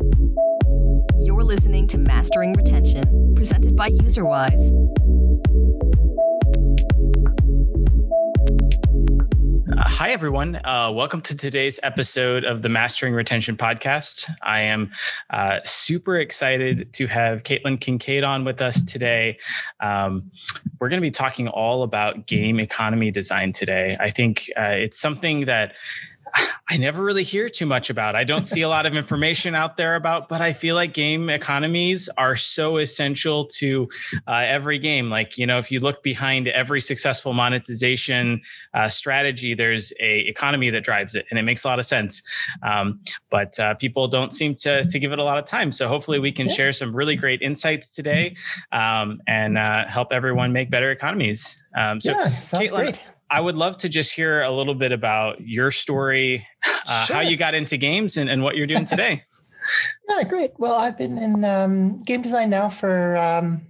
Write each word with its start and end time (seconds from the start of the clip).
You're 0.00 1.44
listening 1.44 1.86
to 1.88 1.98
Mastering 1.98 2.54
Retention, 2.54 3.34
presented 3.34 3.76
by 3.76 3.90
UserWise. 3.90 4.70
Uh, 9.70 9.88
hi, 9.88 10.10
everyone. 10.12 10.56
Uh, 10.64 10.90
welcome 10.90 11.20
to 11.20 11.36
today's 11.36 11.78
episode 11.82 12.44
of 12.44 12.62
the 12.62 12.70
Mastering 12.70 13.12
Retention 13.12 13.58
podcast. 13.58 14.34
I 14.40 14.60
am 14.60 14.90
uh, 15.28 15.60
super 15.64 16.18
excited 16.18 16.94
to 16.94 17.06
have 17.06 17.42
Caitlin 17.42 17.78
Kincaid 17.78 18.24
on 18.24 18.44
with 18.46 18.62
us 18.62 18.82
today. 18.82 19.36
Um, 19.80 20.30
we're 20.78 20.88
going 20.88 21.00
to 21.00 21.06
be 21.06 21.10
talking 21.10 21.46
all 21.46 21.82
about 21.82 22.26
game 22.26 22.58
economy 22.58 23.10
design 23.10 23.52
today. 23.52 23.98
I 24.00 24.08
think 24.08 24.50
uh, 24.56 24.62
it's 24.62 24.98
something 24.98 25.44
that 25.44 25.74
I 26.68 26.76
never 26.76 27.02
really 27.02 27.24
hear 27.24 27.48
too 27.48 27.66
much 27.66 27.90
about. 27.90 28.14
I 28.14 28.24
don't 28.24 28.46
see 28.46 28.62
a 28.62 28.68
lot 28.68 28.86
of 28.86 28.94
information 28.94 29.54
out 29.54 29.76
there 29.76 29.96
about, 29.96 30.28
but 30.28 30.40
I 30.40 30.52
feel 30.52 30.74
like 30.74 30.92
game 30.92 31.28
economies 31.28 32.08
are 32.16 32.36
so 32.36 32.76
essential 32.78 33.46
to 33.46 33.88
uh, 34.28 34.44
every 34.46 34.78
game. 34.78 35.10
Like 35.10 35.36
you 35.36 35.46
know, 35.46 35.58
if 35.58 35.70
you 35.70 35.80
look 35.80 36.02
behind 36.02 36.48
every 36.48 36.80
successful 36.80 37.32
monetization 37.32 38.42
uh, 38.74 38.88
strategy, 38.88 39.54
there's 39.54 39.92
a 40.00 40.20
economy 40.20 40.70
that 40.70 40.84
drives 40.84 41.14
it, 41.14 41.26
and 41.30 41.38
it 41.38 41.42
makes 41.42 41.64
a 41.64 41.68
lot 41.68 41.78
of 41.78 41.86
sense. 41.86 42.22
Um, 42.62 43.00
but 43.30 43.58
uh, 43.58 43.74
people 43.74 44.06
don't 44.08 44.32
seem 44.32 44.54
to 44.56 44.84
to 44.84 44.98
give 44.98 45.12
it 45.12 45.18
a 45.18 45.24
lot 45.24 45.38
of 45.38 45.44
time. 45.46 45.72
So 45.72 45.88
hopefully, 45.88 46.18
we 46.18 46.32
can 46.32 46.46
yeah. 46.46 46.54
share 46.54 46.72
some 46.72 46.94
really 46.94 47.16
great 47.16 47.42
insights 47.42 47.94
today 47.94 48.36
um, 48.72 49.20
and 49.26 49.58
uh, 49.58 49.86
help 49.86 50.12
everyone 50.12 50.52
make 50.52 50.70
better 50.70 50.90
economies. 50.90 51.62
Um, 51.76 52.00
so, 52.00 52.12
yeah, 52.12 52.28
Caitlin. 52.28 52.70
Great. 52.70 53.00
I 53.30 53.40
would 53.40 53.56
love 53.56 53.76
to 53.78 53.88
just 53.88 54.12
hear 54.12 54.42
a 54.42 54.50
little 54.50 54.74
bit 54.74 54.90
about 54.90 55.40
your 55.40 55.70
story, 55.70 56.46
uh, 56.86 57.06
sure. 57.06 57.16
how 57.16 57.22
you 57.22 57.36
got 57.36 57.54
into 57.54 57.76
games, 57.76 58.16
and, 58.16 58.28
and 58.28 58.42
what 58.42 58.56
you're 58.56 58.66
doing 58.66 58.84
today. 58.84 59.24
yeah, 60.08 60.22
great. 60.24 60.52
Well, 60.58 60.74
I've 60.74 60.98
been 60.98 61.16
in 61.16 61.44
um, 61.44 62.02
game 62.02 62.22
design 62.22 62.50
now 62.50 62.68
for 62.68 63.16
um, 63.16 63.62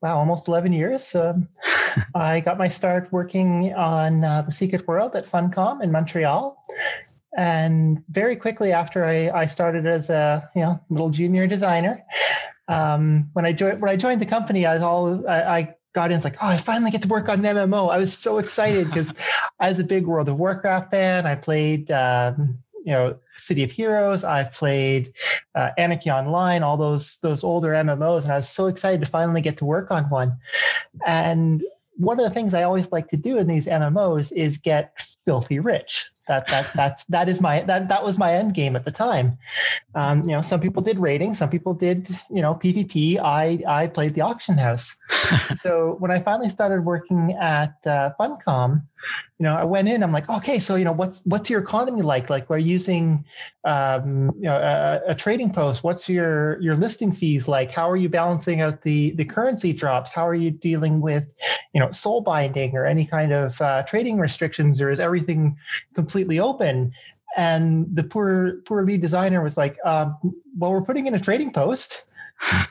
wow, 0.00 0.16
almost 0.16 0.48
11 0.48 0.72
years. 0.72 1.14
Um, 1.14 1.48
I 2.14 2.40
got 2.40 2.58
my 2.58 2.68
start 2.68 3.12
working 3.12 3.74
on 3.74 4.24
uh, 4.24 4.42
the 4.42 4.52
Secret 4.52 4.86
World 4.86 5.16
at 5.16 5.28
Funcom 5.28 5.82
in 5.82 5.90
Montreal. 5.90 6.56
And 7.36 8.02
very 8.08 8.36
quickly 8.36 8.72
after 8.72 9.04
I, 9.04 9.30
I 9.30 9.46
started 9.46 9.86
as 9.86 10.10
a 10.10 10.48
you 10.54 10.62
know 10.62 10.80
little 10.88 11.10
junior 11.10 11.46
designer, 11.46 12.04
um, 12.68 13.30
when 13.34 13.44
I 13.44 13.52
joined 13.52 13.80
when 13.80 13.90
I 13.90 13.96
joined 13.96 14.20
the 14.20 14.26
company, 14.26 14.66
I 14.66 14.74
was 14.74 14.82
all 14.82 15.28
I, 15.28 15.42
I 15.42 15.74
got 15.92 16.10
in, 16.10 16.16
it's 16.16 16.24
like, 16.24 16.36
oh, 16.42 16.46
I 16.46 16.58
finally 16.58 16.90
get 16.90 17.02
to 17.02 17.08
work 17.08 17.28
on 17.28 17.44
an 17.44 17.56
MMO. 17.56 17.90
I 17.90 17.98
was 17.98 18.16
so 18.16 18.38
excited 18.38 18.86
because 18.88 19.12
I 19.58 19.70
was 19.70 19.78
a 19.78 19.84
big 19.84 20.06
World 20.06 20.28
of 20.28 20.38
Warcraft 20.38 20.90
fan. 20.90 21.26
I 21.26 21.34
played, 21.34 21.90
um, 21.90 22.58
you 22.84 22.92
know, 22.92 23.18
City 23.36 23.62
of 23.62 23.70
Heroes. 23.70 24.24
I 24.24 24.44
played 24.44 25.12
uh, 25.54 25.70
Anarchy 25.76 26.10
Online, 26.10 26.62
all 26.62 26.76
those 26.76 27.18
those 27.18 27.44
older 27.44 27.70
MMOs, 27.70 28.24
and 28.24 28.32
I 28.32 28.36
was 28.36 28.48
so 28.48 28.66
excited 28.66 29.00
to 29.00 29.06
finally 29.06 29.42
get 29.42 29.58
to 29.58 29.64
work 29.64 29.90
on 29.90 30.04
one. 30.04 30.38
And 31.06 31.62
one 31.96 32.18
of 32.18 32.24
the 32.24 32.34
things 32.34 32.54
I 32.54 32.62
always 32.62 32.90
like 32.90 33.08
to 33.08 33.16
do 33.16 33.36
in 33.36 33.46
these 33.46 33.66
MMOs 33.66 34.32
is 34.32 34.58
get 34.58 34.94
filthy 35.30 35.60
rich. 35.60 36.10
That 36.26 36.48
that 36.48 36.72
that's 36.74 37.04
that 37.04 37.28
is 37.28 37.40
my 37.40 37.62
that 37.62 37.88
that 37.88 38.04
was 38.04 38.18
my 38.18 38.34
end 38.34 38.54
game 38.54 38.74
at 38.74 38.84
the 38.84 38.90
time. 38.90 39.38
Um, 39.94 40.22
you 40.22 40.34
know, 40.34 40.42
some 40.42 40.60
people 40.60 40.82
did 40.82 40.98
raiding, 40.98 41.34
some 41.34 41.50
people 41.50 41.72
did 41.72 42.08
you 42.30 42.42
know 42.42 42.54
PvP. 42.54 43.18
I 43.18 43.62
I 43.66 43.86
played 43.86 44.14
the 44.14 44.22
auction 44.22 44.58
house. 44.58 44.96
so 45.62 45.96
when 46.00 46.10
I 46.10 46.20
finally 46.20 46.50
started 46.50 46.84
working 46.84 47.32
at 47.32 47.74
uh, 47.86 48.10
Funcom, 48.18 48.82
you 49.38 49.44
know, 49.44 49.56
I 49.56 49.64
went 49.64 49.88
in. 49.88 50.02
I'm 50.02 50.12
like, 50.12 50.28
okay, 50.28 50.58
so 50.58 50.76
you 50.76 50.84
know, 50.84 50.92
what's 50.92 51.24
what's 51.24 51.48
your 51.48 51.60
economy 51.62 52.02
like? 52.02 52.28
Like 52.28 52.50
we're 52.50 52.58
using, 52.58 53.24
um, 53.64 54.30
you 54.36 54.42
know, 54.42 54.56
a, 54.56 55.12
a, 55.12 55.14
trading 55.14 55.50
post. 55.52 55.82
What's 55.82 56.08
your 56.08 56.60
your 56.60 56.76
listing 56.76 57.10
fees 57.10 57.48
like? 57.48 57.70
How 57.70 57.90
are 57.90 57.96
you 57.96 58.10
balancing 58.10 58.60
out 58.60 58.82
the 58.82 59.12
the 59.12 59.24
currency 59.24 59.72
drops? 59.72 60.12
How 60.12 60.28
are 60.28 60.34
you 60.34 60.50
dealing 60.50 61.00
with, 61.00 61.24
you 61.72 61.80
know, 61.80 61.90
soul 61.90 62.20
binding 62.20 62.76
or 62.76 62.84
any 62.84 63.06
kind 63.06 63.32
of 63.32 63.58
uh, 63.62 63.82
trading 63.84 64.18
restrictions, 64.18 64.82
or 64.82 64.90
is 64.90 65.00
everything 65.20 65.56
completely 65.94 66.40
open? 66.40 66.92
And 67.36 67.86
the 67.94 68.04
poor 68.04 68.60
poor 68.64 68.82
lead 68.84 69.00
designer 69.00 69.42
was 69.42 69.56
like, 69.56 69.78
um, 69.84 70.16
well, 70.58 70.72
we're 70.72 70.82
putting 70.82 71.06
in 71.06 71.14
a 71.14 71.20
trading 71.20 71.52
post. 71.52 72.04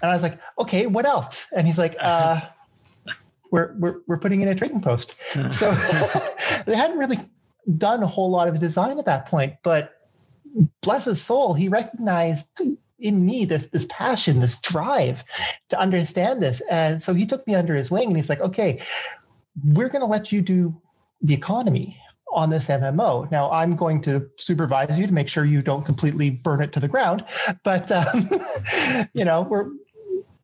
And 0.02 0.10
I 0.10 0.16
was 0.16 0.24
like, 0.24 0.40
okay, 0.58 0.88
what 0.88 1.06
else? 1.06 1.46
And 1.56 1.68
he's 1.68 1.78
like, 1.78 1.96
uh, 2.00 2.42
we're 3.52 3.76
we're 3.78 4.00
we're 4.08 4.18
putting 4.18 4.42
in 4.42 4.48
a 4.48 4.56
trading 4.56 4.82
post. 4.82 5.16
so 5.52 5.72
they 6.66 6.76
hadn't 6.76 6.98
really 6.98 7.20
done 7.78 8.02
a 8.02 8.08
whole 8.08 8.32
lot 8.32 8.48
of 8.48 8.60
design 8.60 8.98
at 8.98 9.06
that 9.06 9.28
point, 9.28 9.58
but 9.62 9.94
bless 10.81 11.06
his 11.06 11.22
soul, 11.22 11.54
he 11.54 11.70
recognized 11.70 12.48
in 12.98 13.26
me 13.26 13.46
this 13.46 13.68
this 13.68 13.86
passion, 13.90 14.40
this 14.40 14.60
drive 14.60 15.24
to 15.70 15.80
understand 15.80 16.42
this. 16.42 16.62
And 16.70 17.02
so 17.02 17.14
he 17.14 17.26
took 17.26 17.46
me 17.46 17.56
under 17.56 17.76
his 17.76 17.92
wing 17.92 18.08
and 18.08 18.18
he's 18.18 18.30
like, 18.30 18.42
okay, 18.42 18.81
we're 19.64 19.90
going 19.90 20.02
to 20.02 20.08
let 20.08 20.31
you 20.31 20.42
do 20.42 20.81
the 21.22 21.34
economy 21.34 21.98
on 22.34 22.50
this 22.50 22.67
MMO. 22.67 23.29
Now, 23.31 23.51
I'm 23.51 23.75
going 23.75 24.01
to 24.03 24.29
supervise 24.38 24.97
you 24.97 25.07
to 25.07 25.13
make 25.13 25.28
sure 25.28 25.45
you 25.45 25.62
don't 25.62 25.85
completely 25.85 26.29
burn 26.29 26.62
it 26.62 26.73
to 26.73 26.79
the 26.79 26.88
ground. 26.88 27.25
But 27.63 27.91
um, 27.91 28.29
you 29.13 29.25
know, 29.25 29.41
we're 29.41 29.69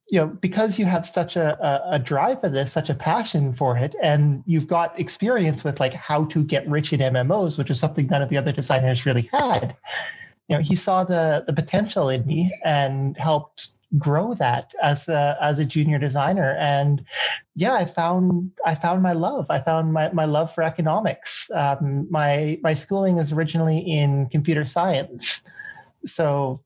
you 0.09 0.19
know 0.19 0.27
because 0.27 0.77
you 0.77 0.85
have 0.85 1.05
such 1.05 1.35
a, 1.35 1.57
a, 1.65 1.95
a, 1.95 1.99
drive 1.99 2.41
for 2.41 2.49
this 2.49 2.71
such 2.71 2.89
a 2.89 2.93
passion 2.93 3.55
for 3.55 3.75
it 3.77 3.95
and 4.01 4.43
you've 4.45 4.67
got 4.67 4.99
experience 4.99 5.63
with 5.63 5.79
like 5.79 5.93
how 5.93 6.25
to 6.25 6.43
get 6.43 6.67
rich 6.69 6.93
in 6.93 6.99
mmos 6.99 7.57
which 7.57 7.71
is 7.71 7.79
something 7.79 8.05
none 8.07 8.21
of 8.21 8.29
the 8.29 8.37
other 8.37 8.51
designers 8.51 9.05
really 9.05 9.27
had 9.33 9.75
you 10.47 10.55
know 10.55 10.61
he 10.61 10.75
saw 10.75 11.03
the 11.03 11.43
the 11.47 11.53
potential 11.53 12.09
in 12.09 12.25
me 12.25 12.51
and 12.63 13.17
helped 13.17 13.69
grow 13.97 14.33
that 14.33 14.73
as 14.81 15.07
a 15.07 15.37
as 15.41 15.59
a 15.59 15.65
junior 15.65 15.99
designer. 15.99 16.55
And 16.59 17.05
yeah 17.55 17.73
i 17.73 17.85
found 17.85 18.51
i 18.65 18.75
found 18.75 19.01
my 19.01 19.13
love. 19.13 19.47
I 19.49 19.61
found 19.61 19.93
my, 19.93 20.11
my 20.11 20.25
love 20.25 20.53
for 20.53 20.63
economics. 20.63 21.49
Um, 21.53 22.07
my 22.09 22.59
my 22.63 22.73
schooling 22.73 23.17
is 23.17 23.31
originally 23.31 23.79
in 23.79 24.27
computer 24.27 24.65
science. 24.65 25.41
So 26.05 26.61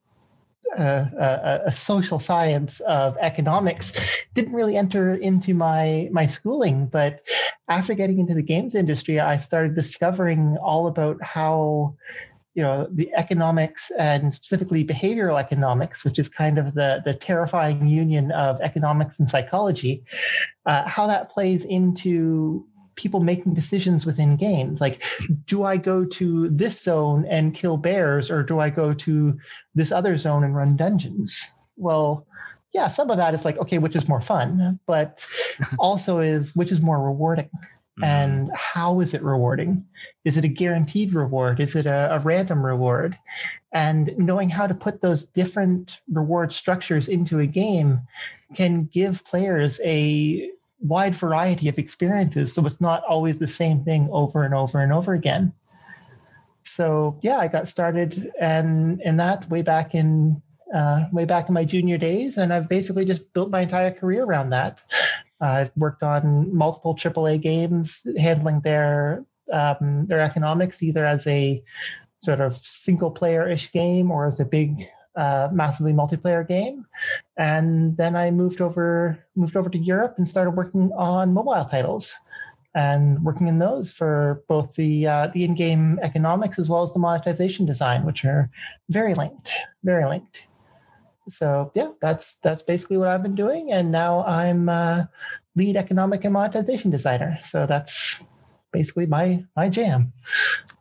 a, 0.77 1.61
a, 1.65 1.71
social 1.71 2.19
science 2.19 2.79
of 2.81 3.17
economics 3.19 3.93
didn't 4.35 4.53
really 4.53 4.77
enter 4.77 5.15
into 5.15 5.53
my 5.53 6.09
my 6.11 6.27
schooling. 6.27 6.85
But 6.85 7.21
after 7.69 7.93
getting 7.93 8.19
into 8.19 8.33
the 8.33 8.41
games 8.41 8.75
industry 8.75 9.19
i 9.19 9.37
started 9.37 9.75
discovering 9.75 10.57
all 10.61 10.87
about 10.87 11.21
how 11.21 11.95
you 12.59 12.65
know 12.65 12.89
the 12.91 13.09
economics 13.13 13.89
and 13.97 14.35
specifically 14.35 14.83
behavioral 14.83 15.39
economics 15.39 16.03
which 16.03 16.19
is 16.19 16.27
kind 16.27 16.57
of 16.57 16.73
the 16.73 17.01
the 17.05 17.13
terrifying 17.13 17.87
union 17.87 18.33
of 18.33 18.59
economics 18.59 19.17
and 19.17 19.29
psychology 19.29 20.03
uh, 20.65 20.85
how 20.85 21.07
that 21.07 21.31
plays 21.31 21.63
into 21.63 22.67
people 22.95 23.21
making 23.21 23.53
decisions 23.53 24.05
within 24.05 24.35
games. 24.35 24.81
Like 24.81 25.01
do 25.45 25.63
i 25.63 25.77
go 25.77 26.03
to 26.03 26.49
this 26.49 26.81
zone 26.81 27.25
and 27.29 27.55
kill 27.55 27.77
bears 27.77 28.29
or 28.29 28.43
do 28.43 28.59
i 28.59 28.69
go 28.69 28.93
to 28.93 29.39
this 29.73 29.93
other 29.93 30.17
zone 30.17 30.43
and 30.43 30.53
run 30.53 30.75
dungeons? 30.75 31.53
Well 31.77 32.27
yeah 32.73 32.89
some 32.89 33.09
of 33.09 33.17
that 33.17 33.33
is 33.33 33.45
like 33.45 33.57
okay 33.57 33.77
which 33.77 33.95
is 33.95 34.07
more 34.09 34.21
fun 34.21 34.79
but 34.85 35.25
also 35.79 36.19
is 36.19 36.53
which 36.55 36.73
is 36.73 36.81
more 36.81 37.01
rewarding 37.01 37.49
mm-hmm. 37.99 38.03
and 38.03 38.51
how 38.53 38.99
is 38.99 39.13
it 39.13 39.21
rewarding? 39.21 39.85
Is 40.25 40.37
it 40.37 40.45
a 40.45 40.49
guaranteed 40.49 41.13
reward? 41.13 41.59
Is 41.59 41.75
it 41.75 41.85
a, 41.85 42.15
a 42.15 42.19
random 42.19 42.65
reward? 42.65 43.17
And 43.73 44.13
knowing 44.17 44.49
how 44.49 44.67
to 44.67 44.73
put 44.73 45.01
those 45.01 45.25
different 45.25 45.99
reward 46.11 46.53
structures 46.53 47.07
into 47.07 47.39
a 47.39 47.45
game 47.45 47.99
can 48.55 48.85
give 48.85 49.23
players 49.25 49.79
a 49.83 50.49
wide 50.81 51.13
variety 51.13 51.67
of 51.67 51.77
experiences 51.77 52.53
so 52.53 52.65
it's 52.65 52.79
not 52.79 53.03
always 53.03 53.37
the 53.37 53.47
same 53.47 53.83
thing 53.83 54.07
over 54.11 54.43
and 54.43 54.53
over 54.53 54.79
and 54.79 54.93
over 54.93 55.13
again. 55.13 55.53
So 56.63 57.19
yeah 57.21 57.37
i 57.37 57.47
got 57.47 57.67
started 57.67 58.31
and 58.39 59.01
in 59.01 59.17
that 59.17 59.49
way 59.49 59.61
back 59.61 59.95
in 59.95 60.41
uh, 60.73 61.05
way 61.11 61.25
back 61.25 61.47
in 61.47 61.53
my 61.53 61.65
junior 61.65 61.97
days 61.97 62.37
and 62.37 62.53
i've 62.53 62.69
basically 62.69 63.03
just 63.03 63.33
built 63.33 63.49
my 63.49 63.61
entire 63.61 63.91
career 63.91 64.23
around 64.23 64.51
that 64.51 64.79
i've 65.41 65.71
worked 65.75 66.03
on 66.03 66.53
multiple 66.55 66.95
aaa 66.95 67.41
games 67.41 68.05
handling 68.17 68.59
their 68.61 69.25
um, 69.51 70.05
their 70.07 70.19
economics 70.19 70.83
either 70.83 71.05
as 71.05 71.25
a 71.27 71.63
sort 72.19 72.41
of 72.41 72.57
single 72.57 73.11
player 73.11 73.49
ish 73.49 73.71
game 73.71 74.11
or 74.11 74.27
as 74.27 74.39
a 74.39 74.45
big 74.45 74.87
uh, 75.15 75.49
massively 75.51 75.91
multiplayer 75.91 76.47
game, 76.47 76.85
and 77.37 77.97
then 77.97 78.15
I 78.15 78.31
moved 78.31 78.61
over 78.61 79.19
moved 79.35 79.55
over 79.57 79.69
to 79.69 79.77
Europe 79.77 80.15
and 80.17 80.29
started 80.29 80.51
working 80.51 80.91
on 80.95 81.33
mobile 81.33 81.65
titles, 81.65 82.15
and 82.75 83.21
working 83.23 83.47
in 83.47 83.59
those 83.59 83.91
for 83.91 84.43
both 84.47 84.75
the 84.75 85.07
uh, 85.07 85.27
the 85.33 85.43
in-game 85.43 85.99
economics 86.03 86.59
as 86.59 86.69
well 86.69 86.83
as 86.83 86.93
the 86.93 86.99
monetization 86.99 87.65
design, 87.65 88.05
which 88.05 88.23
are 88.23 88.49
very 88.89 89.13
linked, 89.13 89.51
very 89.83 90.05
linked. 90.05 90.47
So 91.27 91.71
yeah, 91.75 91.91
that's 92.01 92.35
that's 92.35 92.61
basically 92.61 92.97
what 92.97 93.07
I've 93.07 93.23
been 93.23 93.35
doing, 93.35 93.71
and 93.71 93.91
now 93.91 94.23
I'm 94.25 94.69
uh, 94.69 95.05
lead 95.55 95.75
economic 95.75 96.23
and 96.23 96.33
monetization 96.33 96.91
designer. 96.91 97.37
So 97.43 97.65
that's 97.65 98.23
basically 98.71 99.05
my 99.05 99.43
my 99.55 99.69
jam. 99.69 100.13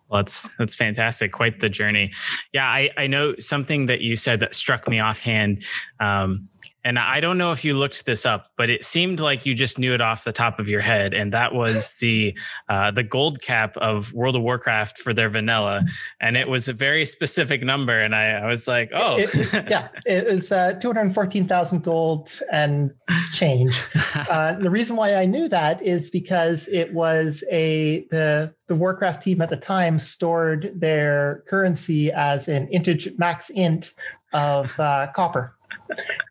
Well, 0.08 0.22
that's 0.22 0.50
that's 0.56 0.74
fantastic. 0.74 1.32
Quite 1.32 1.60
the 1.60 1.68
journey. 1.68 2.12
Yeah, 2.52 2.66
I, 2.66 2.90
I 2.96 3.06
know 3.06 3.34
something 3.38 3.86
that 3.86 4.00
you 4.00 4.16
said 4.16 4.40
that 4.40 4.54
struck 4.54 4.88
me 4.88 5.00
offhand. 5.00 5.64
Um, 6.00 6.48
and 6.88 6.98
I 6.98 7.20
don't 7.20 7.36
know 7.36 7.52
if 7.52 7.66
you 7.66 7.74
looked 7.74 8.06
this 8.06 8.24
up, 8.24 8.50
but 8.56 8.70
it 8.70 8.82
seemed 8.82 9.20
like 9.20 9.44
you 9.44 9.54
just 9.54 9.78
knew 9.78 9.92
it 9.92 10.00
off 10.00 10.24
the 10.24 10.32
top 10.32 10.58
of 10.58 10.70
your 10.70 10.80
head, 10.80 11.12
and 11.12 11.34
that 11.34 11.52
was 11.52 11.92
the 12.00 12.34
uh, 12.70 12.90
the 12.90 13.02
gold 13.02 13.42
cap 13.42 13.76
of 13.76 14.10
World 14.14 14.36
of 14.36 14.42
Warcraft 14.42 14.96
for 14.96 15.12
their 15.12 15.28
vanilla, 15.28 15.82
and 16.18 16.34
it 16.34 16.48
was 16.48 16.66
a 16.66 16.72
very 16.72 17.04
specific 17.04 17.62
number, 17.62 18.00
and 18.00 18.14
I, 18.14 18.30
I 18.30 18.46
was 18.46 18.66
like, 18.66 18.90
oh, 18.94 19.18
it, 19.18 19.28
it, 19.34 19.68
yeah, 19.68 19.88
it 20.06 20.32
was 20.32 20.50
uh, 20.50 20.72
two 20.80 20.90
hundred 20.90 21.12
fourteen 21.12 21.46
thousand 21.46 21.84
gold 21.84 22.40
and 22.50 22.90
change. 23.32 23.78
Uh, 24.30 24.54
the 24.54 24.70
reason 24.70 24.96
why 24.96 25.14
I 25.14 25.26
knew 25.26 25.48
that 25.48 25.80
is 25.82 26.10
because 26.10 26.68
it 26.68 26.92
was 26.92 27.44
a 27.50 28.06
the 28.10 28.52
the 28.66 28.74
Warcraft 28.74 29.22
team 29.22 29.40
at 29.40 29.48
the 29.48 29.56
time 29.56 29.98
stored 29.98 30.72
their 30.74 31.44
currency 31.48 32.10
as 32.10 32.48
an 32.48 32.68
integer 32.68 33.10
max 33.16 33.50
int 33.50 33.92
of 34.32 34.78
uh, 34.80 35.08
copper. 35.14 35.57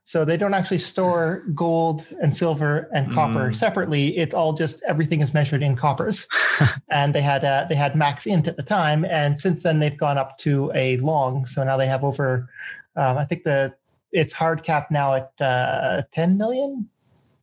So 0.04 0.24
they 0.24 0.38
don't 0.38 0.54
actually 0.54 0.78
store 0.78 1.44
gold 1.54 2.08
and 2.22 2.34
silver 2.34 2.90
and 2.94 3.14
copper 3.14 3.50
mm. 3.50 3.56
separately. 3.56 4.18
It's 4.18 4.34
all 4.34 4.54
just 4.54 4.82
everything 4.88 5.22
is 5.22 5.34
measured 5.34 5.62
in 5.62 5.76
coppers. 5.76 6.28
and 6.90 7.14
they 7.14 7.22
had 7.22 7.44
uh, 7.44 7.66
they 7.68 7.76
had 7.76 7.96
max 7.96 8.26
int 8.26 8.48
at 8.48 8.56
the 8.56 8.64
time, 8.64 9.04
and 9.06 9.40
since 9.40 9.64
then 9.64 9.80
they've 9.80 9.98
gone 9.98 10.18
up 10.18 10.38
to 10.40 10.72
a 10.74 10.98
long. 10.98 11.46
So 11.46 11.64
now 11.64 11.76
they 11.76 11.88
have 11.88 12.04
over, 12.04 12.50
um, 12.96 13.18
I 13.18 13.26
think 13.26 13.44
the 13.44 13.74
it's 14.12 14.32
hard 14.32 14.64
cap 14.64 14.90
now 14.92 15.16
at 15.16 15.32
uh, 15.42 16.04
10 16.14 16.38
million, 16.38 16.90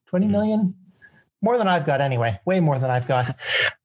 20 0.07 0.27
mm. 0.27 0.73
more 1.43 1.59
than 1.59 1.69
I've 1.69 1.85
got 1.85 2.01
anyway, 2.01 2.41
way 2.47 2.61
more 2.61 2.79
than 2.79 2.91
I've 2.91 3.07
got. 3.07 3.37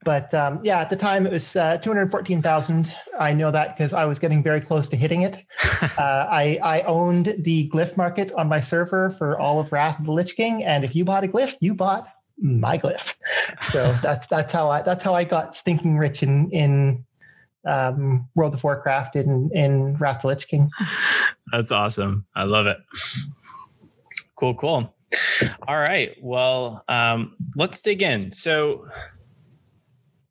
But 0.10 0.34
um, 0.34 0.60
yeah, 0.64 0.80
at 0.80 0.90
the 0.90 0.96
time 0.96 1.28
it 1.28 1.32
was 1.32 1.56
uh, 1.56 1.78
214,000. 1.78 2.92
I 3.20 3.32
know 3.32 3.52
that 3.52 3.78
because 3.78 3.94
I 3.94 4.06
was 4.06 4.18
getting 4.18 4.42
very 4.42 4.60
close 4.60 4.90
to 4.90 4.96
hitting 4.96 5.22
it. 5.22 5.36
uh, 5.84 6.26
I, 6.32 6.60
I 6.64 6.82
owned 6.82 7.36
the 7.38 7.70
glyph 7.70 7.96
market 7.96 8.32
on 8.32 8.48
my 8.48 8.60
server 8.60 9.12
for 9.20 9.40
all 9.40 9.60
of 9.60 9.72
Wrath 9.72 10.00
of 10.00 10.06
the 10.08 10.12
Lich 10.12 10.36
King. 10.36 10.64
And 10.64 10.84
if 10.84 10.96
you 10.96 11.06
bought 11.06 11.24
a 11.24 11.28
glyph, 11.28 11.58
you 11.60 11.76
bought 11.76 12.08
my 12.40 12.76
glyph. 12.80 13.14
So 13.72 13.92
that's, 14.02 14.26
that's 14.26 14.52
how 14.52 14.72
I, 14.72 14.82
that's 14.82 15.04
how 15.04 15.14
I 15.14 15.26
got 15.26 15.56
stinking 15.56 16.00
rich 16.00 16.24
in, 16.24 16.50
in 16.50 17.06
um, 17.68 18.28
World 18.34 18.56
of 18.56 18.64
Warcraft 18.64 19.16
in, 19.16 19.52
in 19.54 19.96
Wrath 19.98 20.16
of 20.16 20.22
the 20.24 20.28
Lich 20.30 20.48
King. 20.48 20.72
That's 21.52 21.72
awesome. 21.72 22.26
I 22.36 22.46
love 22.46 22.66
it. 22.66 22.78
Cool, 24.36 24.56
cool. 24.56 24.92
All 25.68 25.78
right. 25.78 26.18
Well, 26.20 26.84
um, 26.88 27.36
let's 27.56 27.80
dig 27.82 28.02
in. 28.02 28.32
So, 28.32 28.88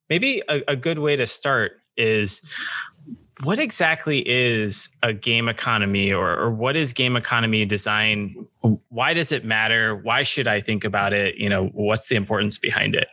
maybe 0.09 0.43
a, 0.49 0.63
a 0.69 0.77
good 0.77 0.99
way 0.99 1.17
to 1.17 1.27
start 1.27 1.81
is 1.97 2.41
mm-hmm. 2.41 3.45
what 3.45 3.59
exactly 3.59 4.29
is 4.29 4.89
a 5.03 5.13
game 5.13 5.49
economy 5.49 6.13
or, 6.13 6.39
or, 6.39 6.51
what 6.51 6.77
is 6.77 6.93
game 6.93 7.17
economy 7.17 7.65
design? 7.65 8.47
Why 8.89 9.15
does 9.15 9.33
it 9.33 9.45
matter? 9.45 9.97
Why 9.97 10.23
should 10.23 10.49
i 10.49 10.61
think 10.61 10.85
about 10.85 11.13
it? 11.13 11.37
You 11.37 11.49
know 11.49 11.67
what's 11.69 12.09
the 12.09 12.17
importance 12.17 12.59
behind 12.59 12.95
it? 12.95 13.09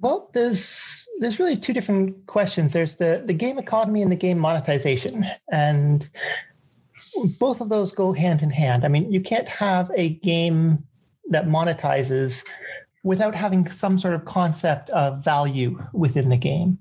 Well 0.00 0.30
there's 0.32 1.08
there's 1.20 1.38
really 1.38 1.56
two 1.56 1.72
different 1.72 2.26
questions. 2.26 2.72
There's 2.72 2.96
the 2.96 3.22
the 3.24 3.34
game 3.34 3.58
economy 3.58 4.02
and 4.02 4.10
the 4.10 4.16
game 4.16 4.38
monetization. 4.38 5.26
And 5.50 6.08
both 7.38 7.60
of 7.60 7.68
those 7.68 7.92
go 7.92 8.12
hand 8.12 8.42
in 8.42 8.50
hand. 8.50 8.84
I 8.84 8.88
mean 8.88 9.12
you 9.12 9.20
can't 9.20 9.48
have 9.48 9.90
a 9.94 10.10
game 10.10 10.84
that 11.30 11.46
monetizes 11.46 12.44
without 13.02 13.34
having 13.34 13.68
some 13.68 13.98
sort 13.98 14.14
of 14.14 14.24
concept 14.24 14.90
of 14.90 15.24
value 15.24 15.82
within 15.92 16.28
the 16.28 16.36
game. 16.36 16.78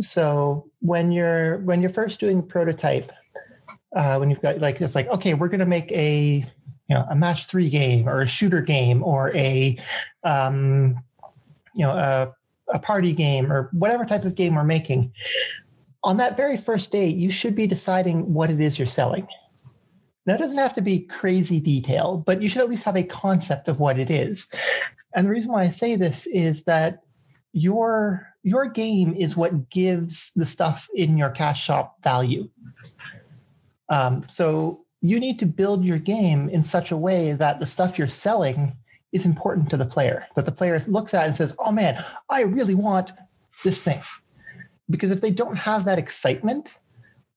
So 0.00 0.70
when 0.80 1.10
you're 1.10 1.58
when 1.58 1.80
you're 1.80 1.90
first 1.90 2.20
doing 2.20 2.38
a 2.38 2.42
prototype, 2.42 3.10
uh, 3.94 4.16
when 4.18 4.30
you've 4.30 4.40
got 4.40 4.60
like 4.60 4.80
it's 4.80 4.94
like 4.94 5.08
okay, 5.08 5.34
we're 5.34 5.48
going 5.48 5.60
to 5.60 5.66
make 5.66 5.90
a 5.92 6.44
you 6.88 6.94
know 6.94 7.04
a 7.10 7.16
match 7.16 7.46
three 7.46 7.70
game 7.70 8.08
or 8.08 8.20
a 8.20 8.28
shooter 8.28 8.62
game 8.62 9.02
or 9.02 9.34
a 9.34 9.78
um, 10.22 11.02
you 11.74 11.84
know 11.84 11.90
a, 11.90 12.34
a 12.68 12.78
party 12.78 13.12
game 13.12 13.52
or 13.52 13.68
whatever 13.72 14.04
type 14.04 14.24
of 14.24 14.34
game 14.34 14.54
we're 14.54 14.64
making. 14.64 15.12
On 16.04 16.18
that 16.18 16.36
very 16.36 16.56
first 16.56 16.92
day, 16.92 17.08
you 17.08 17.30
should 17.30 17.56
be 17.56 17.66
deciding 17.66 18.32
what 18.32 18.50
it 18.50 18.60
is 18.60 18.78
you're 18.78 18.86
selling. 18.86 19.26
Now, 20.24 20.34
it 20.34 20.38
doesn't 20.38 20.58
have 20.58 20.74
to 20.74 20.82
be 20.82 21.00
crazy 21.00 21.58
detail, 21.58 22.22
but 22.24 22.42
you 22.42 22.50
should 22.50 22.60
at 22.60 22.68
least 22.68 22.84
have 22.84 22.96
a 22.96 23.02
concept 23.02 23.66
of 23.66 23.80
what 23.80 23.98
it 23.98 24.10
is. 24.10 24.48
And 25.14 25.26
the 25.26 25.30
reason 25.30 25.50
why 25.50 25.64
I 25.64 25.70
say 25.70 25.96
this 25.96 26.26
is 26.26 26.64
that 26.64 27.02
your 27.52 28.26
your 28.42 28.66
game 28.66 29.14
is 29.14 29.36
what 29.36 29.70
gives 29.70 30.32
the 30.36 30.46
stuff 30.46 30.88
in 30.94 31.18
your 31.18 31.30
cash 31.30 31.64
shop 31.64 31.96
value. 32.02 32.48
Um, 33.88 34.24
so 34.28 34.84
you 35.00 35.20
need 35.20 35.38
to 35.40 35.46
build 35.46 35.84
your 35.84 35.98
game 35.98 36.48
in 36.48 36.64
such 36.64 36.90
a 36.90 36.96
way 36.96 37.32
that 37.32 37.60
the 37.60 37.66
stuff 37.66 37.98
you're 37.98 38.08
selling 38.08 38.76
is 39.12 39.26
important 39.26 39.70
to 39.70 39.76
the 39.76 39.86
player. 39.86 40.26
That 40.36 40.44
the 40.44 40.52
player 40.52 40.78
looks 40.86 41.14
at 41.14 41.26
and 41.26 41.34
says, 41.34 41.54
"Oh 41.58 41.72
man, 41.72 42.02
I 42.28 42.42
really 42.42 42.74
want 42.74 43.12
this 43.64 43.80
thing." 43.80 44.00
Because 44.90 45.10
if 45.10 45.20
they 45.20 45.30
don't 45.30 45.56
have 45.56 45.84
that 45.84 45.98
excitement, 45.98 46.70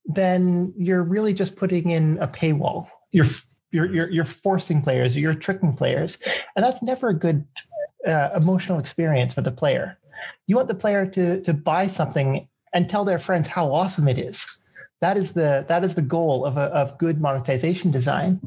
then 0.05 0.73
you're 0.77 1.03
really 1.03 1.33
just 1.33 1.55
putting 1.55 1.89
in 1.89 2.17
a 2.19 2.27
paywall. 2.27 2.89
You're 3.11 3.25
you're 3.71 3.91
you're, 3.93 4.09
you're 4.09 4.25
forcing 4.25 4.81
players. 4.81 5.17
You're 5.17 5.33
tricking 5.33 5.73
players, 5.73 6.19
and 6.55 6.63
that's 6.63 6.81
never 6.81 7.09
a 7.09 7.13
good 7.13 7.45
uh, 8.07 8.29
emotional 8.35 8.79
experience 8.79 9.33
for 9.33 9.41
the 9.41 9.51
player. 9.51 9.97
You 10.47 10.55
want 10.55 10.67
the 10.67 10.75
player 10.75 11.05
to 11.05 11.41
to 11.41 11.53
buy 11.53 11.87
something 11.87 12.47
and 12.73 12.89
tell 12.89 13.05
their 13.05 13.19
friends 13.19 13.47
how 13.47 13.73
awesome 13.73 14.07
it 14.07 14.17
is. 14.17 14.59
That 15.01 15.17
is 15.17 15.33
the 15.33 15.65
that 15.67 15.83
is 15.83 15.95
the 15.95 16.01
goal 16.01 16.45
of 16.45 16.57
a, 16.57 16.65
of 16.75 16.97
good 16.97 17.19
monetization 17.19 17.91
design. 17.91 18.39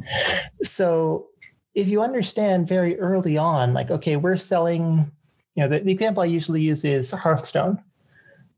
So 0.62 1.28
if 1.74 1.88
you 1.88 2.02
understand 2.02 2.68
very 2.68 2.98
early 3.00 3.36
on, 3.36 3.74
like 3.74 3.90
okay, 3.90 4.16
we're 4.16 4.36
selling. 4.36 5.10
You 5.56 5.62
know, 5.62 5.68
the, 5.68 5.84
the 5.84 5.92
example 5.92 6.20
I 6.20 6.26
usually 6.26 6.62
use 6.62 6.84
is 6.84 7.12
Hearthstone. 7.12 7.80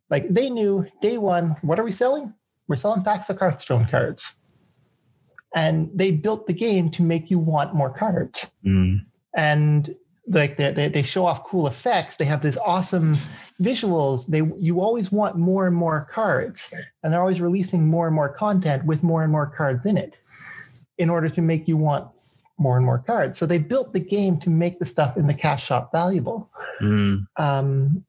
Like 0.08 0.28
they 0.30 0.48
knew 0.48 0.86
day 1.02 1.18
one, 1.18 1.54
what 1.60 1.78
are 1.78 1.84
we 1.84 1.92
selling? 1.92 2.32
We're 2.68 2.76
selling 2.76 3.04
packs 3.04 3.28
of 3.28 3.38
Hearthstone 3.38 3.86
cards. 3.90 4.36
And 5.56 5.90
they 5.92 6.12
built 6.12 6.46
the 6.46 6.52
game 6.52 6.90
to 6.92 7.02
make 7.02 7.30
you 7.30 7.40
want 7.40 7.74
more 7.74 7.90
cards. 7.90 8.52
Mm. 8.64 9.06
And 9.34 9.96
like 10.28 10.56
they, 10.56 10.72
they, 10.72 10.88
they 10.88 11.02
show 11.02 11.26
off 11.26 11.44
cool 11.44 11.66
effects. 11.66 12.16
They 12.16 12.26
have 12.26 12.42
these 12.42 12.58
awesome 12.58 13.16
visuals. 13.60 14.26
They 14.26 14.42
you 14.58 14.80
always 14.80 15.10
want 15.10 15.36
more 15.36 15.66
and 15.66 15.74
more 15.74 16.08
cards, 16.12 16.72
and 17.02 17.12
they're 17.12 17.20
always 17.20 17.40
releasing 17.40 17.86
more 17.86 18.06
and 18.06 18.14
more 18.14 18.28
content 18.28 18.84
with 18.84 19.02
more 19.02 19.22
and 19.22 19.32
more 19.32 19.46
cards 19.46 19.86
in 19.86 19.96
it, 19.96 20.14
in 20.98 21.08
order 21.08 21.28
to 21.28 21.42
make 21.42 21.68
you 21.68 21.76
want 21.76 22.08
more 22.58 22.76
and 22.76 22.84
more 22.84 22.98
cards. 22.98 23.38
So 23.38 23.46
they 23.46 23.58
built 23.58 23.92
the 23.92 24.00
game 24.00 24.38
to 24.40 24.50
make 24.50 24.78
the 24.78 24.86
stuff 24.86 25.16
in 25.16 25.26
the 25.26 25.34
cash 25.34 25.64
shop 25.64 25.92
valuable. 25.92 26.50
Mm. 26.80 27.26
Um, 27.36 28.04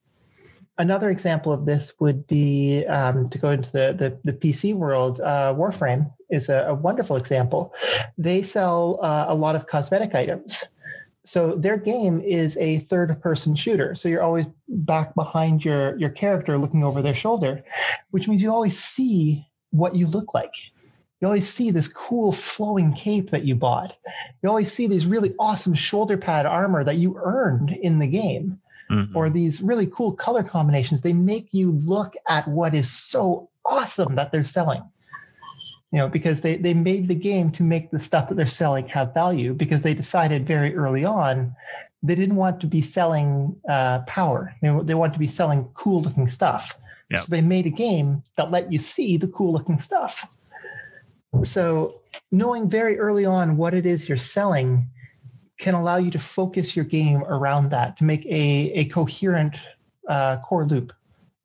another 0.77 1.09
example 1.09 1.51
of 1.51 1.65
this 1.65 1.93
would 1.99 2.27
be 2.27 2.85
um, 2.85 3.29
to 3.29 3.37
go 3.37 3.51
into 3.51 3.71
the, 3.71 4.19
the, 4.23 4.31
the 4.31 4.33
PC 4.33 4.73
world. 4.73 5.19
Uh, 5.21 5.53
Warframe 5.55 6.11
is 6.29 6.49
a, 6.49 6.67
a, 6.69 6.73
wonderful 6.73 7.15
example. 7.15 7.73
They 8.17 8.41
sell 8.41 8.99
uh, 9.01 9.25
a 9.27 9.35
lot 9.35 9.55
of 9.55 9.67
cosmetic 9.67 10.15
items. 10.15 10.63
So 11.25 11.55
their 11.55 11.77
game 11.77 12.21
is 12.21 12.55
a 12.57 12.79
third 12.79 13.21
person 13.21 13.55
shooter. 13.55 13.95
So 13.95 14.07
you're 14.07 14.23
always 14.23 14.45
back 14.67 15.13
behind 15.13 15.63
your, 15.65 15.97
your 15.97 16.09
character 16.09 16.57
looking 16.57 16.83
over 16.83 17.01
their 17.01 17.15
shoulder, 17.15 17.63
which 18.11 18.27
means 18.27 18.41
you 18.41 18.51
always 18.51 18.79
see 18.79 19.45
what 19.71 19.95
you 19.95 20.07
look 20.07 20.33
like. 20.33 20.53
You 21.19 21.27
always 21.27 21.51
see 21.51 21.71
this 21.71 21.87
cool 21.87 22.31
flowing 22.31 22.93
cape 22.93 23.31
that 23.31 23.43
you 23.43 23.55
bought. 23.55 23.95
You 24.41 24.49
always 24.49 24.71
see 24.71 24.87
these 24.87 25.05
really 25.05 25.33
awesome 25.39 25.73
shoulder 25.73 26.15
pad 26.15 26.45
armor 26.45 26.83
that 26.83 26.97
you 26.97 27.19
earned 27.21 27.71
in 27.71 27.99
the 27.99 28.07
game 28.07 28.59
mm-hmm. 28.89 29.15
or 29.15 29.29
these 29.29 29.61
really 29.61 29.87
cool 29.87 30.13
color 30.13 30.43
combinations, 30.43 31.01
they 31.01 31.13
make 31.13 31.49
you 31.51 31.71
look 31.71 32.13
at 32.27 32.47
what 32.47 32.73
is 32.73 32.91
so 32.91 33.49
awesome 33.65 34.15
that 34.15 34.31
they're 34.31 34.43
selling. 34.43 34.83
You 35.91 35.99
know, 35.99 36.09
because 36.09 36.41
they, 36.41 36.57
they 36.57 36.73
made 36.73 37.07
the 37.07 37.15
game 37.15 37.49
to 37.51 37.63
make 37.63 37.91
the 37.91 37.99
stuff 37.99 38.27
that 38.27 38.35
they're 38.35 38.45
selling 38.45 38.89
have 38.89 39.13
value 39.13 39.53
because 39.53 39.83
they 39.83 39.93
decided 39.93 40.45
very 40.45 40.75
early 40.75 41.05
on 41.05 41.55
they 42.03 42.15
didn't 42.15 42.35
want 42.35 42.61
to 42.61 42.67
be 42.67 42.81
selling 42.81 43.55
uh, 43.67 44.01
power. 44.01 44.55
They, 44.61 44.75
they 44.83 44.93
want 44.93 45.13
to 45.13 45.19
be 45.19 45.27
selling 45.27 45.67
cool 45.73 46.01
looking 46.01 46.27
stuff. 46.27 46.77
Yep. 47.09 47.21
So 47.21 47.27
they 47.29 47.41
made 47.41 47.65
a 47.65 47.71
game 47.71 48.23
that 48.35 48.51
let 48.51 48.71
you 48.71 48.77
see 48.77 49.17
the 49.17 49.27
cool 49.27 49.53
looking 49.53 49.79
stuff. 49.79 50.27
So 51.43 52.01
knowing 52.31 52.69
very 52.69 52.99
early 52.99 53.25
on 53.25 53.57
what 53.57 53.73
it 53.73 53.85
is 53.85 54.07
you're 54.07 54.17
selling 54.17 54.89
can 55.57 55.73
allow 55.73 55.97
you 55.97 56.11
to 56.11 56.19
focus 56.19 56.75
your 56.75 56.85
game 56.85 57.23
around 57.23 57.71
that 57.71 57.97
to 57.97 58.03
make 58.03 58.25
a, 58.25 58.71
a 58.73 58.85
coherent 58.85 59.55
uh, 60.07 60.37
core 60.45 60.65
loop 60.65 60.93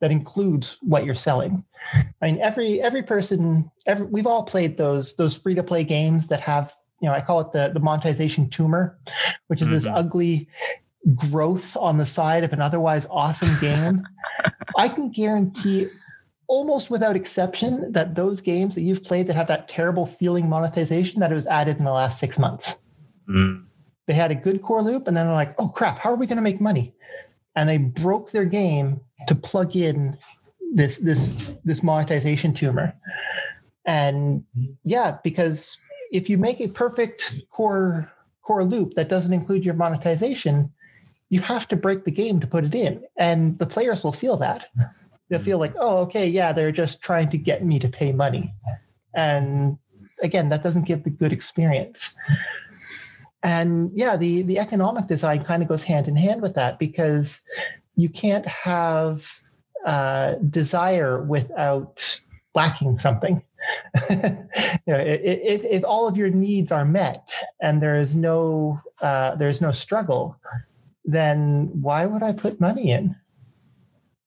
that 0.02 0.10
includes 0.10 0.76
what 0.82 1.06
you're 1.06 1.14
selling. 1.14 1.64
I 2.20 2.26
mean, 2.26 2.40
every 2.40 2.82
every 2.82 3.04
person, 3.04 3.70
every, 3.86 4.04
we've 4.04 4.26
all 4.26 4.42
played 4.42 4.76
those 4.76 5.14
those 5.14 5.36
free 5.36 5.54
to 5.54 5.62
play 5.62 5.84
games 5.84 6.26
that 6.26 6.40
have, 6.40 6.74
you 7.00 7.08
know, 7.08 7.14
I 7.14 7.20
call 7.20 7.40
it 7.40 7.52
the 7.52 7.70
the 7.72 7.80
monetization 7.80 8.50
tumor, 8.50 8.98
which 9.46 9.62
is 9.62 9.68
mm-hmm. 9.68 9.74
this 9.74 9.86
ugly 9.86 10.48
growth 11.14 11.76
on 11.76 11.98
the 11.98 12.06
side 12.06 12.42
of 12.42 12.52
an 12.52 12.60
otherwise 12.60 13.06
awesome 13.10 13.50
game. 13.60 14.02
I 14.76 14.88
can 14.88 15.10
guarantee 15.10 15.88
almost 16.48 16.90
without 16.90 17.14
exception 17.14 17.92
that 17.92 18.16
those 18.16 18.40
games 18.40 18.74
that 18.74 18.82
you've 18.82 19.04
played 19.04 19.28
that 19.28 19.36
have 19.36 19.48
that 19.48 19.68
terrible 19.68 20.06
feeling 20.06 20.48
monetization 20.48 21.20
that 21.20 21.30
it 21.30 21.36
was 21.36 21.46
added 21.46 21.78
in 21.78 21.84
the 21.84 21.92
last 21.92 22.18
six 22.18 22.40
months. 22.40 22.78
Mm. 23.28 23.66
They 24.08 24.14
had 24.14 24.32
a 24.32 24.34
good 24.34 24.62
core 24.62 24.82
loop, 24.82 25.06
and 25.06 25.16
then 25.16 25.26
they're 25.26 25.34
like, 25.34 25.54
"Oh 25.60 25.68
crap, 25.68 26.00
how 26.00 26.10
are 26.10 26.16
we 26.16 26.26
going 26.26 26.38
to 26.38 26.42
make 26.42 26.60
money?" 26.60 26.92
And 27.54 27.68
they 27.68 27.78
broke 27.78 28.32
their 28.32 28.44
game 28.46 29.00
to 29.28 29.34
plug 29.34 29.76
in 29.76 30.16
this 30.74 30.98
this 30.98 31.50
this 31.64 31.82
monetization 31.82 32.54
tumor. 32.54 32.94
And 33.84 34.44
yeah, 34.84 35.18
because 35.22 35.78
if 36.10 36.30
you 36.30 36.38
make 36.38 36.60
a 36.60 36.68
perfect 36.68 37.44
core 37.50 38.10
core 38.42 38.64
loop 38.64 38.94
that 38.94 39.08
doesn't 39.08 39.32
include 39.32 39.64
your 39.64 39.74
monetization, 39.74 40.72
you 41.28 41.40
have 41.40 41.68
to 41.68 41.76
break 41.76 42.04
the 42.04 42.10
game 42.10 42.40
to 42.40 42.46
put 42.46 42.64
it 42.64 42.74
in, 42.74 43.02
and 43.16 43.58
the 43.58 43.66
players 43.66 44.04
will 44.04 44.12
feel 44.12 44.36
that. 44.38 44.66
They'll 45.28 45.42
feel 45.42 45.58
like, 45.58 45.74
oh, 45.78 45.98
okay, 46.00 46.28
yeah, 46.28 46.52
they're 46.52 46.72
just 46.72 47.02
trying 47.02 47.30
to 47.30 47.38
get 47.38 47.64
me 47.64 47.78
to 47.78 47.88
pay 47.88 48.12
money, 48.12 48.52
and 49.14 49.78
again, 50.22 50.48
that 50.50 50.62
doesn't 50.62 50.86
give 50.86 51.04
the 51.04 51.10
good 51.10 51.32
experience. 51.32 52.14
And 53.42 53.90
yeah, 53.94 54.16
the 54.16 54.42
the 54.42 54.58
economic 54.58 55.08
design 55.08 55.42
kind 55.42 55.62
of 55.62 55.68
goes 55.68 55.82
hand 55.82 56.06
in 56.06 56.16
hand 56.16 56.42
with 56.42 56.54
that 56.54 56.78
because 56.78 57.40
you 57.96 58.08
can't 58.08 58.46
have 58.46 59.24
uh, 59.84 60.34
desire 60.50 61.22
without 61.22 62.20
lacking 62.54 62.98
something. 62.98 63.42
you 64.10 64.18
know, 64.86 64.98
if, 64.98 65.64
if 65.64 65.84
all 65.84 66.08
of 66.08 66.16
your 66.16 66.30
needs 66.30 66.72
are 66.72 66.84
met 66.84 67.28
and 67.60 67.80
there 67.80 68.00
is 68.00 68.14
no 68.14 68.80
uh, 69.00 69.34
there's 69.36 69.60
no 69.60 69.72
struggle, 69.72 70.36
then 71.04 71.70
why 71.80 72.06
would 72.06 72.22
I 72.22 72.32
put 72.32 72.60
money 72.60 72.90
in? 72.90 73.16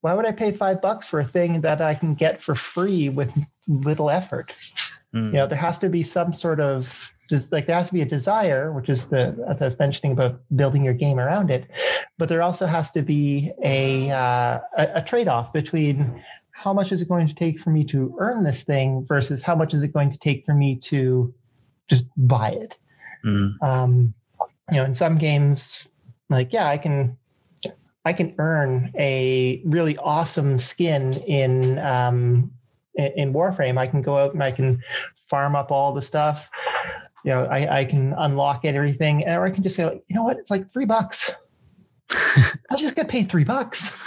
Why 0.01 0.13
would 0.13 0.25
I 0.25 0.31
pay 0.31 0.51
five 0.51 0.81
bucks 0.81 1.07
for 1.07 1.19
a 1.19 1.25
thing 1.25 1.61
that 1.61 1.81
I 1.81 1.95
can 1.95 2.13
get 2.13 2.41
for 2.41 2.55
free 2.55 3.09
with 3.09 3.31
little 3.67 4.09
effort? 4.09 4.53
Mm. 5.13 5.27
You 5.27 5.33
know, 5.33 5.47
there 5.47 5.57
has 5.57 5.79
to 5.79 5.89
be 5.89 6.03
some 6.03 6.31
sort 6.31 6.59
of 6.59 6.93
just 7.29 7.51
like 7.51 7.65
there 7.65 7.75
has 7.75 7.87
to 7.87 7.93
be 7.93 8.01
a 8.01 8.05
desire, 8.05 8.71
which 8.71 8.89
is 8.89 9.07
the 9.07 9.45
as 9.49 9.61
I 9.61 9.65
was 9.65 9.79
mentioning 9.79 10.11
about 10.11 10.39
building 10.55 10.83
your 10.83 10.93
game 10.93 11.19
around 11.19 11.49
it, 11.49 11.69
but 12.17 12.29
there 12.29 12.41
also 12.41 12.65
has 12.65 12.91
to 12.91 13.01
be 13.01 13.51
a 13.63 14.11
uh, 14.11 14.59
a, 14.77 14.87
a 14.95 15.03
trade 15.03 15.27
off 15.27 15.51
between 15.51 16.23
how 16.51 16.73
much 16.73 16.91
is 16.91 17.01
it 17.01 17.09
going 17.09 17.27
to 17.27 17.35
take 17.35 17.59
for 17.59 17.69
me 17.69 17.83
to 17.85 18.15
earn 18.19 18.43
this 18.43 18.63
thing 18.63 19.05
versus 19.05 19.41
how 19.41 19.55
much 19.55 19.73
is 19.73 19.83
it 19.83 19.89
going 19.89 20.11
to 20.11 20.17
take 20.17 20.45
for 20.45 20.53
me 20.53 20.75
to 20.75 21.33
just 21.87 22.07
buy 22.15 22.51
it. 22.51 22.75
Mm. 23.25 23.61
Um, 23.61 24.13
you 24.71 24.77
know, 24.77 24.85
in 24.85 24.95
some 24.95 25.17
games, 25.17 25.87
like 26.29 26.53
yeah, 26.53 26.67
I 26.67 26.77
can 26.77 27.17
I 28.05 28.13
can 28.13 28.35
earn 28.37 28.91
a 28.97 29.61
really 29.65 29.97
awesome 29.97 30.59
skin 30.59 31.13
in 31.13 31.79
um, 31.79 32.51
in 32.95 33.33
Warframe. 33.33 33.77
I 33.77 33.87
can 33.87 34.01
go 34.01 34.17
out 34.17 34.33
and 34.33 34.43
I 34.43 34.51
can 34.51 34.81
farm 35.27 35.55
up 35.55 35.71
all 35.71 35.91
the 35.91 36.01
stuff 36.01 36.49
you 37.25 37.31
know, 37.31 37.45
I, 37.45 37.79
I 37.79 37.85
can 37.85 38.13
unlock 38.13 38.65
it, 38.65 38.75
everything, 38.75 39.27
or 39.27 39.45
I 39.45 39.49
can 39.49 39.63
just 39.63 39.75
say, 39.75 39.83
like, 39.85 40.03
you 40.05 40.15
know 40.15 40.23
what, 40.23 40.37
it's 40.37 40.51
like 40.51 40.71
three 40.71 40.85
bucks. 40.85 41.33
I'll 42.69 42.77
just 42.77 42.95
get 42.95 43.07
paid 43.07 43.29
three 43.29 43.43
bucks. 43.43 44.03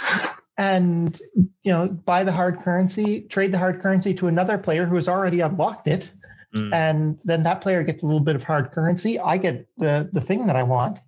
And 0.57 1.19
you 1.63 1.71
know, 1.71 1.89
buy 1.89 2.23
the 2.23 2.31
hard 2.31 2.61
currency, 2.61 3.21
trade 3.23 3.51
the 3.51 3.57
hard 3.57 3.81
currency 3.81 4.13
to 4.15 4.27
another 4.27 4.57
player 4.57 4.85
who 4.85 4.95
has 4.95 5.09
already 5.09 5.41
unlocked 5.41 5.87
it. 5.87 6.09
Mm. 6.55 6.73
And 6.73 7.19
then 7.25 7.43
that 7.43 7.59
player 7.59 7.83
gets 7.83 8.03
a 8.03 8.05
little 8.05 8.21
bit 8.21 8.37
of 8.37 8.43
hard 8.43 8.71
currency. 8.71 9.19
I 9.19 9.37
get 9.37 9.67
the 9.77 10.09
the 10.11 10.21
thing 10.21 10.47
that 10.47 10.55
I 10.55 10.63
want. 10.63 10.99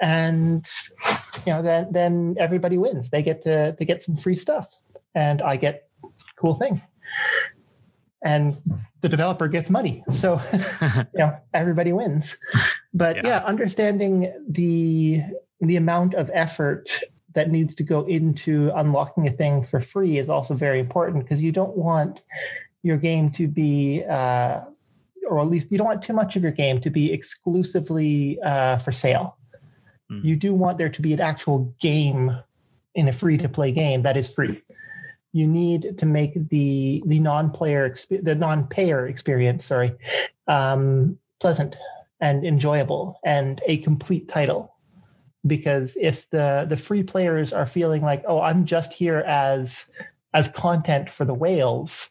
And 0.00 0.66
you 1.46 1.52
know, 1.52 1.62
then 1.62 1.88
then 1.90 2.36
everybody 2.38 2.76
wins. 2.76 3.08
They 3.08 3.22
get 3.22 3.42
to 3.44 3.74
to 3.74 3.84
get 3.84 4.02
some 4.02 4.16
free 4.16 4.36
stuff. 4.36 4.74
And 5.14 5.40
I 5.40 5.56
get 5.56 5.88
cool 6.38 6.54
thing 6.54 6.82
and 8.26 8.56
the 9.02 9.08
developer 9.08 9.46
gets 9.46 9.70
money. 9.70 10.02
So, 10.10 10.40
you 10.82 11.04
know, 11.14 11.38
everybody 11.54 11.92
wins. 11.92 12.36
But 12.92 13.16
yeah. 13.16 13.22
yeah, 13.24 13.38
understanding 13.44 14.32
the 14.48 15.22
the 15.60 15.76
amount 15.76 16.14
of 16.14 16.30
effort 16.34 16.90
that 17.34 17.50
needs 17.50 17.74
to 17.76 17.82
go 17.82 18.04
into 18.06 18.72
unlocking 18.74 19.28
a 19.28 19.30
thing 19.30 19.64
for 19.64 19.80
free 19.80 20.18
is 20.18 20.28
also 20.28 20.54
very 20.54 20.80
important 20.80 21.24
because 21.24 21.42
you 21.42 21.52
don't 21.52 21.76
want 21.76 22.22
your 22.82 22.96
game 22.96 23.30
to 23.30 23.46
be 23.46 24.02
uh, 24.08 24.60
or 25.28 25.40
at 25.40 25.46
least 25.46 25.70
you 25.70 25.78
don't 25.78 25.86
want 25.86 26.02
too 26.02 26.12
much 26.12 26.36
of 26.36 26.42
your 26.42 26.52
game 26.52 26.80
to 26.80 26.90
be 26.90 27.12
exclusively 27.12 28.38
uh, 28.42 28.78
for 28.78 28.92
sale. 28.92 29.36
Mm. 30.10 30.24
You 30.24 30.36
do 30.36 30.52
want 30.52 30.78
there 30.78 30.88
to 30.88 31.02
be 31.02 31.12
an 31.12 31.20
actual 31.20 31.72
game 31.80 32.36
in 32.94 33.08
a 33.08 33.12
free 33.12 33.38
to 33.38 33.48
play 33.48 33.70
game 33.72 34.02
that 34.02 34.16
is 34.16 34.28
free 34.28 34.62
you 35.36 35.46
need 35.46 35.98
to 35.98 36.06
make 36.06 36.32
the 36.48 37.02
the 37.04 37.20
non-player 37.20 37.94
the 38.22 38.34
non-payer 38.34 39.06
experience 39.06 39.66
sorry 39.66 39.92
um, 40.48 41.18
pleasant 41.40 41.76
and 42.20 42.46
enjoyable 42.46 43.20
and 43.24 43.60
a 43.66 43.76
complete 43.78 44.28
title. 44.28 44.74
Because 45.46 45.96
if 46.00 46.28
the 46.30 46.66
the 46.68 46.76
free 46.76 47.02
players 47.02 47.52
are 47.52 47.66
feeling 47.66 48.02
like 48.02 48.24
oh 48.26 48.40
i'm 48.40 48.64
just 48.64 48.92
here 48.92 49.18
as 49.18 49.86
as 50.34 50.48
content 50.48 51.10
for 51.10 51.24
the 51.24 51.34
whales 51.34 52.10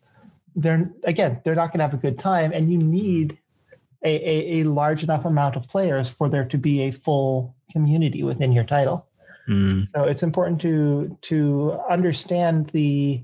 they're 0.55 0.89
again 1.03 1.41
they're 1.44 1.55
not 1.55 1.67
going 1.72 1.79
to 1.79 1.84
have 1.84 1.94
a 1.94 1.98
good 1.98 2.17
time 2.17 2.53
and 2.53 2.72
you 2.72 2.77
need 2.77 3.38
a, 4.05 4.13
a, 4.15 4.62
a 4.62 4.63
large 4.63 5.03
enough 5.03 5.25
amount 5.25 5.58
of 5.58 5.67
players 5.67 6.08
for 6.08 6.29
there 6.29 6.46
to 6.46 6.58
be 6.58 6.84
a 6.84 6.91
full 6.91 7.55
community 7.72 8.24
within 8.24 8.53
your 8.53 8.63
title 8.63 9.05
Mm. 9.47 9.85
So 9.87 10.03
it's 10.03 10.23
important 10.23 10.61
to 10.61 11.17
to 11.23 11.79
understand 11.89 12.67
the 12.69 13.23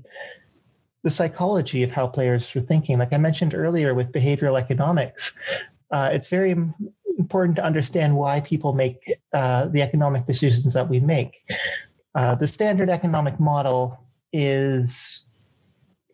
the 1.02 1.10
psychology 1.10 1.82
of 1.82 1.90
how 1.90 2.06
players 2.06 2.54
are 2.54 2.60
thinking. 2.60 2.98
Like 2.98 3.12
I 3.12 3.18
mentioned 3.18 3.54
earlier 3.54 3.94
with 3.94 4.12
behavioral 4.12 4.60
economics, 4.60 5.32
uh, 5.90 6.10
it's 6.12 6.28
very 6.28 6.54
important 7.18 7.56
to 7.56 7.64
understand 7.64 8.16
why 8.16 8.40
people 8.40 8.72
make 8.72 9.12
uh, 9.32 9.66
the 9.66 9.82
economic 9.82 10.26
decisions 10.26 10.74
that 10.74 10.88
we 10.88 11.00
make. 11.00 11.42
Uh, 12.14 12.34
the 12.36 12.46
standard 12.46 12.88
economic 12.88 13.40
model 13.40 13.98
is 14.32 15.26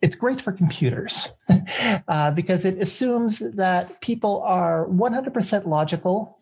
it's 0.01 0.15
great 0.15 0.41
for 0.41 0.51
computers 0.51 1.29
uh, 2.07 2.31
because 2.31 2.65
it 2.65 2.79
assumes 2.81 3.39
that 3.39 3.99
people 4.01 4.41
are 4.43 4.87
100% 4.87 5.65
logical 5.65 6.38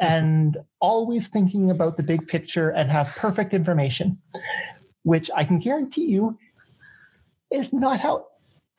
and 0.00 0.56
always 0.80 1.28
thinking 1.28 1.70
about 1.70 1.96
the 1.96 2.02
big 2.02 2.26
picture 2.26 2.70
and 2.70 2.90
have 2.90 3.14
perfect 3.16 3.54
information, 3.54 4.18
which 5.02 5.30
I 5.34 5.44
can 5.44 5.58
guarantee 5.58 6.06
you 6.06 6.38
is 7.50 7.72
not 7.72 8.00
how 8.00 8.26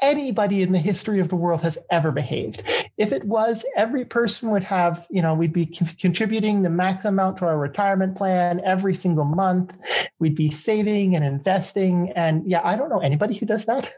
anybody 0.01 0.61
in 0.61 0.71
the 0.71 0.79
history 0.79 1.19
of 1.19 1.29
the 1.29 1.35
world 1.35 1.61
has 1.61 1.77
ever 1.91 2.11
behaved. 2.11 2.63
If 2.97 3.11
it 3.11 3.23
was, 3.23 3.65
every 3.75 4.05
person 4.05 4.51
would 4.51 4.63
have, 4.63 5.05
you 5.09 5.21
know, 5.21 5.33
we'd 5.33 5.53
be 5.53 5.65
contributing 5.65 6.61
the 6.61 6.69
max 6.69 7.05
amount 7.05 7.37
to 7.37 7.45
our 7.45 7.57
retirement 7.57 8.15
plan 8.15 8.61
every 8.63 8.95
single 8.95 9.25
month. 9.25 9.73
We'd 10.19 10.35
be 10.35 10.51
saving 10.51 11.15
and 11.15 11.25
investing. 11.25 12.13
And 12.15 12.45
yeah, 12.49 12.61
I 12.63 12.77
don't 12.77 12.89
know 12.89 12.99
anybody 12.99 13.35
who 13.35 13.45
does 13.45 13.65
that. 13.65 13.91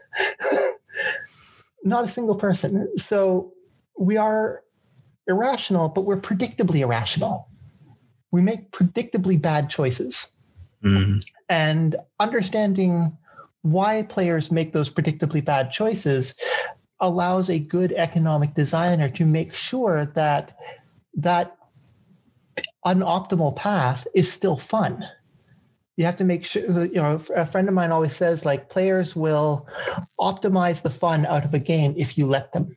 Not 1.84 2.04
a 2.04 2.08
single 2.08 2.36
person. 2.36 2.98
So 2.98 3.52
we 3.98 4.16
are 4.16 4.61
irrational, 5.26 5.88
but 5.88 6.02
we're 6.02 6.20
predictably 6.20 6.80
irrational. 6.80 7.48
We 8.30 8.42
make 8.42 8.70
predictably 8.70 9.40
bad 9.40 9.70
choices. 9.70 10.30
Mm-hmm. 10.84 11.18
And 11.48 11.96
understanding 12.18 13.16
why 13.62 14.02
players 14.02 14.50
make 14.50 14.72
those 14.72 14.90
predictably 14.90 15.44
bad 15.44 15.70
choices 15.70 16.34
allows 17.00 17.50
a 17.50 17.58
good 17.58 17.92
economic 17.92 18.54
designer 18.54 19.08
to 19.10 19.24
make 19.24 19.54
sure 19.54 20.06
that 20.14 20.56
that 21.14 21.56
unoptimal 22.84 23.54
path 23.54 24.06
is 24.14 24.32
still 24.32 24.56
fun. 24.56 25.04
You 25.96 26.06
have 26.06 26.16
to 26.16 26.24
make 26.24 26.44
sure 26.44 26.66
that, 26.66 26.88
you 26.88 27.02
know, 27.02 27.20
a 27.34 27.46
friend 27.46 27.68
of 27.68 27.74
mine 27.74 27.92
always 27.92 28.16
says 28.16 28.44
like 28.44 28.70
players 28.70 29.14
will 29.14 29.66
optimize 30.18 30.82
the 30.82 30.90
fun 30.90 31.26
out 31.26 31.44
of 31.44 31.54
a 31.54 31.58
game 31.58 31.94
if 31.96 32.16
you 32.16 32.26
let 32.26 32.52
them. 32.52 32.76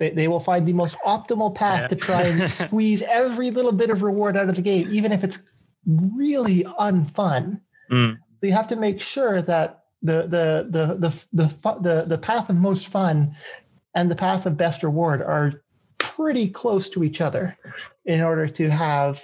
They, 0.00 0.10
they 0.10 0.28
will 0.28 0.40
find 0.40 0.66
the 0.66 0.72
most 0.72 0.96
optimal 1.06 1.54
path 1.54 1.82
yeah. 1.82 1.88
to 1.88 1.96
try 1.96 2.22
and 2.22 2.50
squeeze 2.66 3.02
every 3.02 3.50
little 3.50 3.70
bit 3.70 3.90
of 3.90 4.02
reward 4.02 4.34
out 4.34 4.48
of 4.48 4.56
the 4.56 4.62
game, 4.62 4.88
even 4.90 5.12
if 5.12 5.22
it's 5.22 5.42
really 5.86 6.64
unfun. 6.64 7.60
Mm. 7.92 8.16
So 8.16 8.46
you 8.46 8.52
have 8.54 8.66
to 8.68 8.76
make 8.76 9.02
sure 9.02 9.42
that 9.42 9.84
the 10.02 10.22
the 10.22 10.66
the 10.70 10.94
the 10.98 11.26
the 11.34 11.78
the, 11.82 12.04
the 12.08 12.18
path 12.18 12.48
of 12.48 12.56
most 12.56 12.88
fun 12.88 13.36
and 13.94 14.10
the 14.10 14.16
path 14.16 14.46
of 14.46 14.56
best 14.56 14.82
reward 14.82 15.20
are 15.20 15.62
pretty 15.98 16.48
close 16.48 16.88
to 16.88 17.04
each 17.04 17.20
other 17.20 17.58
in 18.06 18.22
order 18.22 18.48
to 18.48 18.70
have 18.70 19.22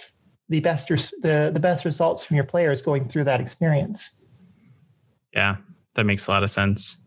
the 0.51 0.61
best 0.61 0.89
the, 0.89 1.51
the 1.55 1.61
best 1.61 1.87
results 1.87 2.23
from 2.23 2.37
your 2.37 2.45
players 2.45 2.83
going 2.83 3.09
through 3.09 3.25
that 3.25 3.41
experience. 3.41 4.15
Yeah, 5.33 5.57
that 5.95 6.05
makes 6.05 6.29
a 6.29 6.33
lot 6.33 6.43
of 6.43 6.51
sense. 6.51 7.01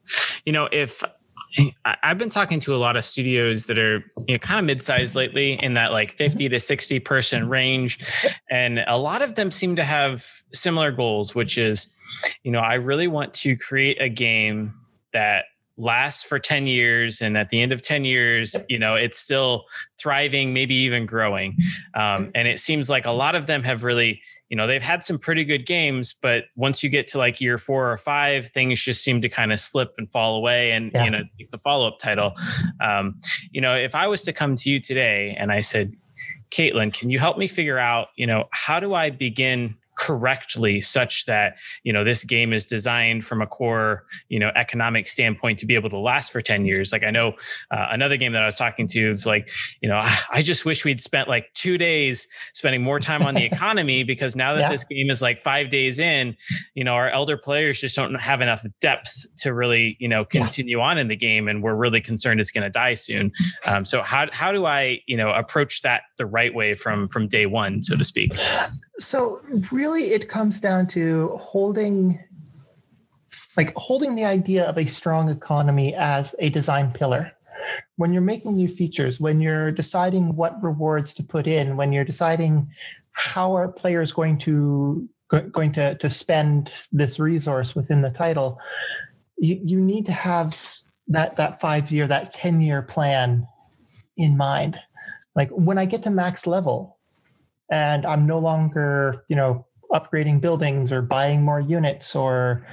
You 0.44 0.54
know, 0.54 0.68
if 0.72 1.04
I've 1.86 2.18
been 2.18 2.30
talking 2.30 2.60
to 2.62 2.76
a 2.76 2.78
lot 2.78 2.96
of 2.96 3.04
studios 3.04 3.66
that 3.66 3.78
are 3.78 4.04
you 4.28 4.36
know, 4.36 4.38
kind 4.40 4.60
of 4.60 4.66
mid-sized 4.66 5.16
lately 5.16 5.54
in 5.54 5.74
that 5.74 5.92
like 5.92 6.12
50 6.12 6.50
to 6.50 6.60
60 6.60 7.00
person 7.00 7.50
range. 7.50 8.00
And 8.50 8.84
a 8.88 8.98
lot 8.98 9.22
of 9.22 9.36
them 9.36 9.52
seem 9.52 9.76
to 9.78 9.84
have 9.84 10.26
similar 10.54 10.92
goals, 10.92 11.34
which 11.34 11.58
is, 11.58 11.88
you 12.44 12.52
know, 12.52 12.60
I 12.60 12.76
really 12.76 13.08
want 13.08 13.34
to 13.36 13.56
create 13.56 14.02
a 14.02 14.10
game 14.10 14.74
that 15.12 15.46
lasts 15.78 16.24
for 16.24 16.38
10 16.38 16.68
years 16.68 17.22
and 17.22 17.38
at 17.38 17.50
the 17.50 17.62
end 17.62 17.72
of 17.72 17.82
10 17.82 18.04
years 18.04 18.54
you 18.68 18.78
know 18.78 18.96
it's 18.96 19.18
still 19.18 19.64
thriving 19.98 20.54
maybe 20.54 20.76
even 20.76 21.06
growing. 21.06 21.58
Um, 21.94 22.32
and 22.36 22.50
it 22.50 22.60
seems 22.60 22.90
like 22.90 23.06
a 23.06 23.12
lot 23.12 23.34
of 23.34 23.48
them 23.48 23.64
have 23.64 23.84
really 23.84 24.22
you 24.50 24.58
know 24.58 24.68
they've 24.68 24.82
had 24.82 25.04
some 25.04 25.18
pretty 25.18 25.44
good 25.44 25.66
games 25.66 26.14
but 26.14 26.46
once 26.56 26.84
you 26.84 26.90
get 26.90 27.08
to 27.08 27.18
like 27.18 27.40
year 27.40 27.58
four 27.58 27.92
or 27.92 27.98
five 27.98 28.48
things 28.48 28.82
just 28.82 29.04
seem 29.04 29.22
to 29.22 29.30
kind 29.30 29.54
of 29.54 29.60
slip 29.60 29.94
and 29.98 30.12
fall 30.12 30.36
away 30.36 30.72
and 30.72 30.92
yeah. 30.94 31.06
you 31.06 31.12
know 31.12 31.22
take 31.38 31.50
the 31.50 31.58
follow-up 31.58 31.98
title 32.00 32.34
um, 32.82 33.20
you 33.52 33.62
know 33.62 33.76
if 33.76 33.96
i 33.96 34.08
was 34.08 34.24
to 34.24 34.34
come 34.34 34.56
to 34.56 34.70
you 34.70 34.80
today 34.80 35.36
and 35.40 35.52
i 35.52 35.62
said 35.62 35.96
caitlin 36.52 36.92
can 36.92 37.10
you 37.10 37.20
help 37.20 37.38
me 37.38 37.48
figure 37.48 37.78
out 37.78 38.08
you 38.16 38.26
know 38.26 38.46
how 38.52 38.80
do 38.80 38.94
i 38.94 39.10
begin 39.10 39.76
correctly 40.00 40.80
such 40.80 41.26
that 41.26 41.58
you 41.84 41.92
know 41.92 42.06
this 42.06 42.24
game 42.24 42.54
is 42.54 42.66
designed 42.66 43.26
from 43.26 43.42
a 43.42 43.46
core 43.46 44.06
you 44.30 44.40
know 44.40 44.50
economic 44.56 45.06
standpoint 45.06 45.60
to 45.60 45.66
be 45.66 45.76
able 45.76 45.90
to 45.90 45.98
last 45.98 46.32
for 46.32 46.40
10 46.40 46.66
years 46.66 46.94
like 46.94 47.04
i 47.04 47.12
know 47.12 47.34
uh, 47.72 47.88
another 47.92 48.16
game 48.16 48.32
that 48.32 48.42
i 48.42 48.46
was 48.46 48.56
talking 48.56 48.88
to 48.88 49.12
is 49.12 49.26
like 49.26 49.50
you 49.82 49.90
know 49.90 50.02
i 50.32 50.42
just 50.42 50.64
wish 50.64 50.86
we'd 50.86 51.02
spent 51.02 51.28
like 51.28 51.54
two 51.54 51.78
days 51.78 52.28
spending 52.54 52.82
more 52.82 52.98
time 52.98 53.24
on 53.24 53.36
the 53.36 53.44
economy 53.52 54.04
because 54.04 54.38
now 54.38 54.54
that 54.54 54.62
yeah. 54.62 54.72
this 54.72 54.86
game 54.86 55.10
is 55.10 55.22
like 55.22 55.38
five 55.38 55.70
days 55.70 56.00
in 56.00 56.34
you 56.76 56.84
know 56.86 56.94
our 56.94 57.10
elder 57.10 57.36
players 57.36 57.82
just 57.82 57.98
don't 57.98 58.16
have 58.16 58.40
enough 58.40 58.66
depth 58.80 59.26
to 59.36 59.54
really 59.54 59.98
you 60.00 60.08
know 60.08 60.24
continue 60.24 60.78
yeah. 60.78 60.84
on 60.84 60.98
in 60.98 61.10
the 61.10 61.16
game 61.16 61.50
and 61.50 61.62
we're 61.62 61.76
really 61.76 62.00
concerned 62.00 62.40
it's 62.40 62.52
going 62.52 62.64
to 62.64 62.70
die 62.70 62.94
soon 62.94 63.34
um, 63.66 63.84
so 63.84 64.02
how, 64.02 64.28
how 64.32 64.54
do 64.54 64.66
i 64.66 64.98
you 65.08 65.18
know 65.18 65.30
approach 65.32 65.82
that 65.82 66.04
the 66.18 66.26
right 66.26 66.54
way 66.54 66.74
from 66.74 67.10
from 67.10 67.28
day 67.28 67.46
one 67.46 67.82
so 67.82 67.98
to 67.98 68.06
speak 68.06 68.32
so 69.00 69.42
really 69.72 70.12
it 70.12 70.30
comes 70.30 70.60
down 70.60 70.88
to 70.88 71.30
holding 71.38 72.20
like 73.58 73.74
holding 73.76 74.16
the 74.16 74.26
idea 74.26 74.66
of 74.66 74.78
a 74.78 74.86
strong 74.86 75.30
economy 75.30 75.96
as 75.96 76.36
a 76.40 76.50
design 76.50 76.92
pillar. 76.92 77.32
When 77.96 78.14
you're 78.14 78.22
making 78.22 78.56
new 78.56 78.68
features 78.68 79.20
when 79.20 79.42
you're 79.42 79.72
deciding 79.72 80.36
what 80.36 80.62
rewards 80.64 81.14
to 81.16 81.24
put 81.24 81.48
in 81.48 81.78
when 81.78 81.92
you're 81.94 82.06
deciding 82.06 82.70
how 83.12 83.56
are 83.56 83.68
players 83.68 84.12
going 84.12 84.38
to 84.40 85.08
going 85.52 85.74
to 85.74 85.96
to 85.96 86.10
spend 86.10 86.72
this 86.92 87.20
resource 87.20 87.76
within 87.76 88.02
the 88.02 88.10
title 88.10 88.60
you, 89.38 89.60
you 89.64 89.80
need 89.80 90.06
to 90.08 90.12
have 90.12 90.60
that 91.08 91.36
that 91.38 91.62
five 91.62 91.92
year 91.92 92.08
that 92.08 92.34
10 92.34 92.62
year 92.62 92.82
plan 92.82 93.48
in 94.18 94.36
mind. 94.36 94.78
Like 95.36 95.50
when 95.52 95.78
i 95.78 95.86
get 95.86 96.04
to 96.04 96.10
max 96.10 96.46
level 96.48 96.99
and 97.70 98.06
I'm 98.06 98.26
no 98.26 98.40
longer, 98.40 99.24
you 99.28 99.36
know, 99.36 99.66
upgrading 99.92 100.42
buildings 100.42 100.92
or 100.92 101.02
buying 101.02 101.42
more 101.42 101.60
units 101.60 102.16
or, 102.16 102.66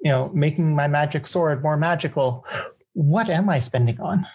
you 0.00 0.10
know, 0.10 0.30
making 0.34 0.74
my 0.74 0.88
magic 0.88 1.26
sword 1.26 1.62
more 1.62 1.76
magical. 1.76 2.44
What 2.92 3.28
am 3.28 3.48
I 3.48 3.60
spending 3.60 4.00
on? 4.00 4.26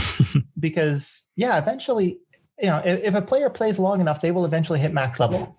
because 0.58 1.22
yeah, 1.36 1.58
eventually, 1.58 2.18
you 2.60 2.68
know, 2.68 2.82
if, 2.84 3.02
if 3.02 3.14
a 3.14 3.22
player 3.22 3.50
plays 3.50 3.78
long 3.78 4.00
enough, 4.00 4.20
they 4.20 4.30
will 4.30 4.44
eventually 4.44 4.78
hit 4.78 4.92
max 4.92 5.18
level. 5.18 5.56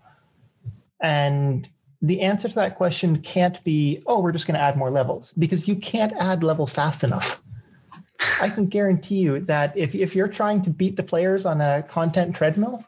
And 1.02 1.68
the 2.02 2.22
answer 2.22 2.50
to 2.50 2.56
that 2.56 2.75
question 2.75 3.22
can't 3.22 3.62
be, 3.63 4.04
oh, 4.06 4.22
we're 4.22 4.32
just 4.32 4.46
going 4.48 4.56
to 4.56 4.62
add 4.62 4.78
more 4.78 4.92
levels 4.92 5.34
because 5.34 5.68
you 5.68 5.75
can't 5.75 6.13
add 6.20 6.44
levels 6.44 6.74
fast 6.74 7.04
enough. 7.04 7.42
I 8.42 8.50
can 8.50 8.68
guarantee 8.68 9.18
you 9.18 9.40
that 9.42 9.75
if, 9.78 9.96
if 9.96 10.16
you're 10.16 10.28
trying 10.28 10.62
to 10.63 10.70
beat 10.70 10.96
the 10.96 11.04
players 11.04 11.46
on 11.46 11.62
a 11.62 11.84
content 11.84 12.36
treadmill, 12.36 12.84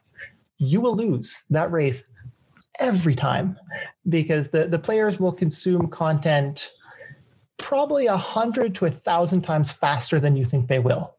you 0.58 0.82
will 0.82 0.96
lose 0.96 1.44
that 1.50 1.72
race 1.72 2.04
every 2.80 3.16
time 3.16 3.58
because 4.10 4.50
the, 4.50 4.68
the 4.68 4.80
players 4.80 5.20
will 5.20 5.32
consume 5.32 5.88
content 5.88 6.72
probably 7.58 8.08
a 8.08 8.18
hundred 8.18 8.76
to 8.76 8.86
a 8.86 8.92
thousand 8.92 9.42
times 9.42 9.72
faster 9.72 10.20
than 10.20 10.36
you 10.36 10.46
think 10.46 10.68
they 10.68 10.80
will. 10.80 11.16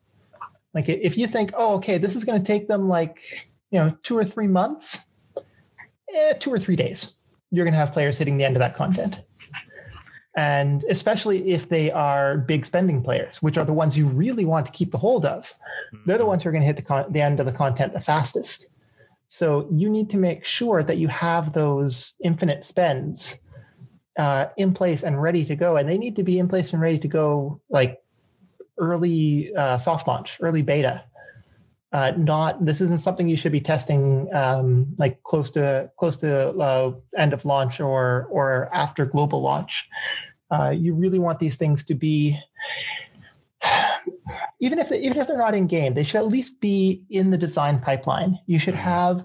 Like 0.75 0.89
if 0.89 1.17
you 1.17 1.27
think, 1.27 1.53
oh, 1.57 1.77
okay, 1.77 1.99
this 1.99 2.17
is 2.17 2.25
going 2.25 2.43
to 2.43 2.47
take 2.47 2.69
them 2.69 2.89
like, 2.89 3.19
you 3.71 3.79
know, 3.79 3.97
two 4.03 4.17
or 4.17 4.25
three 4.25 4.47
months, 4.47 5.05
eh, 6.15 6.35
two 6.35 6.53
or 6.53 6.59
three 6.59 6.77
days, 6.77 7.15
you're 7.51 7.65
going 7.65 7.73
to 7.73 7.79
have 7.79 7.93
players 7.93 8.19
hitting 8.19 8.37
the 8.37 8.45
end 8.45 8.57
of 8.57 8.61
that 8.61 8.77
content. 8.77 9.21
And 10.37 10.85
especially 10.91 11.53
if 11.53 11.71
they 11.71 11.91
are 11.91 12.37
big 12.37 12.67
spending 12.67 13.03
players, 13.03 13.41
which 13.41 13.57
are 13.57 13.65
the 13.65 13.73
ones 13.73 13.97
you 13.97 14.07
really 14.07 14.45
want 14.45 14.67
to 14.67 14.73
keep 14.73 14.93
the 14.93 14.99
hold 14.99 15.25
of, 15.25 15.51
they're 16.05 16.19
the 16.19 16.23
mm-hmm. 16.23 16.29
ones 16.29 16.43
who 16.43 16.51
are 16.51 16.53
going 16.53 16.61
to 16.61 16.67
hit 16.67 16.77
the, 16.77 16.83
con- 16.83 17.11
the 17.11 17.23
end 17.23 17.41
of 17.41 17.47
the 17.47 17.53
content 17.53 17.95
the 17.95 18.01
fastest. 18.01 18.67
So 19.29 19.69
you 19.71 19.91
need 19.91 20.11
to 20.11 20.17
make 20.17 20.45
sure 20.45 20.83
that 20.83 20.99
you 20.99 21.09
have 21.09 21.53
those 21.53 22.15
infinite 22.23 22.65
spends 22.65 23.41
uh, 24.19 24.47
in 24.57 24.73
place 24.73 25.03
and 25.03 25.21
ready 25.21 25.45
to 25.45 25.57
go. 25.57 25.77
And 25.77 25.89
they 25.89 25.99
need 25.99 26.17
to 26.17 26.23
be 26.23 26.39
in 26.39 26.49
place 26.49 26.73
and 26.73 26.81
ready 26.81 26.99
to 27.01 27.09
go 27.09 27.61
like 27.69 28.01
early 28.79 29.55
uh, 29.55 29.79
soft 29.79 30.07
launch, 30.07 30.39
early 30.41 30.63
beta. 30.63 31.05
Uh, 31.93 32.13
not 32.17 32.65
this 32.65 32.81
isn't 32.81 32.99
something 32.99 33.29
you 33.29 33.37
should 33.37 33.53
be 33.53 33.61
testing 33.61 34.29
um, 34.35 34.87
like 34.99 35.23
close 35.23 35.51
to 35.53 35.91
close 35.99 36.17
to 36.19 36.51
uh, 36.59 36.93
end 37.17 37.33
of 37.33 37.45
launch 37.45 37.81
or 37.81 38.27
or 38.31 38.69
after 38.75 39.07
global 39.07 39.41
launch. 39.41 39.89
Uh, 40.51 40.71
you 40.77 40.95
really 40.95 41.19
want 41.19 41.39
these 41.39 41.57
things 41.57 41.85
to 41.85 41.95
be 41.95 42.39
even 44.61 44.79
if 44.79 44.89
they, 44.89 45.01
even 45.01 45.19
if 45.19 45.27
they're 45.27 45.39
not 45.39 45.55
in 45.55 45.67
game, 45.67 45.95
they 45.95 46.03
should 46.03 46.19
at 46.19 46.27
least 46.27 46.61
be 46.61 47.05
in 47.11 47.31
the 47.31 47.39
design 47.39 47.81
pipeline. 47.81 48.39
You 48.47 48.59
should 48.59 48.75
have 48.75 49.25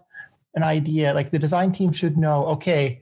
an 0.56 0.64
idea, 0.64 1.14
like 1.14 1.32
the 1.32 1.40
design 1.40 1.72
team 1.72 1.92
should 1.92 2.18
know, 2.18 2.46
okay, 2.48 3.02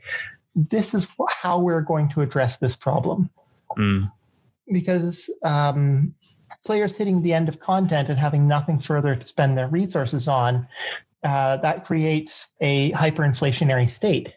this 0.55 0.93
is 0.93 1.07
how 1.29 1.59
we're 1.59 1.81
going 1.81 2.09
to 2.09 2.21
address 2.21 2.57
this 2.57 2.75
problem. 2.75 3.29
Mm. 3.77 4.11
Because 4.71 5.29
um, 5.43 6.13
players 6.65 6.95
hitting 6.95 7.21
the 7.21 7.33
end 7.33 7.49
of 7.49 7.59
content 7.59 8.09
and 8.09 8.19
having 8.19 8.47
nothing 8.47 8.79
further 8.79 9.15
to 9.15 9.25
spend 9.25 9.57
their 9.57 9.67
resources 9.67 10.27
on, 10.27 10.67
uh, 11.23 11.57
that 11.57 11.85
creates 11.85 12.49
a 12.61 12.91
hyperinflationary 12.91 13.89
state 13.89 14.33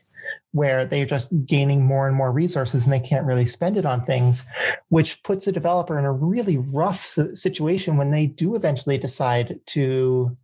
where 0.52 0.84
they're 0.84 1.06
just 1.06 1.30
gaining 1.46 1.84
more 1.84 2.06
and 2.06 2.16
more 2.16 2.30
resources 2.30 2.84
and 2.84 2.92
they 2.92 3.00
can't 3.00 3.26
really 3.26 3.46
spend 3.46 3.76
it 3.76 3.86
on 3.86 4.04
things, 4.04 4.44
which 4.90 5.22
puts 5.22 5.46
a 5.46 5.52
developer 5.52 5.98
in 5.98 6.04
a 6.04 6.12
really 6.12 6.58
rough 6.58 7.04
situation 7.34 7.96
when 7.96 8.10
they 8.10 8.26
do 8.26 8.54
eventually 8.54 8.98
decide 8.98 9.58
to 9.66 10.36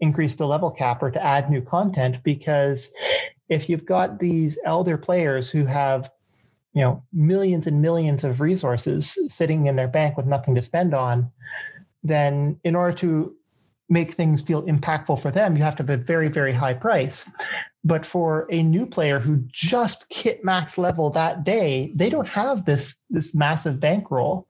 increase 0.00 0.36
the 0.36 0.46
level 0.46 0.70
cap 0.70 1.02
or 1.02 1.10
to 1.10 1.22
add 1.22 1.50
new 1.50 1.60
content. 1.60 2.22
Because 2.22 2.92
if 3.48 3.68
you've 3.68 3.84
got 3.84 4.20
these 4.20 4.58
elder 4.64 4.96
players 4.96 5.50
who 5.50 5.64
have 5.66 6.10
you 6.74 6.82
know 6.82 7.02
millions 7.12 7.66
and 7.66 7.82
millions 7.82 8.22
of 8.22 8.40
resources 8.40 9.18
sitting 9.28 9.66
in 9.66 9.74
their 9.74 9.88
bank 9.88 10.16
with 10.16 10.26
nothing 10.26 10.54
to 10.54 10.62
spend 10.62 10.94
on 10.94 11.30
then 12.04 12.60
in 12.62 12.76
order 12.76 12.96
to 12.96 13.34
make 13.88 14.12
things 14.12 14.42
feel 14.42 14.62
impactful 14.64 15.20
for 15.20 15.30
them, 15.30 15.56
you 15.56 15.62
have 15.62 15.76
to 15.76 15.82
have 15.82 15.90
a 15.90 15.96
very, 15.96 16.28
very 16.28 16.52
high 16.52 16.74
price. 16.74 17.28
But 17.84 18.04
for 18.04 18.46
a 18.50 18.62
new 18.62 18.84
player 18.84 19.18
who 19.18 19.44
just 19.50 20.04
hit 20.12 20.44
max 20.44 20.76
level 20.76 21.10
that 21.10 21.44
day, 21.44 21.92
they 21.94 22.10
don't 22.10 22.28
have 22.28 22.64
this 22.64 22.96
this 23.08 23.34
massive 23.34 23.80
bankroll. 23.80 24.46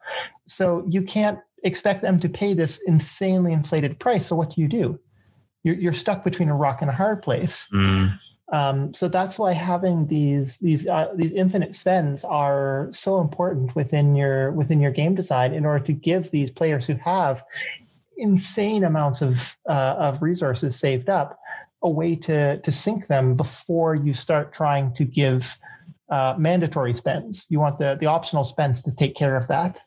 So 0.46 0.84
you 0.88 1.02
can't 1.02 1.38
expect 1.62 2.02
them 2.02 2.18
to 2.20 2.28
pay 2.28 2.54
this 2.54 2.80
insanely 2.86 3.52
inflated 3.52 3.98
price. 3.98 4.26
So 4.26 4.36
what 4.36 4.54
do 4.54 4.60
you 4.60 4.68
do? 4.68 4.98
You're, 5.62 5.74
you're 5.74 5.94
stuck 5.94 6.24
between 6.24 6.48
a 6.48 6.56
rock 6.56 6.82
and 6.82 6.90
a 6.90 6.94
hard 6.94 7.22
place. 7.22 7.68
Mm. 7.72 8.18
Um, 8.50 8.94
so 8.94 9.08
that's 9.08 9.38
why 9.38 9.52
having 9.52 10.06
these 10.06 10.56
these 10.56 10.86
uh, 10.86 11.12
these 11.14 11.32
infinite 11.32 11.76
spends 11.76 12.24
are 12.24 12.88
so 12.92 13.20
important 13.20 13.76
within 13.76 14.16
your 14.16 14.52
within 14.52 14.80
your 14.80 14.90
game 14.90 15.14
design 15.14 15.52
in 15.52 15.66
order 15.66 15.84
to 15.84 15.92
give 15.92 16.30
these 16.30 16.50
players 16.50 16.86
who 16.86 16.94
have 16.94 17.44
insane 18.18 18.84
amounts 18.84 19.22
of 19.22 19.56
uh, 19.68 19.94
of 19.98 20.22
resources 20.22 20.78
saved 20.78 21.08
up 21.08 21.38
a 21.82 21.90
way 21.90 22.16
to 22.16 22.60
to 22.60 22.72
sink 22.72 23.06
them 23.06 23.36
before 23.36 23.94
you 23.94 24.12
start 24.12 24.52
trying 24.52 24.92
to 24.94 25.04
give 25.04 25.56
uh, 26.10 26.34
mandatory 26.38 26.94
spends. 26.94 27.46
You 27.48 27.60
want 27.60 27.78
the 27.78 27.96
the 28.00 28.06
optional 28.06 28.44
spends 28.44 28.82
to 28.82 28.94
take 28.94 29.14
care 29.14 29.36
of 29.36 29.48
that. 29.48 29.78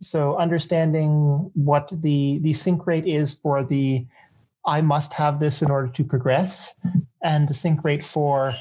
So 0.00 0.36
understanding 0.36 1.50
what 1.54 1.90
the 1.90 2.38
the 2.38 2.52
sink 2.52 2.86
rate 2.86 3.06
is 3.06 3.34
for 3.34 3.64
the 3.64 4.06
I 4.66 4.80
must 4.80 5.12
have 5.12 5.40
this 5.40 5.62
in 5.62 5.70
order 5.70 5.88
to 5.88 6.04
progress, 6.04 6.74
and 7.22 7.48
the 7.48 7.54
sink 7.54 7.84
rate 7.84 8.04
for 8.04 8.54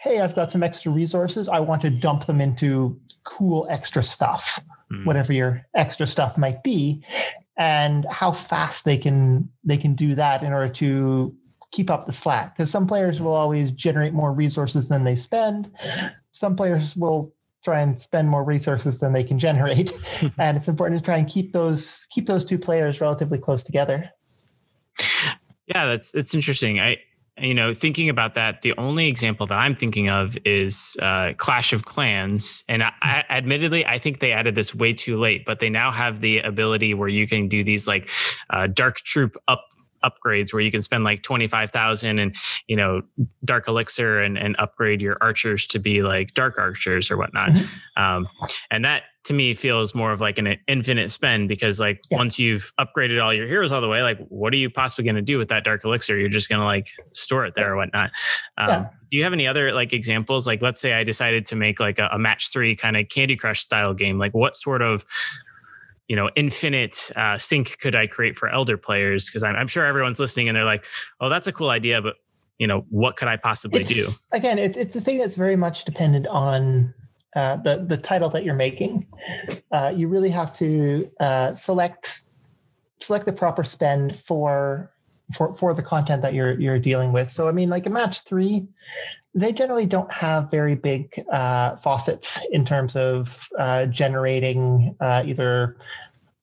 hey 0.00 0.20
I've 0.20 0.34
got 0.34 0.52
some 0.52 0.62
extra 0.62 0.92
resources 0.92 1.48
I 1.48 1.60
want 1.60 1.82
to 1.82 1.90
dump 1.90 2.26
them 2.26 2.40
into 2.40 2.98
cool 3.24 3.66
extra 3.70 4.02
stuff, 4.02 4.60
mm. 4.92 5.04
whatever 5.04 5.32
your 5.32 5.66
extra 5.74 6.06
stuff 6.06 6.36
might 6.38 6.62
be, 6.62 7.04
and 7.56 8.06
how 8.10 8.32
fast 8.32 8.84
they 8.84 8.96
can 8.96 9.48
they 9.62 9.76
can 9.76 9.94
do 9.94 10.14
that 10.14 10.42
in 10.42 10.52
order 10.52 10.72
to 10.72 11.34
keep 11.70 11.90
up 11.90 12.06
the 12.06 12.12
slack 12.12 12.56
because 12.56 12.70
some 12.70 12.86
players 12.86 13.20
will 13.20 13.32
always 13.32 13.70
generate 13.72 14.12
more 14.12 14.32
resources 14.32 14.88
than 14.88 15.04
they 15.04 15.16
spend 15.16 15.70
some 16.34 16.56
players 16.56 16.94
will 16.96 17.32
try 17.64 17.80
and 17.80 17.98
spend 17.98 18.28
more 18.28 18.44
resources 18.44 18.98
than 18.98 19.12
they 19.12 19.24
can 19.24 19.38
generate, 19.38 19.92
and 20.38 20.58
it's 20.58 20.68
important 20.68 21.00
to 21.00 21.04
try 21.04 21.16
and 21.16 21.28
keep 21.28 21.52
those 21.52 22.06
keep 22.10 22.26
those 22.26 22.44
two 22.44 22.58
players 22.58 23.00
relatively 23.00 23.38
close 23.38 23.64
together. 23.64 24.10
Yeah, 25.66 25.86
that's 25.86 26.14
it's 26.14 26.34
interesting. 26.34 26.78
I 26.78 26.98
you 27.38 27.54
know 27.54 27.74
thinking 27.74 28.08
about 28.08 28.34
that 28.34 28.62
the 28.62 28.72
only 28.78 29.08
example 29.08 29.46
that 29.46 29.58
i'm 29.58 29.74
thinking 29.74 30.08
of 30.08 30.36
is 30.44 30.96
uh, 31.02 31.32
clash 31.36 31.72
of 31.72 31.84
clans. 31.84 32.62
And 32.68 32.82
I, 32.82 32.92
I, 33.02 33.24
admittedly 33.28 33.84
i 33.86 33.98
think 33.98 34.20
they 34.20 34.32
added 34.32 34.54
this 34.54 34.74
way 34.74 34.92
too 34.92 35.18
late 35.18 35.44
but 35.44 35.60
they 35.60 35.70
now 35.70 35.90
have 35.90 36.20
the 36.20 36.38
ability 36.40 36.94
where 36.94 37.08
you 37.08 37.26
can 37.26 37.48
do 37.48 37.64
these 37.64 37.86
like 37.88 38.08
uh, 38.50 38.68
dark 38.68 38.96
troop 38.98 39.36
up 39.48 39.66
upgrades 40.04 40.52
where 40.52 40.62
you 40.62 40.70
can 40.70 40.82
spend 40.82 41.04
like 41.04 41.22
25,000 41.22 42.18
and, 42.18 42.34
you 42.66 42.76
know, 42.76 43.02
dark 43.44 43.68
elixir 43.68 44.20
and, 44.20 44.36
and 44.36 44.56
upgrade 44.58 45.00
your 45.00 45.16
archers 45.20 45.66
to 45.68 45.78
be 45.78 46.02
like 46.02 46.34
dark 46.34 46.58
archers 46.58 47.10
or 47.10 47.16
whatnot. 47.16 47.50
Mm-hmm. 47.50 48.02
Um, 48.02 48.28
and 48.70 48.84
that 48.84 49.04
to 49.24 49.32
me 49.32 49.54
feels 49.54 49.94
more 49.94 50.12
of 50.12 50.20
like 50.20 50.38
an 50.38 50.58
infinite 50.68 51.10
spend 51.10 51.48
because 51.48 51.80
like 51.80 52.02
yeah. 52.10 52.18
once 52.18 52.38
you've 52.38 52.72
upgraded 52.78 53.22
all 53.22 53.32
your 53.32 53.46
heroes 53.46 53.72
all 53.72 53.80
the 53.80 53.88
way, 53.88 54.02
like 54.02 54.18
what 54.28 54.52
are 54.52 54.56
you 54.56 54.68
possibly 54.68 55.04
going 55.04 55.14
to 55.14 55.22
do 55.22 55.38
with 55.38 55.48
that 55.48 55.64
dark 55.64 55.84
elixir? 55.84 56.18
You're 56.18 56.28
just 56.28 56.48
going 56.48 56.60
to 56.60 56.66
like 56.66 56.90
store 57.14 57.46
it 57.46 57.54
there 57.54 57.72
or 57.72 57.76
whatnot. 57.76 58.10
Um, 58.58 58.68
yeah. 58.68 58.88
Do 59.10 59.16
you 59.16 59.24
have 59.24 59.32
any 59.32 59.46
other 59.46 59.72
like 59.72 59.92
examples? 59.92 60.46
Like, 60.46 60.60
let's 60.60 60.80
say 60.80 60.92
I 60.92 61.04
decided 61.04 61.46
to 61.46 61.56
make 61.56 61.80
like 61.80 61.98
a, 61.98 62.08
a 62.12 62.18
match 62.18 62.52
three 62.52 62.76
kind 62.76 62.96
of 62.96 63.08
Candy 63.08 63.36
Crush 63.36 63.60
style 63.60 63.94
game. 63.94 64.18
Like, 64.18 64.34
what 64.34 64.56
sort 64.56 64.82
of 64.82 65.04
you 66.08 66.16
know 66.16 66.30
infinite 66.36 67.10
uh, 67.16 67.38
sink 67.38 67.78
could 67.78 67.94
I 67.94 68.06
create 68.06 68.36
for 68.36 68.48
elder 68.48 68.76
players? 68.76 69.26
Because 69.26 69.42
I'm, 69.42 69.56
I'm, 69.56 69.68
sure 69.68 69.84
everyone's 69.84 70.20
listening 70.20 70.48
and 70.48 70.56
they're 70.56 70.64
like, 70.64 70.84
oh, 71.20 71.28
that's 71.28 71.46
a 71.46 71.52
cool 71.52 71.70
idea, 71.70 72.02
but 72.02 72.16
you 72.58 72.66
know 72.66 72.84
what 72.90 73.16
could 73.16 73.28
I 73.28 73.36
possibly 73.36 73.82
it's, 73.82 73.92
do? 73.92 74.06
Again, 74.32 74.58
it, 74.58 74.76
it's 74.76 74.96
a 74.96 75.00
thing 75.00 75.18
that's 75.18 75.34
very 75.34 75.56
much 75.56 75.84
dependent 75.84 76.26
on 76.26 76.94
uh, 77.34 77.56
the 77.56 77.84
the 77.86 77.96
title 77.96 78.30
that 78.30 78.44
you're 78.44 78.54
making. 78.54 79.06
Uh, 79.72 79.92
you 79.94 80.08
really 80.08 80.30
have 80.30 80.56
to 80.56 81.10
uh, 81.20 81.54
select 81.54 82.22
select 83.00 83.26
the 83.26 83.32
proper 83.32 83.64
spend 83.64 84.18
for 84.18 84.92
for 85.34 85.56
for 85.56 85.74
the 85.74 85.82
content 85.82 86.22
that 86.22 86.34
you're 86.34 86.58
you're 86.60 86.78
dealing 86.78 87.12
with. 87.12 87.30
So 87.30 87.48
I 87.48 87.52
mean, 87.52 87.68
like 87.68 87.86
a 87.86 87.90
match 87.90 88.20
three, 88.24 88.68
they 89.34 89.52
generally 89.52 89.86
don't 89.86 90.12
have 90.12 90.50
very 90.50 90.74
big 90.74 91.12
uh, 91.30 91.76
faucets 91.76 92.40
in 92.52 92.64
terms 92.64 92.94
of 92.94 93.48
uh, 93.58 93.86
generating 93.86 94.96
uh, 95.00 95.22
either 95.26 95.76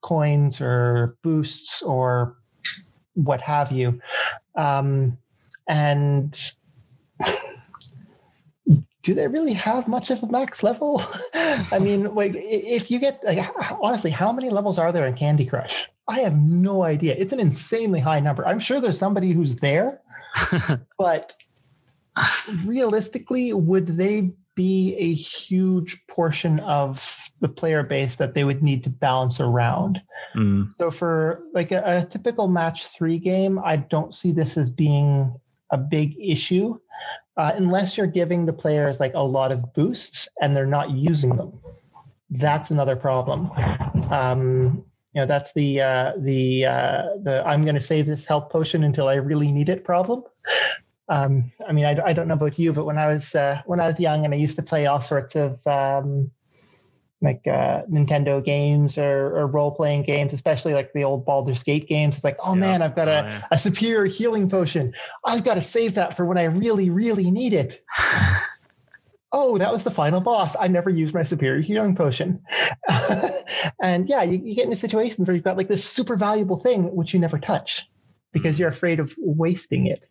coins 0.01 0.59
or 0.59 1.15
boosts 1.23 1.81
or 1.81 2.35
what 3.13 3.39
have 3.41 3.71
you. 3.71 4.01
Um, 4.55 5.17
and 5.69 6.37
do 9.03 9.13
they 9.13 9.27
really 9.27 9.53
have 9.53 9.87
much 9.87 10.11
of 10.11 10.21
a 10.23 10.27
max 10.27 10.61
level? 10.63 11.01
I 11.71 11.79
mean, 11.79 12.13
like 12.13 12.33
if 12.35 12.91
you 12.91 12.99
get 12.99 13.23
like 13.23 13.39
honestly, 13.81 14.11
how 14.11 14.31
many 14.31 14.49
levels 14.49 14.77
are 14.77 14.91
there 14.91 15.07
in 15.07 15.15
Candy 15.15 15.45
Crush? 15.45 15.89
I 16.07 16.21
have 16.21 16.37
no 16.37 16.83
idea. 16.83 17.15
It's 17.17 17.31
an 17.31 17.39
insanely 17.39 17.99
high 17.99 18.19
number. 18.19 18.45
I'm 18.45 18.59
sure 18.59 18.81
there's 18.81 18.99
somebody 18.99 19.31
who's 19.31 19.55
there, 19.57 20.01
but 20.97 21.33
realistically, 22.65 23.53
would 23.53 23.87
they 23.87 24.31
be 24.55 24.95
a 24.97 25.13
huge 25.13 26.05
portion 26.07 26.59
of 26.59 27.01
the 27.39 27.47
player 27.47 27.83
base 27.83 28.17
that 28.17 28.33
they 28.33 28.43
would 28.43 28.61
need 28.61 28.83
to 28.83 28.89
balance 28.89 29.39
around? 29.39 30.01
Mm. 30.35 30.71
So 30.73 30.91
for 30.91 31.43
like 31.53 31.71
a, 31.71 31.83
a 31.85 32.05
typical 32.05 32.47
match 32.47 32.87
three 32.87 33.17
game, 33.17 33.59
I 33.63 33.77
don't 33.77 34.13
see 34.13 34.31
this 34.31 34.57
as 34.57 34.69
being 34.69 35.33
a 35.71 35.77
big 35.77 36.15
issue 36.19 36.77
uh, 37.37 37.53
unless 37.55 37.97
you're 37.97 38.07
giving 38.07 38.45
the 38.45 38.53
players 38.53 38.99
like 38.99 39.13
a 39.15 39.23
lot 39.23 39.51
of 39.51 39.73
boosts 39.73 40.29
and 40.41 40.55
they're 40.55 40.65
not 40.65 40.91
using 40.91 41.35
them. 41.35 41.59
That's 42.29 42.71
another 42.71 42.95
problem. 42.95 43.51
Um, 44.09 44.85
you 45.13 45.21
know, 45.21 45.25
that's 45.25 45.51
the 45.53 45.81
uh, 45.81 46.13
the 46.17 46.65
uh, 46.65 47.03
the 47.23 47.43
I'm 47.45 47.63
going 47.63 47.75
to 47.75 47.81
save 47.81 48.05
this 48.05 48.25
health 48.25 48.49
potion 48.49 48.83
until 48.83 49.07
I 49.07 49.15
really 49.15 49.51
need 49.51 49.69
it 49.69 49.83
problem. 49.83 50.23
Um, 51.11 51.51
I 51.67 51.73
mean, 51.73 51.83
I, 51.83 51.99
I 52.03 52.13
don't 52.13 52.29
know 52.29 52.35
about 52.35 52.57
you, 52.57 52.71
but 52.71 52.85
when 52.85 52.97
I 52.97 53.07
was 53.07 53.35
uh, 53.35 53.61
when 53.65 53.81
I 53.81 53.87
was 53.87 53.99
young 53.99 54.23
and 54.23 54.33
I 54.33 54.37
used 54.37 54.55
to 54.55 54.63
play 54.63 54.85
all 54.85 55.01
sorts 55.01 55.35
of 55.35 55.59
um, 55.67 56.31
like 57.21 57.45
uh, 57.47 57.83
Nintendo 57.83 58.43
games 58.43 58.97
or, 58.97 59.37
or 59.37 59.47
role 59.47 59.71
playing 59.71 60.03
games, 60.03 60.33
especially 60.33 60.73
like 60.73 60.93
the 60.93 61.03
old 61.03 61.25
Baldur's 61.25 61.63
Gate 61.63 61.89
games. 61.89 62.15
It's 62.15 62.23
like, 62.23 62.37
oh 62.39 62.53
yeah. 62.53 62.61
man, 62.61 62.81
I've 62.81 62.95
got 62.95 63.09
a, 63.09 63.11
oh, 63.11 63.27
yeah. 63.27 63.47
a 63.51 63.57
superior 63.57 64.05
healing 64.05 64.49
potion. 64.49 64.93
I've 65.25 65.43
got 65.43 65.55
to 65.55 65.61
save 65.61 65.95
that 65.95 66.15
for 66.15 66.25
when 66.25 66.37
I 66.37 66.45
really, 66.45 66.89
really 66.89 67.29
need 67.29 67.53
it. 67.53 67.83
oh, 69.33 69.57
that 69.57 69.71
was 69.71 69.83
the 69.83 69.91
final 69.91 70.21
boss. 70.21 70.55
I 70.57 70.69
never 70.69 70.89
used 70.89 71.13
my 71.13 71.23
superior 71.23 71.61
healing 71.61 71.93
potion. 71.93 72.41
and 73.81 74.07
yeah, 74.07 74.23
you, 74.23 74.41
you, 74.43 74.55
get 74.55 74.63
into 74.63 74.77
situations 74.77 75.27
where 75.27 75.35
you've 75.35 75.43
got 75.43 75.57
like 75.57 75.67
this 75.67 75.83
super 75.83 76.15
valuable 76.15 76.61
thing 76.61 76.95
which 76.95 77.13
you 77.13 77.19
never 77.19 77.37
touch 77.37 77.85
because 78.31 78.57
you're 78.57 78.69
afraid 78.69 79.01
of 79.01 79.13
wasting 79.17 79.87
it. 79.87 80.07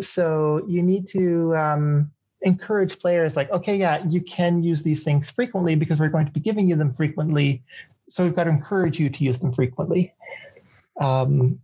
So 0.00 0.64
you 0.66 0.82
need 0.82 1.06
to 1.08 1.54
um, 1.54 2.10
encourage 2.42 2.98
players 2.98 3.36
like, 3.36 3.50
okay, 3.50 3.76
yeah, 3.76 4.04
you 4.08 4.20
can 4.20 4.62
use 4.62 4.82
these 4.82 5.04
things 5.04 5.30
frequently 5.30 5.74
because 5.74 6.00
we're 6.00 6.08
going 6.08 6.26
to 6.26 6.32
be 6.32 6.40
giving 6.40 6.68
you 6.68 6.76
them 6.76 6.94
frequently. 6.94 7.62
So 8.08 8.24
we've 8.24 8.34
got 8.34 8.44
to 8.44 8.50
encourage 8.50 8.98
you 8.98 9.10
to 9.10 9.24
use 9.24 9.38
them 9.38 9.52
frequently. 9.52 10.14
Um, 11.00 11.60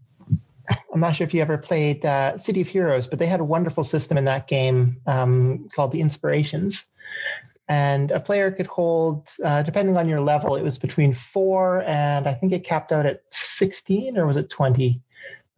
I'm 0.92 1.00
not 1.00 1.16
sure 1.16 1.26
if 1.26 1.34
you 1.34 1.40
ever 1.40 1.58
played 1.58 2.04
uh, 2.04 2.36
City 2.36 2.60
of 2.60 2.68
Heroes, 2.68 3.06
but 3.06 3.18
they 3.18 3.26
had 3.26 3.40
a 3.40 3.44
wonderful 3.44 3.84
system 3.84 4.18
in 4.18 4.24
that 4.26 4.46
game 4.46 5.00
um, 5.06 5.68
called 5.74 5.92
the 5.92 6.00
Inspirations. 6.00 6.88
And 7.68 8.10
a 8.10 8.20
player 8.20 8.50
could 8.50 8.66
hold, 8.66 9.28
uh, 9.44 9.62
depending 9.62 9.96
on 9.96 10.08
your 10.08 10.20
level, 10.20 10.56
it 10.56 10.62
was 10.62 10.78
between 10.78 11.12
four 11.12 11.82
and 11.82 12.26
I 12.26 12.32
think 12.32 12.52
it 12.52 12.64
capped 12.64 12.92
out 12.92 13.04
at 13.04 13.22
16 13.28 14.16
or 14.16 14.26
was 14.26 14.38
it 14.38 14.48
20 14.48 15.02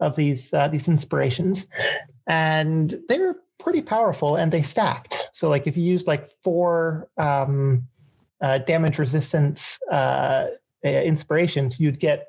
of 0.01 0.17
these 0.17 0.53
uh, 0.53 0.67
these 0.67 0.89
inspirations 0.89 1.67
and 2.31 2.97
they 3.09 3.19
were 3.19 3.37
pretty 3.59 3.83
powerful 3.83 4.37
and 4.37 4.53
they 4.53 4.63
stacked. 4.63 5.31
So 5.33 5.49
like 5.49 5.67
if 5.67 5.77
you 5.77 5.83
used 5.83 6.07
like 6.07 6.29
four 6.45 7.09
um, 7.19 7.89
uh, 8.41 8.59
damage 8.59 9.01
resistance 9.01 9.81
uh, 9.91 10.47
inspirations, 10.85 11.81
you'd 11.81 11.99
get 11.99 12.29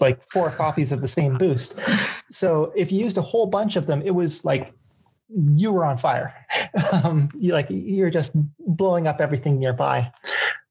like 0.00 0.20
four 0.30 0.50
copies 0.50 0.92
of 0.92 1.00
the 1.00 1.08
same 1.08 1.38
boost. 1.38 1.74
So 2.30 2.74
if 2.76 2.92
you 2.92 3.00
used 3.00 3.16
a 3.16 3.22
whole 3.22 3.46
bunch 3.46 3.76
of 3.76 3.86
them, 3.86 4.02
it 4.04 4.10
was 4.10 4.44
like 4.44 4.74
you 5.34 5.72
were 5.72 5.86
on 5.86 5.96
fire. 5.96 6.34
um, 6.92 7.30
you 7.38 7.54
like 7.54 7.68
you're 7.70 8.10
just 8.10 8.32
blowing 8.58 9.06
up 9.06 9.22
everything 9.22 9.58
nearby. 9.58 10.12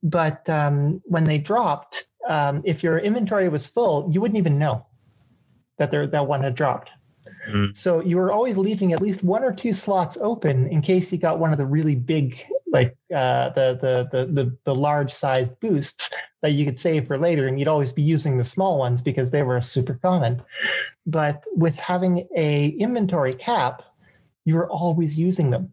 But 0.04 0.48
um, 0.48 1.02
when 1.06 1.24
they 1.24 1.40
dropped, 1.40 2.06
um, 2.30 2.62
if 2.64 2.84
your 2.84 3.00
inventory 3.00 3.50
was 3.50 3.66
full, 3.66 4.08
you 4.12 4.22
wouldn't 4.22 4.38
even 4.38 4.60
know 4.60 4.86
that 5.80 5.90
there 5.90 6.06
that 6.06 6.28
one 6.28 6.42
had 6.44 6.54
dropped. 6.54 6.92
Mm. 7.50 7.76
So 7.76 8.02
you 8.02 8.18
were 8.18 8.32
always 8.32 8.58
leaving 8.58 8.94
at 8.94 9.02
least 9.02 9.24
one 9.24 9.44
or 9.44 9.54
two 9.54 9.74
slots 9.74 10.18
open 10.20 10.68
in 10.68 10.82
case 10.82 11.12
you 11.12 11.18
got 11.18 11.40
one 11.40 11.52
of 11.52 11.58
the 11.58 11.66
really 11.66 11.96
big, 11.96 12.38
like 12.72 12.98
uh, 13.14 13.50
the, 13.50 13.80
the 13.82 14.10
the 14.12 14.26
the 14.32 14.58
the 14.64 14.76
large 14.76 15.14
sized 15.14 15.60
boosts 15.60 16.12
that 16.42 16.52
you 16.52 16.66
could 16.66 16.80
save 16.80 17.08
for 17.08 17.18
later, 17.18 17.48
and 17.48 17.60
you'd 17.60 17.68
always 17.68 17.94
be 17.94 18.02
using 18.02 18.38
the 18.38 18.44
small 18.44 18.78
ones 18.78 19.02
because 19.02 19.30
they 19.30 19.44
were 19.44 19.62
super 19.62 19.96
common. 19.96 20.42
But 21.06 21.44
with 21.56 21.76
having 21.76 22.28
a 22.36 22.70
inventory 22.70 23.36
cap, 23.36 23.84
you 24.44 24.56
were 24.56 24.70
always 24.70 25.18
using 25.18 25.50
them. 25.50 25.72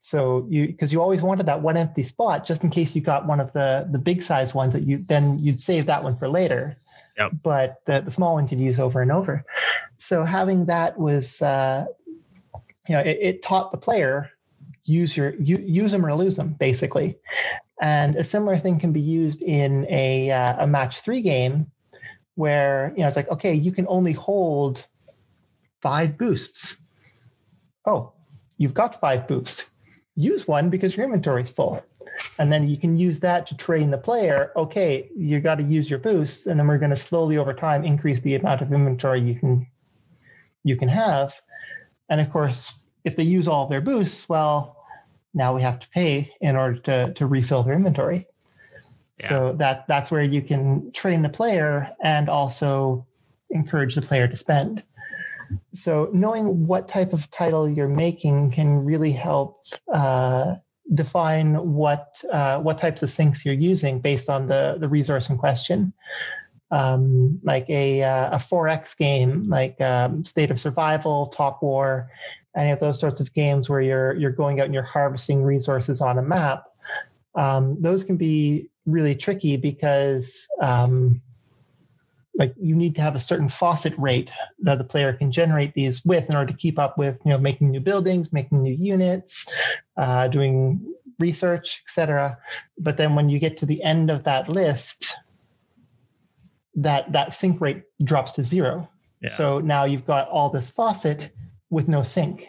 So 0.00 0.46
you 0.50 0.66
because 0.66 0.92
you 0.92 1.00
always 1.00 1.22
wanted 1.22 1.46
that 1.46 1.62
one 1.62 1.78
empty 1.78 2.02
spot 2.02 2.46
just 2.46 2.62
in 2.62 2.68
case 2.68 2.94
you 2.94 3.00
got 3.00 3.26
one 3.26 3.40
of 3.40 3.52
the 3.54 3.88
the 3.90 3.98
big 3.98 4.22
size 4.22 4.54
ones 4.54 4.74
that 4.74 4.82
you 4.82 5.04
then 5.08 5.38
you'd 5.38 5.62
save 5.62 5.86
that 5.86 6.04
one 6.04 6.18
for 6.18 6.28
later. 6.28 6.76
Yep. 7.18 7.32
But 7.42 7.80
the, 7.86 8.00
the 8.00 8.10
small 8.10 8.34
ones 8.34 8.50
you'd 8.50 8.60
use 8.60 8.80
over 8.80 9.00
and 9.00 9.12
over. 9.12 9.44
So 9.96 10.24
having 10.24 10.66
that 10.66 10.98
was, 10.98 11.40
uh, 11.40 11.86
you 12.88 12.94
know, 12.96 13.00
it, 13.00 13.18
it, 13.20 13.42
taught 13.42 13.72
the 13.72 13.78
player 13.78 14.30
use 14.84 15.16
your 15.16 15.34
you, 15.36 15.58
use 15.58 15.90
them 15.92 16.04
or 16.04 16.14
lose 16.14 16.36
them 16.36 16.54
basically. 16.58 17.18
And 17.80 18.16
a 18.16 18.24
similar 18.24 18.58
thing 18.58 18.78
can 18.78 18.92
be 18.92 19.00
used 19.00 19.42
in 19.42 19.86
a 19.88 20.30
uh, 20.30 20.64
a 20.64 20.66
match 20.66 21.00
three 21.00 21.22
game, 21.22 21.70
where 22.34 22.92
you 22.96 23.02
know 23.02 23.08
it's 23.08 23.16
like 23.16 23.30
okay, 23.30 23.54
you 23.54 23.72
can 23.72 23.86
only 23.88 24.12
hold 24.12 24.86
five 25.80 26.16
boosts. 26.16 26.76
Oh, 27.86 28.12
you've 28.58 28.74
got 28.74 29.00
five 29.00 29.26
boosts. 29.26 29.72
Use 30.16 30.46
one 30.46 30.70
because 30.70 30.96
your 30.96 31.04
inventory 31.04 31.42
is 31.42 31.50
full 31.50 31.82
and 32.38 32.52
then 32.52 32.68
you 32.68 32.76
can 32.76 32.96
use 32.96 33.20
that 33.20 33.46
to 33.46 33.56
train 33.56 33.90
the 33.90 33.98
player 33.98 34.52
okay 34.56 35.08
you 35.16 35.40
got 35.40 35.56
to 35.56 35.62
use 35.62 35.88
your 35.88 35.98
boosts 35.98 36.46
and 36.46 36.58
then 36.58 36.66
we're 36.66 36.78
going 36.78 36.90
to 36.90 36.96
slowly 36.96 37.36
over 37.38 37.54
time 37.54 37.84
increase 37.84 38.20
the 38.20 38.34
amount 38.34 38.60
of 38.60 38.72
inventory 38.72 39.20
you 39.20 39.34
can 39.34 39.66
you 40.66 40.76
can 40.76 40.88
have. 40.88 41.34
And 42.08 42.20
of 42.20 42.30
course 42.30 42.72
if 43.04 43.16
they 43.16 43.22
use 43.22 43.46
all 43.48 43.66
their 43.68 43.80
boosts 43.80 44.28
well 44.28 44.84
now 45.34 45.54
we 45.54 45.62
have 45.62 45.80
to 45.80 45.88
pay 45.90 46.32
in 46.40 46.56
order 46.56 46.78
to 46.80 47.12
to 47.14 47.26
refill 47.26 47.62
their 47.62 47.74
inventory. 47.74 48.26
Yeah. 49.20 49.28
so 49.28 49.52
that 49.58 49.86
that's 49.86 50.10
where 50.10 50.24
you 50.24 50.42
can 50.42 50.90
train 50.92 51.22
the 51.22 51.28
player 51.28 51.88
and 52.02 52.28
also 52.28 53.06
encourage 53.50 53.94
the 53.94 54.02
player 54.02 54.26
to 54.26 54.36
spend. 54.36 54.82
So 55.72 56.10
knowing 56.12 56.66
what 56.66 56.88
type 56.88 57.12
of 57.12 57.30
title 57.30 57.68
you're 57.68 57.88
making 57.88 58.52
can 58.52 58.84
really 58.84 59.12
help 59.12 59.62
uh, 59.92 60.56
define 60.92 61.54
what 61.72 62.22
uh, 62.30 62.60
what 62.60 62.78
types 62.78 63.02
of 63.02 63.10
sinks 63.10 63.44
you're 63.44 63.54
using 63.54 64.00
based 64.00 64.28
on 64.28 64.46
the 64.46 64.76
the 64.78 64.88
resource 64.88 65.30
in 65.30 65.38
question. 65.38 65.92
Um, 66.70 67.40
like 67.42 67.68
a 67.70 68.02
uh, 68.02 68.36
a 68.36 68.38
4X 68.38 68.96
game, 68.96 69.48
like 69.48 69.80
um, 69.80 70.24
State 70.24 70.50
of 70.50 70.58
Survival, 70.58 71.28
Top 71.28 71.62
War, 71.62 72.10
any 72.56 72.70
of 72.70 72.80
those 72.80 72.98
sorts 72.98 73.20
of 73.20 73.32
games 73.32 73.68
where 73.68 73.80
you're 73.80 74.14
you're 74.14 74.32
going 74.32 74.60
out 74.60 74.66
and 74.66 74.74
you're 74.74 74.82
harvesting 74.82 75.42
resources 75.42 76.00
on 76.00 76.18
a 76.18 76.22
map. 76.22 76.64
Um, 77.34 77.80
those 77.80 78.04
can 78.04 78.16
be 78.16 78.70
really 78.86 79.14
tricky 79.14 79.56
because 79.56 80.46
um, 80.60 81.20
like 82.36 82.54
you 82.60 82.74
need 82.74 82.96
to 82.96 83.00
have 83.00 83.14
a 83.14 83.20
certain 83.20 83.48
faucet 83.48 83.94
rate 83.96 84.30
that 84.60 84.78
the 84.78 84.84
player 84.84 85.12
can 85.12 85.30
generate 85.30 85.74
these 85.74 86.04
with 86.04 86.28
in 86.28 86.36
order 86.36 86.52
to 86.52 86.58
keep 86.58 86.78
up 86.78 86.98
with 86.98 87.18
you 87.24 87.30
know 87.30 87.38
making 87.38 87.70
new 87.70 87.80
buildings 87.80 88.32
making 88.32 88.62
new 88.62 88.72
units 88.72 89.46
uh, 89.96 90.28
doing 90.28 90.94
research 91.18 91.82
etc 91.86 92.36
but 92.78 92.96
then 92.96 93.14
when 93.14 93.28
you 93.28 93.38
get 93.38 93.58
to 93.58 93.66
the 93.66 93.82
end 93.82 94.10
of 94.10 94.24
that 94.24 94.48
list 94.48 95.16
that 96.74 97.12
that 97.12 97.32
sink 97.32 97.60
rate 97.60 97.82
drops 98.02 98.32
to 98.32 98.42
zero 98.42 98.88
yeah. 99.20 99.30
so 99.30 99.60
now 99.60 99.84
you've 99.84 100.06
got 100.06 100.28
all 100.28 100.50
this 100.50 100.70
faucet 100.70 101.30
with 101.70 101.86
no 101.86 102.02
sink 102.02 102.48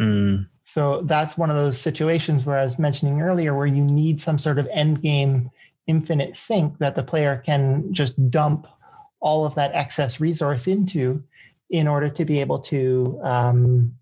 mm. 0.00 0.46
so 0.64 1.02
that's 1.02 1.36
one 1.36 1.50
of 1.50 1.56
those 1.56 1.78
situations 1.78 2.46
where 2.46 2.56
i 2.56 2.64
was 2.64 2.78
mentioning 2.78 3.20
earlier 3.20 3.54
where 3.54 3.66
you 3.66 3.82
need 3.82 4.18
some 4.18 4.38
sort 4.38 4.58
of 4.58 4.66
end 4.72 5.02
game 5.02 5.50
infinite 5.86 6.36
sink 6.36 6.78
that 6.78 6.96
the 6.96 7.02
player 7.02 7.42
can 7.44 7.92
just 7.92 8.30
dump 8.30 8.66
all 9.20 9.44
of 9.44 9.54
that 9.54 9.74
excess 9.74 10.20
resource 10.20 10.66
into 10.66 11.22
in 11.70 11.88
order 11.88 12.08
to 12.08 12.24
be 12.24 12.40
able 12.40 12.58
to 12.60 13.18
um, 13.22 13.92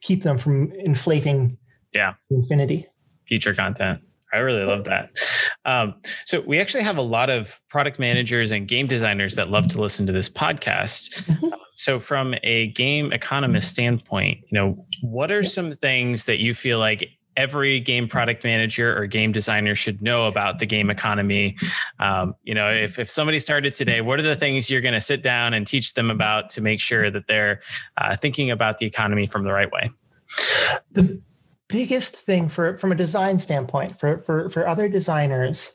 keep 0.00 0.22
them 0.22 0.38
from 0.38 0.72
inflating 0.72 1.58
yeah. 1.94 2.14
infinity. 2.30 2.86
Future 3.26 3.54
content. 3.54 4.00
I 4.32 4.38
really 4.38 4.64
love 4.64 4.84
that. 4.84 5.10
Um, 5.64 5.94
so 6.24 6.40
we 6.40 6.60
actually 6.60 6.82
have 6.82 6.96
a 6.96 7.02
lot 7.02 7.30
of 7.30 7.60
product 7.68 7.98
managers 7.98 8.50
and 8.50 8.68
game 8.68 8.86
designers 8.86 9.36
that 9.36 9.50
love 9.50 9.66
to 9.68 9.80
listen 9.80 10.06
to 10.06 10.12
this 10.12 10.28
podcast. 10.28 11.24
Mm-hmm. 11.24 11.48
so 11.76 11.98
from 11.98 12.34
a 12.42 12.68
game 12.68 13.12
economist 13.12 13.70
standpoint 13.70 14.38
you 14.50 14.58
know 14.58 14.86
what 15.02 15.30
are 15.30 15.42
some 15.42 15.72
things 15.72 16.24
that 16.24 16.40
you 16.40 16.54
feel 16.54 16.78
like 16.78 17.10
every 17.36 17.80
game 17.80 18.08
product 18.08 18.44
manager 18.44 18.96
or 18.96 19.06
game 19.06 19.32
designer 19.32 19.74
should 19.74 20.02
know 20.02 20.26
about 20.26 20.58
the 20.58 20.66
game 20.66 20.90
economy. 20.90 21.56
Um, 21.98 22.34
you 22.44 22.54
know, 22.54 22.70
if, 22.70 22.98
if 22.98 23.10
somebody 23.10 23.38
started 23.38 23.74
today, 23.74 24.00
what 24.00 24.18
are 24.18 24.22
the 24.22 24.36
things 24.36 24.70
you're 24.70 24.80
going 24.80 24.94
to 24.94 25.00
sit 25.00 25.22
down 25.22 25.54
and 25.54 25.66
teach 25.66 25.94
them 25.94 26.10
about 26.10 26.48
to 26.50 26.60
make 26.60 26.80
sure 26.80 27.10
that 27.10 27.26
they're 27.26 27.60
uh, 27.98 28.16
thinking 28.16 28.50
about 28.50 28.78
the 28.78 28.86
economy 28.86 29.26
from 29.26 29.44
the 29.44 29.52
right 29.52 29.70
way? 29.70 29.90
The 30.92 31.20
biggest 31.68 32.16
thing 32.16 32.48
for 32.48 32.76
from 32.76 32.92
a 32.92 32.94
design 32.94 33.38
standpoint 33.38 33.98
for 33.98 34.18
for 34.22 34.50
for 34.50 34.66
other 34.68 34.88
designers 34.88 35.72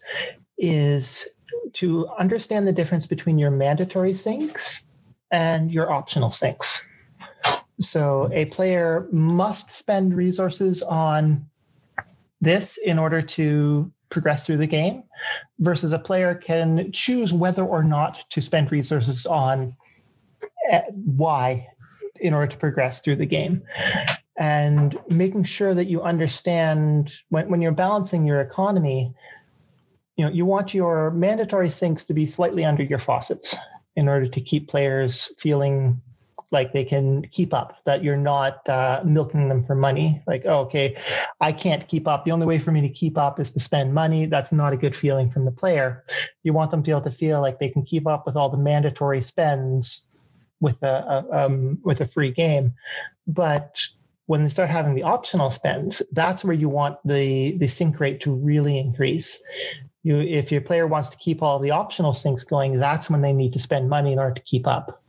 is 0.57 1.27
to 1.73 2.07
understand 2.19 2.67
the 2.67 2.73
difference 2.73 3.07
between 3.07 3.37
your 3.37 3.51
mandatory 3.51 4.13
sinks 4.13 4.85
and 5.31 5.71
your 5.71 5.91
optional 5.91 6.31
sinks. 6.31 6.85
So 7.79 8.29
a 8.31 8.45
player 8.45 9.07
must 9.11 9.71
spend 9.71 10.15
resources 10.15 10.81
on 10.83 11.45
this 12.41 12.77
in 12.77 12.99
order 12.99 13.21
to 13.21 13.91
progress 14.09 14.45
through 14.45 14.57
the 14.57 14.67
game 14.67 15.03
versus 15.59 15.91
a 15.93 15.99
player 15.99 16.35
can 16.35 16.91
choose 16.91 17.31
whether 17.31 17.63
or 17.63 17.83
not 17.83 18.29
to 18.31 18.41
spend 18.41 18.71
resources 18.71 19.25
on 19.25 19.75
eh, 20.69 20.81
Y 20.91 21.67
in 22.15 22.33
order 22.33 22.51
to 22.51 22.57
progress 22.57 23.01
through 23.01 23.15
the 23.15 23.25
game. 23.25 23.63
And 24.37 24.97
making 25.09 25.43
sure 25.43 25.73
that 25.73 25.85
you 25.85 26.01
understand 26.01 27.13
when, 27.29 27.49
when 27.49 27.61
you're 27.61 27.71
balancing 27.71 28.25
your 28.25 28.41
economy, 28.41 29.13
you 30.17 30.25
know, 30.25 30.31
you 30.31 30.45
want 30.45 30.73
your 30.73 31.11
mandatory 31.11 31.69
sinks 31.69 32.05
to 32.05 32.13
be 32.13 32.25
slightly 32.25 32.65
under 32.65 32.83
your 32.83 32.99
faucets 32.99 33.55
in 33.95 34.07
order 34.07 34.27
to 34.27 34.41
keep 34.41 34.67
players 34.67 35.33
feeling 35.37 36.01
like 36.51 36.73
they 36.73 36.83
can 36.83 37.23
keep 37.31 37.53
up 37.53 37.77
that 37.85 38.03
you're 38.03 38.17
not 38.17 38.67
uh, 38.67 39.01
milking 39.05 39.47
them 39.47 39.65
for 39.65 39.75
money. 39.75 40.21
Like 40.27 40.43
oh, 40.45 40.61
okay 40.61 40.97
i 41.39 41.51
can't 41.51 41.87
keep 41.87 42.07
up. 42.07 42.25
The 42.25 42.31
only 42.31 42.45
way 42.45 42.59
for 42.59 42.71
me 42.71 42.81
to 42.81 42.89
keep 42.89 43.17
up 43.17 43.39
is 43.39 43.51
to 43.51 43.59
spend 43.59 43.93
money. 43.93 44.25
That's 44.25 44.51
not 44.51 44.73
a 44.73 44.77
good 44.77 44.95
feeling 44.95 45.31
from 45.31 45.45
the 45.45 45.51
player. 45.51 46.03
You 46.43 46.53
want 46.53 46.71
them 46.71 46.81
to 46.83 46.87
be 46.87 46.91
able 46.91 47.01
to 47.01 47.11
feel 47.11 47.41
like 47.41 47.59
they 47.59 47.69
can 47.69 47.83
keep 47.83 48.07
up 48.07 48.25
with 48.25 48.35
all 48.35 48.49
the 48.49 48.57
mandatory 48.57 49.21
spends 49.21 50.07
with 50.59 50.81
a, 50.83 51.25
a 51.31 51.45
um, 51.45 51.79
with 51.83 52.01
a 52.01 52.07
free 52.07 52.31
game. 52.31 52.73
But 53.27 53.81
when 54.27 54.43
they 54.43 54.49
start 54.49 54.69
having 54.69 54.95
the 54.95 55.03
optional 55.03 55.51
spends 55.51 56.01
that's 56.13 56.41
where 56.41 56.53
you 56.53 56.69
want 56.69 56.97
the 57.03 57.57
the 57.57 57.67
sink 57.67 57.99
rate 57.99 58.21
to 58.21 58.31
really 58.31 58.79
increase. 58.79 59.41
You 60.03 60.19
if 60.19 60.51
your 60.51 60.61
player 60.61 60.87
wants 60.87 61.09
to 61.09 61.17
keep 61.17 61.41
all 61.41 61.59
the 61.59 61.71
optional 61.71 62.13
sinks 62.13 62.45
going 62.45 62.79
that's 62.79 63.09
when 63.09 63.21
they 63.21 63.33
need 63.33 63.53
to 63.53 63.59
spend 63.59 63.89
money 63.89 64.13
in 64.13 64.19
order 64.19 64.35
to 64.35 64.41
keep 64.41 64.67
up 64.67 65.00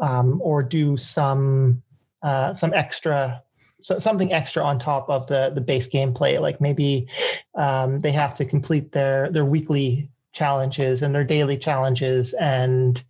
um, 0.00 0.40
or 0.42 0.62
do 0.62 0.96
some 0.96 1.82
uh, 2.22 2.52
some 2.52 2.72
extra 2.74 3.42
so 3.80 3.98
something 3.98 4.32
extra 4.32 4.62
on 4.62 4.78
top 4.78 5.08
of 5.08 5.26
the 5.28 5.52
the 5.54 5.60
base 5.60 5.88
gameplay 5.88 6.40
like 6.40 6.60
maybe 6.60 7.06
um, 7.54 8.00
they 8.00 8.10
have 8.10 8.34
to 8.34 8.44
complete 8.44 8.92
their 8.92 9.30
their 9.30 9.44
weekly 9.44 10.10
challenges 10.32 11.02
and 11.02 11.14
their 11.14 11.24
daily 11.24 11.56
challenges 11.56 12.32
and 12.34 13.02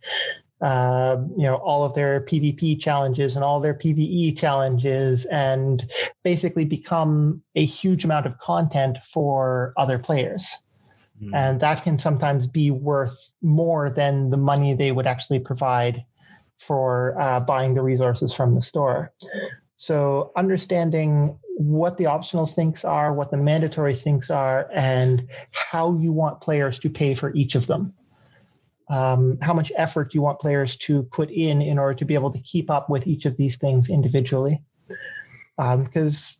uh, 0.61 1.17
you 1.37 1.43
know 1.43 1.55
all 1.55 1.83
of 1.83 1.95
their 1.95 2.21
pvp 2.21 2.79
challenges 2.79 3.35
and 3.35 3.43
all 3.43 3.59
their 3.59 3.73
pve 3.73 4.37
challenges 4.37 5.25
and 5.25 5.89
basically 6.23 6.65
become 6.65 7.41
a 7.55 7.65
huge 7.65 8.03
amount 8.03 8.25
of 8.25 8.37
content 8.39 8.97
for 9.03 9.73
other 9.77 9.97
players 9.97 10.57
mm. 11.21 11.33
and 11.33 11.61
that 11.61 11.83
can 11.83 11.97
sometimes 11.97 12.45
be 12.45 12.71
worth 12.71 13.31
more 13.41 13.89
than 13.89 14.29
the 14.29 14.37
money 14.37 14.73
they 14.73 14.91
would 14.91 15.07
actually 15.07 15.39
provide 15.39 16.03
for 16.59 17.19
uh, 17.19 17.39
buying 17.39 17.73
the 17.73 17.81
resources 17.81 18.33
from 18.33 18.55
the 18.55 18.61
store. 18.61 19.11
So 19.77 20.31
understanding 20.35 21.39
what 21.55 21.97
the 21.97 22.05
optional 22.05 22.45
sinks 22.45 22.83
are, 22.83 23.13
what 23.13 23.31
the 23.31 23.37
mandatory 23.37 23.95
sinks 23.95 24.29
are, 24.29 24.69
and 24.73 25.27
how 25.51 25.97
you 25.97 26.11
want 26.11 26.41
players 26.41 26.79
to 26.79 26.89
pay 26.89 27.15
for 27.15 27.33
each 27.33 27.55
of 27.55 27.65
them. 27.65 27.93
Um, 28.89 29.37
how 29.41 29.53
much 29.53 29.71
effort 29.75 30.13
you 30.13 30.21
want 30.21 30.39
players 30.39 30.75
to 30.77 31.03
put 31.03 31.29
in 31.29 31.61
in 31.61 31.77
order 31.77 31.93
to 31.93 32.05
be 32.05 32.15
able 32.15 32.31
to 32.31 32.39
keep 32.39 32.69
up 32.69 32.89
with 32.89 33.07
each 33.07 33.25
of 33.25 33.37
these 33.37 33.55
things 33.57 33.89
individually. 33.89 34.63
Because 35.57 36.37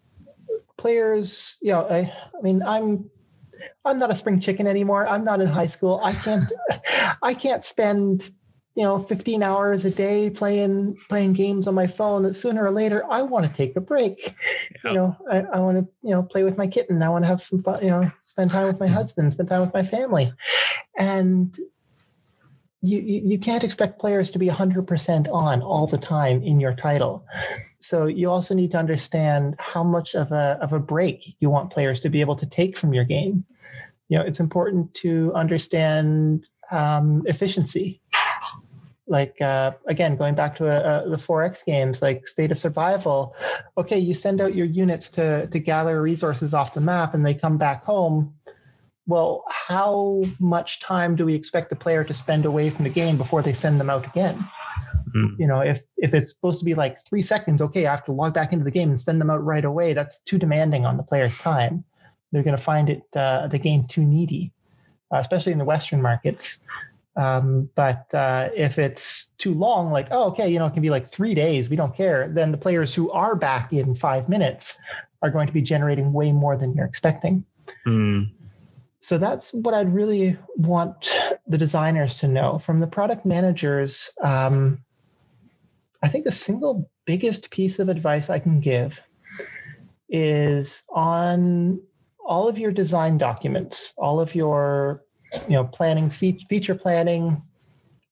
um, 0.49 0.59
players, 0.77 1.57
you 1.61 1.71
know, 1.71 1.81
I, 1.81 2.11
I 2.37 2.41
mean, 2.41 2.63
I'm 2.63 3.09
I'm 3.85 3.99
not 3.99 4.09
a 4.09 4.15
spring 4.15 4.39
chicken 4.39 4.67
anymore. 4.67 5.07
I'm 5.07 5.23
not 5.23 5.41
in 5.41 5.47
high 5.47 5.67
school. 5.67 6.01
I 6.03 6.13
can't 6.13 6.51
I 7.21 7.33
can't 7.33 7.63
spend 7.63 8.31
you 8.79 8.85
know 8.85 8.97
15 8.97 9.43
hours 9.43 9.83
a 9.83 9.91
day 9.91 10.29
playing 10.29 10.97
playing 11.09 11.33
games 11.33 11.67
on 11.67 11.75
my 11.75 11.85
phone 11.85 12.23
that 12.23 12.33
sooner 12.33 12.63
or 12.63 12.71
later 12.71 13.03
i 13.11 13.21
want 13.21 13.45
to 13.45 13.51
take 13.51 13.75
a 13.75 13.81
break. 13.81 14.33
You 14.85 14.93
know 14.93 15.17
i, 15.29 15.39
I 15.39 15.59
want 15.59 15.79
to 15.79 15.91
you 16.01 16.11
know 16.11 16.23
play 16.23 16.45
with 16.45 16.57
my 16.57 16.65
kitten. 16.65 17.03
I 17.03 17.09
want 17.09 17.25
to 17.25 17.27
have 17.27 17.41
some 17.41 17.61
fun 17.61 17.83
you 17.83 17.89
know 17.89 18.09
spend 18.21 18.51
time 18.51 18.67
with 18.67 18.79
my 18.79 18.87
husband 18.87 19.33
spend 19.33 19.49
time 19.49 19.59
with 19.59 19.73
my 19.73 19.83
family. 19.83 20.31
And 20.97 21.53
you, 22.81 22.99
you, 22.99 23.21
you 23.31 23.39
can't 23.39 23.65
expect 23.65 23.99
players 23.99 24.31
to 24.31 24.39
be 24.39 24.47
100% 24.47 25.29
on 25.29 25.61
all 25.61 25.85
the 25.85 25.97
time 25.97 26.41
in 26.43 26.61
your 26.61 26.73
title. 26.73 27.25
So 27.81 28.05
you 28.05 28.29
also 28.29 28.55
need 28.55 28.71
to 28.71 28.77
understand 28.77 29.55
how 29.59 29.83
much 29.83 30.15
of 30.15 30.31
a, 30.31 30.57
of 30.61 30.71
a 30.71 30.79
break 30.79 31.35
you 31.41 31.49
want 31.49 31.73
players 31.73 31.99
to 32.01 32.09
be 32.09 32.21
able 32.21 32.37
to 32.37 32.45
take 32.45 32.77
from 32.77 32.93
your 32.93 33.03
game. 33.03 33.43
You 34.07 34.19
know 34.19 34.23
it's 34.23 34.39
important 34.39 34.93
to 35.03 35.33
understand 35.35 36.47
um, 36.71 37.23
efficiency 37.25 38.01
like 39.09 39.41
uh, 39.41 39.71
again 39.87 40.15
going 40.15 40.35
back 40.35 40.55
to 40.57 40.65
uh, 40.67 41.03
uh 41.03 41.09
the 41.09 41.17
4x 41.17 41.65
games 41.65 42.01
like 42.01 42.27
state 42.27 42.51
of 42.51 42.59
survival 42.59 43.35
okay 43.77 43.97
you 43.97 44.13
send 44.13 44.39
out 44.39 44.55
your 44.55 44.67
units 44.67 45.09
to 45.09 45.47
to 45.47 45.59
gather 45.59 46.01
resources 46.01 46.53
off 46.53 46.73
the 46.73 46.81
map 46.81 47.13
and 47.13 47.25
they 47.25 47.33
come 47.33 47.57
back 47.57 47.83
home. 47.83 48.33
Well 49.07 49.43
how 49.49 50.21
much 50.39 50.79
time 50.81 51.15
do 51.15 51.25
we 51.25 51.33
expect 51.33 51.69
the 51.69 51.75
player 51.75 52.03
to 52.03 52.13
spend 52.13 52.45
away 52.45 52.69
from 52.69 52.83
the 52.83 52.91
game 52.91 53.17
before 53.17 53.41
they 53.41 53.53
send 53.53 53.79
them 53.79 53.89
out 53.89 54.05
again? 54.05 54.47
Mm. 55.15 55.39
you 55.39 55.47
know 55.47 55.61
if 55.61 55.81
if 55.97 56.13
it's 56.13 56.29
supposed 56.29 56.59
to 56.59 56.65
be 56.65 56.75
like 56.75 57.03
three 57.03 57.23
seconds 57.23 57.63
okay 57.63 57.87
i 57.87 57.89
have 57.89 58.05
to 58.05 58.11
log 58.11 58.35
back 58.35 58.53
into 58.53 58.63
the 58.63 58.69
game 58.69 58.91
and 58.91 59.01
send 59.01 59.19
them 59.19 59.31
out 59.31 59.43
right 59.43 59.65
away. 59.65 59.93
That's 59.93 60.21
too 60.21 60.37
demanding 60.37 60.85
on 60.85 60.97
the 60.97 61.03
player's 61.03 61.37
time. 61.39 61.83
They're 62.31 62.43
going 62.43 62.55
to 62.55 62.61
find 62.61 62.91
it 62.91 63.01
uh, 63.15 63.47
the 63.47 63.57
game 63.57 63.85
too 63.85 64.03
needy 64.03 64.53
uh, 65.11 65.17
especially 65.17 65.51
in 65.51 65.57
the 65.57 65.65
western 65.65 66.01
markets 66.01 66.61
um, 67.19 67.69
but 67.75 68.13
uh, 68.13 68.49
if 68.55 68.79
it's 68.79 69.31
too 69.37 69.53
long, 69.53 69.91
like, 69.91 70.07
oh, 70.09 70.29
okay, 70.29 70.47
you 70.49 70.57
know, 70.57 70.65
it 70.67 70.71
can 70.71 70.81
be 70.81 70.89
like 70.89 71.09
three 71.09 71.35
days, 71.35 71.69
we 71.69 71.75
don't 71.75 71.93
care, 71.93 72.29
then 72.29 72.51
the 72.51 72.57
players 72.57 72.95
who 72.95 73.11
are 73.11 73.35
back 73.35 73.73
in 73.73 73.93
five 73.93 74.29
minutes 74.29 74.79
are 75.21 75.29
going 75.29 75.45
to 75.45 75.51
be 75.51 75.61
generating 75.61 76.13
way 76.13 76.31
more 76.31 76.55
than 76.55 76.73
you're 76.73 76.85
expecting. 76.85 77.43
Mm. 77.85 78.31
So 79.01 79.17
that's 79.17 79.53
what 79.53 79.73
I'd 79.73 79.93
really 79.93 80.37
want 80.55 81.13
the 81.45 81.57
designers 81.57 82.19
to 82.19 82.29
know. 82.29 82.57
From 82.57 82.79
the 82.79 82.87
product 82.87 83.25
managers, 83.25 84.11
um, 84.23 84.79
I 86.01 86.07
think 86.07 86.23
the 86.23 86.31
single 86.31 86.89
biggest 87.05 87.51
piece 87.51 87.79
of 87.79 87.89
advice 87.89 88.29
I 88.29 88.39
can 88.39 88.61
give 88.61 89.01
is 90.07 90.83
on 90.87 91.81
all 92.25 92.47
of 92.47 92.57
your 92.57 92.71
design 92.71 93.17
documents, 93.17 93.93
all 93.97 94.21
of 94.21 94.35
your 94.35 95.03
you 95.33 95.53
know 95.53 95.65
planning 95.65 96.09
fe- 96.09 96.45
feature 96.49 96.75
planning, 96.75 97.41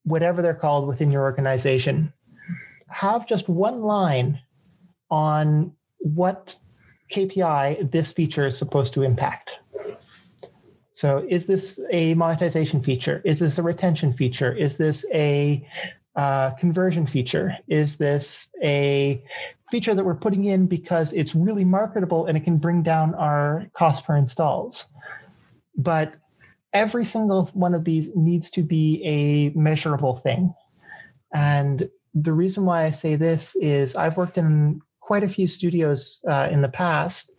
whatever 0.03 0.41
they're 0.41 0.53
called 0.53 0.87
within 0.87 1.11
your 1.11 1.23
organization, 1.23 2.13
have 2.87 3.27
just 3.27 3.49
one 3.49 3.81
line 3.81 4.39
on 5.09 5.73
what 5.99 6.55
KPI 7.11 7.91
this 7.91 8.11
feature 8.11 8.45
is 8.45 8.57
supposed 8.57 8.93
to 8.93 9.03
impact. 9.03 9.59
So, 10.93 11.23
is 11.29 11.45
this 11.45 11.79
a 11.91 12.15
monetization 12.15 12.81
feature? 12.81 13.21
Is 13.23 13.39
this 13.39 13.59
a 13.59 13.63
retention 13.63 14.13
feature? 14.13 14.51
Is 14.51 14.77
this 14.77 15.05
a 15.13 15.67
uh, 16.15 16.51
conversion 16.51 17.05
feature? 17.05 17.55
Is 17.67 17.97
this 17.97 18.49
a 18.63 19.23
feature 19.69 19.93
that 19.93 20.03
we're 20.03 20.15
putting 20.15 20.45
in 20.45 20.65
because 20.65 21.13
it's 21.13 21.35
really 21.35 21.65
marketable 21.65 22.25
and 22.25 22.35
it 22.35 22.43
can 22.43 22.57
bring 22.57 22.81
down 22.81 23.13
our 23.13 23.67
cost 23.73 24.05
per 24.05 24.15
installs? 24.15 24.91
But 25.77 26.15
every 26.77 27.05
single 27.05 27.45
one 27.53 27.73
of 27.73 27.83
these 27.83 28.15
needs 28.15 28.51
to 28.51 28.61
be 28.61 29.01
a 29.03 29.57
measurable 29.57 30.17
thing. 30.17 30.53
And 31.33 31.89
the 32.13 32.33
reason 32.33 32.65
why 32.65 32.85
I 32.85 32.91
say 32.91 33.15
this 33.15 33.55
is 33.55 33.95
I've 33.95 34.15
worked 34.15 34.37
in 34.37 34.81
quite 34.99 35.23
a 35.23 35.29
few 35.29 35.47
studios 35.47 36.23
uh, 36.29 36.49
in 36.51 36.61
the 36.61 36.69
past 36.69 37.33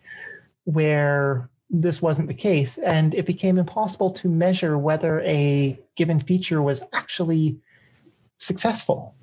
where 0.64 1.50
this 1.70 2.02
wasn't 2.02 2.28
the 2.28 2.34
case, 2.34 2.78
and 2.78 3.14
it 3.14 3.26
became 3.26 3.58
impossible 3.58 4.10
to 4.12 4.28
measure 4.28 4.76
whether 4.76 5.20
a 5.20 5.78
given 5.96 6.18
feature 6.20 6.60
was 6.60 6.82
actually 6.92 7.58
successful. 8.38 9.14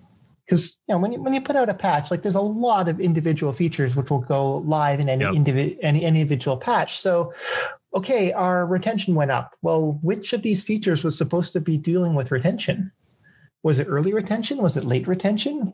Because 0.45 0.78
you 0.88 0.93
know 0.93 0.99
when 0.99 1.12
you 1.12 1.21
when 1.23 1.34
you 1.34 1.41
put 1.41 1.56
out 1.56 1.69
a 1.69 1.73
patch, 1.73 2.12
like 2.12 2.21
there's 2.21 2.36
a 2.36 2.41
lot 2.41 2.88
of 2.88 2.99
individual 2.99 3.51
features 3.51 3.95
which 3.95 4.12
will 4.12 4.19
go 4.19 4.58
live 4.58 4.99
in 4.99 5.10
any 5.10 5.23
yep. 5.23 5.34
individual 5.34 5.78
any, 5.82 6.06
any 6.06 6.21
individual 6.21 6.58
patch. 6.58 6.99
So, 6.99 7.34
okay, 7.96 8.34
our 8.34 8.66
retention 8.66 9.16
went 9.16 9.32
up. 9.32 9.56
Well, 9.62 10.00
which 10.02 10.34
of 10.34 10.42
these 10.42 10.64
features 10.64 11.04
was 11.04 11.18
supposed 11.18 11.54
to 11.54 11.62
be 11.62 11.78
dealing 11.78 12.14
with 12.14 12.32
retention? 12.32 12.92
Was 13.64 13.80
it 13.80 13.88
early 13.90 14.14
retention? 14.14 14.58
Was 14.58 14.78
it 14.78 14.84
late 14.84 15.08
retention? 15.08 15.74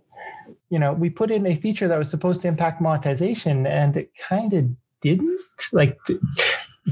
You 0.70 0.80
know, 0.80 0.94
we 0.94 1.10
put 1.10 1.32
in 1.32 1.46
a 1.46 1.56
feature 1.56 1.88
that 1.88 1.98
was 1.98 2.10
supposed 2.10 2.42
to 2.44 2.48
impact 2.48 2.82
monetization, 2.82 3.68
and 3.68 3.98
it 3.98 4.12
kind 4.16 4.54
of 4.54 4.70
didn't. 5.02 5.40
Like, 5.74 5.98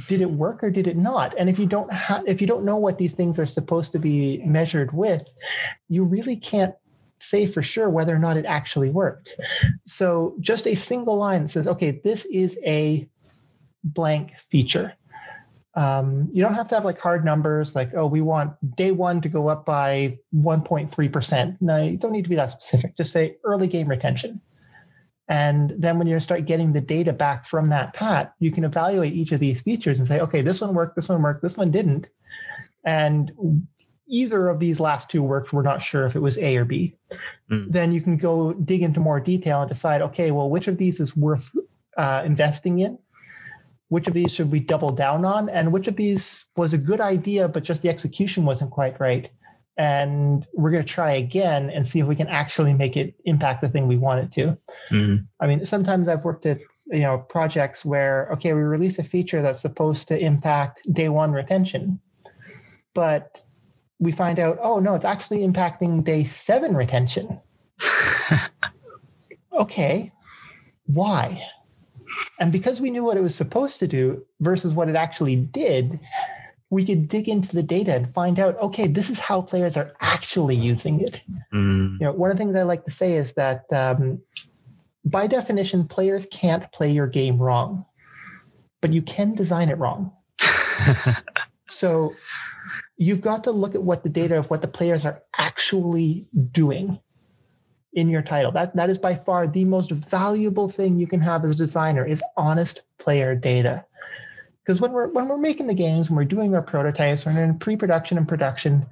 did 0.07 0.21
it 0.21 0.29
work 0.29 0.63
or 0.63 0.69
did 0.69 0.87
it 0.87 0.97
not? 0.97 1.35
And 1.37 1.49
if 1.49 1.57
you 1.57 1.65
don't 1.65 1.89
if 2.27 2.41
you 2.41 2.47
don't 2.47 2.65
know 2.65 2.77
what 2.77 2.97
these 2.97 3.13
things 3.13 3.39
are 3.39 3.45
supposed 3.45 3.91
to 3.93 3.99
be 3.99 4.41
measured 4.45 4.91
with, 4.91 5.23
you 5.87 6.03
really 6.03 6.35
can't 6.35 6.75
say 7.19 7.45
for 7.45 7.61
sure 7.61 7.89
whether 7.89 8.15
or 8.15 8.19
not 8.19 8.37
it 8.37 8.45
actually 8.45 8.89
worked. 8.89 9.35
So 9.85 10.35
just 10.39 10.67
a 10.67 10.75
single 10.75 11.17
line 11.17 11.43
that 11.43 11.49
says, 11.49 11.67
okay, 11.67 12.01
this 12.03 12.25
is 12.25 12.59
a 12.65 13.07
blank 13.83 14.33
feature. 14.49 14.93
Um, 15.75 16.29
you 16.33 16.41
don't 16.41 16.55
have 16.55 16.67
to 16.69 16.75
have 16.75 16.85
like 16.85 16.99
hard 16.99 17.23
numbers 17.23 17.75
like, 17.75 17.91
oh, 17.95 18.07
we 18.07 18.21
want 18.21 18.53
day 18.75 18.91
one 18.91 19.21
to 19.21 19.29
go 19.29 19.47
up 19.47 19.65
by 19.65 20.17
1.3%. 20.35 21.57
No, 21.61 21.83
you 21.83 21.97
don't 21.97 22.11
need 22.11 22.23
to 22.23 22.29
be 22.29 22.35
that 22.35 22.51
specific. 22.51 22.97
Just 22.97 23.11
say 23.11 23.37
early 23.43 23.67
game 23.67 23.87
retention. 23.87 24.41
And 25.29 25.75
then 25.77 25.99
when 25.99 26.07
you 26.07 26.19
start 26.19 26.47
getting 26.47 26.73
the 26.73 26.81
data 26.81 27.13
back 27.13 27.45
from 27.45 27.65
that 27.65 27.93
pat, 27.93 28.33
you 28.39 28.51
can 28.51 28.63
evaluate 28.63 29.13
each 29.13 29.31
of 29.31 29.39
these 29.39 29.61
features 29.61 29.99
and 29.99 30.07
say, 30.07 30.19
okay, 30.21 30.41
this 30.41 30.59
one 30.59 30.73
worked, 30.73 30.95
this 30.95 31.07
one 31.07 31.21
worked, 31.21 31.43
this 31.43 31.55
one 31.55 31.69
didn't. 31.69 32.09
And 32.83 33.31
either 34.07 34.49
of 34.49 34.59
these 34.59 34.79
last 34.79 35.09
two 35.11 35.21
worked, 35.21 35.53
we're 35.53 35.61
not 35.61 35.83
sure 35.83 36.07
if 36.07 36.15
it 36.15 36.19
was 36.19 36.39
A 36.39 36.57
or 36.57 36.65
B. 36.65 36.95
Mm. 37.51 37.71
Then 37.71 37.91
you 37.91 38.01
can 38.01 38.17
go 38.17 38.53
dig 38.53 38.81
into 38.81 38.99
more 38.99 39.19
detail 39.19 39.61
and 39.61 39.69
decide, 39.69 40.01
okay, 40.01 40.31
well, 40.31 40.49
which 40.49 40.67
of 40.67 40.77
these 40.77 40.99
is 40.99 41.15
worth 41.15 41.47
uh, 41.95 42.23
investing 42.25 42.79
in? 42.79 42.97
Which 43.89 44.07
of 44.07 44.13
these 44.13 44.31
should 44.31 44.51
we 44.51 44.59
double 44.59 44.91
down 44.91 45.25
on? 45.25 45.49
And 45.49 45.73
which 45.73 45.87
of 45.87 45.95
these 45.95 46.45
was 46.55 46.73
a 46.73 46.77
good 46.77 47.01
idea, 47.01 47.47
but 47.47 47.63
just 47.63 47.81
the 47.81 47.89
execution 47.89 48.45
wasn't 48.45 48.71
quite 48.71 48.99
right? 48.99 49.29
and 49.79 50.45
we're 50.51 50.71
going 50.71 50.83
to 50.83 50.93
try 50.93 51.13
again 51.13 51.69
and 51.69 51.87
see 51.87 52.01
if 52.01 52.05
we 52.05 52.15
can 52.15 52.27
actually 52.27 52.73
make 52.73 52.97
it 52.97 53.15
impact 53.23 53.61
the 53.61 53.69
thing 53.69 53.87
we 53.87 53.95
want 53.95 54.19
it 54.19 54.31
to. 54.33 54.57
Mm-hmm. 54.91 55.23
I 55.39 55.47
mean, 55.47 55.63
sometimes 55.63 56.09
I've 56.09 56.25
worked 56.25 56.45
at 56.45 56.59
you 56.87 56.99
know 56.99 57.17
projects 57.17 57.85
where 57.85 58.29
okay, 58.33 58.51
we 58.51 58.59
release 58.59 58.99
a 58.99 59.03
feature 59.03 59.41
that's 59.41 59.61
supposed 59.61 60.09
to 60.09 60.19
impact 60.19 60.81
day 60.93 61.07
one 61.07 61.31
retention, 61.31 62.01
but 62.93 63.41
we 63.99 64.11
find 64.11 64.37
out 64.37 64.59
oh 64.61 64.79
no, 64.79 64.95
it's 64.95 65.05
actually 65.05 65.47
impacting 65.47 66.03
day 66.03 66.25
seven 66.25 66.75
retention. 66.75 67.39
okay, 69.53 70.11
why? 70.87 71.41
And 72.39 72.51
because 72.51 72.79
we 72.79 72.89
knew 72.89 73.03
what 73.03 73.17
it 73.17 73.21
was 73.21 73.35
supposed 73.35 73.79
to 73.79 73.87
do 73.87 74.25
versus 74.39 74.73
what 74.73 74.87
it 74.89 74.95
actually 74.95 75.35
did, 75.35 75.99
we 76.69 76.85
could 76.85 77.07
dig 77.07 77.27
into 77.27 77.55
the 77.55 77.63
data 77.63 77.93
and 77.93 78.13
find 78.13 78.39
out 78.39 78.55
okay 78.59 78.85
this 78.85 79.09
is 79.09 79.17
how 79.17 79.41
players 79.41 79.75
are 79.75 79.93
actually 79.99 80.55
using 80.55 81.01
it. 81.01 81.19
Mm. 81.51 81.93
you 81.99 82.05
know 82.05 82.11
one 82.11 82.29
of 82.29 82.37
the 82.37 82.43
things 82.43 82.55
i 82.55 82.61
like 82.61 82.85
to 82.85 82.91
say 82.91 83.13
is 83.13 83.33
that 83.33 83.65
um, 83.73 84.21
by 85.03 85.25
definition 85.25 85.87
players 85.87 86.27
can't 86.31 86.71
play 86.71 86.91
your 86.91 87.07
game 87.07 87.39
wrong 87.39 87.85
but 88.81 88.93
you 88.93 89.01
can 89.01 89.33
design 89.35 89.69
it 89.69 89.77
wrong. 89.77 90.11
So 91.71 92.13
you've 92.97 93.21
got 93.21 93.45
to 93.45 93.51
look 93.51 93.75
at 93.75 93.83
what 93.83 94.03
the 94.03 94.09
data 94.09 94.37
of 94.37 94.49
what 94.49 94.61
the 94.61 94.67
players 94.67 95.05
are 95.05 95.21
actually 95.37 96.27
doing 96.51 96.99
in 97.93 98.09
your 98.09 98.21
title. 98.21 98.51
That 98.51 98.75
that 98.75 98.89
is 98.89 98.97
by 98.97 99.15
far 99.15 99.47
the 99.47 99.65
most 99.65 99.91
valuable 99.91 100.69
thing 100.69 100.99
you 100.99 101.07
can 101.07 101.21
have 101.21 101.43
as 101.43 101.51
a 101.51 101.55
designer 101.55 102.05
is 102.05 102.21
honest 102.37 102.83
player 102.97 103.35
data. 103.35 103.85
Because 104.63 104.79
when 104.79 104.91
we're 104.91 105.07
when 105.07 105.27
we're 105.27 105.37
making 105.37 105.67
the 105.67 105.73
games 105.73 106.09
when 106.09 106.17
we're 106.17 106.25
doing 106.25 106.53
our 106.53 106.61
prototypes 106.61 107.25
when 107.25 107.35
we're 107.35 107.43
in 107.43 107.57
pre-production 107.57 108.17
and 108.17 108.27
production 108.27 108.85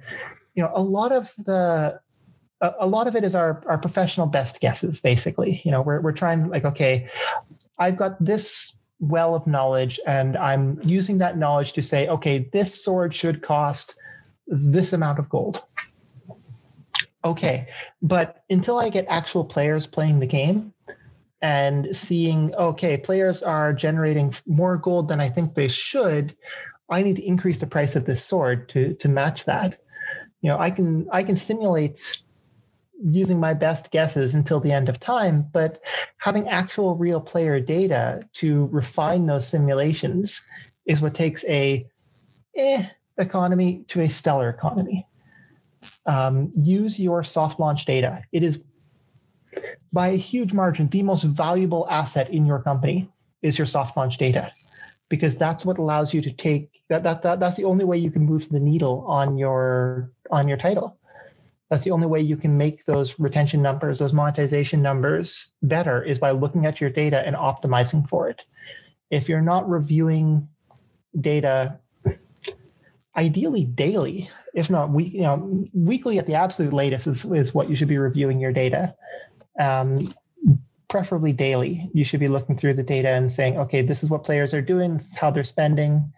you 0.54 0.62
know 0.62 0.72
a 0.74 0.82
lot 0.82 1.12
of 1.12 1.32
the 1.38 2.00
a, 2.60 2.72
a 2.80 2.86
lot 2.86 3.06
of 3.06 3.14
it 3.14 3.22
is 3.22 3.34
our 3.34 3.62
our 3.66 3.78
professional 3.78 4.26
best 4.26 4.60
guesses 4.60 5.00
basically. 5.00 5.60
You 5.64 5.70
know 5.70 5.82
we're, 5.82 6.00
we're 6.00 6.12
trying 6.12 6.48
like 6.48 6.64
okay 6.64 7.08
i've 7.78 7.96
got 7.96 8.22
this 8.24 8.74
well 9.00 9.36
of 9.36 9.46
knowledge 9.46 10.00
and 10.06 10.36
i'm 10.36 10.80
using 10.82 11.18
that 11.18 11.38
knowledge 11.38 11.72
to 11.74 11.82
say 11.82 12.08
okay 12.08 12.48
this 12.52 12.82
sword 12.82 13.14
should 13.14 13.42
cost 13.42 13.94
this 14.48 14.92
amount 14.92 15.20
of 15.20 15.28
gold 15.28 15.62
okay 17.24 17.68
but 18.00 18.42
until 18.48 18.78
i 18.78 18.88
get 18.88 19.06
actual 19.08 19.44
players 19.44 19.86
playing 19.86 20.20
the 20.20 20.26
game 20.26 20.72
and 21.42 21.94
seeing 21.94 22.54
okay 22.54 22.96
players 22.96 23.42
are 23.42 23.72
generating 23.72 24.32
more 24.46 24.76
gold 24.76 25.08
than 25.08 25.20
i 25.20 25.28
think 25.28 25.54
they 25.54 25.68
should 25.68 26.36
i 26.90 27.02
need 27.02 27.16
to 27.16 27.26
increase 27.26 27.58
the 27.58 27.66
price 27.66 27.96
of 27.96 28.04
this 28.04 28.24
sword 28.24 28.68
to 28.68 28.94
to 28.94 29.08
match 29.08 29.44
that. 29.44 29.78
You 30.40 30.50
know 30.50 30.58
i 30.58 30.70
can 30.70 31.08
i 31.12 31.22
can 31.22 31.36
simulate 31.36 32.22
using 33.00 33.38
my 33.38 33.54
best 33.54 33.90
guesses 33.90 34.34
until 34.34 34.60
the 34.60 34.72
end 34.72 34.88
of 34.88 34.98
time 34.98 35.46
but 35.52 35.80
having 36.18 36.48
actual 36.48 36.96
real 36.96 37.20
player 37.20 37.60
data 37.60 38.22
to 38.34 38.66
refine 38.66 39.26
those 39.26 39.48
simulations 39.48 40.42
is 40.86 41.00
what 41.00 41.14
takes 41.14 41.44
a 41.44 41.86
eh 42.56 42.86
economy 43.18 43.84
to 43.88 44.00
a 44.00 44.08
stellar 44.08 44.48
economy 44.48 45.06
um, 46.08 46.50
use 46.56 46.98
your 46.98 47.22
soft 47.22 47.60
launch 47.60 47.84
data 47.84 48.24
it 48.32 48.42
is 48.42 48.64
by 49.92 50.08
a 50.08 50.16
huge 50.16 50.52
margin, 50.52 50.88
the 50.88 51.02
most 51.02 51.24
valuable 51.24 51.86
asset 51.90 52.30
in 52.30 52.46
your 52.46 52.60
company 52.62 53.10
is 53.42 53.58
your 53.58 53.66
soft 53.66 53.96
launch 53.96 54.18
data, 54.18 54.52
because 55.08 55.36
that's 55.36 55.64
what 55.64 55.78
allows 55.78 56.12
you 56.12 56.20
to 56.22 56.32
take 56.32 56.70
that, 56.88 57.02
that, 57.02 57.22
that 57.22 57.40
that's 57.40 57.56
the 57.56 57.64
only 57.64 57.84
way 57.84 57.98
you 57.98 58.10
can 58.10 58.24
move 58.24 58.48
the 58.48 58.60
needle 58.60 59.04
on 59.06 59.36
your 59.38 60.12
on 60.30 60.48
your 60.48 60.56
title. 60.56 60.98
That's 61.70 61.84
the 61.84 61.90
only 61.90 62.06
way 62.06 62.22
you 62.22 62.38
can 62.38 62.56
make 62.56 62.86
those 62.86 63.18
retention 63.18 63.60
numbers, 63.60 63.98
those 63.98 64.14
monetization 64.14 64.80
numbers 64.80 65.52
better 65.62 66.02
is 66.02 66.18
by 66.18 66.30
looking 66.30 66.64
at 66.64 66.80
your 66.80 66.88
data 66.88 67.26
and 67.26 67.36
optimizing 67.36 68.08
for 68.08 68.30
it. 68.30 68.40
If 69.10 69.28
you're 69.28 69.42
not 69.42 69.68
reviewing 69.68 70.48
data 71.20 71.78
ideally 73.18 73.64
daily, 73.64 74.30
if 74.54 74.70
not 74.70 74.90
week, 74.90 75.12
you 75.12 75.22
know, 75.22 75.66
weekly 75.74 76.18
at 76.18 76.26
the 76.26 76.34
absolute 76.34 76.72
latest 76.72 77.08
is, 77.08 77.24
is 77.24 77.52
what 77.52 77.68
you 77.68 77.74
should 77.74 77.88
be 77.88 77.98
reviewing 77.98 78.38
your 78.38 78.52
data 78.52 78.94
um, 79.58 80.14
preferably 80.88 81.32
daily. 81.32 81.90
You 81.92 82.04
should 82.04 82.20
be 82.20 82.28
looking 82.28 82.56
through 82.56 82.74
the 82.74 82.84
data 82.84 83.08
and 83.08 83.30
saying, 83.30 83.58
okay, 83.58 83.82
this 83.82 84.04
is 84.04 84.10
what 84.10 84.22
players 84.22 84.54
are 84.54 84.62
doing, 84.62 84.94
this 84.94 85.08
is 85.08 85.16
how 85.16 85.32
they're 85.32 85.42
spending. 85.42 86.12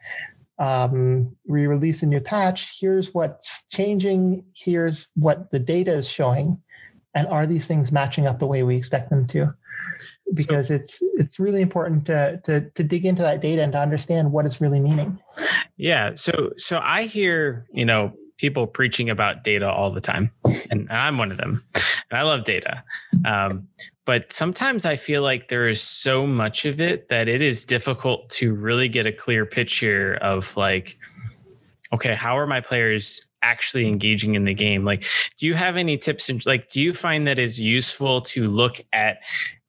Um, 0.59 1.35
we 1.47 1.67
release 1.67 2.03
a 2.03 2.07
new 2.07 2.21
patch. 2.21 2.77
Here's 2.79 3.15
what's 3.15 3.65
changing. 3.71 4.45
Here's 4.55 5.09
what 5.15 5.51
the 5.51 5.59
data 5.59 5.95
is 5.95 6.07
showing, 6.07 6.61
and 7.15 7.27
are 7.29 7.47
these 7.47 7.65
things 7.65 7.91
matching 7.91 8.27
up 8.27 8.39
the 8.39 8.47
way 8.47 8.63
we 8.63 8.77
expect 8.77 9.09
them 9.09 9.27
to? 9.29 9.55
Because 10.33 10.69
so, 10.69 10.75
it's 10.75 10.99
it's 11.15 11.39
really 11.39 11.61
important 11.61 12.07
to, 12.07 12.41
to 12.45 12.71
to 12.71 12.83
dig 12.83 13.05
into 13.05 13.23
that 13.23 13.41
data 13.41 13.63
and 13.63 13.73
to 13.73 13.79
understand 13.79 14.33
what 14.33 14.47
it's 14.47 14.61
really 14.61 14.81
meaning. 14.81 15.19
Yeah. 15.77 16.15
So 16.15 16.51
so 16.57 16.81
I 16.83 17.05
hear 17.05 17.67
you 17.73 17.85
know 17.85 18.13
people 18.39 18.67
preaching 18.67 19.11
about 19.11 19.45
data 19.45 19.71
all 19.71 19.91
the 19.91 20.01
time, 20.01 20.31
and 20.71 20.91
I'm 20.91 21.19
one 21.19 21.31
of 21.31 21.37
them. 21.37 21.63
and 22.11 22.19
I 22.19 22.23
love 22.23 22.45
data. 22.45 22.83
Um, 23.25 23.69
but 24.07 24.33
sometimes 24.33 24.85
I 24.85 24.97
feel 24.97 25.23
like 25.23 25.49
there 25.49 25.69
is 25.69 25.81
so 25.81 26.27
much 26.27 26.65
of 26.65 26.81
it 26.81 27.09
that 27.11 27.29
it 27.29 27.43
is 27.43 27.65
difficult 27.65 28.29
to 28.31 28.55
really 28.55 28.89
get 28.89 29.07
a 29.07 29.13
clear 29.13 29.47
picture 29.47 30.15
of 30.15 30.57
like, 30.57 30.99
okay, 31.93 32.15
how 32.15 32.37
are 32.39 32.47
my 32.47 32.61
players 32.61 33.27
actually 33.43 33.87
engaging 33.87 34.35
in 34.35 34.45
the 34.45 34.55
game? 34.55 34.85
Like, 34.85 35.05
do 35.39 35.47
you 35.47 35.55
have 35.55 35.77
any 35.77 35.97
tips 35.97 36.29
and 36.29 36.45
like, 36.47 36.71
do 36.71 36.81
you 36.81 36.93
find 36.93 37.27
that 37.27 37.39
is 37.39 37.61
useful 37.61 38.23
to 38.23 38.47
look 38.47 38.81
at 38.93 39.19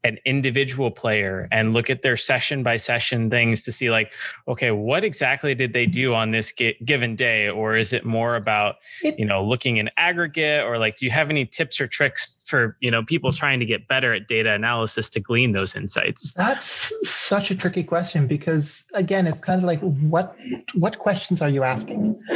an 0.04 0.18
individual 0.26 0.90
player 0.90 1.48
and 1.52 1.74
look 1.74 1.90
at 1.90 2.02
their 2.02 2.18
session 2.18 2.64
by 2.64 2.76
session 2.78 3.30
things 3.30 3.64
to 3.64 3.72
see 3.72 3.92
like 3.92 4.14
okay 4.48 4.72
what 4.72 5.04
exactly 5.04 5.54
did 5.54 5.74
they 5.74 5.86
do 5.86 6.14
on 6.14 6.32
this 6.32 6.52
given 6.86 7.16
day? 7.16 7.50
Or 7.50 7.76
is 7.78 7.94
it 7.94 8.06
more 8.06 8.36
about 8.36 8.76
you 9.04 9.26
know 9.26 9.44
looking 9.44 9.78
in 9.78 9.90
aggregate? 9.98 10.64
Or 10.66 10.78
like 10.78 10.98
do 10.98 11.06
you 11.06 11.12
have 11.12 11.30
any 11.30 11.46
tips 11.46 11.80
or 11.80 11.88
tricks 11.88 12.42
for 12.46 12.78
you 12.80 12.92
know 12.92 13.04
people 13.04 13.32
trying 13.32 13.60
to 13.60 13.66
get 13.66 13.88
better 13.88 14.14
at 14.14 14.28
data 14.28 14.52
analysis 14.52 15.10
to 15.12 15.20
glean 15.20 15.52
those 15.52 15.76
insights? 15.76 16.34
That's 16.34 16.92
such 17.08 17.52
a 17.52 17.56
tricky 17.56 17.84
question 17.84 18.28
because 18.28 18.86
again 18.94 19.28
it's 19.28 19.40
kind 19.40 19.60
of 19.60 19.66
like 19.66 19.82
what 19.82 20.36
what 20.74 20.98
questions 20.98 21.42
are 21.42 21.50
you 21.50 21.64
asking? 21.64 22.20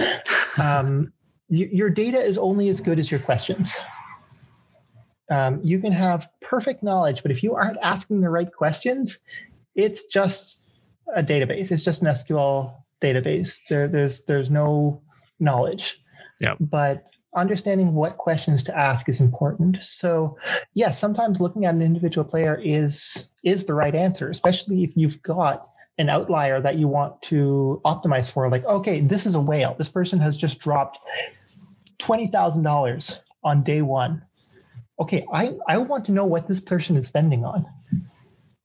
Um, 0.57 1.11
your 1.49 1.89
data 1.89 2.17
is 2.17 2.37
only 2.37 2.69
as 2.69 2.79
good 2.79 2.97
as 2.97 3.11
your 3.11 3.19
questions 3.19 3.77
um, 5.29 5.59
you 5.63 5.79
can 5.79 5.91
have 5.91 6.29
perfect 6.41 6.83
knowledge, 6.83 7.21
but 7.21 7.31
if 7.31 7.43
you 7.43 7.55
aren't 7.55 7.77
asking 7.81 8.21
the 8.21 8.29
right 8.29 8.51
questions, 8.51 9.19
it's 9.73 10.05
just 10.05 10.61
a 11.13 11.23
database. 11.23 11.71
It's 11.71 11.83
just 11.83 12.01
an 12.01 12.07
SQL 12.07 12.75
database. 13.01 13.59
There, 13.69 13.87
there's 13.87 14.21
there's 14.21 14.49
no 14.49 15.01
knowledge. 15.39 16.01
Yeah. 16.41 16.55
But 16.59 17.05
understanding 17.35 17.93
what 17.93 18.17
questions 18.17 18.63
to 18.63 18.77
ask 18.77 19.09
is 19.09 19.19
important. 19.19 19.77
So, 19.81 20.37
yes, 20.41 20.63
yeah, 20.73 20.91
sometimes 20.91 21.41
looking 21.41 21.65
at 21.65 21.75
an 21.75 21.81
individual 21.81 22.25
player 22.25 22.59
is 22.63 23.29
is 23.43 23.65
the 23.65 23.73
right 23.73 23.95
answer, 23.95 24.29
especially 24.29 24.83
if 24.83 24.91
you've 24.95 25.21
got 25.21 25.69
an 25.97 26.09
outlier 26.09 26.61
that 26.61 26.77
you 26.77 26.87
want 26.87 27.21
to 27.23 27.81
optimize 27.85 28.29
for. 28.29 28.49
Like, 28.49 28.65
okay, 28.65 28.99
this 28.99 29.25
is 29.25 29.35
a 29.35 29.39
whale. 29.39 29.75
This 29.77 29.89
person 29.89 30.19
has 30.19 30.37
just 30.37 30.59
dropped 30.59 30.99
twenty 31.97 32.27
thousand 32.27 32.63
dollars 32.63 33.21
on 33.43 33.63
day 33.63 33.81
one 33.81 34.23
okay, 34.99 35.25
I, 35.31 35.53
I 35.67 35.77
want 35.77 36.05
to 36.05 36.11
know 36.11 36.25
what 36.25 36.47
this 36.47 36.61
person 36.61 36.97
is 36.97 37.07
spending 37.07 37.45
on. 37.45 37.65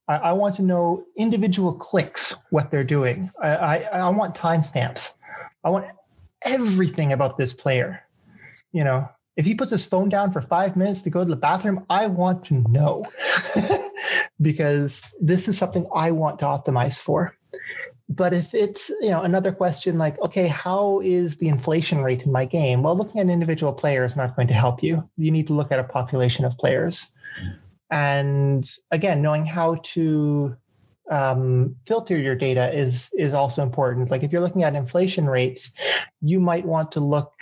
I, 0.09 0.17
I 0.17 0.33
want 0.33 0.57
to 0.57 0.63
know 0.63 1.05
individual 1.17 1.75
clicks, 1.75 2.37
what 2.51 2.71
they're 2.71 2.85
doing. 2.85 3.31
I, 3.41 3.49
I, 3.49 3.77
I 3.77 4.09
want 4.11 4.35
timestamps. 4.35 5.15
I 5.65 5.71
want 5.71 5.87
everything 6.45 7.13
about 7.13 7.37
this 7.37 7.53
player. 7.53 8.03
You 8.73 8.85
know, 8.85 9.09
if 9.37 9.45
he 9.45 9.55
puts 9.55 9.71
his 9.71 9.85
phone 9.85 10.09
down 10.09 10.33
for 10.33 10.41
five 10.41 10.77
minutes 10.77 11.03
to 11.03 11.11
go 11.11 11.21
to 11.21 11.29
the 11.29 11.37
bathroom, 11.37 11.87
I 11.89 12.07
want 12.07 12.45
to 12.47 12.55
know 12.55 13.05
because 14.41 15.03
this 15.21 15.49
is 15.49 15.59
something 15.59 15.87
I 15.95 16.11
want 16.13 16.41
to 16.41 16.45
optimize 16.47 17.01
for 17.01 17.37
but 18.11 18.35
if 18.35 18.55
it's 18.55 18.91
you 19.01 19.11
know 19.11 19.23
another 19.23 19.53
question 19.53 19.97
like 19.97 20.21
okay 20.21 20.49
how 20.49 21.01
is 21.01 21.37
the 21.37 21.49
inflation 21.49 22.03
rate 22.03 22.23
in 22.23 22.33
my 22.33 22.45
game? 22.45 22.83
Well 22.83 22.97
looking 22.97 23.21
at 23.21 23.27
an 23.27 23.31
individual 23.31 23.73
player 23.73 24.05
is 24.05 24.17
not 24.17 24.35
going 24.35 24.49
to 24.49 24.55
help 24.55 24.83
you. 24.83 25.09
You 25.17 25.31
need 25.31 25.47
to 25.47 25.55
look 25.55 25.71
at 25.71 25.79
a 25.79 25.85
population 25.85 26.45
of 26.45 26.59
players. 26.59 27.13
And 27.91 28.69
again 28.91 29.23
knowing 29.23 29.47
how 29.47 29.77
to 29.95 30.57
um, 31.09 31.77
filter 31.87 32.19
your 32.19 32.35
data 32.35 32.77
is 32.77 33.11
is 33.17 33.33
also 33.33 33.63
important. 33.63 34.11
Like 34.11 34.25
if 34.25 34.33
you're 34.33 34.43
looking 34.43 34.65
at 34.65 34.75
inflation 34.75 35.27
rates 35.27 35.73
you 36.21 36.41
might 36.41 36.67
want 36.67 36.93
to 36.93 37.01
look 37.01 37.33